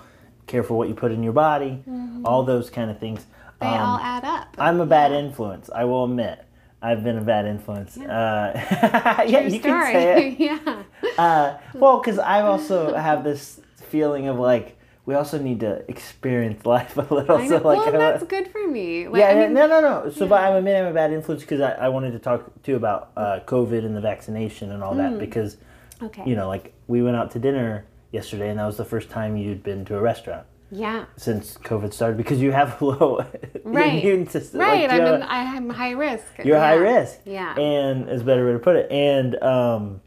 careful 0.47 0.77
what 0.77 0.89
you 0.89 0.95
put 0.95 1.13
in 1.13 1.23
your 1.23 1.33
body, 1.33 1.83
all 2.25 2.43
those 2.43 2.71
kind 2.71 2.91
of 2.91 2.99
things. 2.99 3.25
They 3.61 3.67
Um, 3.67 3.81
all 3.81 3.99
add 3.99 4.25
up. 4.25 4.49
I'm 4.59 4.81
a 4.81 4.87
bad 4.87 5.13
influence. 5.13 5.71
I 5.73 5.85
will 5.85 6.05
admit, 6.05 6.45
I've 6.83 7.05
been 7.05 7.17
a 7.19 7.23
bad 7.23 7.47
influence. 7.47 7.97
Uh, 7.97 8.53
yeah, 9.29 9.41
you 9.43 9.51
story. 9.61 9.61
can 9.61 9.93
say 9.93 10.29
it. 10.33 10.41
yeah. 10.67 10.83
Uh, 11.17 11.59
well, 11.75 12.01
because 12.01 12.19
I 12.19 12.41
also 12.43 12.95
have 12.95 13.23
this 13.23 13.61
feeling 13.77 14.27
of 14.27 14.39
like 14.39 14.77
we 15.05 15.15
also 15.17 15.37
need 15.39 15.61
to 15.61 15.85
experience 15.89 16.65
life 16.65 16.97
a 16.97 17.03
little. 17.15 17.39
So 17.49 17.57
like, 17.57 17.63
well, 17.65 17.87
I- 17.89 17.91
that's 17.91 18.25
good 18.25 18.49
for 18.49 18.67
me. 18.67 19.07
Like, 19.09 19.21
yeah, 19.21 19.29
I 19.29 19.35
mean, 19.35 19.53
no, 19.55 19.67
no, 19.69 19.81
no. 19.81 20.11
So, 20.11 20.27
but 20.27 20.43
I'm 20.43 20.55
admitting 20.57 20.83
I'm 20.83 20.91
a 20.91 20.95
bad 20.95 21.13
influence 21.13 21.43
because 21.43 21.61
I, 21.61 21.73
I 21.73 21.89
wanted 21.89 22.13
to 22.13 22.19
talk 22.19 22.51
too 22.65 22.75
about 22.77 23.11
uh, 23.17 23.41
COVID 23.47 23.85
and 23.85 23.97
the 23.97 24.01
vaccination 24.01 24.73
and 24.73 24.83
all 24.83 24.95
Mm. 24.95 24.97
that 24.99 25.19
because 25.21 25.57
okay. 26.03 26.23
you 26.27 26.35
know, 26.35 26.49
like 26.49 26.73
we 26.89 27.01
went 27.03 27.17
out 27.17 27.31
to 27.33 27.39
dinner 27.39 27.85
yesterday 28.13 28.51
and 28.51 28.59
that 28.59 28.67
was 28.67 28.77
the 28.77 28.85
first 28.85 29.11
time 29.11 29.37
you'd 29.37 29.63
been 29.63 29.85
to 29.87 29.97
a 29.97 30.01
restaurant 30.01 30.47
yeah. 30.71 31.07
since 31.17 31.57
COVID 31.59 31.93
started 31.93 32.17
because 32.17 32.41
you 32.41 32.53
have 32.53 32.81
a 32.81 32.85
low 32.93 33.25
Right. 33.65 34.03
immune 34.03 34.29
system. 34.29 34.61
Right. 34.61 34.89
Like, 34.89 35.01
I'm 35.01 35.15
in, 35.15 35.23
I 35.23 35.43
am 35.57 35.69
high 35.71 35.91
risk. 35.93 36.25
you're 36.45 36.57
yeah. 36.57 36.61
high 36.61 36.75
risk. 36.75 37.21
Yeah. 37.25 37.55
And 37.59 38.09
is 38.09 38.23
a 38.23 38.25
better 38.25 38.47
way 38.47 38.53
to 38.53 38.59
put 38.59 38.77
it. 38.77 38.91
And 38.91 39.37
um, 39.43 40.01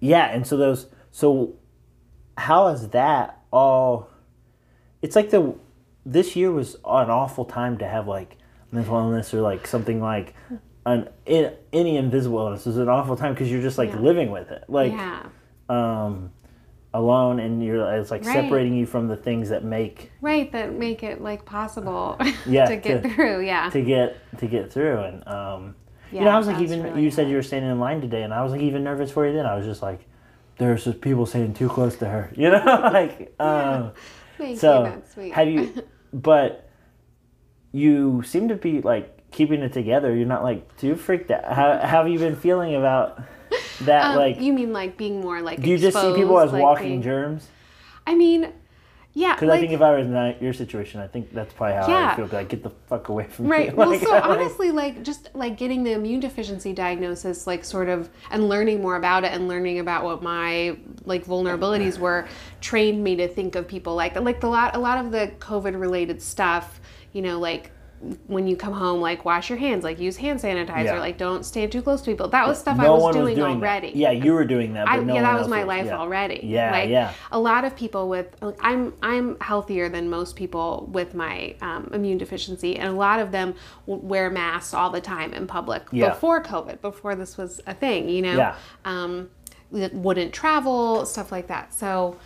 yeah, 0.00 0.26
and 0.26 0.46
so 0.46 0.56
those 0.56 0.86
so 1.10 1.56
how 2.38 2.68
is 2.68 2.88
that 2.90 3.40
all 3.52 4.08
it's 5.02 5.16
like 5.16 5.30
the 5.30 5.54
this 6.06 6.36
year 6.36 6.50
was 6.50 6.74
an 6.76 7.10
awful 7.10 7.44
time 7.44 7.76
to 7.78 7.86
have 7.86 8.06
like 8.08 8.36
mental 8.72 8.96
illness 8.96 9.34
or 9.34 9.40
like 9.42 9.66
something 9.66 10.00
like 10.00 10.34
an 10.86 11.08
in, 11.26 11.52
any 11.72 11.96
invisible 11.96 12.38
illness 12.38 12.66
is 12.66 12.78
an 12.78 12.88
awful 12.88 13.16
time 13.16 13.34
because 13.34 13.50
you're 13.50 13.60
just 13.62 13.76
like 13.78 13.90
Yeah. 13.90 13.98
living 14.00 14.30
with 14.30 14.50
it 14.50 14.64
like 14.68 14.92
yeah. 14.92 15.26
um 15.68 16.32
alone 16.92 17.38
and 17.38 17.62
you're 17.64 17.88
it's 17.94 18.10
like 18.10 18.24
Right. 18.24 18.34
separating 18.34 18.74
you 18.74 18.84
from 18.84 19.06
the 19.06 19.16
things 19.16 19.48
that 19.50 19.62
make 19.64 20.10
Right. 20.20 20.50
That 20.50 20.74
make 20.74 21.02
it 21.04 21.20
like 21.20 21.44
possible 21.44 22.18
Yeah, 22.46 22.66
to 22.66 22.76
get 22.76 23.02
to- 23.04 23.08
through. 23.10 23.42
Yeah. 23.44 23.70
to 23.70 23.80
get 23.82 24.16
to 24.38 24.46
get 24.46 24.72
through 24.72 24.98
and 24.98 25.28
um 25.28 25.74
you 26.10 26.20
know 26.22 26.30
i 26.30 26.36
was 26.38 26.48
like 26.48 26.60
even 26.60 26.82
really 26.82 27.02
you 27.04 27.10
said 27.12 27.28
you 27.28 27.36
were 27.36 27.42
standing 27.42 27.70
in 27.70 27.78
line 27.78 28.00
today 28.00 28.22
and 28.24 28.34
i 28.34 28.42
was 28.42 28.50
like 28.50 28.60
even 28.62 28.82
nervous 28.82 29.12
for 29.12 29.24
you 29.26 29.32
then 29.32 29.46
i 29.46 29.54
was 29.54 29.64
just 29.64 29.82
like 29.82 30.00
there's 30.58 30.84
just 30.84 31.00
people 31.00 31.24
saying 31.26 31.54
too 31.54 31.68
close 31.68 31.94
to 31.96 32.06
her 32.06 32.32
you 32.36 32.50
know 32.50 32.64
like 32.92 33.32
um 33.38 33.92
Thank 34.36 34.58
so 34.58 34.84
you. 34.84 34.90
That's 34.90 35.14
sweet. 35.14 35.32
have 35.32 35.48
you 35.48 35.72
but 36.12 36.68
you 37.72 38.22
seem 38.24 38.48
to 38.48 38.56
be 38.56 38.80
like 38.80 39.16
keeping 39.30 39.60
it 39.62 39.72
together 39.72 40.14
you're 40.14 40.26
not 40.26 40.42
like 40.42 40.76
too 40.76 40.94
freaked 40.96 41.30
out 41.30 41.44
how, 41.44 41.78
how 41.78 42.02
have 42.02 42.08
you 42.08 42.18
been 42.18 42.36
feeling 42.36 42.74
about 42.74 43.20
that 43.82 44.10
Um, 44.10 44.16
like 44.16 44.40
you 44.40 44.52
mean 44.52 44.72
like 44.72 44.96
being 44.96 45.20
more 45.20 45.40
like 45.42 45.60
do 45.62 45.68
you 45.70 45.78
just 45.78 45.96
see 46.00 46.14
people 46.14 46.38
as 46.40 46.52
like 46.52 46.62
walking 46.62 46.88
being- 46.88 47.02
germs 47.02 47.48
I 48.06 48.14
mean, 48.16 48.52
yeah, 49.12 49.34
because 49.34 49.48
like, 49.48 49.58
i 49.58 49.60
think 49.60 49.72
if 49.72 49.80
i 49.82 49.96
was 49.96 50.06
in 50.06 50.36
your 50.40 50.52
situation 50.52 51.00
i 51.00 51.06
think 51.06 51.32
that's 51.32 51.52
probably 51.52 51.74
how 51.76 51.82
i 51.84 51.88
Yeah. 51.88 52.16
would 52.20 52.30
feel 52.30 52.38
like 52.38 52.48
get 52.48 52.62
the 52.62 52.70
fuck 52.88 53.08
away 53.08 53.24
from 53.24 53.46
right. 53.48 53.68
me 53.68 53.74
Well, 53.78 53.90
Like, 53.90 54.00
so 54.00 54.10
like- 54.10 54.24
honestly, 54.24 54.70
like 54.70 55.02
just 55.02 55.28
like 55.34 55.56
getting 55.58 55.82
the 55.84 55.92
immune 55.92 56.20
deficiency 56.20 56.72
diagnosis, 56.72 57.46
like 57.46 57.64
sort 57.64 57.88
of, 57.88 58.08
and 58.30 58.48
learning 58.48 58.80
more 58.82 58.96
about 58.96 59.24
it 59.24 59.32
and 59.32 59.48
learning 59.48 59.78
about 59.80 60.04
what 60.04 60.22
my 60.22 60.76
like 61.04 61.24
vulnerabilities 61.26 61.98
were, 61.98 62.26
trained 62.60 63.02
me 63.02 63.16
to 63.16 63.26
think 63.28 63.54
of 63.56 63.66
people 63.68 63.94
like 63.94 64.14
like 64.20 64.40
the 64.40 64.48
lot 64.48 64.74
a 64.76 64.78
lot 64.78 65.04
of 65.04 65.10
the 65.12 65.32
COVID 65.38 65.78
related 65.78 66.20
stuff, 66.22 66.80
you 67.12 67.22
know, 67.22 67.38
like 67.38 67.72
when 68.26 68.46
you 68.46 68.56
come 68.56 68.72
home, 68.72 69.00
like 69.00 69.24
wash 69.26 69.50
your 69.50 69.58
hands, 69.58 69.84
like 69.84 69.98
use 70.00 70.16
hand 70.16 70.40
sanitizer, 70.40 70.84
Yeah. 70.84 70.98
like 71.00 71.18
don't 71.18 71.44
stand 71.44 71.70
too 71.70 71.82
close 71.82 72.00
to 72.02 72.10
people. 72.10 72.28
That 72.28 72.48
was 72.48 72.58
stuff 72.58 72.78
I 72.78 72.88
was 72.88 73.14
doing, 73.14 73.24
was 73.26 73.34
doing 73.34 73.56
already. 73.56 73.88
That. 73.88 73.96
Yeah, 73.96 74.10
you 74.12 74.32
were 74.32 74.46
doing 74.46 74.72
that. 74.72 74.86
But 74.86 74.92
I, 74.92 74.98
no 75.00 75.14
yeah, 75.14 75.22
that 75.22 75.38
was 75.38 75.48
my 75.48 75.64
life 75.64 75.86
yeah. 75.86 75.98
already. 75.98 76.40
Yeah, 76.42 76.70
like, 76.70 76.88
yeah. 76.88 77.12
A 77.30 77.38
lot 77.38 77.64
of 77.66 77.76
people 77.76 78.08
with 78.08 78.34
like, 78.40 78.56
I'm 78.62 78.94
I'm 79.02 79.38
healthier 79.40 79.90
than 79.90 80.08
most 80.08 80.34
people 80.34 80.88
with 80.90 81.14
my 81.14 81.54
um, 81.60 81.90
immune 81.92 82.16
deficiency, 82.16 82.76
and 82.76 82.88
a 82.88 82.96
lot 82.96 83.20
of 83.20 83.32
them 83.32 83.54
wear 83.86 84.30
masks 84.30 84.72
all 84.72 84.88
the 84.90 85.00
time 85.02 85.34
in 85.34 85.46
public 85.46 85.82
Yeah. 85.92 86.08
before 86.10 86.42
COVID, 86.42 86.80
before 86.80 87.14
this 87.14 87.36
was 87.36 87.60
a 87.66 87.74
thing. 87.74 88.08
You 88.08 88.22
know, 88.22 88.36
Yeah. 88.36 88.54
um, 88.86 89.28
wouldn't 89.70 90.32
travel, 90.32 91.04
stuff 91.04 91.30
like 91.30 91.48
that. 91.48 91.74
So. 91.74 92.16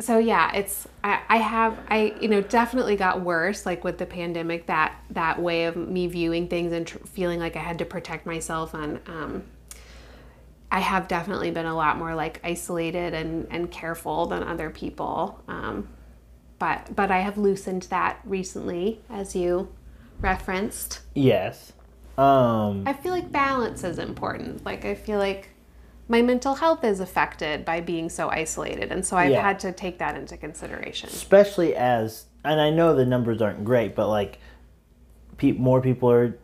So 0.00 0.18
yeah, 0.18 0.52
it's 0.54 0.88
I, 1.04 1.20
I 1.28 1.36
have 1.36 1.78
I 1.88 2.14
you 2.20 2.28
know 2.28 2.40
definitely 2.40 2.96
got 2.96 3.20
worse 3.20 3.66
like 3.66 3.84
with 3.84 3.98
the 3.98 4.06
pandemic 4.06 4.66
that 4.66 4.96
that 5.10 5.40
way 5.40 5.66
of 5.66 5.76
me 5.76 6.06
viewing 6.08 6.48
things 6.48 6.72
and 6.72 6.86
tr- 6.86 6.98
feeling 6.98 7.38
like 7.38 7.56
I 7.56 7.60
had 7.60 7.78
to 7.78 7.84
protect 7.84 8.26
myself 8.26 8.74
and 8.74 9.00
um, 9.06 9.44
I 10.72 10.80
have 10.80 11.06
definitely 11.06 11.50
been 11.50 11.66
a 11.66 11.76
lot 11.76 11.98
more 11.98 12.14
like 12.14 12.40
isolated 12.42 13.12
and, 13.12 13.46
and 13.50 13.70
careful 13.70 14.24
than 14.24 14.42
other 14.42 14.70
people. 14.70 15.42
Um, 15.46 15.88
but 16.58 16.96
but 16.96 17.10
I 17.10 17.18
have 17.20 17.36
loosened 17.36 17.82
that 17.84 18.20
recently, 18.24 19.02
as 19.10 19.36
you 19.36 19.68
referenced. 20.20 21.00
Yes. 21.14 21.74
Um. 22.16 22.84
I 22.86 22.94
feel 22.94 23.12
like 23.12 23.30
balance 23.30 23.84
is 23.84 23.98
important. 23.98 24.64
Like 24.64 24.86
I 24.86 24.94
feel 24.94 25.18
like 25.18 25.50
my 26.12 26.20
mental 26.20 26.54
health 26.56 26.84
is 26.84 27.00
affected 27.00 27.64
by 27.64 27.80
being 27.80 28.10
so 28.10 28.28
isolated, 28.28 28.92
and 28.92 29.04
so 29.04 29.16
I've 29.16 29.30
Yeah. 29.30 29.40
had 29.40 29.58
to 29.60 29.72
take 29.72 29.98
that 29.98 30.14
into 30.14 30.36
consideration. 30.36 31.08
especially 31.08 31.74
as, 31.74 32.26
and 32.44 32.60
I 32.60 32.68
know 32.68 32.94
the 32.94 33.06
numbers 33.06 33.40
aren't 33.40 33.64
great, 33.64 33.94
but 33.96 34.08
like, 34.08 34.38
pe- 35.38 35.52
more 35.52 35.80
people 35.80 36.10
are 36.10 36.36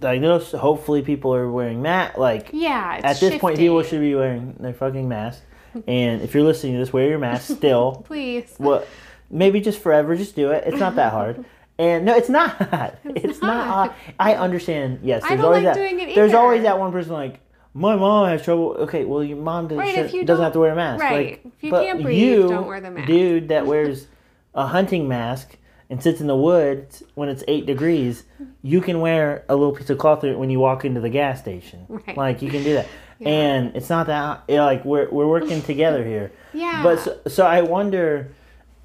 diagnosed. 0.00 0.52
Hopefully, 0.52 1.02
people 1.02 1.34
are 1.34 1.50
wearing 1.50 1.82
mat. 1.82 2.18
Like 2.18 2.48
Yeah, 2.52 2.94
it's 2.96 3.04
at 3.04 3.20
this 3.20 3.38
point, 3.38 3.58
people 3.58 3.82
should 3.82 4.00
be 4.00 4.14
wearing 4.14 4.56
their 4.58 4.72
fucking 4.72 5.06
mask. 5.06 5.42
And 5.86 6.22
if 6.22 6.32
you're 6.34 6.44
listening 6.44 6.72
to 6.72 6.78
this, 6.78 6.90
wear 6.92 7.08
your 7.10 7.18
mask 7.18 7.54
still. 7.56 8.02
please. 8.06 8.54
What? 8.56 8.88
Maybe 9.30 9.60
just 9.60 9.80
forever. 9.80 10.16
Just 10.16 10.34
do 10.34 10.50
it. 10.50 10.64
It's 10.66 10.78
not 10.80 10.96
that 10.96 11.12
hard. 11.12 11.44
And 11.80 12.04
no, 12.06 12.16
it's 12.16 12.28
not. 12.28 12.56
It's, 13.04 13.40
not. 13.40 13.66
not. 13.68 13.96
I 14.18 14.34
understand. 14.34 14.98
Yes, 15.04 15.22
I 15.22 15.28
there's 15.28 15.38
don't 15.38 15.44
always 15.46 15.62
like 15.64 15.74
that. 15.74 15.80
doing 15.80 16.00
it 16.00 16.12
There's 16.16 16.34
always 16.34 16.62
that 16.64 16.76
one 16.80 16.90
person 16.90 17.12
like, 17.12 17.38
my 17.78 17.96
mom 17.96 18.28
has 18.28 18.42
trouble. 18.42 18.72
Okay, 18.80 19.04
well, 19.04 19.22
your 19.24 19.36
mom 19.38 19.64
doesn't, 19.68 19.78
Right, 19.78 19.96
doesn't 19.96 20.26
don't- 20.26 20.40
have 20.40 20.52
to 20.52 20.60
wear 20.60 20.72
a 20.72 20.76
mask. 20.76 21.02
right. 21.02 21.30
Like, 21.44 21.52
If 21.56 21.64
you 21.64 21.70
but 21.70 21.84
can't 21.84 22.02
breathe, 22.02 22.18
you, 22.18 22.48
don't 22.48 22.66
wear 22.66 22.80
the 22.80 22.90
mask. 22.90 23.06
Dude 23.06 23.48
that 23.48 23.66
wears 23.66 24.06
a 24.54 24.66
hunting 24.66 25.08
mask 25.08 25.56
and 25.90 26.02
sits 26.02 26.20
in 26.20 26.26
the 26.26 26.36
woods 26.36 27.02
when 27.14 27.28
it's 27.28 27.42
eight 27.48 27.64
degrees, 27.66 28.24
you 28.62 28.80
can 28.80 29.00
wear 29.00 29.44
a 29.48 29.56
little 29.56 29.74
piece 29.74 29.88
of 29.90 29.98
cloth 29.98 30.22
when 30.22 30.50
you 30.50 30.58
walk 30.60 30.84
into 30.84 31.00
the 31.00 31.08
gas 31.08 31.38
station. 31.40 31.86
Right. 31.88 32.16
Like 32.16 32.42
you 32.42 32.50
can 32.50 32.62
do 32.64 32.74
that. 32.74 32.86
And 33.20 33.74
it's 33.74 33.88
not 33.90 34.06
that 34.06 34.44
yeah, 34.46 34.64
like 34.64 34.84
we're 34.84 35.08
we're 35.10 35.26
working 35.26 35.60
together 35.62 36.04
here. 36.04 36.30
Yeah. 36.54 36.82
But 36.84 37.00
so, 37.00 37.18
so 37.26 37.44
I 37.46 37.62
wonder 37.62 38.30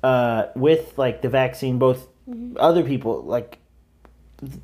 uh, 0.02 0.48
with 0.56 0.98
like 0.98 1.22
the 1.22 1.30
vaccine, 1.30 1.78
both 1.80 2.08
Mm-hmm. 2.30 2.56
other 2.58 2.84
people 2.86 3.22
like 3.24 3.58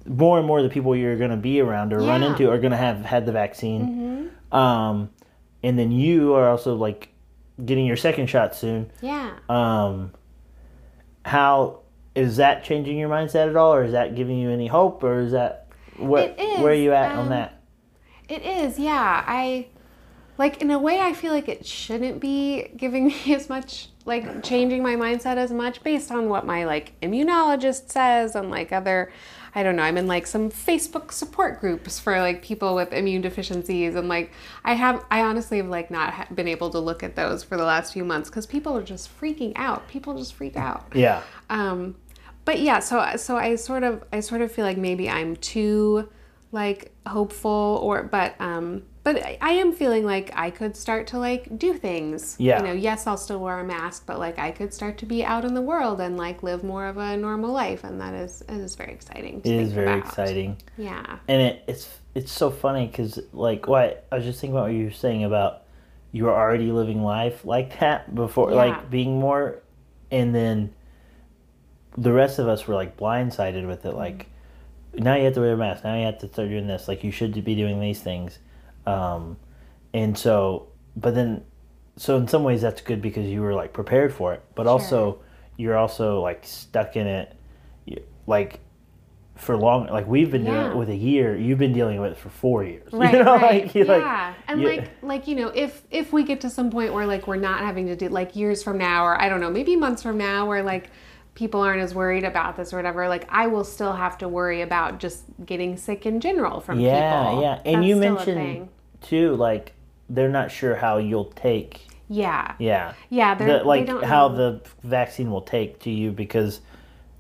more 0.05 0.37
and 0.37 0.47
more 0.47 0.61
the 0.61 0.69
people 0.69 0.95
you're 0.95 1.17
going 1.17 1.31
to 1.31 1.37
be 1.37 1.59
around 1.59 1.93
or 1.93 1.97
run 1.99 2.07
Yeah. 2.07 2.27
Mm-hmm. 2.27 2.41
into 2.41 2.49
are 2.51 2.57
going 2.57 2.71
to 2.71 2.77
have 2.77 3.03
had 3.05 3.25
the 3.25 3.31
vaccine. 3.31 4.31
Um, 4.51 5.09
and 5.63 5.77
then 5.77 5.91
you 5.91 6.33
are 6.33 6.49
also 6.49 6.75
like 6.75 7.09
getting 7.63 7.85
your 7.85 7.97
second 7.97 8.27
shot 8.27 8.55
soon. 8.55 8.91
yeah. 9.01 9.37
Um, 9.49 10.13
how 11.25 11.81
is 12.15 12.37
that 12.37 12.63
changing 12.63 12.97
your 12.97 13.09
mindset 13.09 13.49
at 13.49 13.55
all, 13.55 13.73
or 13.73 13.83
is 13.83 13.91
that 13.91 14.15
giving 14.15 14.39
you 14.39 14.49
any 14.49 14.67
hope, 14.67 15.03
or 15.03 15.19
is 15.19 15.31
that 15.33 15.67
what 15.97 16.35
is, 16.39 16.59
where 16.59 16.71
are 16.71 16.75
you 16.75 16.93
at 16.93 17.11
on 17.11 17.25
um, 17.25 17.29
that? 17.29 17.61
It 18.27 18.43
is, 18.43 18.79
yeah. 18.79 19.23
I 19.27 19.67
like 20.37 20.61
in 20.61 20.71
a 20.71 20.79
way 20.79 21.01
I 21.01 21.13
feel 21.13 21.33
like 21.33 21.49
it 21.49 21.65
shouldn't 21.65 22.19
be 22.19 22.69
giving 22.75 23.07
me 23.25 23.35
as 23.35 23.49
much 23.49 23.89
like 24.05 24.43
changing 24.43 24.81
my 24.81 24.95
mindset 24.95 25.37
as 25.37 25.51
much 25.51 25.83
based 25.83 26.11
on 26.11 26.29
what 26.29 26.45
my 26.45 26.63
like 26.65 26.99
immunologist 27.01 27.91
says 27.91 28.35
and 28.35 28.49
like 28.49 28.71
other 28.71 29.11
I 29.55 29.63
don't 29.63 29.75
know, 29.75 29.83
I'm 29.83 29.97
in 29.97 30.07
like 30.07 30.27
some 30.27 30.49
Facebook 30.49 31.11
support 31.11 31.59
groups 31.59 31.99
for 31.99 32.19
like 32.19 32.41
people 32.41 32.75
with 32.75 32.93
immune 32.93 33.21
deficiencies 33.21 33.95
and 33.95 34.07
like 34.07 34.31
I 34.63 34.73
have 34.73 35.05
I 35.09 35.21
honestly 35.21 35.57
have 35.57 35.67
like 35.67 35.89
not 35.89 36.35
been 36.35 36.47
able 36.47 36.69
to 36.71 36.79
look 36.79 37.03
at 37.03 37.15
those 37.15 37.43
for 37.43 37.57
the 37.57 37.63
last 37.63 37.93
few 37.93 38.05
months 38.05 38.29
cuz 38.29 38.45
people 38.45 38.77
are 38.77 38.83
just 38.83 39.09
freaking 39.19 39.53
out. 39.55 39.87
People 39.87 40.17
just 40.17 40.33
freak 40.33 40.55
out. 40.55 40.91
Yeah. 40.93 41.21
Um, 41.49 41.95
but 42.45 42.59
yeah, 42.59 42.79
so 42.79 43.15
so 43.15 43.37
I 43.37 43.55
sort 43.55 43.83
of 43.83 44.03
I 44.11 44.19
sort 44.19 44.41
of 44.41 44.51
feel 44.51 44.65
like 44.65 44.77
maybe 44.77 45.09
I'm 45.09 45.35
too 45.35 46.09
like 46.51 46.91
hopeful 47.05 47.79
or 47.83 48.03
but 48.03 48.39
um 48.39 48.83
but 49.13 49.25
I, 49.25 49.37
I 49.41 49.51
am 49.53 49.73
feeling 49.73 50.05
like 50.05 50.31
I 50.35 50.51
could 50.51 50.77
start 50.77 51.07
to 51.07 51.17
like 51.17 51.57
do 51.57 51.73
things. 51.73 52.35
Yeah. 52.37 52.59
You 52.59 52.67
know, 52.67 52.73
yes, 52.73 53.07
I'll 53.07 53.17
still 53.17 53.39
wear 53.39 53.59
a 53.59 53.63
mask, 53.63 54.03
but 54.05 54.19
like 54.19 54.37
I 54.37 54.51
could 54.51 54.71
start 54.73 54.99
to 54.99 55.05
be 55.05 55.23
out 55.23 55.45
in 55.45 55.55
the 55.55 55.61
world 55.61 55.99
and 55.99 56.15
like 56.15 56.43
live 56.43 56.63
more 56.63 56.85
of 56.85 56.97
a 56.97 57.17
normal 57.17 57.51
life, 57.51 57.83
and 57.83 57.99
that 58.01 58.13
is 58.13 58.41
it 58.41 58.57
is 58.57 58.75
very 58.75 58.93
exciting. 58.93 59.41
To 59.41 59.49
It 59.49 59.61
is 59.61 59.73
very 59.73 59.97
about. 59.97 60.07
exciting. 60.07 60.57
Yeah. 60.77 61.17
and 61.27 61.41
it, 61.41 61.63
it's 61.67 61.89
it's 62.13 62.31
so 62.31 62.51
funny 62.51 62.85
because 62.85 63.19
like 63.33 63.67
what 63.67 64.05
I 64.11 64.17
was 64.17 64.25
just 64.25 64.41
thinking 64.41 64.55
about 64.55 64.67
what 64.67 64.73
you 64.73 64.85
were 64.85 64.91
saying 64.91 65.23
about 65.23 65.63
you 66.11 66.25
were 66.25 66.33
already 66.33 66.71
living 66.71 67.03
life 67.03 67.45
like 67.45 67.79
that 67.79 68.13
before, 68.13 68.51
Yeah. 68.51 68.57
like 68.57 68.89
being 68.91 69.19
more, 69.19 69.61
and 70.11 70.35
then 70.35 70.73
the 71.97 72.11
rest 72.11 72.37
of 72.37 72.47
us 72.47 72.67
were 72.67 72.75
like 72.75 72.95
blindsided 72.95 73.65
with 73.65 73.85
it. 73.85 73.95
Like 73.95 74.27
mm-hmm. 74.93 75.03
now 75.03 75.15
you 75.15 75.25
have 75.25 75.33
to 75.33 75.41
wear 75.41 75.53
a 75.53 75.57
mask. 75.57 75.83
Now 75.83 75.95
you 75.95 76.05
have 76.05 76.19
to 76.19 76.27
start 76.27 76.49
doing 76.49 76.67
this. 76.67 76.87
Like 76.87 77.03
you 77.03 77.11
should 77.11 77.43
be 77.43 77.55
doing 77.55 77.79
these 77.79 78.01
things, 78.01 78.37
um, 78.89 79.37
and 79.93 80.17
so 80.17 80.67
but 80.95 81.13
then 81.15 81.43
so 81.95 82.17
in 82.17 82.27
some 82.27 82.43
ways 82.43 82.61
that's 82.61 82.81
good 82.81 83.01
because 83.01 83.25
you 83.27 83.41
were 83.41 83.53
like 83.53 83.73
prepared 83.73 84.13
for 84.13 84.33
it, 84.33 84.43
but 84.55 84.65
also 84.67 85.21
you're 85.57 85.77
also 85.77 86.21
like 86.21 86.41
stuck 86.45 86.95
in 86.95 87.07
it, 87.07 87.35
you- 87.85 88.03
like 88.27 88.59
for 89.35 89.55
long 89.55 89.87
like 89.87 90.05
we've 90.07 90.31
been 90.31 90.43
doing 90.43 90.65
it 90.71 90.75
with 90.75 90.89
a 90.89 90.95
year 90.95 91.33
you've 91.37 91.57
been 91.57 91.71
dealing 91.71 92.01
with 92.01 92.11
it 92.11 92.17
for 92.17 92.27
four 92.29 92.61
years 92.61 92.91
Right, 92.93 93.13
you 93.13 93.23
know 93.23 93.35
right. 93.37 93.63
like 93.63 93.73
you 93.75 93.85
yeah. 93.85 93.93
like 94.27 94.35
and 94.49 94.61
you- 94.61 94.67
like 94.67 94.89
like 95.01 95.27
you 95.27 95.35
know, 95.35 95.47
if 95.55 95.83
if 95.91 96.11
we 96.11 96.23
get 96.23 96.41
to 96.41 96.49
some 96.49 96.69
point 96.69 96.93
where 96.93 97.05
like 97.05 97.25
we're 97.27 97.37
not 97.49 97.61
having 97.61 97.85
to 97.87 97.95
do 97.95 98.09
like 98.09 98.35
years 98.35 98.63
from 98.63 98.77
now 98.77 99.05
or 99.05 99.19
I 99.21 99.29
don't 99.29 99.39
know, 99.39 99.49
maybe 99.49 99.75
months 99.77 100.03
from 100.03 100.17
now 100.17 100.45
where 100.45 100.61
like 100.63 100.89
people 101.35 101.61
aren't 101.61 101.81
as 101.81 101.95
worried 101.95 102.25
about 102.25 102.57
this 102.57 102.73
or 102.73 102.75
whatever, 102.77 103.07
like 103.07 103.25
I 103.29 103.47
will 103.47 103.63
still 103.63 103.93
have 103.93 104.17
to 104.17 104.27
worry 104.27 104.61
about 104.61 104.99
just 104.99 105.23
getting 105.45 105.77
sick 105.77 106.05
in 106.05 106.19
general 106.19 106.59
from 106.59 106.79
yeah 106.81 106.91
people. 107.29 107.41
yeah 107.41 107.47
yeah. 107.55 107.61
and 107.71 107.75
That's 107.77 107.87
you 107.87 107.95
mentioned. 107.95 108.69
Too 109.01 109.35
like 109.35 109.73
they're 110.09 110.29
not 110.29 110.51
sure 110.51 110.75
how 110.75 110.97
you'll 110.97 111.31
take 111.35 111.87
Yeah. 112.07 112.55
yeah 112.59 112.93
Yeah, 113.09 113.35
the, 113.35 113.63
like 113.63 113.87
how 114.03 114.27
know. 114.29 114.35
the 114.35 114.61
vaccine 114.83 115.31
will 115.31 115.41
take 115.41 115.79
to 115.81 115.89
you 115.89 116.11
because 116.11 116.61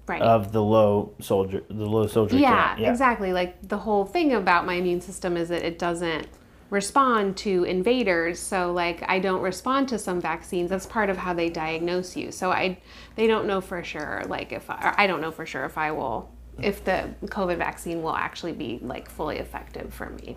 right. 0.07 0.21
of 0.21 0.51
the 0.51 0.63
low 0.63 1.13
soldier 1.19 1.63
the 1.69 1.85
low 1.85 2.07
soldier 2.07 2.37
yeah, 2.37 2.75
yeah 2.77 2.89
exactly. 2.89 3.31
Like 3.31 3.67
the 3.67 3.77
whole 3.77 4.05
thing 4.05 4.33
about 4.33 4.65
my 4.65 4.73
immune 4.75 5.01
system 5.01 5.37
is 5.37 5.49
that 5.49 5.63
it 5.63 5.77
doesn't 5.79 6.27
respond 6.71 7.37
to 7.37 7.63
invaders. 7.63 8.39
So 8.39 8.71
like 8.73 9.03
I 9.07 9.19
don't 9.19 9.41
respond 9.41 9.87
to 9.89 9.99
some 9.99 10.19
vaccines. 10.19 10.69
That's 10.69 10.85
part 10.85 11.09
of 11.09 11.17
how 11.17 11.33
they 11.33 11.49
diagnose 11.49 12.15
you. 12.17 12.31
So 12.31 12.51
I 12.51 12.79
they 13.15 13.27
don't 13.27 13.45
know 13.47 13.61
for 13.61 13.83
sure 13.83 14.23
like 14.27 14.51
if 14.51 14.69
I, 14.69 14.95
I 14.97 15.07
don't 15.07 15.21
know 15.21 15.31
for 15.31 15.45
sure 15.45 15.65
if 15.65 15.77
I 15.77 15.91
will 15.91 16.31
if 16.61 16.83
the 16.83 17.09
COVID 17.25 17.57
vaccine 17.57 18.01
will 18.01 18.15
actually 18.15 18.51
be 18.53 18.79
like 18.81 19.09
fully 19.09 19.37
effective 19.37 19.93
for 19.93 20.09
me. 20.09 20.35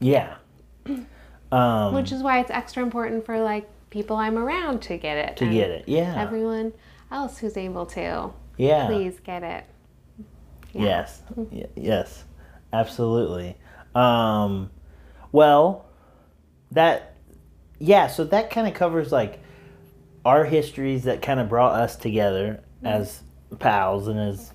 yeah 0.00 0.36
um 1.52 1.94
Which 1.94 2.12
is 2.12 2.22
why 2.22 2.40
it's 2.40 2.50
extra 2.50 2.82
important 2.82 3.24
for 3.26 3.40
like 3.40 3.68
people 3.90 4.16
I'm 4.16 4.38
around 4.38 4.82
to 4.82 4.96
get 4.96 5.16
it. 5.18 5.36
to 5.38 5.44
get 5.46 5.70
it 5.70 5.84
yeah 5.88 6.20
Everyone 6.20 6.72
else 7.10 7.38
who's 7.38 7.56
able 7.56 7.86
to, 7.86 8.32
yeah 8.56 8.86
please 8.86 9.20
get 9.20 9.42
it. 9.42 9.64
Yeah. 10.72 10.82
Yes. 10.82 11.22
Y- 11.36 11.66
yes. 11.76 12.24
Absolutely. 12.72 13.56
Um 13.94 14.70
well, 15.30 15.86
that 16.70 17.14
yeah, 17.78 18.06
so 18.06 18.24
that 18.24 18.50
kind 18.50 18.66
of 18.68 18.74
covers 18.74 19.10
like 19.12 19.40
our 20.24 20.44
histories 20.44 21.04
that 21.04 21.20
kind 21.20 21.40
of 21.40 21.48
brought 21.48 21.74
us 21.78 21.96
together 21.96 22.62
as 22.84 23.22
pals 23.58 24.08
and 24.08 24.18
as 24.18 24.52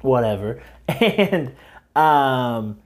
whatever 0.00 0.60
and 0.88 1.54
um 1.96 2.78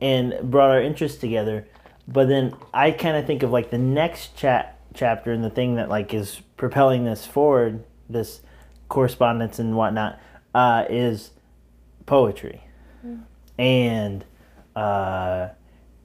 and 0.00 0.34
brought 0.50 0.70
our 0.70 0.82
interests 0.82 1.18
together. 1.18 1.66
But 2.08 2.28
then 2.28 2.54
I 2.74 2.90
kind 2.90 3.16
of 3.16 3.26
think 3.26 3.42
of 3.42 3.50
like 3.50 3.70
the 3.70 3.78
next 3.78 4.36
chat 4.36 4.78
chapter 4.94 5.32
and 5.32 5.42
the 5.42 5.50
thing 5.50 5.76
that 5.76 5.88
like 5.88 6.12
is 6.12 6.40
propelling 6.56 7.04
this 7.04 7.24
forward, 7.24 7.84
this 8.08 8.40
correspondence 8.88 9.58
and 9.58 9.76
whatnot, 9.76 10.20
uh, 10.54 10.84
is 10.90 11.30
poetry. 12.06 12.64
And 13.58 14.24
uh, 14.74 15.48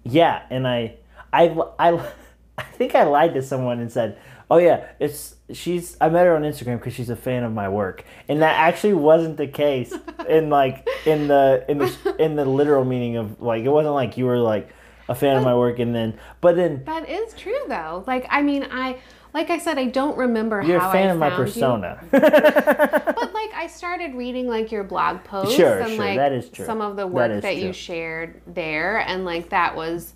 yeah 0.09 0.43
and 0.49 0.67
i 0.67 0.95
i 1.33 1.49
i 1.79 1.91
i 2.57 2.63
think 2.63 2.95
i 2.95 3.03
lied 3.03 3.33
to 3.33 3.41
someone 3.41 3.79
and 3.79 3.91
said 3.91 4.17
oh 4.49 4.57
yeah 4.57 4.85
it's 4.99 5.35
she's 5.53 5.97
i 6.01 6.09
met 6.09 6.25
her 6.25 6.35
on 6.35 6.41
instagram 6.43 6.77
because 6.77 6.93
she's 6.93 7.09
a 7.09 7.15
fan 7.15 7.43
of 7.43 7.53
my 7.53 7.69
work. 7.69 8.03
And 8.27 8.41
that 8.41 8.55
actually 8.55 8.93
wasn't 8.93 9.37
the 9.37 9.47
case 9.47 9.93
in 10.29 10.49
like 10.49 10.87
in 11.05 11.27
the 11.27 11.65
in 11.69 11.77
the 11.77 12.15
in 12.19 12.35
the 12.35 12.45
literal 12.45 12.83
meaning 12.83 13.17
of 13.17 13.41
like 13.41 13.63
it 13.63 13.69
wasn't 13.69 13.93
like 13.93 14.17
you 14.17 14.25
were 14.25 14.39
like 14.39 14.69
a 15.09 15.15
fan 15.15 15.37
of 15.37 15.43
my 15.43 15.55
work 15.55 15.79
and 15.79 15.95
then 15.95 16.17
but 16.41 16.55
then 16.55 16.83
That 16.85 17.07
is 17.09 17.33
true 17.33 17.59
though. 17.67 18.03
Like 18.07 18.25
I 18.29 18.41
mean, 18.41 18.67
I 18.69 18.99
like 19.33 19.49
I 19.49 19.57
said, 19.57 19.77
I 19.77 19.85
don't 19.85 20.17
remember 20.17 20.61
how. 20.61 20.67
you're 20.67 20.79
how 20.79 20.89
a 20.89 20.93
fan 20.93 21.09
I 21.09 21.11
of 21.13 21.19
my 21.19 21.29
persona 21.29 21.99
But 22.11 23.33
like 23.33 23.53
I 23.53 23.67
started 23.69 24.15
reading 24.15 24.47
like 24.47 24.71
your 24.71 24.83
blog 24.83 25.23
posts 25.23 25.55
Sure, 25.55 25.79
and 25.79 25.89
sure, 25.89 25.97
like 25.97 26.17
that 26.17 26.31
is 26.33 26.49
true. 26.49 26.65
some 26.65 26.81
of 26.81 26.95
the 26.95 27.05
work 27.07 27.31
is 27.31 27.41
that, 27.43 27.57
you 27.57 27.73
shared 27.73 28.41
there 28.47 28.99
and 28.99 29.25
like 29.25 29.49
that 29.49 29.75
was 29.75 30.13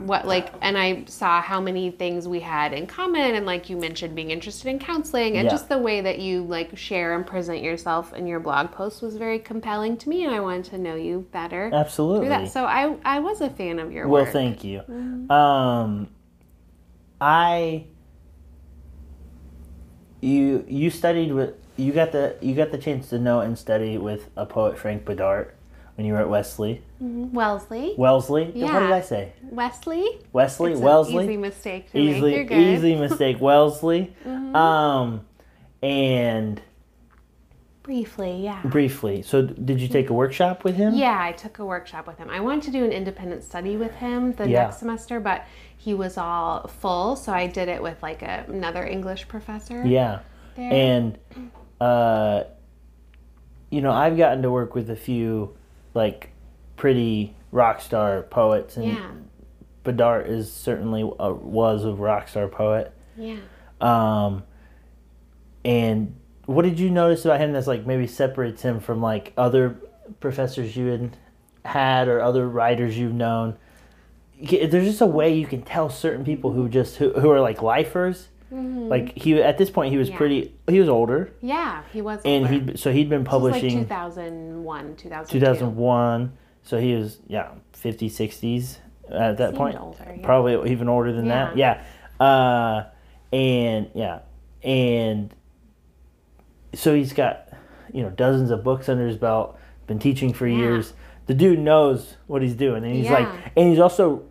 what 0.00 0.26
like 0.26 0.52
and 0.60 0.76
I 0.76 1.04
saw 1.06 1.40
how 1.40 1.60
many 1.60 1.90
things 1.90 2.26
we 2.26 2.40
had 2.40 2.72
in 2.72 2.86
common 2.86 3.34
and 3.34 3.46
like 3.46 3.70
you 3.70 3.76
mentioned 3.76 4.14
being 4.14 4.30
interested 4.30 4.68
in 4.68 4.78
counseling 4.78 5.36
and 5.36 5.44
Yeah. 5.46 5.50
just 5.50 5.68
the 5.68 5.78
way 5.78 6.00
that 6.00 6.18
you 6.18 6.42
like 6.44 6.76
share 6.76 7.14
and 7.14 7.26
present 7.26 7.62
yourself 7.62 8.12
in 8.12 8.26
your 8.26 8.40
blog 8.40 8.70
post 8.72 9.02
was 9.02 9.16
very 9.16 9.38
compelling 9.38 9.96
to 9.98 10.08
me 10.08 10.24
and 10.24 10.34
I 10.34 10.40
wanted 10.40 10.64
to 10.66 10.78
know 10.78 10.94
you 10.94 11.26
better 11.32 11.70
absolutely 11.72 12.28
that. 12.28 12.50
So 12.50 12.64
I 12.64 12.96
I 13.04 13.20
was 13.20 13.40
a 13.40 13.50
fan 13.50 13.78
of 13.78 13.92
your 13.92 14.08
Well, 14.08 14.24
work. 14.24 14.32
thank 14.32 14.64
you. 14.64 14.82
Um, 15.30 16.08
I 17.20 17.84
you 20.20 20.64
you 20.68 20.90
studied 20.90 21.32
with 21.32 21.54
you 21.76 21.92
got 21.92 22.12
the 22.12 22.36
you 22.40 22.54
got 22.54 22.70
the 22.72 22.78
chance 22.78 23.10
to 23.10 23.18
know 23.18 23.40
and 23.40 23.58
study 23.58 23.98
with 23.98 24.30
a 24.36 24.46
poet 24.46 24.78
Frank 24.78 25.04
Bidart 25.04 25.50
when 25.96 26.06
you 26.06 26.12
were 26.12 26.20
at 26.20 26.28
Wesley 26.28 26.82
Wellesley. 27.00 27.94
Wellesley. 27.96 28.44
What 28.46 28.80
did 28.80 28.90
I 28.92 29.00
say? 29.00 29.32
Wesley? 29.42 30.06
Wesley 30.32 30.72
It's 30.72 30.80
Wellesley. 30.80 31.24
Easy 31.24 31.36
mistake 31.36 31.90
to 31.92 31.98
easily 31.98 32.32
make. 32.36 32.50
Mm-hmm. 32.50 32.60
easily 32.60 32.94
mistake 32.96 33.40
Wellesley. 33.40 34.14
Um, 34.24 35.24
and 35.82 36.60
Briefly, 37.82 38.42
yeah. 38.42 38.62
briefly. 38.64 39.20
So 39.20 39.42
did 39.42 39.78
you 39.78 39.88
take 39.88 40.08
a 40.08 40.14
workshop 40.14 40.64
with 40.64 40.74
him? 40.74 40.94
Yeah, 40.94 41.18
I 41.20 41.32
took 41.32 41.58
a 41.58 41.66
workshop 41.66 42.06
with 42.06 42.16
him. 42.16 42.30
I 42.30 42.40
wanted 42.40 42.62
to 42.64 42.70
do 42.70 42.82
an 42.82 42.92
independent 42.92 43.44
study 43.44 43.76
with 43.76 43.94
him 43.96 44.32
the 44.32 44.48
Yeah. 44.48 44.62
next 44.64 44.78
semester, 44.78 45.20
but 45.20 45.44
he 45.76 45.92
was 45.92 46.16
all 46.16 46.66
full, 46.66 47.14
so 47.14 47.30
I 47.30 47.46
did 47.46 47.68
it 47.68 47.82
with 47.82 48.02
like 48.02 48.22
a, 48.22 48.46
another 48.48 48.86
English 48.86 49.28
professor. 49.28 49.86
Yeah. 49.86 50.20
There. 50.56 50.72
And 50.72 51.18
uh 51.78 52.44
you 53.70 53.82
know, 53.82 53.90
I've 53.92 54.16
gotten 54.16 54.40
to 54.42 54.50
work 54.50 54.74
with 54.74 54.88
a 54.88 54.96
few 54.96 55.54
like 55.94 56.30
pretty 56.76 57.34
rock 57.52 57.80
star 57.80 58.22
poets 58.22 58.76
and 58.76 58.86
yeah, 58.86 59.10
Bidart 59.84 60.28
is 60.28 60.52
certainly 60.52 61.02
a, 61.20 61.32
was 61.32 61.84
a 61.84 61.92
rock 61.92 62.28
star 62.28 62.48
poet. 62.48 62.92
yeah. 63.16 63.38
Um 63.80 64.42
and 65.64 66.14
what 66.46 66.62
did 66.62 66.78
you 66.78 66.90
notice 66.90 67.24
about 67.24 67.40
him 67.40 67.52
that's 67.52 67.66
like 67.66 67.86
maybe 67.86 68.06
separates 68.06 68.62
him 68.62 68.80
from 68.80 69.00
like 69.00 69.32
other 69.36 69.76
professors 70.20 70.76
you 70.76 70.86
had 70.86 71.16
had 71.64 72.08
or 72.08 72.20
other 72.20 72.48
writers 72.48 72.98
you've 72.98 73.14
known? 73.14 73.56
There's 74.42 74.84
just 74.84 75.00
a 75.00 75.06
way 75.06 75.32
you 75.34 75.46
can 75.46 75.62
tell 75.62 75.88
certain 75.88 76.24
people 76.24 76.52
who 76.52 76.68
just 76.68 76.96
who, 76.96 77.12
who 77.12 77.30
are 77.30 77.40
like 77.40 77.62
lifers. 77.62 78.28
Like 78.54 79.16
he 79.18 79.42
at 79.42 79.58
this 79.58 79.70
point 79.70 79.90
he 79.92 79.98
was 79.98 80.08
Mm-hmm. 80.08 80.12
Yeah. 80.14 80.18
pretty 80.18 80.54
he 80.68 80.78
was 80.80 80.88
older 80.88 81.32
Yeah, 81.42 81.82
he 81.92 82.00
was. 82.02 82.20
and 82.24 82.46
he 82.46 82.76
so 82.76 82.92
he'd 82.92 83.08
been 83.08 83.24
was 83.24 83.32
like 83.42 83.52
publishing 83.60 83.80
2001, 83.80 84.96
2002. 84.96 85.38
2001 85.40 86.32
so 86.62 86.78
he 86.78 86.94
was 86.94 87.18
yeah 87.26 87.50
50 87.72 88.08
60s 88.08 88.78
at 89.10 89.36
that 89.38 89.48
Seemed 89.50 89.56
point 89.58 89.78
older, 89.80 90.14
yeah. 90.16 90.24
probably 90.24 90.70
even 90.70 90.88
older 90.88 91.12
than 91.12 91.28
that 91.28 91.56
yeah 91.56 91.82
uh 92.20 92.84
and 93.32 93.90
yeah 93.94 94.20
and 94.62 95.34
so 96.74 96.94
he's 96.94 97.12
got 97.12 97.48
you 97.92 98.02
know 98.02 98.10
dozens 98.10 98.50
of 98.50 98.62
books 98.64 98.88
under 98.88 99.06
his 99.06 99.16
belt 99.16 99.58
been 99.86 99.98
teaching 99.98 100.32
for 100.32 100.46
Yeah. 100.46 100.56
years 100.58 100.92
the 101.26 101.34
dude 101.34 101.58
knows 101.58 102.16
what 102.26 102.42
he's 102.42 102.54
doing 102.54 102.84
and 102.84 102.94
he's 102.94 103.10
like 103.10 103.28
and 103.56 103.68
he's 103.70 103.78
also 103.80 104.22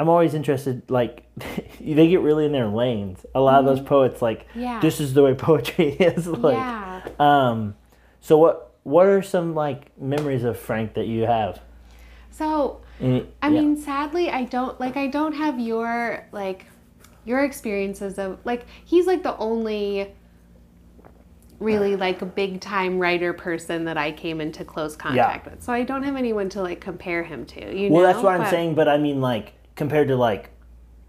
I'm 0.00 0.08
always 0.08 0.32
interested. 0.32 0.90
Like 0.90 1.24
they 1.80 2.08
get 2.08 2.20
really 2.20 2.46
in 2.46 2.52
their 2.52 2.68
lanes. 2.68 3.26
A 3.34 3.40
lot 3.40 3.60
of 3.60 3.66
those 3.66 3.80
poets 3.80 4.22
like 4.22 4.48
Mm-hmm. 4.50 4.60
Yeah. 4.60 4.80
this 4.80 5.00
is 5.00 5.12
the 5.12 5.22
way 5.22 5.34
poetry 5.34 5.88
is. 6.00 6.26
like, 6.26 6.56
yeah. 6.56 7.02
um, 7.18 7.74
so 8.20 8.38
what 8.38 8.72
what 8.84 9.06
are 9.06 9.20
some 9.20 9.54
like 9.54 9.96
memories 10.00 10.42
of 10.44 10.58
Frank 10.58 10.94
that 10.94 11.06
you 11.06 11.26
have? 11.26 11.60
So 12.30 12.80
I 13.00 13.24
yeah. 13.42 13.48
mean, 13.50 13.76
sadly, 13.76 14.30
I 14.30 14.44
don't 14.44 14.80
like. 14.80 14.96
I 14.96 15.06
don't 15.06 15.34
have 15.34 15.60
your 15.60 16.26
like 16.32 16.64
your 17.26 17.44
experiences 17.44 18.18
of 18.18 18.38
like. 18.44 18.64
He's 18.84 19.06
like 19.06 19.22
the 19.22 19.36
only 19.36 20.14
really 21.58 21.94
like 21.94 22.22
a 22.22 22.26
big 22.26 22.62
time 22.62 22.98
writer 22.98 23.34
person 23.34 23.84
that 23.84 23.98
I 23.98 24.12
came 24.12 24.40
into 24.40 24.64
close 24.64 24.96
contact 24.96 25.50
with. 25.50 25.62
So 25.62 25.74
I 25.74 25.82
don't 25.82 26.02
have 26.04 26.16
anyone 26.16 26.48
to 26.50 26.62
like 26.62 26.80
compare 26.80 27.22
him 27.22 27.44
to. 27.46 27.76
You 27.76 27.90
well, 27.90 28.00
know. 28.02 28.06
that's 28.06 28.24
what 28.24 28.40
I'm 28.40 28.48
saying. 28.48 28.74
But 28.74 28.88
I 28.88 28.96
mean, 28.96 29.20
like 29.20 29.52
compared 29.76 30.08
to 30.08 30.16
like 30.16 30.50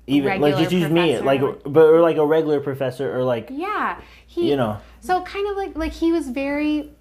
even 0.07 0.41
like 0.41 0.57
just 0.57 0.71
use 0.71 0.89
me 0.89 1.19
like 1.19 1.41
like- 1.41 1.61
but 1.65 1.85
or 1.87 2.01
like 2.01 2.17
a 2.17 2.25
regular 2.25 2.59
professor 2.59 3.15
or 3.15 3.23
like 3.23 3.49
Yeah, 3.51 3.99
he. 4.27 4.49
you 4.49 4.55
know 4.57 4.77
So 5.01 5.21
kind 5.23 5.47
of 5.49 5.55
like 5.57 5.77
like 5.77 5.91
he 5.93 6.11
was 6.11 6.29
very 6.29 6.91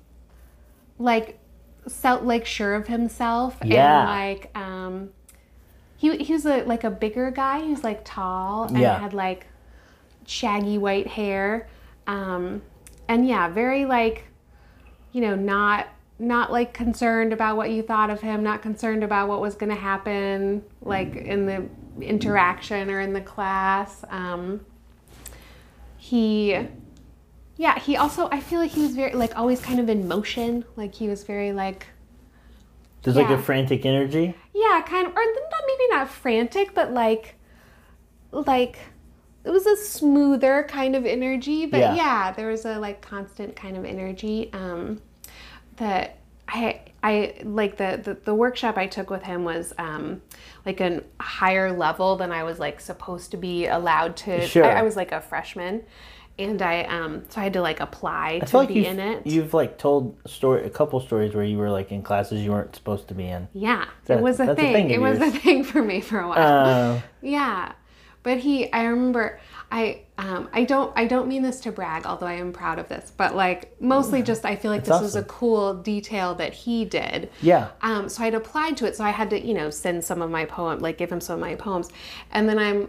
like 0.98 1.38
self 1.86 2.22
like 2.22 2.44
sure 2.46 2.74
of 2.74 2.86
himself 2.86 3.56
Yeah. 3.64 4.00
and 4.00 4.08
like 4.08 4.56
um 4.56 5.10
he 5.96 6.16
he 6.18 6.32
was 6.32 6.46
a 6.46 6.62
like 6.64 6.84
a 6.84 6.90
bigger 6.90 7.30
guy. 7.30 7.60
He 7.60 7.70
was 7.70 7.84
like 7.84 8.02
tall 8.04 8.64
and 8.64 8.78
Yeah. 8.78 8.98
had 8.98 9.12
like 9.14 9.46
shaggy 10.26 10.78
white 10.78 11.06
hair. 11.06 11.68
Um 12.06 12.62
and 13.08 13.26
yeah, 13.26 13.48
very 13.48 13.84
like 13.86 14.24
you 15.12 15.20
know, 15.20 15.34
not 15.34 15.88
not 16.20 16.52
like 16.52 16.74
concerned 16.74 17.32
about 17.32 17.56
what 17.56 17.70
you 17.70 17.82
thought 17.82 18.10
of 18.10 18.20
him, 18.20 18.42
not 18.42 18.60
concerned 18.62 19.02
about 19.02 19.28
what 19.28 19.40
was 19.40 19.54
going 19.54 19.70
to 19.70 19.80
happen 19.80 20.62
like 20.82 21.16
in 21.16 21.46
the 21.46 21.66
interaction 22.00 22.90
or 22.90 23.00
in 23.00 23.12
the 23.12 23.20
class. 23.20 24.04
Um 24.10 24.60
he 25.96 26.58
yeah, 27.56 27.78
he 27.78 27.96
also 27.96 28.28
I 28.30 28.40
feel 28.40 28.60
like 28.60 28.70
he 28.70 28.82
was 28.82 28.94
very 28.94 29.12
like 29.14 29.36
always 29.36 29.60
kind 29.60 29.80
of 29.80 29.88
in 29.88 30.06
motion. 30.08 30.64
Like 30.76 30.94
he 30.94 31.08
was 31.08 31.24
very 31.24 31.52
like 31.52 31.86
there's 33.02 33.16
like 33.16 33.30
a 33.30 33.38
frantic 33.38 33.86
energy. 33.86 34.34
yeah, 34.54 34.82
kind 34.86 35.06
of 35.06 35.12
or 35.14 35.20
not 35.24 35.62
maybe 35.66 35.88
not 35.90 36.08
frantic, 36.10 36.74
but 36.74 36.92
like 36.92 37.36
like 38.30 38.78
it 39.42 39.50
was 39.50 39.66
a 39.66 39.76
smoother 39.76 40.66
kind 40.68 40.94
of 40.94 41.06
energy, 41.06 41.64
but 41.64 41.80
Yeah. 41.80 41.94
yeah, 41.94 42.32
there 42.32 42.48
was 42.48 42.66
a 42.66 42.78
like 42.78 43.00
constant 43.00 43.56
kind 43.56 43.76
of 43.76 43.84
energy 43.86 44.50
um 44.52 45.00
that 45.80 46.18
I 46.48 46.80
I 47.02 47.34
like 47.42 47.76
the, 47.76 48.00
the 48.02 48.14
the 48.24 48.34
workshop 48.34 48.76
I 48.76 48.86
took 48.86 49.10
with 49.10 49.22
him 49.24 49.44
was 49.44 49.72
um 49.78 50.22
like 50.64 50.80
a 50.80 51.02
higher 51.20 51.72
level 51.72 52.16
than 52.16 52.30
I 52.32 52.44
was 52.44 52.58
like 52.58 52.80
supposed 52.80 53.30
to 53.32 53.36
be 53.36 53.66
allowed 53.66 54.16
to 54.18 54.46
Sure. 54.46 54.64
I, 54.64 54.80
I 54.80 54.82
was 54.82 54.96
like 54.96 55.10
a 55.12 55.20
freshman 55.20 55.82
and 56.38 56.60
I 56.62 56.82
um 56.84 57.24
so 57.28 57.40
I 57.40 57.44
had 57.44 57.52
to 57.54 57.62
like 57.62 57.80
apply 57.80 58.40
I 58.42 58.46
to 58.46 58.56
like 58.58 58.68
be 58.68 58.86
in 58.86 58.98
it. 59.00 59.26
you've 59.26 59.54
like 59.54 59.78
told 59.78 60.18
a 60.24 60.28
story 60.28 60.64
a 60.66 60.70
couple 60.70 61.00
stories 61.00 61.34
where 61.34 61.44
you 61.44 61.56
were 61.58 61.70
like 61.70 61.90
in 61.92 62.02
classes 62.02 62.40
you 62.42 62.50
weren't 62.52 62.74
supposed 62.76 63.08
to 63.08 63.14
be 63.14 63.26
in. 63.26 63.48
yeah, 63.54 63.86
That- 64.06 64.18
it 64.18 64.22
was 64.22 64.38
a 64.40 64.46
that's 64.46 64.58
a 64.58 64.62
thing. 64.62 64.74
thing 64.74 64.90
it 64.90 65.00
was 65.00 65.18
a 65.20 65.30
thing 65.30 65.64
for 65.64 65.82
me 65.82 66.00
for 66.00 66.20
a 66.20 66.28
while. 66.28 66.38
Uh, 66.96 67.00
Yeah, 67.22 67.72
but 68.22 68.38
he, 68.38 68.70
I 68.72 68.84
remember, 68.84 69.40
I, 69.72 70.02
um, 70.20 70.50
I 70.52 70.64
don't, 70.64 70.92
I 70.96 71.06
don't 71.06 71.28
mean 71.28 71.42
this 71.42 71.60
to 71.60 71.72
brag, 71.72 72.04
although 72.04 72.26
I 72.26 72.34
am 72.34 72.52
proud 72.52 72.78
of 72.78 72.88
this, 72.88 73.10
but 73.16 73.34
like 73.34 73.80
mostly 73.80 74.22
just 74.22 74.44
I 74.44 74.54
feel 74.54 74.70
like 74.70 74.84
That's 74.84 75.00
this 75.00 75.14
was 75.14 75.16
a 75.16 75.22
cool 75.22 75.72
detail 75.74 76.34
that 76.34 76.52
he 76.52 76.84
did. 76.84 77.30
yeah. 77.40 77.68
Um, 77.80 78.06
so 78.10 78.24
I'd 78.24 78.34
applied 78.34 78.76
to 78.78 78.86
it, 78.86 78.94
so 78.96 79.02
I 79.02 79.10
had 79.10 79.30
to, 79.30 79.40
you 79.40 79.54
know, 79.54 79.70
send 79.70 80.04
some 80.04 80.20
of 80.20 80.30
my 80.30 80.44
poem, 80.44 80.80
like 80.80 80.98
give 80.98 81.10
him 81.10 81.22
some 81.22 81.36
of 81.36 81.40
my 81.40 81.54
poems, 81.54 81.88
and 82.32 82.46
then 82.46 82.58
I'm, 82.58 82.88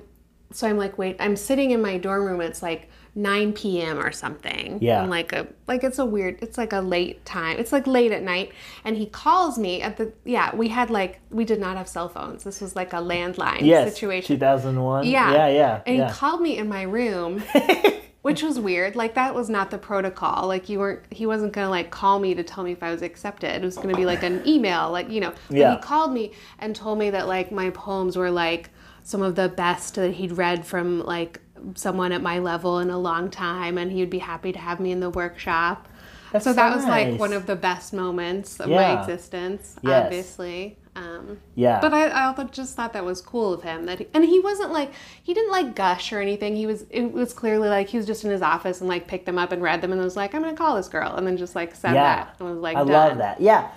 so 0.51 0.67
I'm 0.67 0.77
like, 0.77 0.97
wait, 0.97 1.15
I'm 1.19 1.37
sitting 1.37 1.71
in 1.71 1.81
my 1.81 1.97
dorm 1.97 2.25
room. 2.25 2.41
It's 2.41 2.61
like 2.61 2.89
9 3.13 3.51
p.m. 3.53 3.99
or 3.99 4.11
something. 4.11 4.79
Yeah. 4.81 5.01
And 5.01 5.09
like 5.09 5.33
a, 5.33 5.47
like 5.67 5.83
it's 5.83 5.99
a 5.99 6.05
weird, 6.05 6.37
it's 6.41 6.57
like 6.57 6.71
a 6.71 6.79
late 6.79 7.25
time. 7.25 7.57
It's 7.59 7.73
like 7.73 7.85
late 7.85 8.11
at 8.13 8.23
night, 8.23 8.53
and 8.85 8.95
he 8.95 9.05
calls 9.05 9.59
me 9.59 9.81
at 9.81 9.97
the, 9.97 10.13
yeah, 10.23 10.55
we 10.55 10.69
had 10.69 10.89
like, 10.89 11.19
we 11.29 11.43
did 11.43 11.59
not 11.59 11.75
have 11.75 11.87
cell 11.89 12.07
phones. 12.07 12.43
This 12.45 12.61
was 12.61 12.75
like 12.75 12.93
a 12.93 12.97
landline 12.97 13.61
Yes. 13.61 13.91
situation. 13.93 14.35
2001. 14.35 15.05
Yeah. 15.05 15.31
Yeah. 15.33 15.47
Yeah. 15.49 15.81
And 15.85 15.97
yeah. 15.97 16.07
he 16.07 16.13
called 16.13 16.41
me 16.41 16.57
in 16.57 16.69
my 16.69 16.83
room, 16.83 17.43
which 18.21 18.43
was 18.43 18.59
weird. 18.59 18.95
Like 18.95 19.15
that 19.15 19.35
was 19.35 19.49
not 19.49 19.71
the 19.71 19.77
protocol. 19.77 20.47
Like 20.47 20.69
you 20.69 20.79
weren't 20.79 21.01
he 21.11 21.25
wasn't 21.25 21.51
gonna 21.53 21.69
like 21.69 21.91
call 21.91 22.19
me 22.19 22.33
to 22.35 22.43
tell 22.43 22.63
me 22.63 22.71
if 22.71 22.81
I 22.81 22.91
was 22.91 23.01
accepted. 23.01 23.49
It 23.61 23.61
was 23.65 23.75
gonna 23.75 23.95
be 23.95 24.05
like 24.05 24.23
an 24.23 24.41
email, 24.47 24.89
like, 24.91 25.09
you 25.09 25.19
know. 25.19 25.33
But 25.49 25.57
Yeah. 25.57 25.75
he 25.75 25.81
called 25.81 26.13
me 26.13 26.31
and 26.59 26.73
told 26.75 26.97
me 26.97 27.09
that 27.09 27.27
like 27.27 27.51
my 27.51 27.71
poems 27.71 28.15
were 28.15 28.31
like 28.31 28.69
some 29.03 29.21
of 29.23 29.35
the 29.35 29.49
best 29.49 29.95
that 29.95 30.13
he'd 30.13 30.31
read 30.33 30.65
from 30.65 30.99
like 31.03 31.41
someone 31.75 32.11
at 32.11 32.21
my 32.21 32.39
level 32.39 32.79
in 32.79 32.89
a 32.89 32.97
long 32.97 33.29
time 33.29 33.77
and 33.77 33.91
he 33.91 33.99
would 33.99 34.09
be 34.09 34.19
happy 34.19 34.51
to 34.51 34.59
have 34.59 34.79
me 34.79 34.91
in 34.91 34.99
the 34.99 35.09
workshop. 35.09 35.87
That's 36.31 36.45
so 36.45 36.51
so 36.51 36.55
that 36.55 36.75
was 36.75 36.85
like 36.85 37.19
one 37.19 37.33
of 37.33 37.45
the 37.45 37.55
best 37.57 37.91
moments 37.93 38.59
of 38.59 38.69
Yeah. 38.69 38.95
my 38.95 39.01
existence, 39.01 39.75
Yes. 39.83 40.05
obviously. 40.05 40.77
Um, 40.93 41.39
yeah. 41.55 41.79
but 41.79 41.93
I, 41.93 42.07
I 42.07 42.25
also 42.25 42.43
just 42.45 42.75
thought 42.75 42.91
that 42.93 43.05
was 43.05 43.21
cool 43.21 43.53
of 43.53 43.63
him 43.63 43.85
that, 43.85 43.99
he, 43.99 44.07
and 44.13 44.25
he 44.25 44.41
wasn't 44.41 44.73
like 44.73 44.91
he 45.23 45.33
didn't 45.33 45.51
like 45.51 45.73
gush 45.73 46.11
or 46.11 46.19
anything. 46.19 46.55
He 46.55 46.65
was 46.67 46.85
it 46.89 47.11
was 47.13 47.33
clearly 47.33 47.69
like 47.69 47.87
he 47.87 47.95
was 47.97 48.05
just 48.05 48.25
in 48.25 48.31
his 48.31 48.41
office 48.41 48.79
and 48.81 48.89
like 48.89 49.07
picked 49.07 49.25
them 49.25 49.37
up 49.37 49.51
and 49.53 49.61
read 49.61 49.81
them 49.81 49.93
and 49.93 50.01
was 50.01 50.15
like 50.17 50.33
I'm 50.35 50.41
gonna 50.41 50.55
call 50.55 50.75
this 50.75 50.89
girl 50.89 51.15
and 51.15 51.25
then 51.25 51.37
just 51.37 51.55
like 51.55 51.75
said 51.75 51.93
Yeah. 51.95 52.03
that 52.25 52.35
and 52.39 52.49
was 52.49 52.57
like 52.59 52.75
I 52.75 52.79
done. 52.79 52.87
love 52.89 53.17
that. 53.19 53.39
Yeah. 53.41 53.69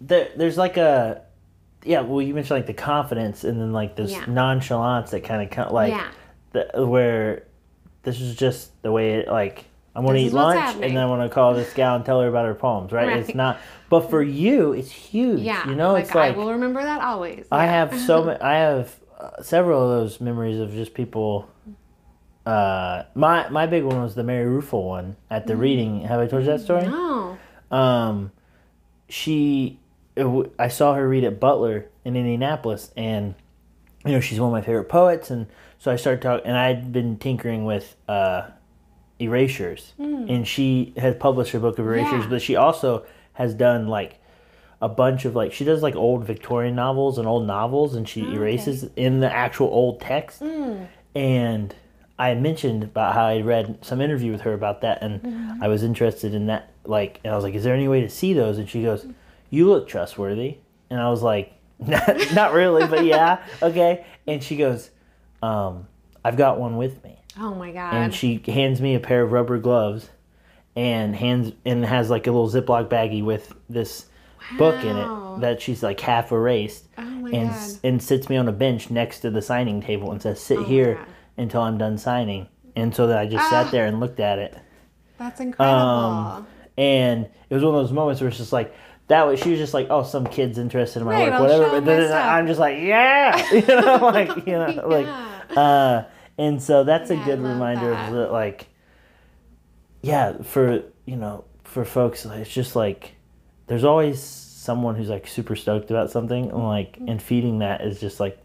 There, 0.00 0.30
there's 0.36 0.56
like 0.58 0.76
a, 0.78 1.22
yeah. 1.84 2.00
Well, 2.00 2.20
you 2.22 2.34
mentioned 2.34 2.58
like 2.58 2.66
the 2.66 2.74
confidence 2.74 3.44
and 3.44 3.60
then 3.60 3.72
like 3.72 3.94
this 3.94 4.10
Yeah. 4.10 4.24
nonchalance 4.26 5.12
that 5.12 5.22
kind 5.22 5.48
of 5.48 5.72
like 5.72 5.90
Yeah. 5.92 6.08
The, 6.52 6.86
where 6.86 7.44
this 8.02 8.20
is 8.20 8.36
just 8.36 8.80
the 8.82 8.92
way 8.92 9.14
it 9.14 9.28
like. 9.28 9.64
I'm 9.94 10.06
gonna 10.06 10.18
This 10.18 10.28
eat 10.28 10.32
lunch 10.34 10.74
and 10.76 10.82
then 10.82 10.96
I'm 10.96 11.08
gonna 11.10 11.28
call 11.28 11.52
this 11.52 11.70
gal 11.74 11.96
and 11.96 12.04
tell 12.04 12.18
her 12.22 12.28
about 12.28 12.46
her 12.46 12.54
poems. 12.54 12.92
Right? 12.92 13.14
It's 13.18 13.34
not. 13.34 13.58
But 13.90 14.08
for 14.08 14.22
you, 14.22 14.72
it's 14.72 14.90
huge. 14.90 15.40
Yeah, 15.40 15.68
You 15.68 15.74
know, 15.74 15.92
like, 15.92 16.06
it's 16.06 16.14
like 16.14 16.34
I 16.34 16.36
will 16.38 16.50
remember 16.52 16.82
that 16.82 17.02
always. 17.02 17.44
I 17.52 17.64
Yeah. 17.66 17.70
have 17.72 18.00
so 18.00 18.24
many. 18.26 18.40
I 18.40 18.54
have 18.54 18.94
uh, 19.20 19.42
several 19.42 19.82
of 19.82 20.00
those 20.00 20.18
memories 20.18 20.58
of 20.60 20.72
just 20.72 20.94
people. 20.94 21.46
Uh, 22.46 23.04
my 23.14 23.48
my 23.50 23.66
big 23.66 23.84
one 23.84 24.02
was 24.02 24.14
the 24.14 24.24
Mary 24.24 24.46
Ruefle 24.46 24.82
one 24.88 25.16
at 25.30 25.46
the 25.46 25.56
reading. 25.56 26.00
Have 26.02 26.20
I 26.20 26.26
told 26.26 26.42
you 26.44 26.50
that 26.50 26.60
story? 26.62 26.86
no. 26.86 27.38
Um, 27.70 28.32
she, 29.08 29.78
w- 30.16 30.50
I 30.58 30.68
saw 30.68 30.94
her 30.94 31.08
read 31.08 31.24
at 31.24 31.38
Butler 31.38 31.86
in 32.04 32.16
Indianapolis, 32.16 32.90
and 32.96 33.34
you 34.04 34.12
know 34.12 34.20
she's 34.20 34.40
one 34.40 34.48
of 34.48 34.52
my 34.52 34.60
favorite 34.62 34.88
poets, 34.88 35.30
and 35.30 35.46
so 35.82 35.90
I 35.90 35.96
started 35.96 36.22
talking, 36.22 36.46
and 36.46 36.56
I'd 36.56 36.92
been 36.92 37.16
tinkering 37.18 37.64
with 37.64 37.96
uh, 38.08 38.42
erasures, 39.18 39.92
and 39.98 40.46
she 40.46 40.92
has 40.96 41.14
published 41.16 41.52
her 41.52 41.58
book 41.60 41.78
of 41.78 41.86
erasures. 41.86 42.24
Yeah. 42.24 42.30
but 42.30 42.42
she 42.42 42.56
also 42.56 43.04
has 43.34 43.54
done 43.54 43.88
like 43.88 44.18
a 44.80 44.88
bunch 44.88 45.24
of 45.24 45.34
like 45.34 45.52
she 45.52 45.64
does 45.64 45.82
like 45.82 45.94
old 45.96 46.24
Victorian 46.24 46.74
novels 46.74 47.18
and 47.18 47.26
old 47.28 47.46
novels, 47.46 47.94
and 47.94 48.08
she 48.08 48.22
Oh, 48.22 48.26
okay. 48.26 48.36
erases 48.36 48.88
in 48.96 49.20
the 49.20 49.32
actual 49.32 49.68
old 49.68 50.00
text, 50.00 50.40
Hmm. 50.40 50.84
and 51.14 51.74
I 52.18 52.34
mentioned 52.34 52.84
about 52.84 53.14
how 53.14 53.24
I 53.26 53.40
read 53.40 53.78
some 53.82 54.00
interview 54.00 54.30
with 54.32 54.42
her 54.42 54.54
about 54.54 54.82
that, 54.82 55.02
and 55.02 55.20
Mm-hmm. 55.22 55.62
I 55.62 55.68
was 55.68 55.82
interested 55.82 56.34
in 56.34 56.46
that. 56.46 56.68
Like, 56.84 57.20
and 57.24 57.32
I 57.32 57.36
was 57.36 57.44
like, 57.44 57.54
"Is 57.54 57.62
there 57.64 57.74
any 57.74 57.86
way 57.88 58.00
to 58.00 58.08
see 58.10 58.32
those?" 58.34 58.58
And 58.58 58.68
she 58.68 58.82
goes, 58.82 59.06
"You 59.50 59.68
look 59.68 59.88
trustworthy," 59.88 60.58
and 60.90 61.00
I 61.00 61.10
was 61.10 61.22
like, 61.22 61.52
"Not, 61.78 62.06
not 62.34 62.52
really, 62.52 62.86
but 62.88 63.04
yeah, 63.04 63.38
okay." 63.62 64.04
And 64.26 64.42
she 64.42 64.56
goes, 64.56 64.90
um, 65.42 65.86
"I've 66.24 66.36
got 66.36 66.58
one 66.60 66.76
with 66.76 67.02
me," 67.04 67.18
Oh 67.38 67.54
my 67.54 67.72
god. 67.72 67.94
and 67.94 68.14
she 68.14 68.42
hands 68.46 68.80
me 68.80 68.94
a 68.94 69.00
pair 69.00 69.22
of 69.22 69.32
rubber 69.32 69.58
gloves, 69.58 70.08
and 70.76 71.14
hands 71.14 71.52
and 71.64 71.84
has 71.84 72.10
like 72.10 72.26
a 72.26 72.30
little 72.32 72.48
Ziploc 72.48 72.88
baggie 72.88 73.24
with 73.24 73.52
this 73.68 74.06
book 74.58 74.84
in 74.84 74.96
it 74.96 75.08
that 75.40 75.60
she's 75.62 75.82
like 75.82 76.00
half 76.00 76.30
erased, 76.32 76.86
oh 76.98 77.02
my 77.02 77.30
and 77.30 77.50
god. 77.50 77.70
and 77.84 78.02
sits 78.02 78.28
me 78.28 78.36
on 78.36 78.48
a 78.48 78.52
bench 78.52 78.90
next 78.90 79.20
to 79.20 79.30
the 79.30 79.42
signing 79.42 79.80
table 79.80 80.10
and 80.12 80.20
says, 80.22 80.40
"Sit 80.40 80.58
Oh 80.58 80.64
here 80.64 80.98
until 81.36 81.62
I'm 81.62 81.78
done 81.78 81.98
signing." 81.98 82.48
And 82.76 82.94
so 82.94 83.06
then 83.06 83.18
I 83.18 83.26
just 83.26 83.44
Ah. 83.46 83.50
sat 83.64 83.70
there 83.70 83.84
and 83.86 84.00
looked 84.00 84.18
at 84.20 84.38
it, 84.38 84.56
That's 85.18 85.40
incredible. 85.40 85.78
um, 85.78 86.46
and 86.78 87.26
it 87.50 87.54
was 87.54 87.62
one 87.62 87.74
of 87.74 87.82
those 87.82 87.92
moments 87.92 88.20
where 88.22 88.28
it's 88.28 88.38
just 88.38 88.52
like 88.52 88.74
that 89.08 89.26
was 89.26 89.40
she 89.40 89.50
was 89.50 89.58
just 89.58 89.74
like, 89.74 89.88
"Oh, 89.90 90.02
some 90.04 90.26
kid's 90.26 90.56
interested 90.58 91.00
in 91.00 91.06
my 91.06 91.12
Right, 91.12 91.22
work, 91.24 91.32
I'll 91.34 91.42
whatever." 91.42 91.80
But 91.80 91.84
then. 91.84 92.12
I'm 92.12 92.46
just 92.46 92.58
like, 92.60 92.78
"Yeah," 92.80 93.46
you 93.52 93.66
know, 93.66 93.98
like 94.02 94.46
you 94.46 94.52
know, 94.54 94.66
like, 94.88 95.06
Yeah. 95.06 95.31
uh, 95.56 96.04
and 96.38 96.62
so 96.62 96.84
that's 96.84 97.10
a 97.10 97.14
Yeah, 97.14 97.22
I 97.22 97.24
good 97.26 97.40
reminder 97.42 97.90
that. 97.90 98.08
of 98.08 98.14
the 98.14 98.26
like, 98.28 98.66
yeah, 100.02 100.40
for 100.42 100.82
you 101.06 101.16
know, 101.16 101.44
for 101.64 101.84
folks, 101.84 102.24
it's 102.24 102.50
just 102.52 102.74
like 102.76 103.12
there's 103.66 103.84
always 103.84 104.20
someone 104.22 104.94
who's 104.94 105.08
like 105.08 105.26
super 105.26 105.56
stoked 105.56 105.90
about 105.90 106.10
something, 106.10 106.50
and 106.50 106.64
like, 106.64 106.98
and 107.06 107.20
feeding 107.22 107.60
that 107.60 107.80
is 107.82 108.00
just 108.00 108.20
like 108.20 108.38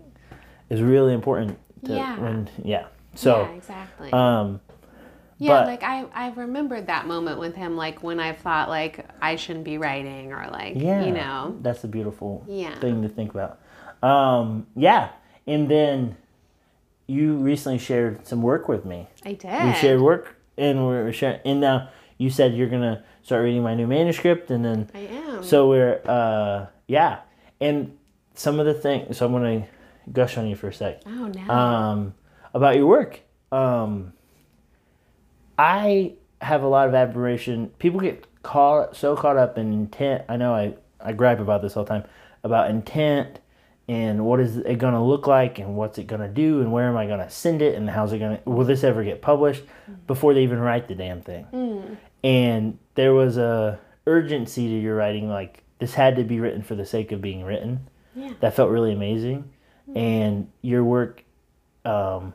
is 0.70 0.82
really 0.82 1.14
important. 1.14 1.58
To, 1.86 1.94
Yeah. 1.94 2.20
When, 2.20 2.50
yeah. 2.64 2.88
So, 3.16 3.42
yeah, 3.44 3.50
exactly. 3.52 4.14
um, 4.14 4.60
Yeah, 5.40 5.50
But- 5.62 5.68
like 5.68 5.84
I, 5.84 6.06
I 6.14 6.30
remembered 6.32 6.88
that 6.88 7.06
moment 7.08 7.40
with 7.40 7.56
him, 7.56 7.78
like 7.78 8.02
when 8.04 8.20
I 8.20 8.34
thought 8.34 8.70
like 8.70 9.06
I 9.22 9.36
shouldn't 9.36 9.66
be 9.66 9.78
writing 9.78 10.34
or 10.34 10.48
like 10.52 10.74
yeah, 10.76 11.04
you 11.06 11.12
know. 11.12 11.56
that's 11.62 11.84
a 11.84 11.88
beautiful 11.88 12.44
Yeah. 12.48 12.78
thing 12.80 13.02
to 13.04 13.10
think 13.10 13.32
about. 13.34 13.60
Um, 14.04 14.68
yeah, 14.76 15.10
and 15.46 15.70
then 15.70 16.18
you 17.08 17.36
recently 17.38 17.78
shared 17.80 18.28
some 18.28 18.42
work 18.42 18.68
with 18.68 18.86
me. 18.86 19.08
I 19.26 19.34
did. 19.34 19.66
We 19.66 19.74
shared 19.74 20.02
work, 20.02 20.36
and 20.58 20.86
we're 20.86 21.12
sharing. 21.14 21.40
And 21.46 21.62
now 21.62 21.90
you 22.18 22.30
said 22.30 22.54
you're 22.56 22.70
gonna 22.70 23.04
start 23.24 23.44
reading 23.44 23.64
my 23.64 23.74
new 23.76 23.88
manuscript, 23.88 24.52
and 24.52 24.64
then 24.64 24.90
I 24.94 25.00
am. 25.00 25.44
so 25.44 25.70
we're 25.70 26.02
uh 26.06 26.68
yeah, 26.88 27.20
and 27.62 27.98
some 28.36 28.60
of 28.60 28.66
the 28.66 28.74
things. 28.74 29.18
So 29.18 29.26
I'm 29.26 29.32
gonna 29.32 29.68
gush 30.12 30.38
on 30.38 30.48
you 30.48 30.56
for 30.56 30.68
a 30.68 30.74
sec. 30.74 31.02
oh 31.06 31.28
no. 31.28 31.54
Um, 31.54 32.14
about 32.54 32.76
your 32.76 32.88
work. 32.88 33.22
Um, 33.52 34.14
I 35.58 36.14
have 36.42 36.64
a 36.64 36.68
lot 36.68 36.88
of 36.88 36.94
admiration. 36.94 37.70
People 37.80 38.00
get 38.00 38.26
caught 38.44 38.96
so 38.96 39.16
caught 39.16 39.38
up 39.38 39.58
in 39.58 39.74
intent. 39.74 40.24
I 40.30 40.38
know 40.38 40.54
I 40.54 40.76
I 41.00 41.14
gripe 41.14 41.40
about 41.40 41.62
this 41.62 41.76
all 41.78 41.84
the 41.84 41.90
time 41.90 42.04
about 42.44 42.70
intent 42.70 43.40
and 43.88 44.26
what 44.26 44.40
is 44.40 44.58
it 44.58 44.80
going 44.80 44.94
to 44.94 45.02
look 45.02 45.28
like 45.28 45.60
and 45.60 45.76
what's 45.76 45.98
it 45.98 46.08
going 46.08 46.22
to 46.22 46.28
do 46.28 46.60
and 46.62 46.72
where 46.72 46.90
am 46.90 46.98
I 46.98 47.08
going 47.08 47.20
to 47.20 47.30
send 47.30 47.62
it 47.62 47.76
and 47.76 47.90
how's 47.90 48.12
it 48.12 48.20
going 48.20 48.38
to 48.38 48.50
will 48.50 48.66
this 48.66 48.84
ever 48.84 49.04
get 49.04 49.22
published 49.22 49.64
before 50.08 50.34
they 50.34 50.44
even 50.44 50.60
write 50.60 50.88
the 50.88 50.96
damn 50.96 51.22
thing. 51.22 51.98
And 52.24 52.80
there 52.96 53.14
was 53.14 53.38
a 53.38 53.80
urgency 54.06 54.68
to 54.68 54.80
your 54.80 54.96
writing 54.96 55.30
like 55.30 55.64
this 55.80 55.94
had 55.94 56.16
to 56.18 56.24
be 56.24 56.40
written 56.40 56.64
for 56.64 56.76
the 56.76 56.86
sake 56.86 57.12
of 57.12 57.22
being 57.22 57.44
written. 57.44 57.90
Yeah. 58.16 58.32
That 58.42 58.56
felt 58.56 58.72
really 58.72 58.92
amazing. 58.94 59.52
And 59.96 60.50
your 60.62 60.84
work 60.84 61.24
um, 61.86 62.34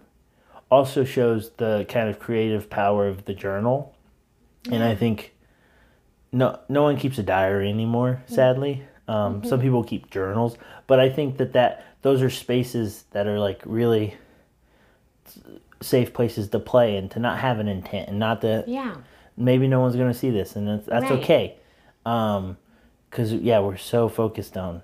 also 0.70 1.05
shows 1.05 1.51
the 1.59 1.85
kind 1.89 2.09
of 2.09 2.19
creative 2.19 2.70
power 2.70 3.09
of 3.09 3.27
the 3.27 3.35
journal. 3.35 3.95
And 4.70 4.83
I 4.83 4.95
think 4.95 5.35
no 6.31 6.59
no 6.69 6.83
one 6.83 6.97
keeps 6.97 7.19
a 7.19 7.23
diary 7.23 7.69
anymore, 7.69 8.23
sadly. 8.27 8.85
Um, 9.13 9.45
Some 9.45 9.61
people 9.61 9.83
keep 9.85 10.11
journals, 10.11 10.57
but 10.87 10.99
I 11.01 11.09
think 11.11 11.37
that, 11.39 11.53
that 11.53 11.85
those 12.03 12.23
are 12.23 12.31
spaces 12.31 13.05
that 13.13 13.27
are 13.27 13.39
like 13.39 13.61
really 13.65 14.15
safe 15.81 16.13
places 16.13 16.49
to 16.51 16.59
play 16.59 16.97
and 16.97 17.11
to 17.11 17.19
not 17.21 17.39
have 17.39 17.59
an 17.59 17.69
intent 17.69 18.09
and 18.09 18.19
not 18.19 18.41
to 18.43 18.65
yeah. 18.67 18.95
maybe 19.37 19.67
no 19.67 19.81
one's 19.81 19.97
gonna 19.97 20.15
see 20.15 20.31
this 20.31 20.55
and 20.57 20.67
that's, 20.69 20.87
that's 20.87 21.11
Right. 21.11 21.21
okay. 21.21 21.57
Um, 22.07 22.57
cause 23.11 23.33
yeah, 23.33 23.61
we're 23.61 23.77
so 23.77 24.09
focused 24.09 24.57
on 24.57 24.83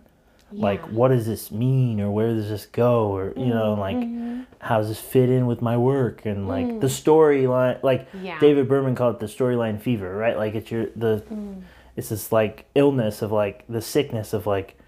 like 0.51 0.81
what 0.87 1.09
does 1.09 1.27
this 1.27 1.51
mean 1.53 2.01
or 2.01 2.11
where 2.11 2.33
does 2.35 2.49
this 2.49 2.65
go 2.67 3.09
or 3.15 3.35
you 3.37 3.47
know 3.47 3.75
like 3.75 3.97
Mm-hmm. 3.97 4.41
how 4.61 4.79
does 4.79 4.89
this 4.89 4.99
fit 4.99 5.29
in 5.29 5.47
with 5.47 5.61
my 5.61 5.77
work 5.77 6.25
and 6.25 6.49
like 6.49 6.81
the 6.81 6.87
storyline 6.87 7.83
like 7.83 8.11
Mm. 8.13 8.25
Yeah. 8.25 8.41
david 8.41 8.67
berman 8.67 8.95
called 8.95 9.17
it 9.17 9.21
the 9.21 9.27
storyline 9.27 9.79
fever 9.79 10.17
right 10.17 10.39
like 10.39 10.55
it's 10.55 10.71
your 10.71 10.87
the 10.97 11.23
Mm. 11.31 11.61
It's 11.99 12.09
this 12.09 12.33
like 12.33 12.65
illness 12.75 13.21
of 13.23 13.33
like 13.33 13.65
the 13.69 13.83
sickness 13.83 14.33
of 14.33 14.47
like 14.47 14.79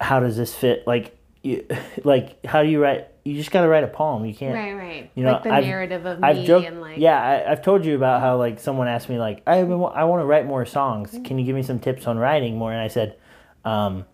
how 0.00 0.20
does 0.20 0.36
this 0.36 0.54
fit 0.54 0.86
like 0.86 1.16
you 1.42 1.64
like 2.04 2.44
how 2.44 2.62
do 2.62 2.68
you 2.68 2.82
write 2.82 3.06
you 3.24 3.34
just 3.34 3.50
got 3.50 3.62
to 3.62 3.68
write 3.68 3.82
a 3.84 3.88
poem 3.88 4.24
you 4.26 4.34
can't 4.34 4.54
Right, 4.54 4.74
right. 4.74 5.10
you 5.14 5.24
know, 5.24 5.32
like 5.32 5.42
the 5.44 5.50
I've- 5.52 5.66
narrative 5.66 6.04
of 6.04 6.22
I've 6.22 6.36
me 6.36 6.46
joked, 6.46 6.66
and 6.66 6.80
like 6.80 6.98
yeah, 6.98 7.20
I, 7.46 7.50
I've 7.52 7.62
told 7.62 7.84
you 7.84 7.96
about 7.96 8.20
how 8.20 8.36
like 8.36 8.60
someone 8.60 8.86
asked 8.88 9.08
me 9.08 9.18
like 9.18 9.42
I 9.46 9.62
been, 9.62 9.72
I 9.82 10.04
want 10.04 10.20
to 10.20 10.26
write 10.26 10.46
more 10.46 10.64
songs. 10.66 11.18
Can 11.24 11.38
you 11.38 11.44
give 11.44 11.56
me 11.56 11.62
some 11.62 11.78
tips 11.80 12.06
on 12.06 12.18
writing 12.18 12.56
more? 12.56 12.70
And 12.72 12.80
I 12.80 12.86
said, 12.88 13.16
um, 13.64 14.04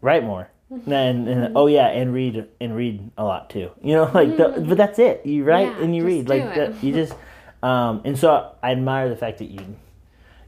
write 0.00 0.24
more. 0.24 0.50
And, 0.86 1.28
and 1.28 1.56
oh 1.56 1.66
yeah, 1.68 1.86
and 1.86 2.12
read 2.12 2.46
and 2.60 2.74
read 2.76 3.10
a 3.16 3.22
lot 3.24 3.48
too. 3.50 3.70
You 3.82 3.94
know, 3.94 4.10
like 4.14 4.36
the, 4.36 4.64
but 4.66 4.76
that's 4.76 4.98
it. 4.98 5.24
You 5.24 5.44
write 5.44 5.68
Yeah, 5.68 5.82
and 5.84 5.94
you 5.96 6.04
read 6.04 6.28
like 6.28 6.42
that. 6.56 6.82
You 6.82 6.92
just 6.92 7.14
um, 7.62 8.02
and 8.04 8.18
so 8.18 8.52
I 8.62 8.72
admire 8.72 9.08
the 9.08 9.16
fact 9.16 9.38
that 9.38 9.46
you 9.46 9.60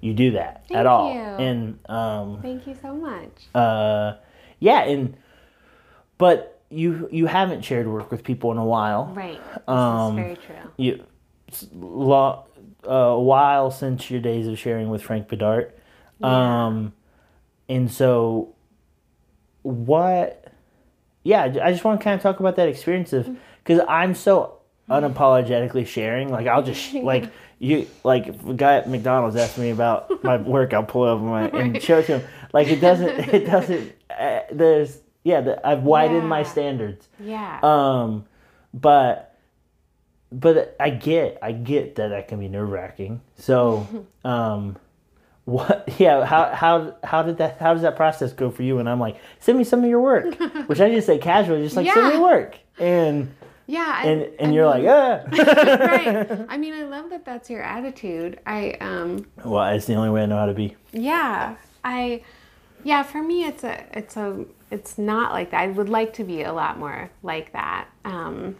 you 0.00 0.14
do 0.14 0.32
that 0.32 0.64
Thank 0.68 0.78
at 0.78 0.86
all. 0.86 1.12
you. 1.12 1.20
And 1.20 1.78
um, 1.88 2.38
Thank 2.42 2.66
you 2.66 2.76
so 2.80 2.94
much. 2.94 3.46
uh, 3.54 4.14
yeah, 4.60 4.82
and 4.84 5.16
but 6.18 6.60
you 6.70 7.08
you 7.10 7.26
haven't 7.26 7.62
shared 7.64 7.86
work 7.88 8.10
with 8.10 8.22
people 8.24 8.50
in 8.52 8.58
a 8.58 8.64
while 8.64 9.06
Right. 9.14 9.40
Um, 9.68 10.16
very 10.16 10.36
true. 10.36 10.54
you 10.76 11.04
it's 11.46 11.66
lo, 11.72 12.44
uh, 12.86 12.90
a 12.92 13.20
while 13.20 13.70
since 13.70 14.10
your 14.10 14.20
days 14.20 14.46
of 14.46 14.58
sharing 14.58 14.90
with 14.90 15.02
Frank 15.02 15.28
Bidart. 15.28 15.70
Yeah. 16.20 16.66
Um, 16.66 16.92
and 17.68 17.90
so 17.90 18.54
what? 19.62 20.52
Yeah, 21.22 21.44
I 21.62 21.72
just 21.72 21.84
want 21.84 22.00
to 22.00 22.04
kind 22.04 22.14
of 22.14 22.22
talk 22.22 22.40
about 22.40 22.56
that 22.56 22.68
experience 22.68 23.12
of 23.12 23.28
because 23.62 23.80
I'm 23.88 24.14
so 24.14 24.57
unapologetically 24.88 25.86
sharing. 25.86 26.30
Like 26.30 26.46
I'll 26.46 26.62
just 26.62 26.94
like 26.94 27.30
you 27.58 27.86
like 28.04 28.26
a 28.26 28.54
guy 28.54 28.76
at 28.76 28.88
McDonald's 28.88 29.36
asks 29.36 29.58
me 29.58 29.70
about 29.70 30.22
my 30.24 30.36
work, 30.36 30.72
I'll 30.72 30.84
pull 30.84 31.04
over 31.04 31.24
my 31.24 31.48
and 31.48 31.82
show 31.82 31.98
it 31.98 32.06
to 32.06 32.18
him. 32.18 32.28
Like 32.52 32.68
it 32.68 32.80
doesn't. 32.80 33.08
It 33.34 33.46
doesn't. 33.46 33.92
Uh, 34.10 34.40
there's 34.50 35.00
yeah. 35.24 35.40
The, 35.40 35.66
I've 35.66 35.82
widened 35.82 36.28
my 36.28 36.42
standards. 36.42 37.08
Yeah. 37.20 37.60
Um, 37.62 38.24
but 38.72 39.36
but 40.32 40.76
I 40.80 40.90
get 40.90 41.38
I 41.42 41.52
get 41.52 41.96
that 41.96 42.08
that 42.08 42.28
can 42.28 42.40
be 42.40 42.48
nerve 42.48 42.70
wracking. 42.70 43.20
So, 43.36 43.86
um, 44.24 44.76
what? 45.44 45.88
Yeah. 45.98 46.24
How 46.24 46.54
how 46.54 46.96
how 47.04 47.22
did 47.22 47.38
that? 47.38 47.58
How 47.58 47.74
does 47.74 47.82
that 47.82 47.96
process 47.96 48.32
go 48.32 48.50
for 48.50 48.62
you? 48.62 48.78
And 48.78 48.88
I'm 48.88 49.00
like, 49.00 49.16
send 49.40 49.58
me 49.58 49.64
some 49.64 49.84
of 49.84 49.90
your 49.90 50.00
work, 50.00 50.38
which 50.68 50.80
I 50.80 50.90
just 50.90 51.06
say 51.06 51.18
casually, 51.18 51.62
just 51.62 51.76
like 51.76 51.92
send 51.92 52.14
me 52.14 52.20
work, 52.20 52.58
and 52.78 53.34
yeah. 53.68 53.92
I- 53.98 54.06
and 54.06 54.22
and 54.40 54.54
you're 54.54 54.66
like, 54.66 54.84
ah. 54.86 55.22
right. 55.30 56.46
I 56.48 56.56
mean, 56.62 56.74
I 56.74 56.82
love 56.84 57.10
that 57.10 57.24
that's 57.24 57.48
your 57.50 57.62
attitude. 57.62 58.40
I 58.46 58.72
um 58.80 59.26
well, 59.44 59.72
it's 59.74 59.86
the 59.86 59.94
only 59.94 60.10
way 60.10 60.22
I 60.22 60.26
know 60.26 60.36
how 60.38 60.46
to 60.46 60.54
be. 60.54 60.74
yeah, 60.92 61.54
I 61.84 62.22
yeah, 62.82 63.02
for 63.04 63.22
me 63.22 63.44
it's 63.44 63.62
a 63.64 63.84
it's 63.96 64.16
a 64.16 64.44
it's 64.70 64.98
not 64.98 65.32
like 65.32 65.50
that. 65.52 65.60
I 65.60 65.66
would 65.68 65.88
like 65.88 66.14
to 66.14 66.24
be 66.24 66.42
a 66.42 66.52
lot 66.52 66.78
more 66.78 67.10
like 67.22 67.52
that. 67.52 67.86
Um 68.04 68.56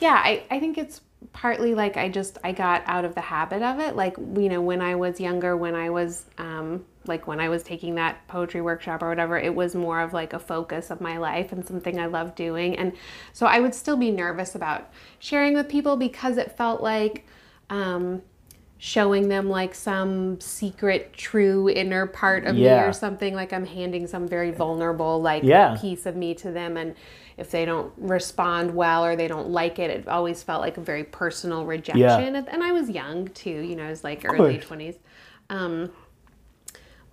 yeah, 0.00 0.20
I 0.22 0.42
I 0.50 0.60
think 0.60 0.78
it's 0.78 1.00
partly 1.32 1.74
like 1.74 1.96
I 1.96 2.08
just 2.08 2.36
I 2.44 2.52
got 2.52 2.82
out 2.86 3.04
of 3.04 3.14
the 3.14 3.20
habit 3.20 3.62
of 3.62 3.78
it. 3.80 3.94
Like, 3.96 4.16
you 4.18 4.48
know, 4.48 4.60
when 4.60 4.80
I 4.82 4.94
was 4.96 5.20
younger, 5.20 5.56
when 5.56 5.74
I 5.74 5.90
was 5.90 6.24
um 6.38 6.84
like 7.06 7.26
when 7.26 7.40
I 7.40 7.48
was 7.48 7.62
taking 7.62 7.94
that 7.96 8.26
poetry 8.28 8.60
workshop 8.60 9.02
or 9.02 9.08
whatever, 9.08 9.38
it 9.38 9.54
was 9.54 9.74
more 9.74 10.00
of 10.00 10.12
like 10.12 10.32
a 10.32 10.38
focus 10.38 10.90
of 10.90 11.00
my 11.00 11.18
life 11.18 11.52
and 11.52 11.64
something 11.66 11.98
I 11.98 12.06
loved 12.06 12.34
doing. 12.34 12.76
And 12.76 12.92
so 13.32 13.46
I 13.46 13.60
would 13.60 13.74
still 13.74 13.96
be 13.96 14.10
nervous 14.10 14.54
about 14.54 14.90
sharing 15.18 15.54
with 15.54 15.68
people 15.68 15.96
because 15.96 16.36
it 16.38 16.56
felt 16.56 16.82
like 16.82 17.26
um 17.70 18.22
showing 18.78 19.28
them 19.28 19.48
like 19.48 19.74
some 19.76 20.40
secret 20.40 21.12
true 21.12 21.68
inner 21.70 22.04
part 22.06 22.44
of 22.46 22.58
me 22.58 22.80
or 22.80 22.92
something. 22.92 23.34
Like 23.34 23.52
i'm 23.52 23.64
handing 23.66 24.06
some 24.08 24.26
very 24.26 24.50
vulnerable 24.50 25.20
like 25.22 25.44
Yeah. 25.44 25.76
piece 25.80 26.04
of 26.06 26.16
me 26.16 26.34
to 26.36 26.50
them. 26.50 26.76
And 26.76 26.94
if 27.38 27.50
they 27.50 27.64
don't 27.64 27.92
respond 27.96 28.74
well 28.74 29.04
or 29.04 29.16
they 29.16 29.28
don't 29.28 29.48
like 29.50 29.78
it 29.78 29.90
it 29.90 30.08
always 30.08 30.42
felt 30.42 30.60
like 30.60 30.76
a 30.78 30.80
very 30.80 31.04
personal 31.04 31.64
rejection. 31.64 32.36
And, 32.36 32.48
and 32.48 32.62
i 32.62 32.72
was 32.72 32.90
young 32.90 33.28
too 33.28 33.50
you 33.50 33.76
know 33.76 33.84
i 33.84 33.90
was 33.90 34.04
like 34.04 34.24
early 34.24 34.58
20s 34.58 34.96
um 35.50 35.90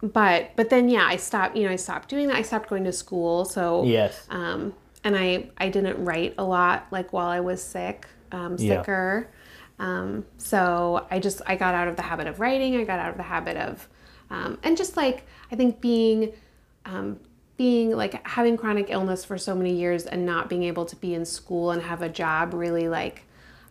but 0.02 0.52
but 0.56 0.70
then 0.70 0.88
yeah 0.90 1.06
i 1.06 1.16
stopped 1.18 1.56
you 1.58 1.64
know 1.64 1.72
i 1.72 1.76
stopped 1.76 2.08
doing 2.10 2.28
that 2.28 2.36
i 2.38 2.42
stopped 2.42 2.70
going 2.70 2.84
to 2.84 2.92
school 2.92 3.44
so 3.46 3.84
Yes. 3.84 4.26
um, 4.30 4.74
and 5.04 5.16
I 5.16 5.50
I 5.58 5.70
didn't 5.70 6.04
write 6.04 6.36
a 6.38 6.44
lot 6.44 6.88
like 6.92 7.14
while 7.14 7.30
I 7.30 7.40
was 7.40 7.64
sick, 7.64 8.06
um, 8.34 8.58
Yeah. 8.58 8.82
sicker. 8.82 9.30
Um, 9.80 10.26
so 10.38 11.08
I 11.10 11.20
just 11.20 11.42
I 11.48 11.56
got 11.56 11.74
out 11.74 11.88
of 11.88 11.96
the 11.96 12.02
habit 12.02 12.28
of 12.28 12.42
writing. 12.42 12.76
I 12.76 12.84
got 12.84 13.00
out 13.00 13.12
of 13.12 13.16
the 13.18 13.24
habit 13.24 13.56
of, 13.56 13.88
um, 14.30 14.58
and 14.62 14.76
just 14.76 14.98
like 14.98 15.24
I 15.54 15.56
think 15.56 15.80
being, 15.80 16.34
um, 16.86 17.18
being 17.56 17.96
like 17.96 18.26
having 18.28 18.58
chronic 18.58 18.88
illness 18.90 19.24
for 19.24 19.38
so 19.38 19.56
many 19.56 19.74
years 19.74 20.06
and 20.06 20.26
not 20.26 20.50
being 20.50 20.64
able 20.64 20.86
to 20.86 20.98
be 20.98 21.14
in 21.14 21.24
school 21.24 21.72
and 21.72 21.82
have 21.82 22.02
a 22.02 22.10
job 22.10 22.54
really 22.54 22.90
like. 22.90 23.24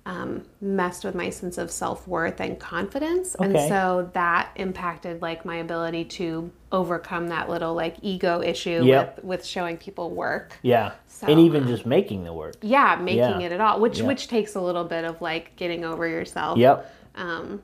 Um, 0.08 0.44
messed 0.62 1.04
with 1.04 1.14
my 1.14 1.28
sense 1.28 1.58
of 1.58 1.70
self-worth 1.70 2.40
and 2.40 2.58
confidence 2.58 3.34
and 3.34 3.52
so 3.68 4.08
that 4.14 4.48
impacted 4.56 5.20
like 5.20 5.44
my 5.44 5.56
ability 5.56 6.06
to 6.06 6.50
overcome 6.72 7.28
that 7.28 7.50
little 7.50 7.74
like 7.74 7.96
ego 8.00 8.40
issue 8.40 8.84
Yep. 8.84 9.16
with 9.16 9.24
with 9.24 9.44
showing 9.44 9.76
people 9.76 10.10
work 10.10 10.56
Yeah. 10.62 10.92
So, 11.08 11.26
and 11.26 11.38
even 11.38 11.66
just 11.66 11.84
making 11.84 12.24
the 12.24 12.32
work. 12.32 12.54
yeah 12.62 12.96
making 12.96 13.18
Yeah. 13.18 13.38
it 13.48 13.52
at 13.52 13.60
all 13.60 13.80
which 13.80 13.98
Yeah. 13.98 14.06
which 14.06 14.28
takes 14.28 14.54
a 14.54 14.60
little 14.62 14.84
bit 14.84 15.04
of 15.04 15.20
like 15.20 15.54
getting 15.56 15.84
over 15.84 16.08
yourself 16.08 16.56
Yep. 16.56 16.90
um 17.16 17.62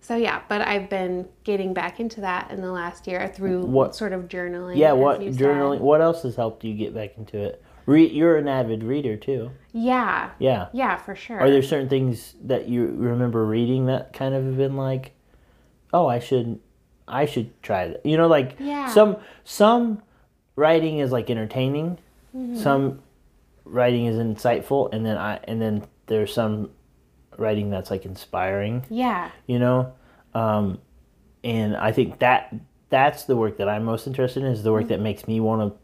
so 0.00 0.14
yeah 0.14 0.42
but 0.48 0.60
i've 0.62 0.88
been 0.88 1.26
getting 1.42 1.74
back 1.74 1.98
into 1.98 2.20
that 2.20 2.52
in 2.52 2.60
the 2.60 2.70
last 2.70 3.08
year 3.08 3.26
through 3.34 3.62
What- 3.62 3.96
sort 3.96 4.12
of 4.12 4.28
journaling 4.28 4.76
Yeah. 4.76 4.92
What 4.92 5.20
you 5.22 5.32
said. 5.32 5.42
journaling? 5.42 5.80
What 5.80 6.00
else 6.00 6.22
has 6.22 6.36
helped 6.36 6.62
you 6.62 6.72
get 6.74 6.94
back 6.94 7.18
into 7.18 7.36
it? 7.36 7.64
Re- 7.90 8.08
you're 8.08 8.36
an 8.36 8.48
avid 8.48 8.82
reader 8.84 9.16
too. 9.16 9.50
yeah 9.72 10.30
Yeah. 10.38 10.68
yeah 10.72 10.96
for 10.96 11.14
sure 11.14 11.40
Are 11.40 11.50
there 11.50 11.62
certain 11.62 11.88
things 11.88 12.34
that 12.44 12.68
you 12.68 12.86
remember 12.86 13.44
reading 13.44 13.86
that 13.86 14.12
kind 14.12 14.34
of 14.34 14.44
have 14.44 14.56
been 14.56 14.76
like, 14.76 15.12
oh, 15.92 16.06
I 16.06 16.18
should, 16.20 16.60
I 17.08 17.26
should 17.26 17.50
try 17.62 17.88
that. 17.88 18.04
You 18.06 18.16
know, 18.16 18.28
like 18.28 18.56
Yeah. 18.58 18.88
some 18.88 19.16
some 19.44 20.02
writing 20.56 20.98
is 20.98 21.10
like 21.12 21.30
entertaining, 21.30 21.98
Mm-hmm. 22.36 22.56
some 22.56 23.00
writing 23.64 24.06
is 24.06 24.16
insightful, 24.16 24.92
and 24.92 25.04
then 25.04 25.16
I 25.16 25.40
and 25.44 25.60
then 25.60 25.82
there's 26.06 26.32
some 26.32 26.70
writing 27.38 27.70
that's 27.70 27.90
like 27.90 28.04
inspiring. 28.04 28.84
yeah 28.88 29.30
You 29.46 29.58
know, 29.58 29.92
um, 30.34 30.78
and 31.42 31.76
I 31.76 31.90
think 31.92 32.18
that 32.20 32.54
that's 32.90 33.24
the 33.24 33.34
work 33.36 33.56
that 33.58 33.68
I'm 33.68 33.84
most 33.84 34.06
interested 34.06 34.42
in 34.44 34.50
is 34.52 34.62
the 34.62 34.72
work 34.72 34.88
that 34.88 35.00
makes 35.00 35.26
me 35.26 35.40
want 35.40 35.72
to. 35.72 35.78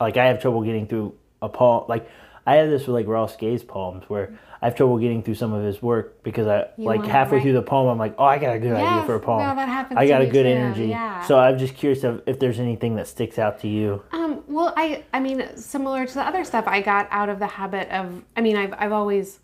Like 0.00 0.16
I 0.16 0.26
have 0.26 0.40
trouble 0.40 0.62
getting 0.62 0.86
through 0.88 1.14
a 1.42 1.48
poem 1.48 1.84
like 1.88 2.08
I 2.46 2.56
have 2.56 2.68
this 2.68 2.82
with 2.86 2.94
like 2.94 3.06
Ross 3.06 3.36
Gay's 3.36 3.62
poems 3.62 4.04
where 4.08 4.38
I 4.60 4.66
have 4.66 4.74
trouble 4.76 4.98
getting 4.98 5.22
through 5.22 5.34
some 5.36 5.52
of 5.54 5.62
his 5.64 5.80
work 5.82 6.22
because 6.22 6.46
I 6.46 6.66
You 6.76 6.84
like 6.84 7.04
halfway 7.04 7.40
through 7.40 7.54
the 7.54 7.62
poem 7.62 7.88
I'm 7.88 7.98
like, 7.98 8.14
oh, 8.18 8.24
I 8.24 8.38
got 8.38 8.54
a 8.56 8.58
good 8.58 8.72
idea 8.74 9.02
for 9.04 9.14
a 9.14 9.20
poem. 9.20 9.46
no, 9.48 9.54
that 9.54 9.68
happens 9.68 9.98
I 9.98 10.06
got 10.06 10.20
a 10.22 10.26
good 10.26 10.42
too, 10.44 10.48
energy. 10.48 10.86
yeah. 10.86 11.22
So 11.24 11.38
I'm 11.38 11.58
just 11.58 11.74
curious 11.74 12.04
if, 12.04 12.20
if 12.26 12.38
there's 12.38 12.58
anything 12.60 12.96
that 12.96 13.06
sticks 13.06 13.38
out 13.38 13.60
to 13.60 13.68
you. 13.68 14.02
Um, 14.12 14.42
well, 14.46 14.72
I, 14.76 15.04
I 15.12 15.20
mean, 15.20 15.56
similar 15.56 16.06
to 16.06 16.14
the 16.14 16.22
other 16.22 16.44
stuff, 16.44 16.64
I 16.66 16.82
got 16.82 17.08
out 17.10 17.28
of 17.30 17.38
the 17.38 17.46
habit 17.46 17.88
of, 17.90 18.22
I 18.36 18.40
mean, 18.42 18.56
I've, 18.56 18.74
I've 18.78 18.92
always, 18.92 19.40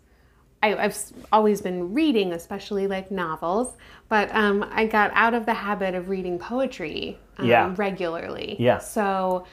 I, 0.63 0.75
I've 0.75 0.97
always 1.31 1.61
been 1.61 1.93
reading, 1.93 2.33
especially 2.33 2.85
like 2.87 3.09
novels, 3.11 3.77
but 4.09 4.33
um, 4.35 4.63
I 4.71 4.85
got 4.85 5.09
out 5.15 5.33
of 5.33 5.45
the 5.47 5.53
habit 5.55 5.95
of 5.95 6.09
reading 6.09 6.37
poetry 6.37 7.17
um, 7.39 7.47
Yeah. 7.47 7.73
regularly. 7.77 8.57
Yeah. 8.59 8.77
So 8.77 9.45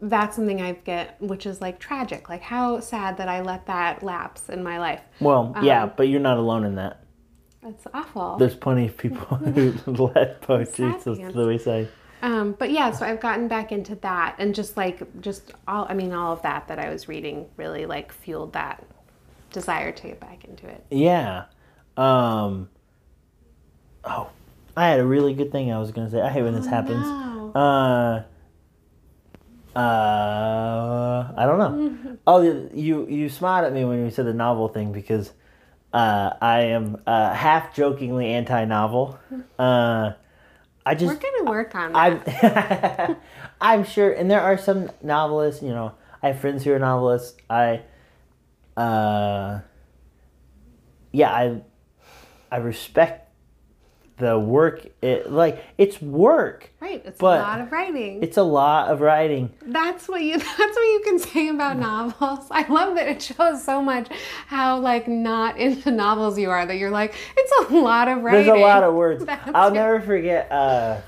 that's 0.00 0.36
something 0.36 0.60
I 0.62 0.72
get, 0.72 1.20
which 1.20 1.46
is 1.46 1.60
like 1.60 1.78
tragic. 1.78 2.28
Like 2.28 2.42
how 2.42 2.80
sad 2.80 3.16
that 3.16 3.28
I 3.28 3.40
let 3.40 3.66
that 3.66 4.02
lapse 4.02 4.48
in 4.48 4.62
my 4.62 4.78
life. 4.78 5.00
Well, 5.20 5.54
yeah, 5.62 5.84
Um, 5.84 5.92
but 5.96 6.08
you're 6.08 6.20
not 6.20 6.38
alone 6.38 6.64
in 6.64 6.76
that. 6.76 7.02
That's 7.62 7.86
awful. 7.92 8.36
There's 8.36 8.54
plenty 8.54 8.86
of 8.86 8.96
people 8.96 9.36
who 9.36 9.74
let 9.86 10.40
poetry 10.42 10.94
to 11.02 11.32
wayside. 11.46 11.88
Um, 12.22 12.56
but 12.58 12.70
yeah, 12.70 12.90
so 12.90 13.06
I've 13.06 13.20
gotten 13.20 13.46
back 13.48 13.70
into 13.72 13.94
that 13.96 14.36
and 14.38 14.54
just 14.54 14.76
like 14.76 15.02
just 15.20 15.52
all 15.68 15.86
I 15.88 15.94
mean 15.94 16.12
all 16.12 16.32
of 16.32 16.42
that 16.42 16.66
that 16.68 16.78
I 16.78 16.88
was 16.90 17.06
reading 17.08 17.46
really 17.56 17.86
like 17.86 18.12
fueled 18.12 18.52
that 18.54 18.84
desire 19.52 19.92
to 19.92 20.02
get 20.08 20.20
back 20.20 20.44
into 20.44 20.66
it. 20.68 20.84
Yeah. 20.90 21.44
Um. 21.96 22.68
Oh, 24.04 24.30
I 24.76 24.88
had 24.88 25.00
a 25.00 25.06
really 25.06 25.34
good 25.34 25.50
thing 25.52 25.72
I 25.72 25.78
was 25.78 25.90
gonna 25.92 26.10
say. 26.10 26.20
I 26.20 26.28
hate 26.30 26.42
when 26.42 26.54
this 26.54 26.66
happens. 26.66 27.06
no. 27.06 27.52
Uh. 27.54 28.22
Uh, 29.78 31.32
I 31.36 31.46
don't 31.46 31.58
know. 31.58 32.18
oh, 32.26 32.68
you 32.74 33.06
you 33.08 33.28
smiled 33.28 33.66
at 33.66 33.72
me 33.72 33.84
when 33.84 34.04
you 34.04 34.10
said 34.10 34.26
the 34.26 34.34
novel 34.34 34.68
thing 34.68 34.90
because 34.90 35.32
uh, 35.92 36.30
I 36.40 36.62
am 36.62 37.00
uh, 37.06 37.32
half 37.32 37.74
jokingly 37.74 38.26
anti-novel. 38.26 39.18
Uh, 39.58 40.12
I 40.86 40.94
just 40.94 41.12
We're 41.12 41.30
gonna 41.30 41.50
work 41.50 41.74
on 41.74 41.92
that. 41.92 43.10
I'm 43.10 43.16
I'm 43.60 43.84
sure, 43.84 44.12
and 44.12 44.30
there 44.30 44.40
are 44.40 44.56
some 44.56 44.90
novelists. 45.02 45.62
You 45.62 45.70
know, 45.70 45.94
I 46.22 46.28
have 46.28 46.40
friends 46.40 46.62
who 46.62 46.72
are 46.72 46.78
novelists. 46.78 47.36
I, 47.50 47.82
uh, 48.76 49.60
yeah, 51.10 51.30
I, 51.30 51.60
I 52.52 52.56
respect 52.58 53.27
the 54.18 54.38
work. 54.38 54.86
It 55.02 55.30
like 55.30 55.64
it's 55.78 56.00
work. 56.02 56.70
right. 56.80 57.02
It's 57.04 57.20
a 57.20 57.24
lot 57.24 57.60
of 57.60 57.72
writing. 57.72 58.22
It's 58.22 58.36
a 58.36 58.42
lot 58.42 58.90
of 58.90 59.00
writing. 59.00 59.50
That's 59.62 60.08
what 60.08 60.22
you 60.22 60.38
that's 60.38 60.56
what 60.58 60.82
you 60.82 61.02
can 61.04 61.18
say 61.18 61.48
about 61.48 61.78
novels. 61.78 62.46
I 62.50 62.66
love 62.68 62.94
that 62.96 63.08
it 63.08 63.22
shows 63.22 63.64
so 63.64 63.80
much 63.82 64.08
how 64.46 64.78
like 64.80 65.08
not 65.08 65.56
into 65.58 65.90
novels 65.90 66.38
you 66.38 66.50
are 66.50 66.66
that 66.66 66.76
you're 66.76 66.90
like, 66.90 67.14
it's 67.36 67.70
a 67.70 67.74
lot 67.74 68.08
of 68.08 68.22
writing. 68.22 68.46
There's 68.46 68.58
a 68.58 68.60
lot 68.60 68.82
of 68.82 68.94
words. 68.94 69.24
That's 69.26 69.50
I'll 69.54 69.68
it. 69.68 69.74
never 69.74 70.00
forget. 70.00 70.50
Uh, 70.50 71.00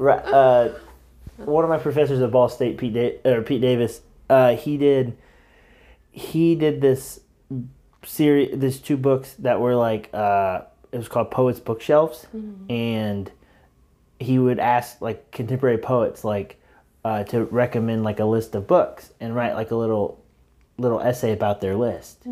uh, 0.00 0.68
one 1.38 1.64
of 1.64 1.70
my 1.70 1.78
professors 1.78 2.20
at 2.20 2.30
Ball 2.30 2.48
State, 2.48 2.78
Pete 2.78 2.94
da- 2.94 3.20
or 3.24 3.42
Pete 3.42 3.60
Davis. 3.60 4.00
Uh, 4.28 4.56
he 4.56 4.76
did. 4.76 5.16
He 6.10 6.54
did 6.56 6.80
this 6.80 7.20
series, 8.04 8.58
this 8.58 8.80
two 8.80 8.96
books 8.96 9.34
that 9.38 9.60
were 9.60 9.74
like. 9.74 10.10
It 10.92 10.96
was 10.96 11.08
called 11.08 11.30
Poets 11.30 11.60
Bookshelves, 11.60 12.26
and 12.70 13.30
he 14.20 14.38
would 14.38 14.58
ask 14.58 15.00
like 15.00 15.30
contemporary 15.30 15.78
poets 15.78 16.24
like 16.24 16.60
uh, 17.04 17.24
to 17.24 17.44
recommend 17.44 18.02
like 18.04 18.20
a 18.20 18.24
list 18.24 18.54
of 18.54 18.66
books 18.66 19.12
and 19.20 19.34
write 19.34 19.54
like 19.54 19.70
a 19.70 19.76
little 19.76 20.22
little 20.78 21.00
essay 21.00 21.32
about 21.32 21.60
their 21.60 21.76
list 21.76 22.24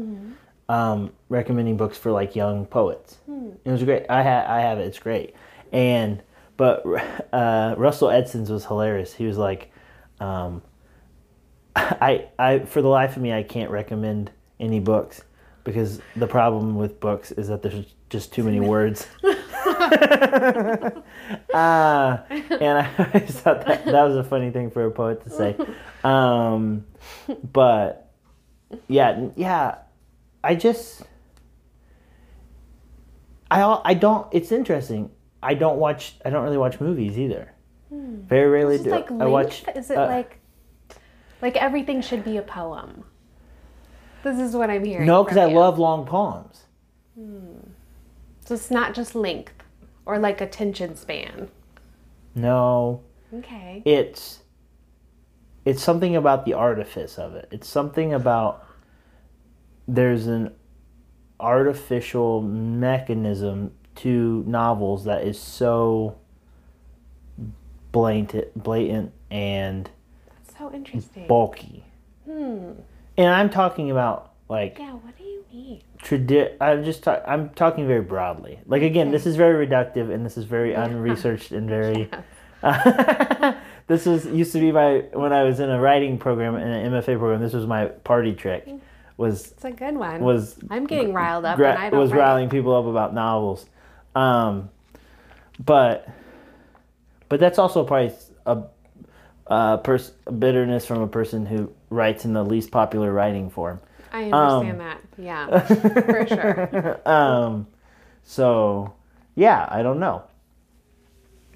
um, 0.69 1.13
recommending 1.29 1.77
books 1.77 1.97
for 1.99 2.11
like 2.11 2.35
young 2.35 2.67
poets. 2.67 3.19
It 3.65 3.71
was 3.71 3.83
great. 3.85 4.07
I 4.09 4.23
ha- 4.23 4.47
I 4.49 4.61
have 4.61 4.79
it. 4.79 4.87
It's 4.87 4.99
great. 4.99 5.35
And 5.73 6.23
but 6.57 6.85
uh, 7.33 7.75
Russell 7.77 8.09
Edson's 8.09 8.51
was 8.51 8.65
hilarious. 8.65 9.15
He 9.15 9.27
was 9.27 9.39
like, 9.39 9.71
um, 10.21 10.63
I 11.77 12.29
I 12.39 12.61
for 12.61 12.83
the 12.83 12.89
life 12.89 13.17
of 13.17 13.23
me 13.23 13.33
I 13.33 13.43
can't 13.43 13.71
recommend 13.71 14.31
any 14.59 14.81
books 14.81 15.23
because 15.65 16.01
the 16.15 16.27
problem 16.27 16.77
with 16.77 17.01
books 17.01 17.33
is 17.33 17.49
that 17.49 17.63
there's 17.63 17.95
just 18.09 18.33
too 18.33 18.45
many 18.45 18.61
words. 18.61 19.07
uh, 19.25 20.93
and 21.53 22.79
I 22.79 22.91
always 22.99 23.31
thought 23.41 23.67
that 23.67 23.85
that 23.85 24.03
was 24.03 24.17
a 24.17 24.25
funny 24.25 24.51
thing 24.51 24.71
for 24.71 24.85
a 24.85 24.91
poet 24.91 25.25
to 25.25 25.31
say. 25.31 25.57
Um, 26.05 26.87
but 27.53 28.13
yeah, 28.89 29.29
yeah, 29.37 29.79
I 30.45 30.55
just 30.55 31.03
I 33.51 33.81
I 33.85 33.95
don't. 33.95 34.27
It's 34.33 34.53
interesting. 34.53 35.11
I 35.43 35.55
don't 35.55 35.79
watch. 35.79 36.17
I 36.25 36.31
don't 36.31 36.45
really 36.45 36.59
watch 36.59 36.81
movies 36.81 37.19
either. 37.19 37.53
Very 37.91 38.49
rarely 38.49 38.79
do. 38.79 38.91
like 38.91 39.11
I 39.11 39.27
watch. 39.27 39.65
Is 39.75 39.91
it 39.91 39.99
uh, 39.99 40.07
like 40.07 40.39
like 41.43 41.57
everything 41.57 42.01
should 42.03 42.25
be 42.25 42.37
a 42.37 42.43
poem? 42.43 43.05
This 44.23 44.41
is 44.41 44.57
what 44.57 44.71
I'm 44.71 44.85
hearing. 44.85 45.07
No, 45.07 45.23
because 45.23 45.39
I 45.39 45.45
love 45.47 45.79
long 45.79 46.07
poems. 46.07 46.65
So 48.47 48.55
it's 48.55 48.71
not 48.71 48.95
just 48.95 49.15
length 49.15 49.53
or 50.07 50.19
like 50.19 50.41
attention 50.41 50.97
span. 50.97 51.51
No, 52.35 53.03
Okay. 53.35 53.83
it's 53.85 54.41
it's 55.65 55.83
something 55.83 56.15
about 56.15 56.45
the 56.45 56.53
artifice 56.55 57.19
of 57.19 57.35
it. 57.35 57.49
It's 57.51 57.69
something 57.69 58.15
about 58.15 58.65
there's 59.89 60.27
an 60.29 60.55
artificial 61.41 62.41
mechanism 62.41 63.73
to 63.97 64.45
novels 64.47 65.05
that 65.05 65.25
is 65.25 65.39
so 65.41 66.17
blatant, 67.93 68.55
blatant 68.63 69.13
and 69.31 69.91
So 70.57 70.73
interesting. 70.73 71.27
bulky. 71.27 71.85
Hmm. 72.27 72.73
And 73.17 73.29
I'm 73.29 73.51
talking 73.51 73.91
about 73.91 74.33
like 74.49 74.79
Yeah. 74.79 74.93
What 74.93 75.15
mean? 75.57 75.83
tradi- 76.03 76.57
I'm 76.61 76.85
just 76.85 77.03
ta- 77.05 77.23
I'm 77.27 77.51
talking 77.51 77.87
very 77.87 78.03
broadly. 78.03 78.61
Like 78.67 78.83
again, 78.83 79.11
this 79.11 79.27
is 79.27 79.37
very 79.37 79.67
reductive 79.67 80.13
and 80.13 80.25
this 80.25 80.37
is 80.37 80.45
very 80.45 80.75
unresearched 80.75 81.53
and 81.53 81.69
very. 81.69 82.11
this 83.87 84.07
was 84.07 84.27
used 84.27 84.53
to 84.53 84.61
be 84.61 84.73
my 84.73 85.05
when 85.13 85.33
I 85.33 85.45
was 85.45 85.61
in 85.61 85.71
a 85.71 85.81
writing 85.81 86.19
program 86.19 86.57
in 86.57 86.67
an 86.69 86.93
MFA 86.93 87.19
program. 87.19 87.41
This 87.41 87.53
was 87.53 87.67
my 87.67 87.87
party 87.87 88.35
trick. 88.35 88.69
Was 89.17 89.53
It's 89.53 89.65
a 89.65 89.71
good 89.71 89.97
one. 89.97 90.21
was 90.21 90.59
I'm 90.71 90.87
getting 90.87 91.13
riled 91.15 91.45
up 91.45 91.57
gra- 91.57 91.71
and 91.71 91.79
I 91.79 91.91
don't 91.91 91.99
was 92.01 92.13
write. 92.13 92.19
riling 92.21 92.49
people 92.51 92.75
up 92.75 92.85
about 92.87 93.15
novels, 93.15 93.67
um, 94.15 94.69
but 95.65 96.09
but 97.29 97.41
that's 97.41 97.59
also 97.59 97.85
probably 97.85 98.15
a, 98.45 98.63
a, 99.47 99.79
pers- 99.79 100.13
a 100.27 100.33
bitterness 100.33 100.85
from 100.85 101.01
a 101.01 101.09
person 101.09 101.47
who 101.47 101.73
writes 101.89 102.25
in 102.25 102.33
the 102.35 102.45
least 102.45 102.71
popular 102.71 103.13
writing 103.13 103.49
form. 103.51 103.81
I 104.13 104.31
um, 104.31 104.35
understand 104.35 104.81
that. 104.81 105.01
Yeah. 105.19 105.61
For 106.03 106.27
sure. 106.27 107.09
um, 107.09 107.67
so 108.23 108.95
yeah, 109.35 109.67
I 109.71 109.83
don't 109.83 110.01
know. 110.01 110.23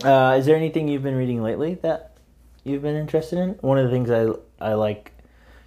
Uh, 0.04 0.36
is 0.38 0.46
there 0.46 0.56
anything 0.56 0.88
you've 0.88 1.02
been 1.02 1.16
reading 1.16 1.42
lately 1.42 1.74
that 1.82 2.16
you've 2.64 2.82
been 2.82 2.96
interested 2.96 3.38
in? 3.38 3.50
One 3.60 3.78
of 3.78 3.84
the 3.84 3.90
things 3.90 4.10
I 4.10 4.28
I 4.64 4.74
like 4.74 5.12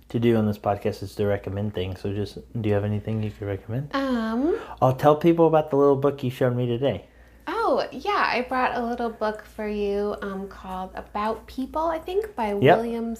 to 0.09 0.19
do 0.19 0.35
on 0.37 0.45
this 0.45 0.57
podcast 0.57 1.01
is 1.03 1.15
to 1.15 1.25
recommend 1.25 1.73
things. 1.73 2.01
So 2.01 2.13
just 2.13 2.37
do 2.61 2.69
you 2.69 2.75
have 2.75 2.83
anything 2.83 3.21
you 3.23 3.31
could 3.31 3.47
recommend? 3.47 3.93
Um. 3.95 4.59
I'll 4.81 4.95
tell 4.95 5.15
people 5.15 5.47
about 5.47 5.69
the 5.69 5.77
little 5.77 5.95
book 5.95 6.23
you 6.23 6.29
showed 6.29 6.55
me 6.55 6.65
today. 6.67 7.05
Oh 7.47 7.87
yeah, 7.91 8.29
I 8.31 8.41
brought 8.47 8.75
a 8.75 8.83
little 8.85 9.09
book 9.09 9.43
for 9.45 9.67
you 9.67 10.15
um, 10.21 10.47
called 10.47 10.91
"About 10.95 11.45
People." 11.47 11.81
I 11.83 11.99
think 11.99 12.35
by 12.35 12.49
Yep. 12.53 12.77
William 12.77 13.15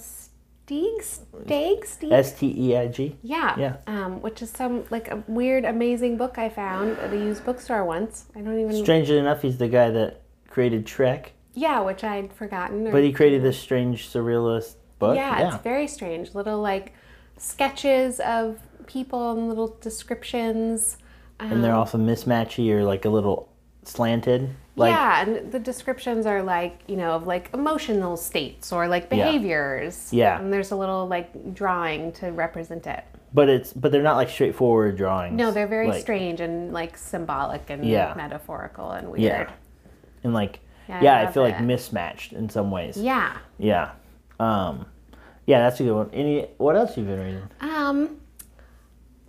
Steig. 0.66 1.02
Steig. 1.46 1.84
Steig. 1.84 2.12
S 2.12 2.32
T 2.38 2.54
E 2.56 2.76
I 2.76 2.86
G. 2.88 3.16
Yeah. 3.22 3.54
Yeah. 3.58 3.76
Um, 3.86 4.22
which 4.22 4.40
is 4.42 4.50
some 4.50 4.84
like 4.90 5.10
a 5.10 5.22
weird, 5.28 5.64
amazing 5.64 6.16
book 6.16 6.38
I 6.38 6.48
found 6.48 6.98
at 6.98 7.12
a 7.12 7.16
used 7.16 7.44
bookstore 7.44 7.84
once. 7.84 8.26
I 8.34 8.40
don't 8.40 8.58
even. 8.58 8.82
Strangely 8.82 9.18
enough, 9.18 9.42
he's 9.42 9.58
the 9.58 9.68
guy 9.68 9.90
that 9.90 10.22
created 10.48 10.86
Shrek. 10.86 11.28
Yeah, 11.54 11.80
which 11.80 12.02
I'd 12.02 12.32
forgotten. 12.32 12.86
or- 12.88 12.92
but 12.92 13.02
he 13.02 13.12
created 13.12 13.42
this 13.42 13.58
strange 13.58 14.08
surrealist 14.08 14.74
book. 14.98 15.16
yeah, 15.16 15.54
it's 15.54 15.62
very 15.62 15.86
strange. 15.86 16.34
Little 16.34 16.60
like 16.60 16.92
sketches 17.36 18.20
of 18.20 18.58
people 18.86 19.32
and 19.32 19.48
little 19.48 19.76
descriptions. 19.80 20.96
Um, 21.40 21.52
and 21.52 21.64
they're 21.64 21.74
often 21.74 22.06
mismatchy 22.06 22.70
or 22.70 22.84
like 22.84 23.04
a 23.04 23.08
little 23.10 23.48
slanted. 23.82 24.50
Like 24.76 24.90
yeah, 24.92 25.22
and 25.22 25.52
the 25.52 25.58
descriptions 25.60 26.26
are 26.26 26.42
like 26.42 26.80
you 26.88 26.96
know 26.96 27.12
of 27.12 27.26
like 27.26 27.48
emotional 27.54 28.16
states 28.16 28.72
or 28.72 28.88
like 28.88 29.08
behaviors. 29.08 30.12
Yeah. 30.12 30.38
and 30.40 30.52
there's 30.52 30.72
a 30.72 30.76
little 30.76 31.06
like 31.06 31.54
drawing 31.54 32.12
to 32.14 32.32
represent 32.32 32.86
it. 32.86 33.04
but 33.32 33.48
it's 33.48 33.72
but 33.72 33.92
they're 33.92 34.02
not 34.02 34.16
like 34.16 34.28
straightforward 34.28 34.96
drawings. 34.96 35.36
No, 35.36 35.50
they're 35.52 35.68
very 35.68 35.88
Like- 35.88 36.00
strange 36.00 36.40
and 36.40 36.72
like 36.72 36.96
symbolic 36.96 37.70
and 37.70 37.84
Yeah. 37.84 38.14
metaphorical 38.16 38.90
and 38.90 39.08
weird. 39.08 39.22
Yeah. 39.22 39.50
And 40.24 40.34
like 40.34 40.60
Yeah, 40.88 41.00
yeah, 41.02 41.16
I 41.18 41.22
I, 41.28 41.32
feel 41.32 41.42
like 41.44 41.60
mismatched 41.60 42.32
in 42.32 42.48
some 42.48 42.70
ways. 42.72 42.96
Yeah. 42.96 43.36
Yeah. 43.58 43.92
Um 44.40 44.86
Yeah, 45.46 45.60
that's 45.60 45.78
a 45.80 45.84
good 45.84 45.94
one. 45.94 46.10
Any? 46.12 46.48
What 46.58 46.74
else 46.74 46.96
you've 46.96 47.06
been 47.06 47.20
reading? 47.20 47.48
Um, 47.60 48.16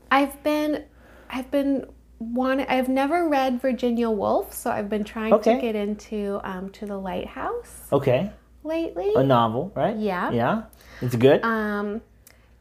I've 0.09 0.41
been, 0.43 0.85
I've 1.29 1.51
been 1.51 1.85
wanting. 2.19 2.65
I've 2.67 2.89
never 2.89 3.27
read 3.27 3.61
Virginia 3.61 4.09
Woolf, 4.09 4.53
so 4.53 4.71
I've 4.71 4.89
been 4.89 5.03
trying 5.03 5.33
Okay. 5.33 5.55
to 5.55 5.61
get 5.61 5.75
into 5.75 6.39
um 6.43 6.69
to 6.71 6.85
the 6.85 6.97
Lighthouse 6.97 7.87
Okay, 7.91 8.31
lately. 8.63 9.11
a 9.15 9.23
novel, 9.23 9.71
right? 9.75 9.95
Yeah. 9.97 10.31
Yeah, 10.31 10.63
it's 11.01 11.15
good. 11.15 11.43
Um, 11.43 12.01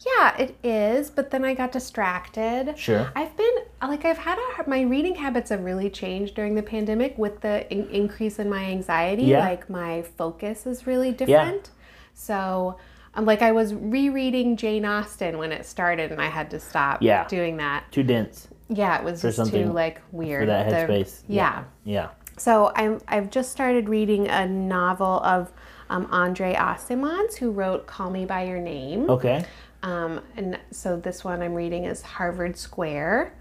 yeah, 0.01 0.37
it 0.37 0.57
is. 0.63 1.11
But 1.11 1.31
then 1.31 1.45
I 1.45 1.55
got 1.55 1.73
distracted. 1.73 2.75
sure. 2.77 3.11
I've 3.17 3.35
been 3.37 3.55
like 3.83 4.05
I've 4.05 4.19
had 4.19 4.39
a, 4.39 4.69
my 4.69 4.83
reading 4.83 5.15
habits 5.15 5.51
have 5.51 5.65
really 5.65 5.89
changed 5.89 6.35
during 6.35 6.55
the 6.57 6.63
pandemic 6.63 7.17
with 7.17 7.41
the 7.41 7.71
in- 7.73 7.89
increase 7.89 8.39
in 8.39 8.51
my 8.51 8.65
anxiety. 8.65 9.23
Yeah. 9.25 9.41
Like 9.41 9.71
my 9.71 10.03
focus 10.03 10.67
is 10.67 10.87
really 10.87 11.11
different. 11.13 11.65
Yeah. 11.65 11.71
So, 12.13 12.77
um, 13.15 13.25
like 13.25 13.43
I 13.43 13.53
was 13.53 13.73
rereading 13.75 14.57
Jane 14.57 14.85
Austen 14.85 15.39
when 15.39 15.53
it 15.53 15.65
started, 15.67 16.13
and 16.13 16.21
I 16.21 16.27
had 16.29 16.51
to 16.51 16.61
stop 16.61 17.01
Yeah. 17.01 17.27
doing 17.29 17.57
that. 17.59 17.85
Too 17.91 18.03
dense 18.03 18.49
Yeah, 18.69 18.99
it 18.99 19.05
was 19.05 19.23
just 19.23 19.51
too 19.51 19.67
like 19.73 20.01
weird. 20.13 20.43
for 20.43 20.47
that 20.47 20.69
The- 20.71 20.93
headspace. 20.93 21.23
yeah. 21.29 21.65
Yeah. 21.85 22.09
So 22.37 22.73
I'm 22.75 23.01
I've 23.07 23.31
just 23.31 23.53
started 23.53 23.89
reading 23.89 24.27
a 24.29 24.47
novel 24.47 25.21
of 25.23 25.53
um, 25.91 26.09
Andre 26.11 26.55
Aciman's, 26.55 27.37
who 27.37 27.51
wrote 27.51 27.87
Call 27.87 28.11
Me 28.11 28.25
by 28.25 28.45
Your 28.45 28.59
Name. 28.59 29.09
Okay. 29.11 29.45
Um, 29.83 30.21
and 30.37 30.59
so 30.71 30.97
this 30.97 31.23
one 31.25 31.43
I'm 31.43 31.55
reading 31.55 31.85
is 31.85 32.01
Harvard 32.03 32.57
Square. 32.57 33.35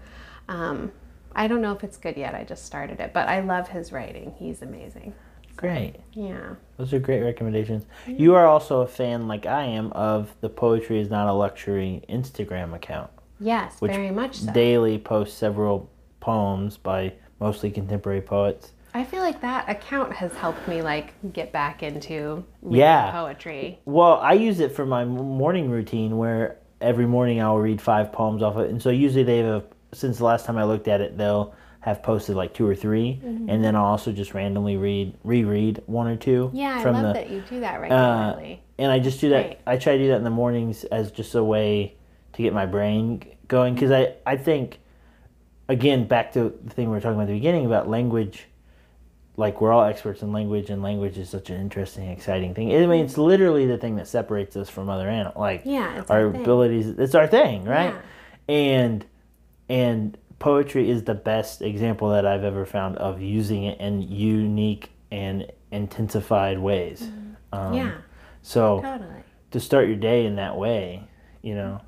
Um, 0.48 0.92
I 1.34 1.48
don't 1.48 1.62
know 1.62 1.72
if 1.72 1.82
it's 1.82 1.96
good 1.96 2.16
yet. 2.18 2.34
I 2.34 2.44
just 2.44 2.66
started 2.66 3.00
it, 3.00 3.12
but 3.14 3.28
I 3.28 3.40
love 3.40 3.68
his 3.68 3.90
writing. 3.92 4.34
He's 4.38 4.60
amazing. 4.62 5.14
Great. 5.56 5.96
Yeah. 6.12 6.54
Those 6.76 6.92
are 6.92 6.98
great 6.98 7.22
recommendations. 7.22 7.86
You 8.06 8.34
are 8.34 8.46
also 8.46 8.82
a 8.82 8.86
fan, 8.86 9.26
like 9.26 9.46
I 9.46 9.64
am, 9.64 9.90
of 9.92 10.34
the 10.42 10.48
Poetry 10.50 11.00
is 11.00 11.10
Not 11.10 11.26
a 11.28 11.32
Luxury 11.32 12.02
Instagram 12.10 12.74
account. 12.74 13.10
Yes, 13.44 13.80
Which 13.80 13.92
very 13.92 14.10
much 14.10 14.36
so. 14.38 14.52
Daily 14.52 14.98
posts 14.98 15.36
several 15.36 15.90
poems 16.20 16.76
by 16.78 17.12
mostly 17.40 17.70
contemporary 17.70 18.22
poets. 18.22 18.72
I 18.94 19.04
feel 19.04 19.20
like 19.20 19.40
that 19.42 19.68
account 19.68 20.12
has 20.14 20.32
helped 20.34 20.66
me 20.68 20.80
like 20.80 21.12
get 21.32 21.52
back 21.52 21.82
into 21.82 22.44
reading 22.62 22.78
Yeah. 22.80 23.10
poetry. 23.10 23.80
Well, 23.84 24.14
I 24.20 24.32
use 24.34 24.60
it 24.60 24.72
for 24.72 24.86
my 24.86 25.04
morning 25.04 25.68
routine 25.68 26.16
where 26.16 26.58
every 26.80 27.06
morning 27.06 27.40
I'll 27.42 27.58
read 27.58 27.80
five 27.82 28.12
poems 28.12 28.42
off 28.42 28.54
of 28.56 28.62
it. 28.66 28.70
And 28.70 28.80
so 28.80 28.90
usually 28.90 29.24
they 29.24 29.38
have, 29.38 29.64
since 29.92 30.18
the 30.18 30.24
last 30.24 30.46
time 30.46 30.56
I 30.56 30.64
looked 30.64 30.86
at 30.88 31.00
it, 31.00 31.18
they'll 31.18 31.54
have 31.80 32.02
posted 32.02 32.34
like 32.36 32.54
two 32.54 32.66
or 32.66 32.74
3 32.74 33.20
Mm-hmm. 33.22 33.50
And 33.50 33.62
then 33.62 33.76
I'll 33.76 33.84
also 33.84 34.10
just 34.12 34.32
randomly 34.32 34.76
read, 34.78 35.14
reread 35.24 35.82
one 35.86 36.06
or 36.06 36.16
two. 36.16 36.50
Yeah, 36.54 36.78
I 36.80 36.84
love 36.90 37.02
the, 37.02 37.08
uh, 37.08 37.12
that 37.14 37.30
you 37.30 37.42
do 37.50 37.60
that 37.60 37.80
regularly. 37.80 38.62
and 38.78 38.90
I 38.90 39.00
just 39.00 39.20
do 39.20 39.28
that. 39.30 39.36
Right. 39.46 39.60
I 39.66 39.76
try 39.76 39.96
to 39.96 40.02
do 40.02 40.08
that 40.08 40.16
in 40.16 40.24
the 40.24 40.30
mornings 40.30 40.84
as 40.84 41.10
just 41.10 41.34
a 41.34 41.44
way 41.44 41.96
to 42.34 42.42
get 42.42 42.54
my 42.54 42.64
brain 42.66 43.22
going 43.48 43.74
because 43.74 43.90
I 43.90 44.14
I 44.26 44.36
think 44.36 44.80
again 45.68 46.06
back 46.06 46.32
to 46.32 46.52
the 46.62 46.70
thing 46.74 46.88
we 46.88 46.94
were 46.94 47.00
talking 47.00 47.14
about 47.16 47.22
at 47.24 47.28
the 47.28 47.34
beginning 47.34 47.66
about 47.66 47.88
language. 47.88 48.46
Like 49.36 49.60
we're 49.60 49.72
all 49.72 49.82
experts 49.84 50.22
in 50.22 50.32
language, 50.32 50.70
and 50.70 50.80
language 50.80 51.18
is 51.18 51.28
such 51.28 51.50
an 51.50 51.60
interesting, 51.60 52.08
exciting 52.08 52.54
thing. 52.54 52.72
I 52.72 52.86
mean, 52.86 53.04
it's 53.04 53.18
literally 53.18 53.66
the 53.66 53.76
thing 53.78 53.96
that 53.96 54.06
separates 54.06 54.54
us 54.56 54.70
from 54.70 54.88
other 54.88 55.08
animals. 55.08 55.36
Like 55.36 55.62
Yeah, 55.64 56.04
our 56.08 56.18
our 56.20 56.26
abilities. 56.26 56.86
It's 56.86 57.16
our 57.16 57.26
thing, 57.26 57.64
right? 57.64 57.92
Yeah. 57.94 58.54
And 58.54 59.04
and 59.68 60.16
poetry 60.38 60.88
is 60.88 61.02
the 61.02 61.14
best 61.14 61.62
example 61.62 62.10
that 62.10 62.24
I've 62.24 62.44
ever 62.44 62.64
found 62.64 62.96
of 62.98 63.20
using 63.20 63.64
it 63.64 63.80
in 63.80 64.02
unique 64.02 64.90
and 65.10 65.50
intensified 65.72 66.58
ways. 66.60 67.02
Um, 67.02 67.10
Mm-hmm. 67.52 67.74
yeah, 67.74 67.92
So 68.42 68.80
totally. 68.82 69.22
to 69.52 69.58
start 69.60 69.86
your 69.88 69.96
day 69.96 70.26
in 70.26 70.36
that 70.36 70.56
way, 70.56 71.08
you 71.42 71.54
know. 71.56 71.80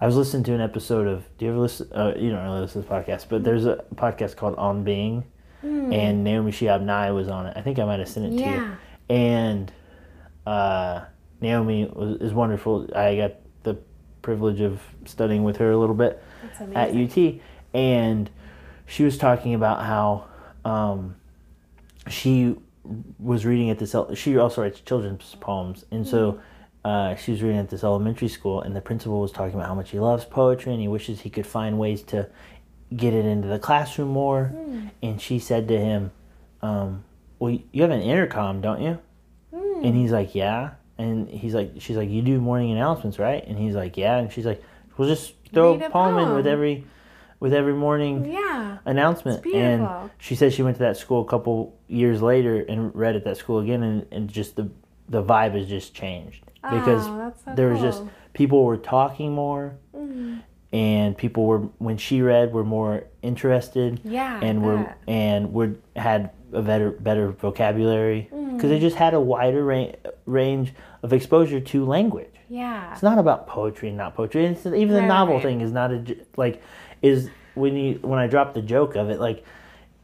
I 0.00 0.06
was 0.06 0.16
listening 0.16 0.44
to 0.44 0.54
an 0.54 0.60
episode 0.62 1.06
of. 1.06 1.24
Do 1.36 1.44
you 1.44 1.50
ever 1.50 1.60
listen? 1.60 1.88
Uh, 1.92 2.14
you 2.16 2.30
don't 2.30 2.42
really 2.42 2.60
listen 2.60 2.82
to 2.82 2.88
podcasts, 2.88 3.26
but 3.28 3.44
there's 3.44 3.66
a 3.66 3.84
podcast 3.96 4.36
called 4.36 4.54
On 4.56 4.82
Being, 4.82 5.24
and 5.62 6.24
Naomi 6.24 6.52
Shihab 6.52 6.82
Nye 6.82 7.10
was 7.10 7.28
on 7.28 7.46
it. 7.46 7.56
I 7.56 7.60
think 7.60 7.78
I 7.78 7.84
might 7.84 7.98
have 7.98 8.08
sent 8.08 8.26
it 8.26 8.30
to 8.30 8.36
you. 8.36 8.50
Yeah. 8.50 8.74
And 9.10 9.72
uh, 10.46 11.04
Naomi 11.42 11.84
was, 11.92 12.16
is 12.22 12.32
wonderful. 12.32 12.88
I 12.96 13.16
got 13.16 13.34
the 13.62 13.76
privilege 14.22 14.60
of 14.60 14.80
studying 15.04 15.44
with 15.44 15.58
her 15.58 15.70
a 15.70 15.76
little 15.76 15.94
bit 15.94 16.22
at. 16.74 16.94
UT, 16.96 17.34
and 17.74 18.30
she 18.86 19.04
was 19.04 19.18
talking 19.18 19.54
about 19.54 19.84
how 19.84 20.28
um, 20.64 21.14
she 22.08 22.56
was 23.18 23.44
reading 23.44 23.68
at 23.68 23.78
this. 23.78 23.94
She 24.14 24.38
also 24.38 24.62
writes 24.62 24.80
children's 24.80 25.36
poems, 25.40 25.84
and 25.90 26.06
so 26.06 26.40
uh, 26.84 27.14
she 27.16 27.32
was 27.32 27.42
reading 27.42 27.58
at 27.58 27.68
this 27.68 27.84
elementary 27.84 28.28
school, 28.28 28.62
and 28.62 28.74
the 28.74 28.80
principal 28.80 29.20
was 29.20 29.32
talking 29.32 29.54
about 29.54 29.68
how 29.68 29.74
much 29.74 29.90
he 29.90 29.98
loves 29.98 30.24
poetry 30.24 30.72
and 30.72 30.80
he 30.80 30.88
wishes 30.88 31.20
he 31.20 31.30
could 31.30 31.46
find 31.46 31.78
ways 31.78 32.02
to 32.04 32.28
get 32.96 33.12
it 33.14 33.24
into 33.24 33.48
the 33.48 33.58
classroom 33.58 34.08
more. 34.08 34.52
And 35.02 35.20
she 35.20 35.38
said 35.38 35.68
to 35.68 35.78
him, 35.78 36.10
um, 36.62 37.04
"Well, 37.38 37.58
you 37.72 37.82
have 37.82 37.90
an 37.90 38.00
intercom, 38.00 38.60
don't 38.60 38.80
you?" 38.82 38.98
And 39.52 39.94
he's 39.96 40.10
like, 40.12 40.34
"Yeah." 40.34 40.70
And 40.98 41.28
he's 41.28 41.54
like, 41.54 41.72
"She's 41.78 41.96
like, 41.96 42.10
you 42.10 42.20
do 42.22 42.40
morning 42.40 42.72
announcements, 42.72 43.18
right?" 43.18 43.46
And 43.46 43.58
he's 43.58 43.74
like, 43.74 43.96
"Yeah." 43.96 44.16
And 44.18 44.32
she's 44.32 44.44
like, 44.46 44.62
"We'll 44.96 45.08
just 45.08 45.34
throw 45.52 45.72
Read 45.72 45.82
a 45.82 45.86
a 45.86 45.90
poem 45.90 46.18
in 46.18 46.34
with 46.34 46.46
every, 46.46 46.84
with 47.40 47.54
every 47.54 47.74
morning 47.74 48.24
Yeah. 48.24 48.78
announcement." 48.84 49.44
And 49.46 49.88
she 50.18 50.34
said 50.34 50.52
she 50.52 50.62
went 50.62 50.76
to 50.76 50.82
that 50.82 50.96
school 50.96 51.20
a 51.22 51.26
couple 51.26 51.78
years 51.88 52.20
later 52.22 52.60
and 52.60 52.94
read 52.94 53.16
at 53.16 53.24
that 53.24 53.36
school 53.36 53.58
again, 53.60 53.82
and, 53.82 54.06
and 54.10 54.28
just 54.28 54.56
the 54.56 54.68
the 55.08 55.22
vibe 55.22 55.52
has 55.54 55.66
just 55.68 55.92
changed 55.94 56.44
because 56.62 57.06
oh, 57.06 57.32
so 57.44 57.54
there 57.54 57.68
was 57.68 57.80
just 57.80 57.98
cool. 58.00 58.06
Mm. 58.08 58.32
people 58.34 58.64
were 58.64 58.76
talking 58.76 59.32
more, 59.32 59.74
and 60.72 61.16
people 61.16 61.46
were 61.46 61.58
when 61.78 61.96
she 61.96 62.22
read 62.22 62.52
were 62.52 62.64
more 62.64 63.04
interested 63.22 64.00
Yeah, 64.04 64.40
and 64.42 64.62
were 64.62 64.94
and 65.08 65.52
were 65.52 65.74
had 65.96 66.30
a 66.52 66.62
better 66.62 66.90
better 66.90 67.32
vocabulary 67.32 68.28
Mm. 68.32 68.54
because 68.54 68.70
they 68.70 68.78
just 68.80 68.96
had 68.96 69.14
a 69.14 69.20
wider 69.20 69.64
ra- 69.64 69.92
range 70.26 70.72
of 71.02 71.12
exposure 71.12 71.60
to 71.60 71.84
language. 71.84 72.26
Yeah. 72.48 72.92
It's 72.92 73.02
not 73.02 73.18
about 73.18 73.46
poetry 73.46 73.88
and 73.88 73.96
not 73.96 74.14
poetry. 74.16 74.44
It's, 74.44 74.66
even 74.66 74.88
the 74.88 75.02
novel 75.02 75.34
right. 75.34 75.42
thing 75.42 75.60
is 75.60 75.70
not 75.72 75.92
a 75.92 75.98
j- 76.00 76.20
like 76.36 76.60
is 77.02 77.30
when 77.54 77.76
you 77.76 77.98
when 78.02 78.18
I 78.18 78.26
drop 78.26 78.54
the 78.54 78.62
joke 78.62 78.96
of 78.96 79.08
it 79.10 79.20
like 79.20 79.44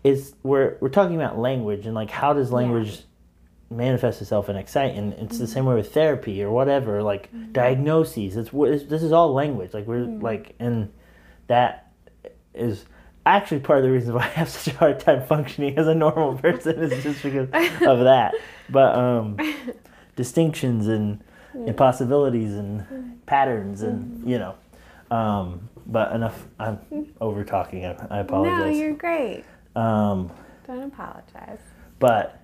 is 0.05 0.35
we're 0.45 0.77
we're 0.81 0.89
talking 0.89 1.17
about 1.17 1.39
language 1.39 1.87
and 1.87 1.95
like 1.95 2.11
how 2.11 2.33
does 2.33 2.53
language 2.53 3.03
manifest 3.71 4.23
itself 4.23 4.49
and 4.49 4.57
excite 4.59 4.95
and 4.95 5.13
it's 5.15 5.35
Mm-hmm. 5.35 5.39
the 5.45 5.47
same 5.49 5.65
way 5.67 5.75
with 5.75 5.93
therapy 5.93 6.43
or 6.43 6.51
whatever 6.51 7.03
like 7.03 7.29
diagnoses 7.53 8.37
it's, 8.37 8.53
what- 8.53 8.71
it's 8.71 8.85
this 8.85 9.03
is 9.03 9.11
all 9.13 9.33
language 9.35 9.75
like 9.75 9.87
we're 9.87 10.07
Mm. 10.07 10.23
like 10.23 10.55
and 10.61 10.93
that 11.49 11.91
is 12.55 12.85
actually 13.25 13.59
part 13.61 13.79
of 13.81 13.85
the 13.85 13.91
reason 13.91 14.15
why 14.19 14.23
I 14.23 14.29
have 14.29 14.49
such 14.49 14.73
a 14.73 14.77
hard 14.79 15.01
time 15.01 15.27
functioning 15.27 15.77
as 15.79 15.89
a 15.89 15.95
normal 15.97 16.39
person 16.39 16.79
is 16.79 17.03
just 17.03 17.23
because 17.25 17.49
of 17.83 17.99
that 18.05 18.35
but 18.71 18.95
um 18.95 19.37
distinctions 20.17 20.87
and, 20.87 21.23
and 21.55 21.77
possibilities 21.77 22.55
and 22.55 23.25
patterns 23.27 23.83
and 23.83 24.29
you 24.29 24.39
know 24.39 24.55
um 25.11 25.69
but 25.87 26.13
enough 26.13 26.47
i'm 26.59 26.79
over 27.21 27.45
talking 27.45 27.85
i, 27.85 27.91
I 28.11 28.17
No, 28.17 28.21
apologize 28.23 28.77
you're 28.79 28.93
great. 28.95 29.45
um 29.75 30.31
Don't 30.67 30.85
apologize. 30.85 31.59
but 31.99 32.36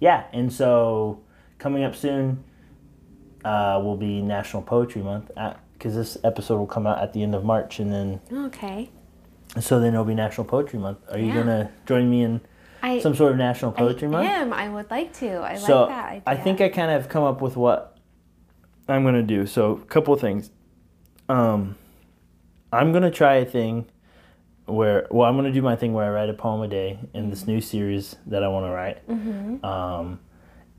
yeah 0.00 0.24
and 0.32 0.52
so 0.52 1.20
coming 1.58 1.82
up 1.84 1.94
soon 1.96 2.42
uh 3.44 3.80
will 3.82 3.96
be 3.96 4.20
national 4.22 4.62
poetry 4.62 5.02
month 5.02 5.30
because 5.74 5.94
this 5.94 6.16
episode 6.24 6.56
will 6.58 6.66
come 6.66 6.86
out 6.86 6.98
at 7.02 7.12
the 7.12 7.22
end 7.22 7.34
of 7.34 7.44
march 7.44 7.78
and 7.80 7.92
then 7.92 8.20
Okay. 8.46 8.90
so 9.60 9.78
then 9.80 9.92
it'll 9.94 10.04
be 10.04 10.14
national 10.14 10.44
poetry 10.46 10.78
month 10.78 10.98
are 11.10 11.18
you 11.18 11.26
Yeah. 11.26 11.34
gonna 11.34 11.70
join 11.86 12.08
me 12.10 12.22
in 12.22 12.40
I 12.82 12.98
some 13.00 13.14
sort 13.14 13.32
of 13.32 13.38
national 13.38 13.72
poetry 13.72 14.06
I 14.08 14.10
month 14.10 14.28
am. 14.28 14.52
I 14.52 14.68
would 14.68 14.90
like 14.90 15.12
to. 15.14 15.38
I 15.42 15.56
so 15.56 15.80
like 15.86 15.88
that 15.88 16.04
idea. 16.08 16.22
I 16.26 16.36
think 16.36 16.60
I 16.60 16.68
kind 16.68 16.90
of 16.90 17.08
come 17.08 17.24
up 17.24 17.40
with 17.40 17.56
what 17.56 17.96
I'm 18.86 19.02
gonna 19.02 19.22
do. 19.22 19.46
So 19.46 19.72
a 19.72 19.78
couple 19.86 20.12
of 20.14 20.20
things. 20.20 20.50
Um, 21.28 21.74
I'm 22.72 22.92
gonna 22.92 23.10
try 23.10 23.36
a 23.36 23.44
thing 23.46 23.86
where 24.66 25.06
well 25.10 25.28
I'm 25.28 25.36
gonna 25.36 25.52
do 25.52 25.62
my 25.62 25.76
thing 25.76 25.92
where 25.92 26.04
I 26.04 26.10
write 26.10 26.28
a 26.28 26.34
poem 26.34 26.60
a 26.62 26.68
day 26.68 26.98
in 27.14 27.30
this 27.30 27.46
new 27.46 27.60
series 27.60 28.16
that 28.26 28.42
I 28.44 28.48
want 28.48 28.66
to 28.66 28.70
write. 28.70 29.08
Mm-hmm. 29.08 29.64
Um, 29.64 30.20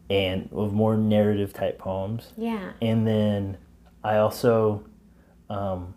and 0.10 0.50
with 0.52 0.72
more 0.72 0.96
narrative 0.96 1.52
type 1.54 1.78
poems. 1.80 2.32
Yeah. 2.38 2.72
And 2.82 3.06
then 3.06 3.58
I 4.04 4.18
also 4.18 4.86
um, 5.50 5.96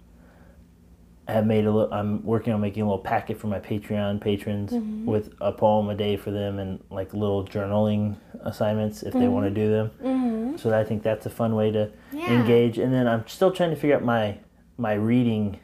have 1.28 1.46
made 1.46 1.64
a 1.64 1.70
little. 1.70 1.92
I'm 1.94 2.24
working 2.24 2.52
on 2.52 2.60
making 2.60 2.82
a 2.82 2.86
little 2.86 2.98
packet 3.02 3.38
for 3.38 3.46
my 3.46 3.60
Patreon 3.60 4.20
patrons 4.20 4.72
Mm-hmm. 4.72 5.06
with 5.06 5.32
a 5.40 5.52
poem 5.52 5.88
a 5.90 5.94
day 5.94 6.16
for 6.16 6.30
them 6.32 6.58
and 6.58 6.82
like 6.90 7.12
little 7.14 7.44
journaling 7.44 8.16
assignments 8.42 9.02
if 9.04 9.12
they 9.14 9.28
want 9.28 9.46
to 9.46 9.50
do 9.50 9.70
them. 9.70 9.90
Mm-hmm. 10.02 10.56
So 10.56 10.76
I 10.76 10.82
think 10.84 11.02
that's 11.04 11.26
a 11.26 11.30
fun 11.30 11.54
way 11.54 11.70
to 11.70 11.90
Yeah. 12.12 12.40
engage. 12.40 12.78
And 12.78 12.92
then 12.92 13.06
I'm 13.06 13.26
still 13.28 13.52
trying 13.52 13.70
to 13.70 13.76
figure 13.76 13.94
out 13.96 14.04
my 14.04 14.38
my 14.76 14.94
reading 14.94 15.60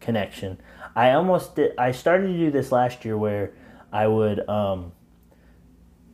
connection. 0.00 0.58
I 0.94 1.12
almost 1.12 1.56
did. 1.56 1.72
I 1.78 1.92
started 1.92 2.28
to 2.28 2.36
do 2.38 2.50
this 2.50 2.70
last 2.72 3.04
year 3.04 3.16
where 3.16 3.52
I 3.92 4.06
would 4.06 4.48
um, 4.48 4.92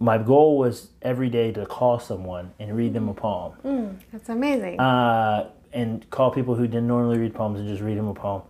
my 0.00 0.18
goal 0.18 0.58
was 0.58 0.90
every 1.02 1.28
day 1.28 1.52
to 1.52 1.66
call 1.66 1.98
someone 1.98 2.52
and 2.60 2.76
read 2.76 2.94
them 2.94 3.08
a 3.08 3.14
poem. 3.14 3.52
Mm, 3.64 3.96
that's 4.12 4.28
amazing. 4.28 4.78
uh, 4.80 5.50
and 5.72 6.08
call 6.10 6.30
people 6.30 6.54
who 6.54 6.66
didn't 6.66 6.86
normally 6.86 7.18
read 7.18 7.34
poems 7.34 7.60
and 7.60 7.68
just 7.68 7.82
read 7.82 7.98
them 7.98 8.08
a 8.08 8.14
poem 8.14 8.42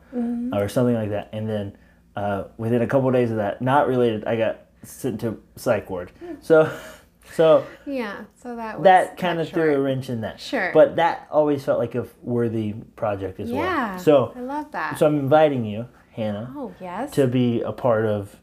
or 0.54 0.68
something 0.68 0.94
like 0.94 1.10
that. 1.10 1.28
And 1.32 1.48
then 1.48 1.76
uh, 2.14 2.44
within 2.58 2.82
a 2.82 2.86
couple 2.86 3.10
days 3.10 3.30
of 3.30 3.38
that, 3.38 3.60
not 3.60 3.88
related, 3.88 4.24
I 4.24 4.36
got 4.36 4.60
sent 4.84 5.20
to 5.22 5.42
psych 5.56 5.90
ward. 5.90 6.12
So, 6.40 6.70
so 7.34 7.66
yeah. 7.86 8.24
So 8.40 8.54
that 8.56 8.78
was 8.78 8.84
that 8.84 9.16
kind 9.16 9.40
of 9.40 9.48
threw 9.48 9.74
a 9.74 9.80
wrench 9.80 10.08
in 10.10 10.20
that. 10.20 10.38
Sure. 10.38 10.70
But 10.72 10.96
that 10.96 11.26
always 11.30 11.64
felt 11.64 11.78
like 11.80 11.94
a 11.96 12.06
worthy 12.22 12.74
project 12.94 13.40
as 13.40 13.50
Yeah. 13.50 13.90
well. 13.94 13.98
So, 13.98 14.32
I 14.36 14.40
love 14.40 14.70
that. 14.72 14.98
so 14.98 15.06
I'm 15.06 15.18
inviting 15.18 15.64
you, 15.64 15.88
Hannah, 16.18 16.52
oh 16.56 16.74
yes. 16.80 17.12
to 17.12 17.26
be 17.26 17.62
a 17.62 17.72
part 17.72 18.04
of 18.04 18.36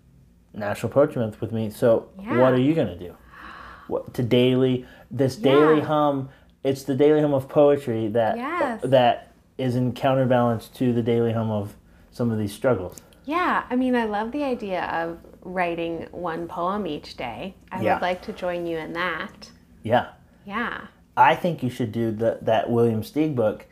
National 0.54 0.92
Poetry 0.92 1.22
Month 1.22 1.42
with 1.42 1.52
me. 1.52 1.70
So, 1.70 2.08
Yeah. 2.22 2.40
what 2.40 2.54
are 2.54 2.60
you 2.60 2.74
gonna 2.74 2.98
do? 2.98 3.14
What 3.88 4.14
to 4.16 4.24
daily 4.24 4.86
this 5.12 5.36
daily 5.36 5.82
hum? 5.82 6.30
It's 6.64 6.84
the 6.84 6.96
daily 6.96 7.22
hum 7.22 7.34
of 7.34 7.48
poetry 7.50 8.08
that 8.08 8.38
Yes. 8.38 8.82
that 8.84 9.32
is 9.58 9.76
in 9.76 9.92
counterbalance 9.94 10.68
to 10.70 10.92
the 10.94 11.04
daily 11.04 11.34
hum 11.34 11.52
of 11.52 11.76
some 12.12 12.32
of 12.32 12.38
these 12.38 12.54
struggles. 12.54 13.02
Yeah, 13.26 13.64
I 13.70 13.76
mean, 13.76 13.96
I 13.96 14.06
love 14.06 14.32
the 14.32 14.44
idea 14.44 14.84
of 14.86 15.18
writing 15.42 16.08
one 16.12 16.48
poem 16.48 16.88
each 16.88 17.18
day. 17.18 17.56
I 17.72 17.82
Yeah. 17.82 17.96
would 17.96 18.02
like 18.02 18.22
to 18.24 18.34
join 18.34 18.66
you 18.66 18.78
in 18.78 18.94
that. 18.94 19.52
Yeah, 19.84 20.08
Yeah. 20.46 20.88
I 21.18 21.36
think 21.36 21.62
you 21.64 21.70
should 21.70 21.92
do 21.92 22.12
the 22.12 22.40
that 22.42 22.70
William 22.70 23.02
Steig 23.02 23.36
book 23.36 23.68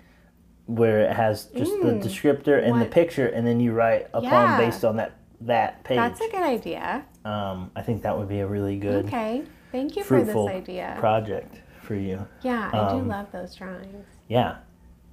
where 0.65 1.02
it 1.02 1.11
has 1.14 1.45
just 1.56 1.72
the 1.81 1.91
descriptor 1.94 2.64
and 2.64 2.80
the 2.81 2.85
Mm. 2.85 2.91
Picture, 2.91 3.27
and 3.27 3.45
then 3.45 3.60
you 3.60 3.73
write 3.73 4.07
a 4.14 4.22
poem 4.22 4.31
Yeah. 4.31 4.57
based 4.57 4.85
on 4.85 4.95
that 4.98 5.11
that 5.41 5.84
page. 5.84 5.98
That's 5.98 6.22
a 6.22 6.30
good 6.30 6.41
idea. 6.44 7.03
um, 7.26 7.69
I 7.76 7.81
think 7.81 8.02
that 8.03 8.18
would 8.18 8.30
be 8.30 8.40
a 8.40 8.48
really 8.48 8.77
good 8.77 9.06
Okay. 9.07 9.44
Thank 9.73 9.95
you 9.98 10.03
for 10.03 10.22
this 10.23 10.35
idea. 10.35 10.95
project 10.99 11.61
for 11.81 11.95
you. 11.95 12.26
yeah, 12.44 12.69
I 12.72 12.77
um, 12.77 13.03
do 13.03 13.10
love 13.10 13.27
those 13.34 13.53
drawings. 13.56 14.06
Yeah, 14.30 14.56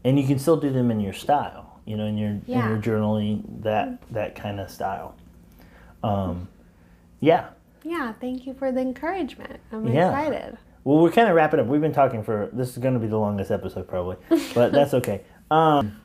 and 0.05 0.19
you 0.21 0.27
can 0.27 0.39
still 0.39 0.57
do 0.57 0.71
them 0.71 0.91
in 0.93 1.01
your 1.01 1.13
style, 1.15 1.81
you 1.85 1.97
know, 1.97 2.05
in 2.07 2.17
your 2.17 2.37
Yeah. 2.47 2.65
in 2.65 2.69
your 2.71 2.79
journaling 2.81 3.43
that 3.63 3.99
that 4.13 4.35
kind 4.37 4.61
of 4.61 4.71
style. 4.71 5.15
Um, 6.05 6.49
yeah. 7.21 7.47
Yeah, 7.83 8.13
thank 8.21 8.47
you 8.47 8.55
for 8.55 8.71
the 8.73 8.81
encouragement. 8.81 9.59
I'm 9.73 9.87
Yeah. 9.89 10.09
excited. 10.11 10.59
Well, 10.85 10.99
we're 11.03 11.11
kind 11.11 11.29
of 11.29 11.35
wrapping 11.35 11.61
up. 11.61 11.67
We've 11.67 11.81
been 11.81 11.93
talking 11.93 12.23
for 12.23 12.49
this 12.53 12.71
is 12.71 12.79
going 12.79 12.95
to 12.95 13.01
be 13.01 13.07
the 13.09 13.19
longest 13.19 13.51
episode 13.51 13.89
probably, 13.89 14.17
but 14.55 14.73
that's 14.73 14.95
okay. 15.01 15.23
Um, 15.51 16.01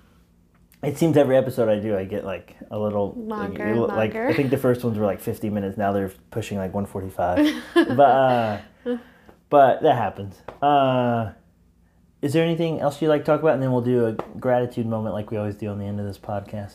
it 0.84 0.97
seems 0.97 1.17
every 1.17 1.38
episode 1.38 1.69
I 1.69 1.80
do, 1.80 1.97
I 1.97 2.05
get 2.05 2.26
like 2.26 2.55
a 2.72 2.77
little 2.77 3.13
Longer 3.15 3.76
like, 3.76 3.89
and 3.89 4.13
like. 4.13 4.15
I 4.15 4.34
think 4.34 4.49
the 4.51 4.57
first 4.57 4.84
ones 4.84 4.97
were 4.97 5.05
like 5.05 5.19
fifty 5.19 5.49
minutes. 5.49 5.77
Now 5.77 5.91
they're 5.91 6.11
pushing 6.31 6.57
like 6.57 6.73
one 6.73 6.85
forty 6.85 7.09
five. 7.09 7.47
but 7.73 7.99
uh, 7.99 8.61
but 9.49 9.81
that 9.81 9.95
happens. 9.95 10.41
Uh, 10.61 11.31
is 12.22 12.34
there 12.34 12.43
anything 12.43 12.80
else 12.81 13.01
you'd 13.01 13.09
like 13.09 13.22
to 13.22 13.26
talk 13.26 13.41
about? 13.41 13.53
And 13.53 13.63
then 13.63 13.72
we'll 13.72 13.81
do 13.81 14.07
a 14.07 14.13
gratitude 14.39 14.85
moment 14.88 15.13
like 15.15 15.31
we 15.31 15.38
always 15.38 15.55
do 15.55 15.67
on 15.69 15.80
the 15.80 15.85
end 15.85 15.99
of 15.99 16.05
this 16.05 16.17
podcast. 16.17 16.73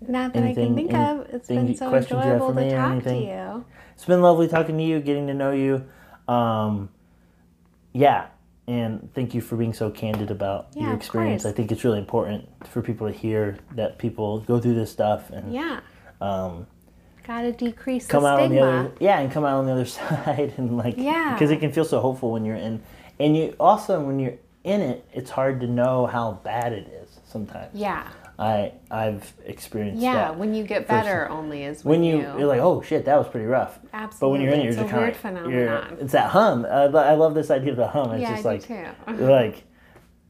Not 0.00 0.32
that 0.34 0.42
I 0.42 0.46
Anything- 0.46 0.76
can 0.76 0.76
think 0.76 0.94
of. 0.94 1.20
It's 1.34 1.48
been 1.48 1.74
so 1.76 1.88
questions 1.88 2.10
you 2.12 2.16
have 2.18 2.26
enjoyable 2.34 2.48
for 2.48 2.60
me 2.60 2.68
to 2.70 2.76
talk 2.76 2.90
anything? 2.92 3.20
to 3.22 3.26
you. 3.28 3.64
It's 3.94 4.04
been 4.04 4.22
lovely 4.22 4.46
talking 4.46 4.78
to 4.78 4.84
you, 4.84 5.00
getting 5.00 5.26
to 5.26 5.34
know 5.34 5.50
you. 5.50 5.84
Um, 6.32 6.90
yeah, 7.92 8.26
and 8.68 9.08
thank 9.14 9.34
you 9.34 9.40
for 9.40 9.56
being 9.56 9.72
so 9.72 9.90
candid 9.90 10.30
about 10.30 10.68
Yeah, 10.74 10.84
your 10.88 10.94
experience. 10.94 11.44
I 11.46 11.52
think 11.52 11.72
it's 11.72 11.82
really 11.84 11.98
important 11.98 12.46
for 12.68 12.82
people 12.82 13.06
to 13.06 13.12
hear 13.12 13.56
that 13.74 13.98
people 13.98 14.40
go 14.40 14.60
through 14.60 14.74
this 14.74 14.92
stuff 14.92 15.30
and 15.30 15.52
Yeah. 15.52 15.80
um, 16.20 16.66
Gotta 17.26 17.52
decrease 17.52 18.06
come 18.06 18.22
the 18.22 18.28
out 18.28 18.40
on 18.40 18.50
the 18.50 18.56
stigma. 18.56 18.70
other 18.80 18.92
yeah, 19.00 19.18
and 19.20 19.32
come 19.32 19.44
out 19.44 19.54
on 19.58 19.66
the 19.66 19.72
other 19.72 19.84
side 19.98 20.54
and 20.58 20.76
like 20.76 20.94
Yeah. 20.98 21.32
because 21.32 21.50
it 21.50 21.60
can 21.60 21.72
feel 21.72 21.84
so 21.84 22.00
hopeful 22.00 22.30
when 22.30 22.44
you're 22.44 22.56
in, 22.56 22.82
and 23.18 23.36
you 23.36 23.54
also 23.58 24.00
when 24.00 24.18
you're 24.18 24.34
in 24.64 24.80
it, 24.82 25.04
it's 25.14 25.30
hard 25.30 25.60
to 25.60 25.66
know 25.66 26.06
how 26.06 26.32
bad 26.44 26.72
it 26.74 26.88
is 26.88 27.20
sometimes. 27.24 27.74
Yeah. 27.74 28.06
I 28.38 28.72
I've 28.90 29.32
experienced 29.46 30.00
Yeah, 30.00 30.14
that. 30.14 30.38
when 30.38 30.54
you 30.54 30.62
get 30.64 30.86
First- 30.86 30.88
better 30.88 31.28
only 31.28 31.64
is 31.64 31.84
when 31.84 32.00
when, 32.00 32.04
you, 32.04 32.18
you, 32.18 32.22
you're 32.38 32.46
like, 32.46 32.60
oh 32.60 32.80
shit, 32.82 33.04
that 33.06 33.16
was 33.18 33.26
pretty 33.28 33.46
rough. 33.46 33.78
absolutely. 33.92 34.18
But 34.20 34.28
when 34.28 34.40
you're 34.42 34.52
in 34.52 34.60
it, 34.60 34.62
you're 34.62 34.72
it's 34.72 34.76
just 34.80 34.88
a 34.88 34.90
kind 34.90 35.02
weird 35.02 35.16
of 35.16 35.24
like, 35.24 35.52
you're, 35.52 35.66
phenomenon. 35.66 35.98
it's 36.00 36.12
that 36.12 36.30
hum. 36.30 36.64
I, 36.66 36.82
I 36.84 37.14
love 37.14 37.34
this 37.34 37.50
idea 37.50 37.70
of 37.72 37.76
the 37.76 37.88
hum. 37.88 38.12
It's 38.12 38.22
yeah, 38.22 38.34
just 38.34 38.46
I 38.46 38.48
like, 38.50 38.68
do 38.68 39.16
too. 39.16 39.24
like, 39.30 39.64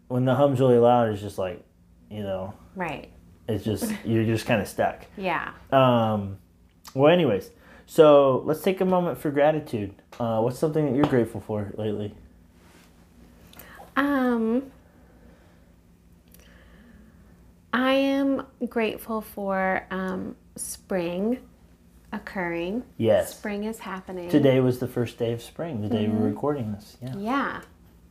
when 0.09 0.25
the 0.25 0.35
hum's 0.35 0.59
really 0.59 0.79
loud, 0.79 1.11
it's 1.13 1.21
just 1.21 1.37
like, 1.37 1.63
you 2.11 2.23
know, 2.23 2.55
right. 2.75 3.11
it's 3.47 3.63
just, 3.65 3.93
you're 4.07 4.25
just 4.25 4.47
kind 4.47 4.63
of 4.63 4.69
stuck. 4.69 5.05
Yeah. 5.19 5.51
Um, 5.71 6.39
well, 6.95 7.13
anyways, 7.13 7.51
so 7.85 8.43
let's 8.47 8.63
take 8.63 8.81
a 8.81 8.87
moment 8.87 9.19
for 9.19 9.31
gratitude. 9.31 9.95
Uh, 10.19 10.41
what's 10.41 10.59
something 10.59 10.87
that 10.87 10.95
you're 10.97 11.05
grateful 11.05 11.43
for 11.43 11.75
lately? 11.77 12.15
Um, 13.97 14.71
I 17.79 17.93
am 17.93 18.45
grateful 18.69 19.21
for 19.21 19.87
um, 19.91 20.35
spring 20.57 21.39
occurring. 22.13 22.83
Yes. 22.97 23.37
Spring 23.37 23.65
is 23.65 23.79
happening. 23.79 24.29
Today 24.29 24.59
was 24.61 24.79
the 24.81 24.89
first 24.89 25.17
day 25.19 25.33
of 25.33 25.41
spring, 25.43 25.81
the 25.83 25.89
day 25.89 26.07
Mm-hmm. 26.07 26.19
we're 26.21 26.29
recording 26.29 26.73
this. 26.73 26.97
Yeah. 27.01 27.17
Yeah. 27.17 27.61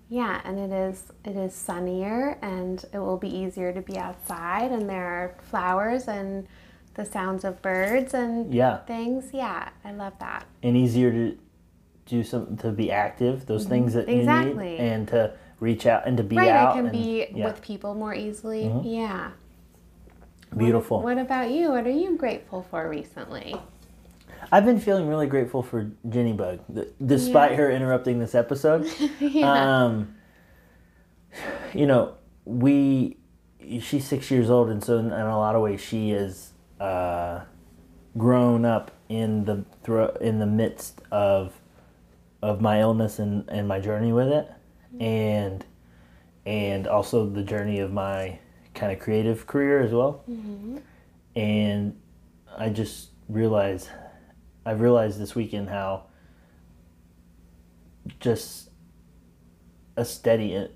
Yeah, 0.10 0.40
and 0.46 0.58
it 0.58 0.72
is 0.72 1.12
it 1.26 1.36
is 1.36 1.54
sunnier 1.54 2.38
and 2.42 2.84
it 2.94 3.00
will 3.00 3.18
be 3.18 3.28
easier 3.36 3.74
to 3.74 3.82
be 3.82 3.98
outside 3.98 4.72
and 4.72 4.90
there 4.90 5.04
are 5.06 5.36
flowers 5.50 6.08
and 6.08 6.48
the 6.94 7.04
sounds 7.04 7.44
of 7.44 7.62
birds 7.62 8.14
and 8.14 8.54
Yeah. 8.54 8.78
things. 8.86 9.32
Yeah, 9.34 9.68
I 9.84 9.92
love 9.92 10.14
that. 10.20 10.46
And 10.64 10.78
easier 10.78 11.12
to 11.12 11.38
do 12.06 12.24
some, 12.24 12.56
to 12.58 12.72
be 12.72 12.90
active, 12.90 13.48
those 13.48 13.66
things 13.66 13.94
that 13.96 14.08
you 14.08 14.14
Mm-hmm. 14.22 14.30
Exactly. 14.30 14.70
need, 14.70 14.80
and 14.80 15.08
to 15.10 15.34
reach 15.60 15.86
out 15.86 16.08
and 16.08 16.16
to 16.16 16.24
be 16.24 16.38
right, 16.38 16.48
out. 16.52 16.70
I 16.70 16.76
can 16.78 16.86
and- 16.86 16.92
be 16.94 17.26
yeah. 17.34 17.44
with 17.46 17.62
people 17.62 17.94
more 17.94 18.14
easily. 18.16 18.64
Mhm. 18.64 18.84
Yeah. 18.86 19.32
Beautiful. 20.56 21.02
What 21.02 21.18
about 21.18 21.52
you? 21.52 21.70
What 21.72 21.86
are 21.86 21.92
you 21.92 22.16
grateful 22.18 22.64
for 22.70 22.90
recently? 22.90 23.56
I've 24.52 24.66
been 24.66 24.80
feeling 24.80 25.08
really 25.08 25.28
grateful 25.28 25.62
for 25.62 25.92
Jenny 26.08 26.32
Bug, 26.34 26.60
th- 26.74 26.88
despite 27.06 27.52
Yeah. 27.52 27.58
her 27.58 27.72
interrupting 27.72 28.20
this 28.20 28.34
episode. 28.34 28.88
yeah. 29.20 29.84
um, 29.84 30.16
you 31.74 31.86
know, 31.86 32.14
we 32.46 33.18
she's 33.82 34.06
six 34.08 34.32
years 34.32 34.50
old, 34.50 34.70
and 34.70 34.82
so 34.84 34.98
in, 35.00 35.08
in 35.08 35.12
a 35.12 35.38
lot 35.38 35.56
of 35.56 35.62
ways, 35.62 35.82
she 35.82 36.12
is 36.12 36.54
uh, 36.80 37.42
grown 38.18 38.64
up 38.64 38.92
in 39.10 39.44
the 39.46 39.66
thro- 39.84 40.16
in 40.22 40.40
the 40.40 40.46
midst 40.46 41.02
of 41.12 41.54
of 42.42 42.62
my 42.62 42.80
illness 42.80 43.20
and, 43.20 43.44
and 43.50 43.68
my 43.68 43.80
journey 43.80 44.14
with 44.14 44.30
it, 44.30 44.50
and 45.02 45.66
and 46.46 46.88
also 46.88 47.26
the 47.30 47.44
journey 47.44 47.80
of 47.80 47.92
my 47.92 48.40
kind 48.78 48.92
of 48.92 49.00
creative 49.00 49.46
career 49.48 49.82
as 49.82 49.92
well. 49.92 50.24
And 51.36 52.00
I 52.58 52.70
just 52.70 53.10
realized, 53.28 53.90
I 54.66 54.72
realized 54.72 55.20
this 55.20 55.36
weekend 55.36 55.70
how 55.70 56.04
just 58.20 58.70
a 59.98 60.06
steady, 60.06 60.56
uh, 60.56 60.68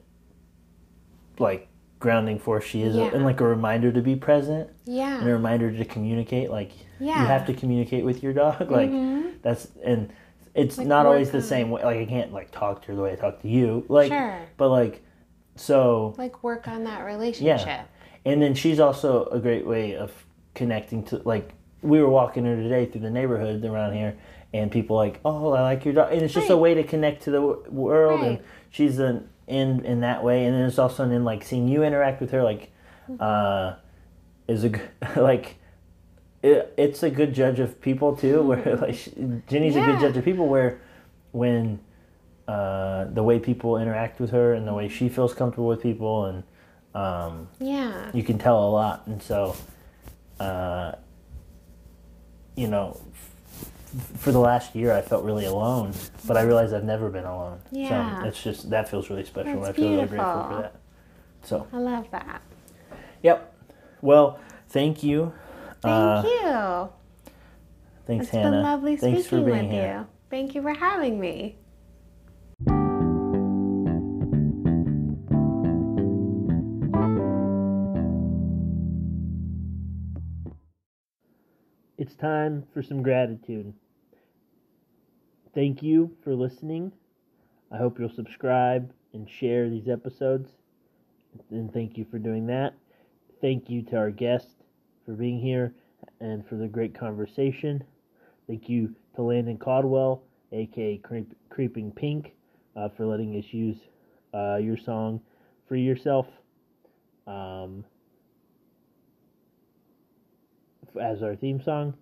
like 1.40 1.68
grounding 2.00 2.40
force 2.40 2.64
she 2.64 2.82
is, 2.82 2.96
Yeah. 2.96 3.12
and 3.14 3.24
like 3.24 3.40
a 3.40 3.46
reminder 3.48 3.92
to 3.92 4.02
be 4.02 4.16
present 4.16 4.70
yeah 4.86 5.20
and 5.20 5.30
a 5.30 5.34
reminder 5.34 5.72
to 5.72 5.86
communicate. 5.86 6.50
Like 6.50 6.72
yeah. 7.00 7.22
you 7.22 7.28
have 7.28 7.46
to 7.48 7.54
communicate 7.54 8.04
with 8.04 8.24
your 8.24 8.34
dog. 8.34 8.70
Like 8.72 8.90
Mhm. 8.90 9.34
that's 9.42 9.68
and 9.84 10.12
it's 10.54 10.78
Like 10.78 10.88
not 10.88 11.06
always 11.06 11.30
the 11.32 11.38
on- 11.38 11.44
same 11.44 11.70
way. 11.72 11.84
Like 11.84 11.98
I 12.00 12.06
can't 12.06 12.34
like 12.34 12.52
talk 12.52 12.82
to 12.84 12.88
her 12.90 12.96
the 12.96 13.02
way 13.04 13.14
I 13.14 13.16
talk 13.16 13.42
to 13.44 13.48
you. 13.48 13.86
Like, 13.88 14.12
Sure. 14.12 14.40
but 14.58 14.70
like 14.70 15.04
so 15.56 16.16
Like 16.18 16.44
work 16.44 16.68
on 16.68 16.84
that 16.86 17.06
relationship. 17.06 17.88
And 18.26 18.42
then 18.42 18.54
she's 18.54 18.80
also 18.80 19.26
a 19.26 19.40
great 19.40 19.66
way 19.66 19.96
of 19.96 20.12
connecting 20.54 21.04
to 21.04 21.22
like 21.26 21.54
we 21.82 22.00
were 22.02 22.10
walking 22.10 22.46
her 22.46 22.56
today 22.56 22.86
through 22.86 23.02
the 23.02 23.10
neighborhood 23.10 23.64
around 23.66 23.94
here 23.94 24.16
and 24.54 24.72
people 24.72 24.96
like 24.96 25.20
oh 25.26 25.52
i 25.52 25.62
like 25.62 25.86
your 25.86 25.94
dog. 25.94 26.12
And 26.12 26.22
it's 26.22 26.34
just 26.34 26.50
a 26.50 26.58
way 26.58 26.74
to 26.74 26.84
connect 26.84 27.24
to 27.24 27.32
the 27.32 27.42
world 27.70 28.22
and 28.22 28.38
Right. 28.38 28.46
she's 28.70 29.00
an 29.00 29.30
in 29.48 29.84
in 29.86 30.02
that 30.02 30.24
way. 30.24 30.46
And 30.46 30.54
then 30.56 30.64
it's 30.68 30.78
also 30.80 31.10
in 31.10 31.24
like 31.24 31.44
seeing 31.44 31.68
you 31.68 31.84
interact 31.84 32.22
with 32.22 32.32
her 32.32 32.44
like 32.44 32.72
uh 33.20 33.76
is 34.48 34.64
a 34.66 34.72
like 35.16 35.56
it, 36.44 36.74
it's 36.78 37.04
a 37.04 37.10
good 37.10 37.34
judge 37.34 37.60
of 37.60 37.80
people 37.82 38.16
too 38.16 38.42
where 38.50 38.76
like 38.78 38.96
she, 38.96 39.12
jenny's 39.48 39.76
a 39.76 39.82
good 39.82 40.00
judge 40.00 40.18
of 40.18 40.26
people 40.26 40.48
where 40.48 40.80
when 41.32 41.80
uh, 42.48 43.06
the 43.06 43.24
way 43.24 43.40
people 43.40 43.78
interact 43.78 44.20
with 44.20 44.32
her 44.32 44.54
and 44.54 44.68
the 44.68 44.74
way 44.74 44.90
she 44.90 45.08
feels 45.08 45.34
comfortable 45.34 45.68
with 45.68 45.82
people 45.82 46.26
and 46.26 46.44
um, 46.94 47.48
Yeah. 47.60 48.12
you 48.14 48.24
can 48.24 48.38
tell 48.38 48.68
a 48.68 48.70
lot 48.70 49.08
and 49.08 49.22
so 49.22 49.56
uh, 50.40 50.94
you 52.56 52.68
know 52.68 53.00
f- 53.14 54.20
for 54.20 54.32
the 54.32 54.40
last 54.40 54.76
year 54.76 54.92
i 54.94 55.02
felt 55.02 55.24
really 55.24 55.46
alone 55.46 55.94
but 56.28 56.36
i 56.38 56.42
realized 56.42 56.74
i've 56.74 56.84
never 56.84 57.10
been 57.10 57.24
alone 57.26 57.60
Yeah. 57.72 58.22
so 58.22 58.28
it's 58.28 58.44
just 58.44 58.70
that 58.72 58.90
feels 58.90 59.10
really 59.10 59.24
special 59.26 59.52
and 59.52 59.62
i 59.62 59.66
That's 59.68 59.78
feel 59.78 59.92
really 59.92 60.08
grateful 60.08 60.34
beautiful. 60.34 60.56
for 60.58 60.62
that 60.64 60.76
so 61.44 61.68
I 61.74 61.78
love 61.78 62.12
that. 62.12 62.42
yep 63.24 63.54
well 64.02 64.40
thank 64.70 65.04
you 65.04 65.32
Thank 65.82 65.96
Uh, 65.96 66.24
you. 66.26 66.90
thanks 68.06 68.26
It's 68.26 68.32
hannah 68.32 68.52
been 68.52 68.64
lovely 68.64 68.96
thanks 68.98 69.24
speaking 69.26 69.46
for 69.46 69.52
being 69.52 69.64
with 69.68 69.72
here 69.72 69.98
you. 70.02 70.08
Thank 70.30 70.56
you 70.56 70.62
for 70.62 70.74
having 70.74 71.20
me. 71.20 71.58
Time 82.16 82.64
for 82.74 82.82
some 82.82 83.04
gratitude. 83.04 83.74
Thank 85.54 85.84
you 85.84 86.16
for 86.24 86.34
listening. 86.34 86.92
I 87.72 87.78
hope 87.78 88.00
you'll 88.00 88.10
subscribe 88.10 88.92
and 89.14 89.30
share 89.30 89.70
these 89.70 89.88
episodes. 89.88 90.50
And 91.50 91.72
thank 91.72 91.98
you 91.98 92.06
for 92.10 92.18
doing 92.18 92.48
that. 92.48 92.74
Thank 93.42 93.70
you 93.70 93.82
to 93.84 93.98
our 93.98 94.12
guest 94.12 94.48
for 95.06 95.14
being 95.14 95.40
here 95.40 95.74
and 96.20 96.48
for 96.48 96.56
the 96.56 96.68
great 96.68 96.98
conversation. 96.98 97.84
Thank 98.48 98.70
you 98.70 98.96
to 99.16 99.22
Landon 99.22 99.58
Caldwell, 99.58 100.24
aka 100.52 100.98
Creep, 100.98 101.32
Creeping 101.50 101.92
Pink, 101.92 102.34
uh, 102.76 102.90
for 102.90 103.06
letting 103.06 103.38
us 103.38 103.46
use 103.52 103.78
uh, 104.34 104.58
your 104.58 104.78
song 104.78 105.22
Free 105.68 105.82
Yourself 105.82 106.28
um, 107.28 107.84
as 111.00 111.24
our 111.24 111.36
theme 111.36 111.62
song. 111.62 111.94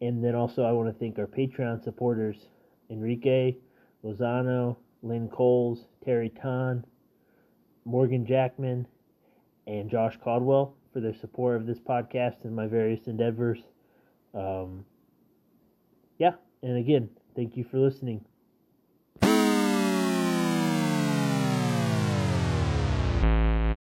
And 0.00 0.22
then 0.22 0.34
also, 0.34 0.64
I 0.64 0.72
want 0.72 0.92
to 0.92 0.98
thank 0.98 1.18
our 1.18 1.26
Patreon 1.26 1.82
supporters 1.82 2.48
Enrique 2.90 3.56
Lozano, 4.04 4.76
Lynn 5.02 5.28
Coles, 5.28 5.86
Terry 6.04 6.30
Ton, 6.30 6.84
Morgan 7.84 8.26
Jackman, 8.26 8.86
and 9.66 9.90
Josh 9.90 10.18
Caldwell 10.22 10.74
for 10.92 11.00
their 11.00 11.14
support 11.14 11.56
of 11.56 11.66
this 11.66 11.80
podcast 11.80 12.44
and 12.44 12.54
my 12.54 12.66
various 12.66 13.06
endeavors. 13.06 13.60
Um, 14.34 14.84
yeah, 16.18 16.32
and 16.62 16.76
again, 16.76 17.08
thank 17.34 17.56
you 17.56 17.64
for 17.64 17.78
listening. 17.78 18.24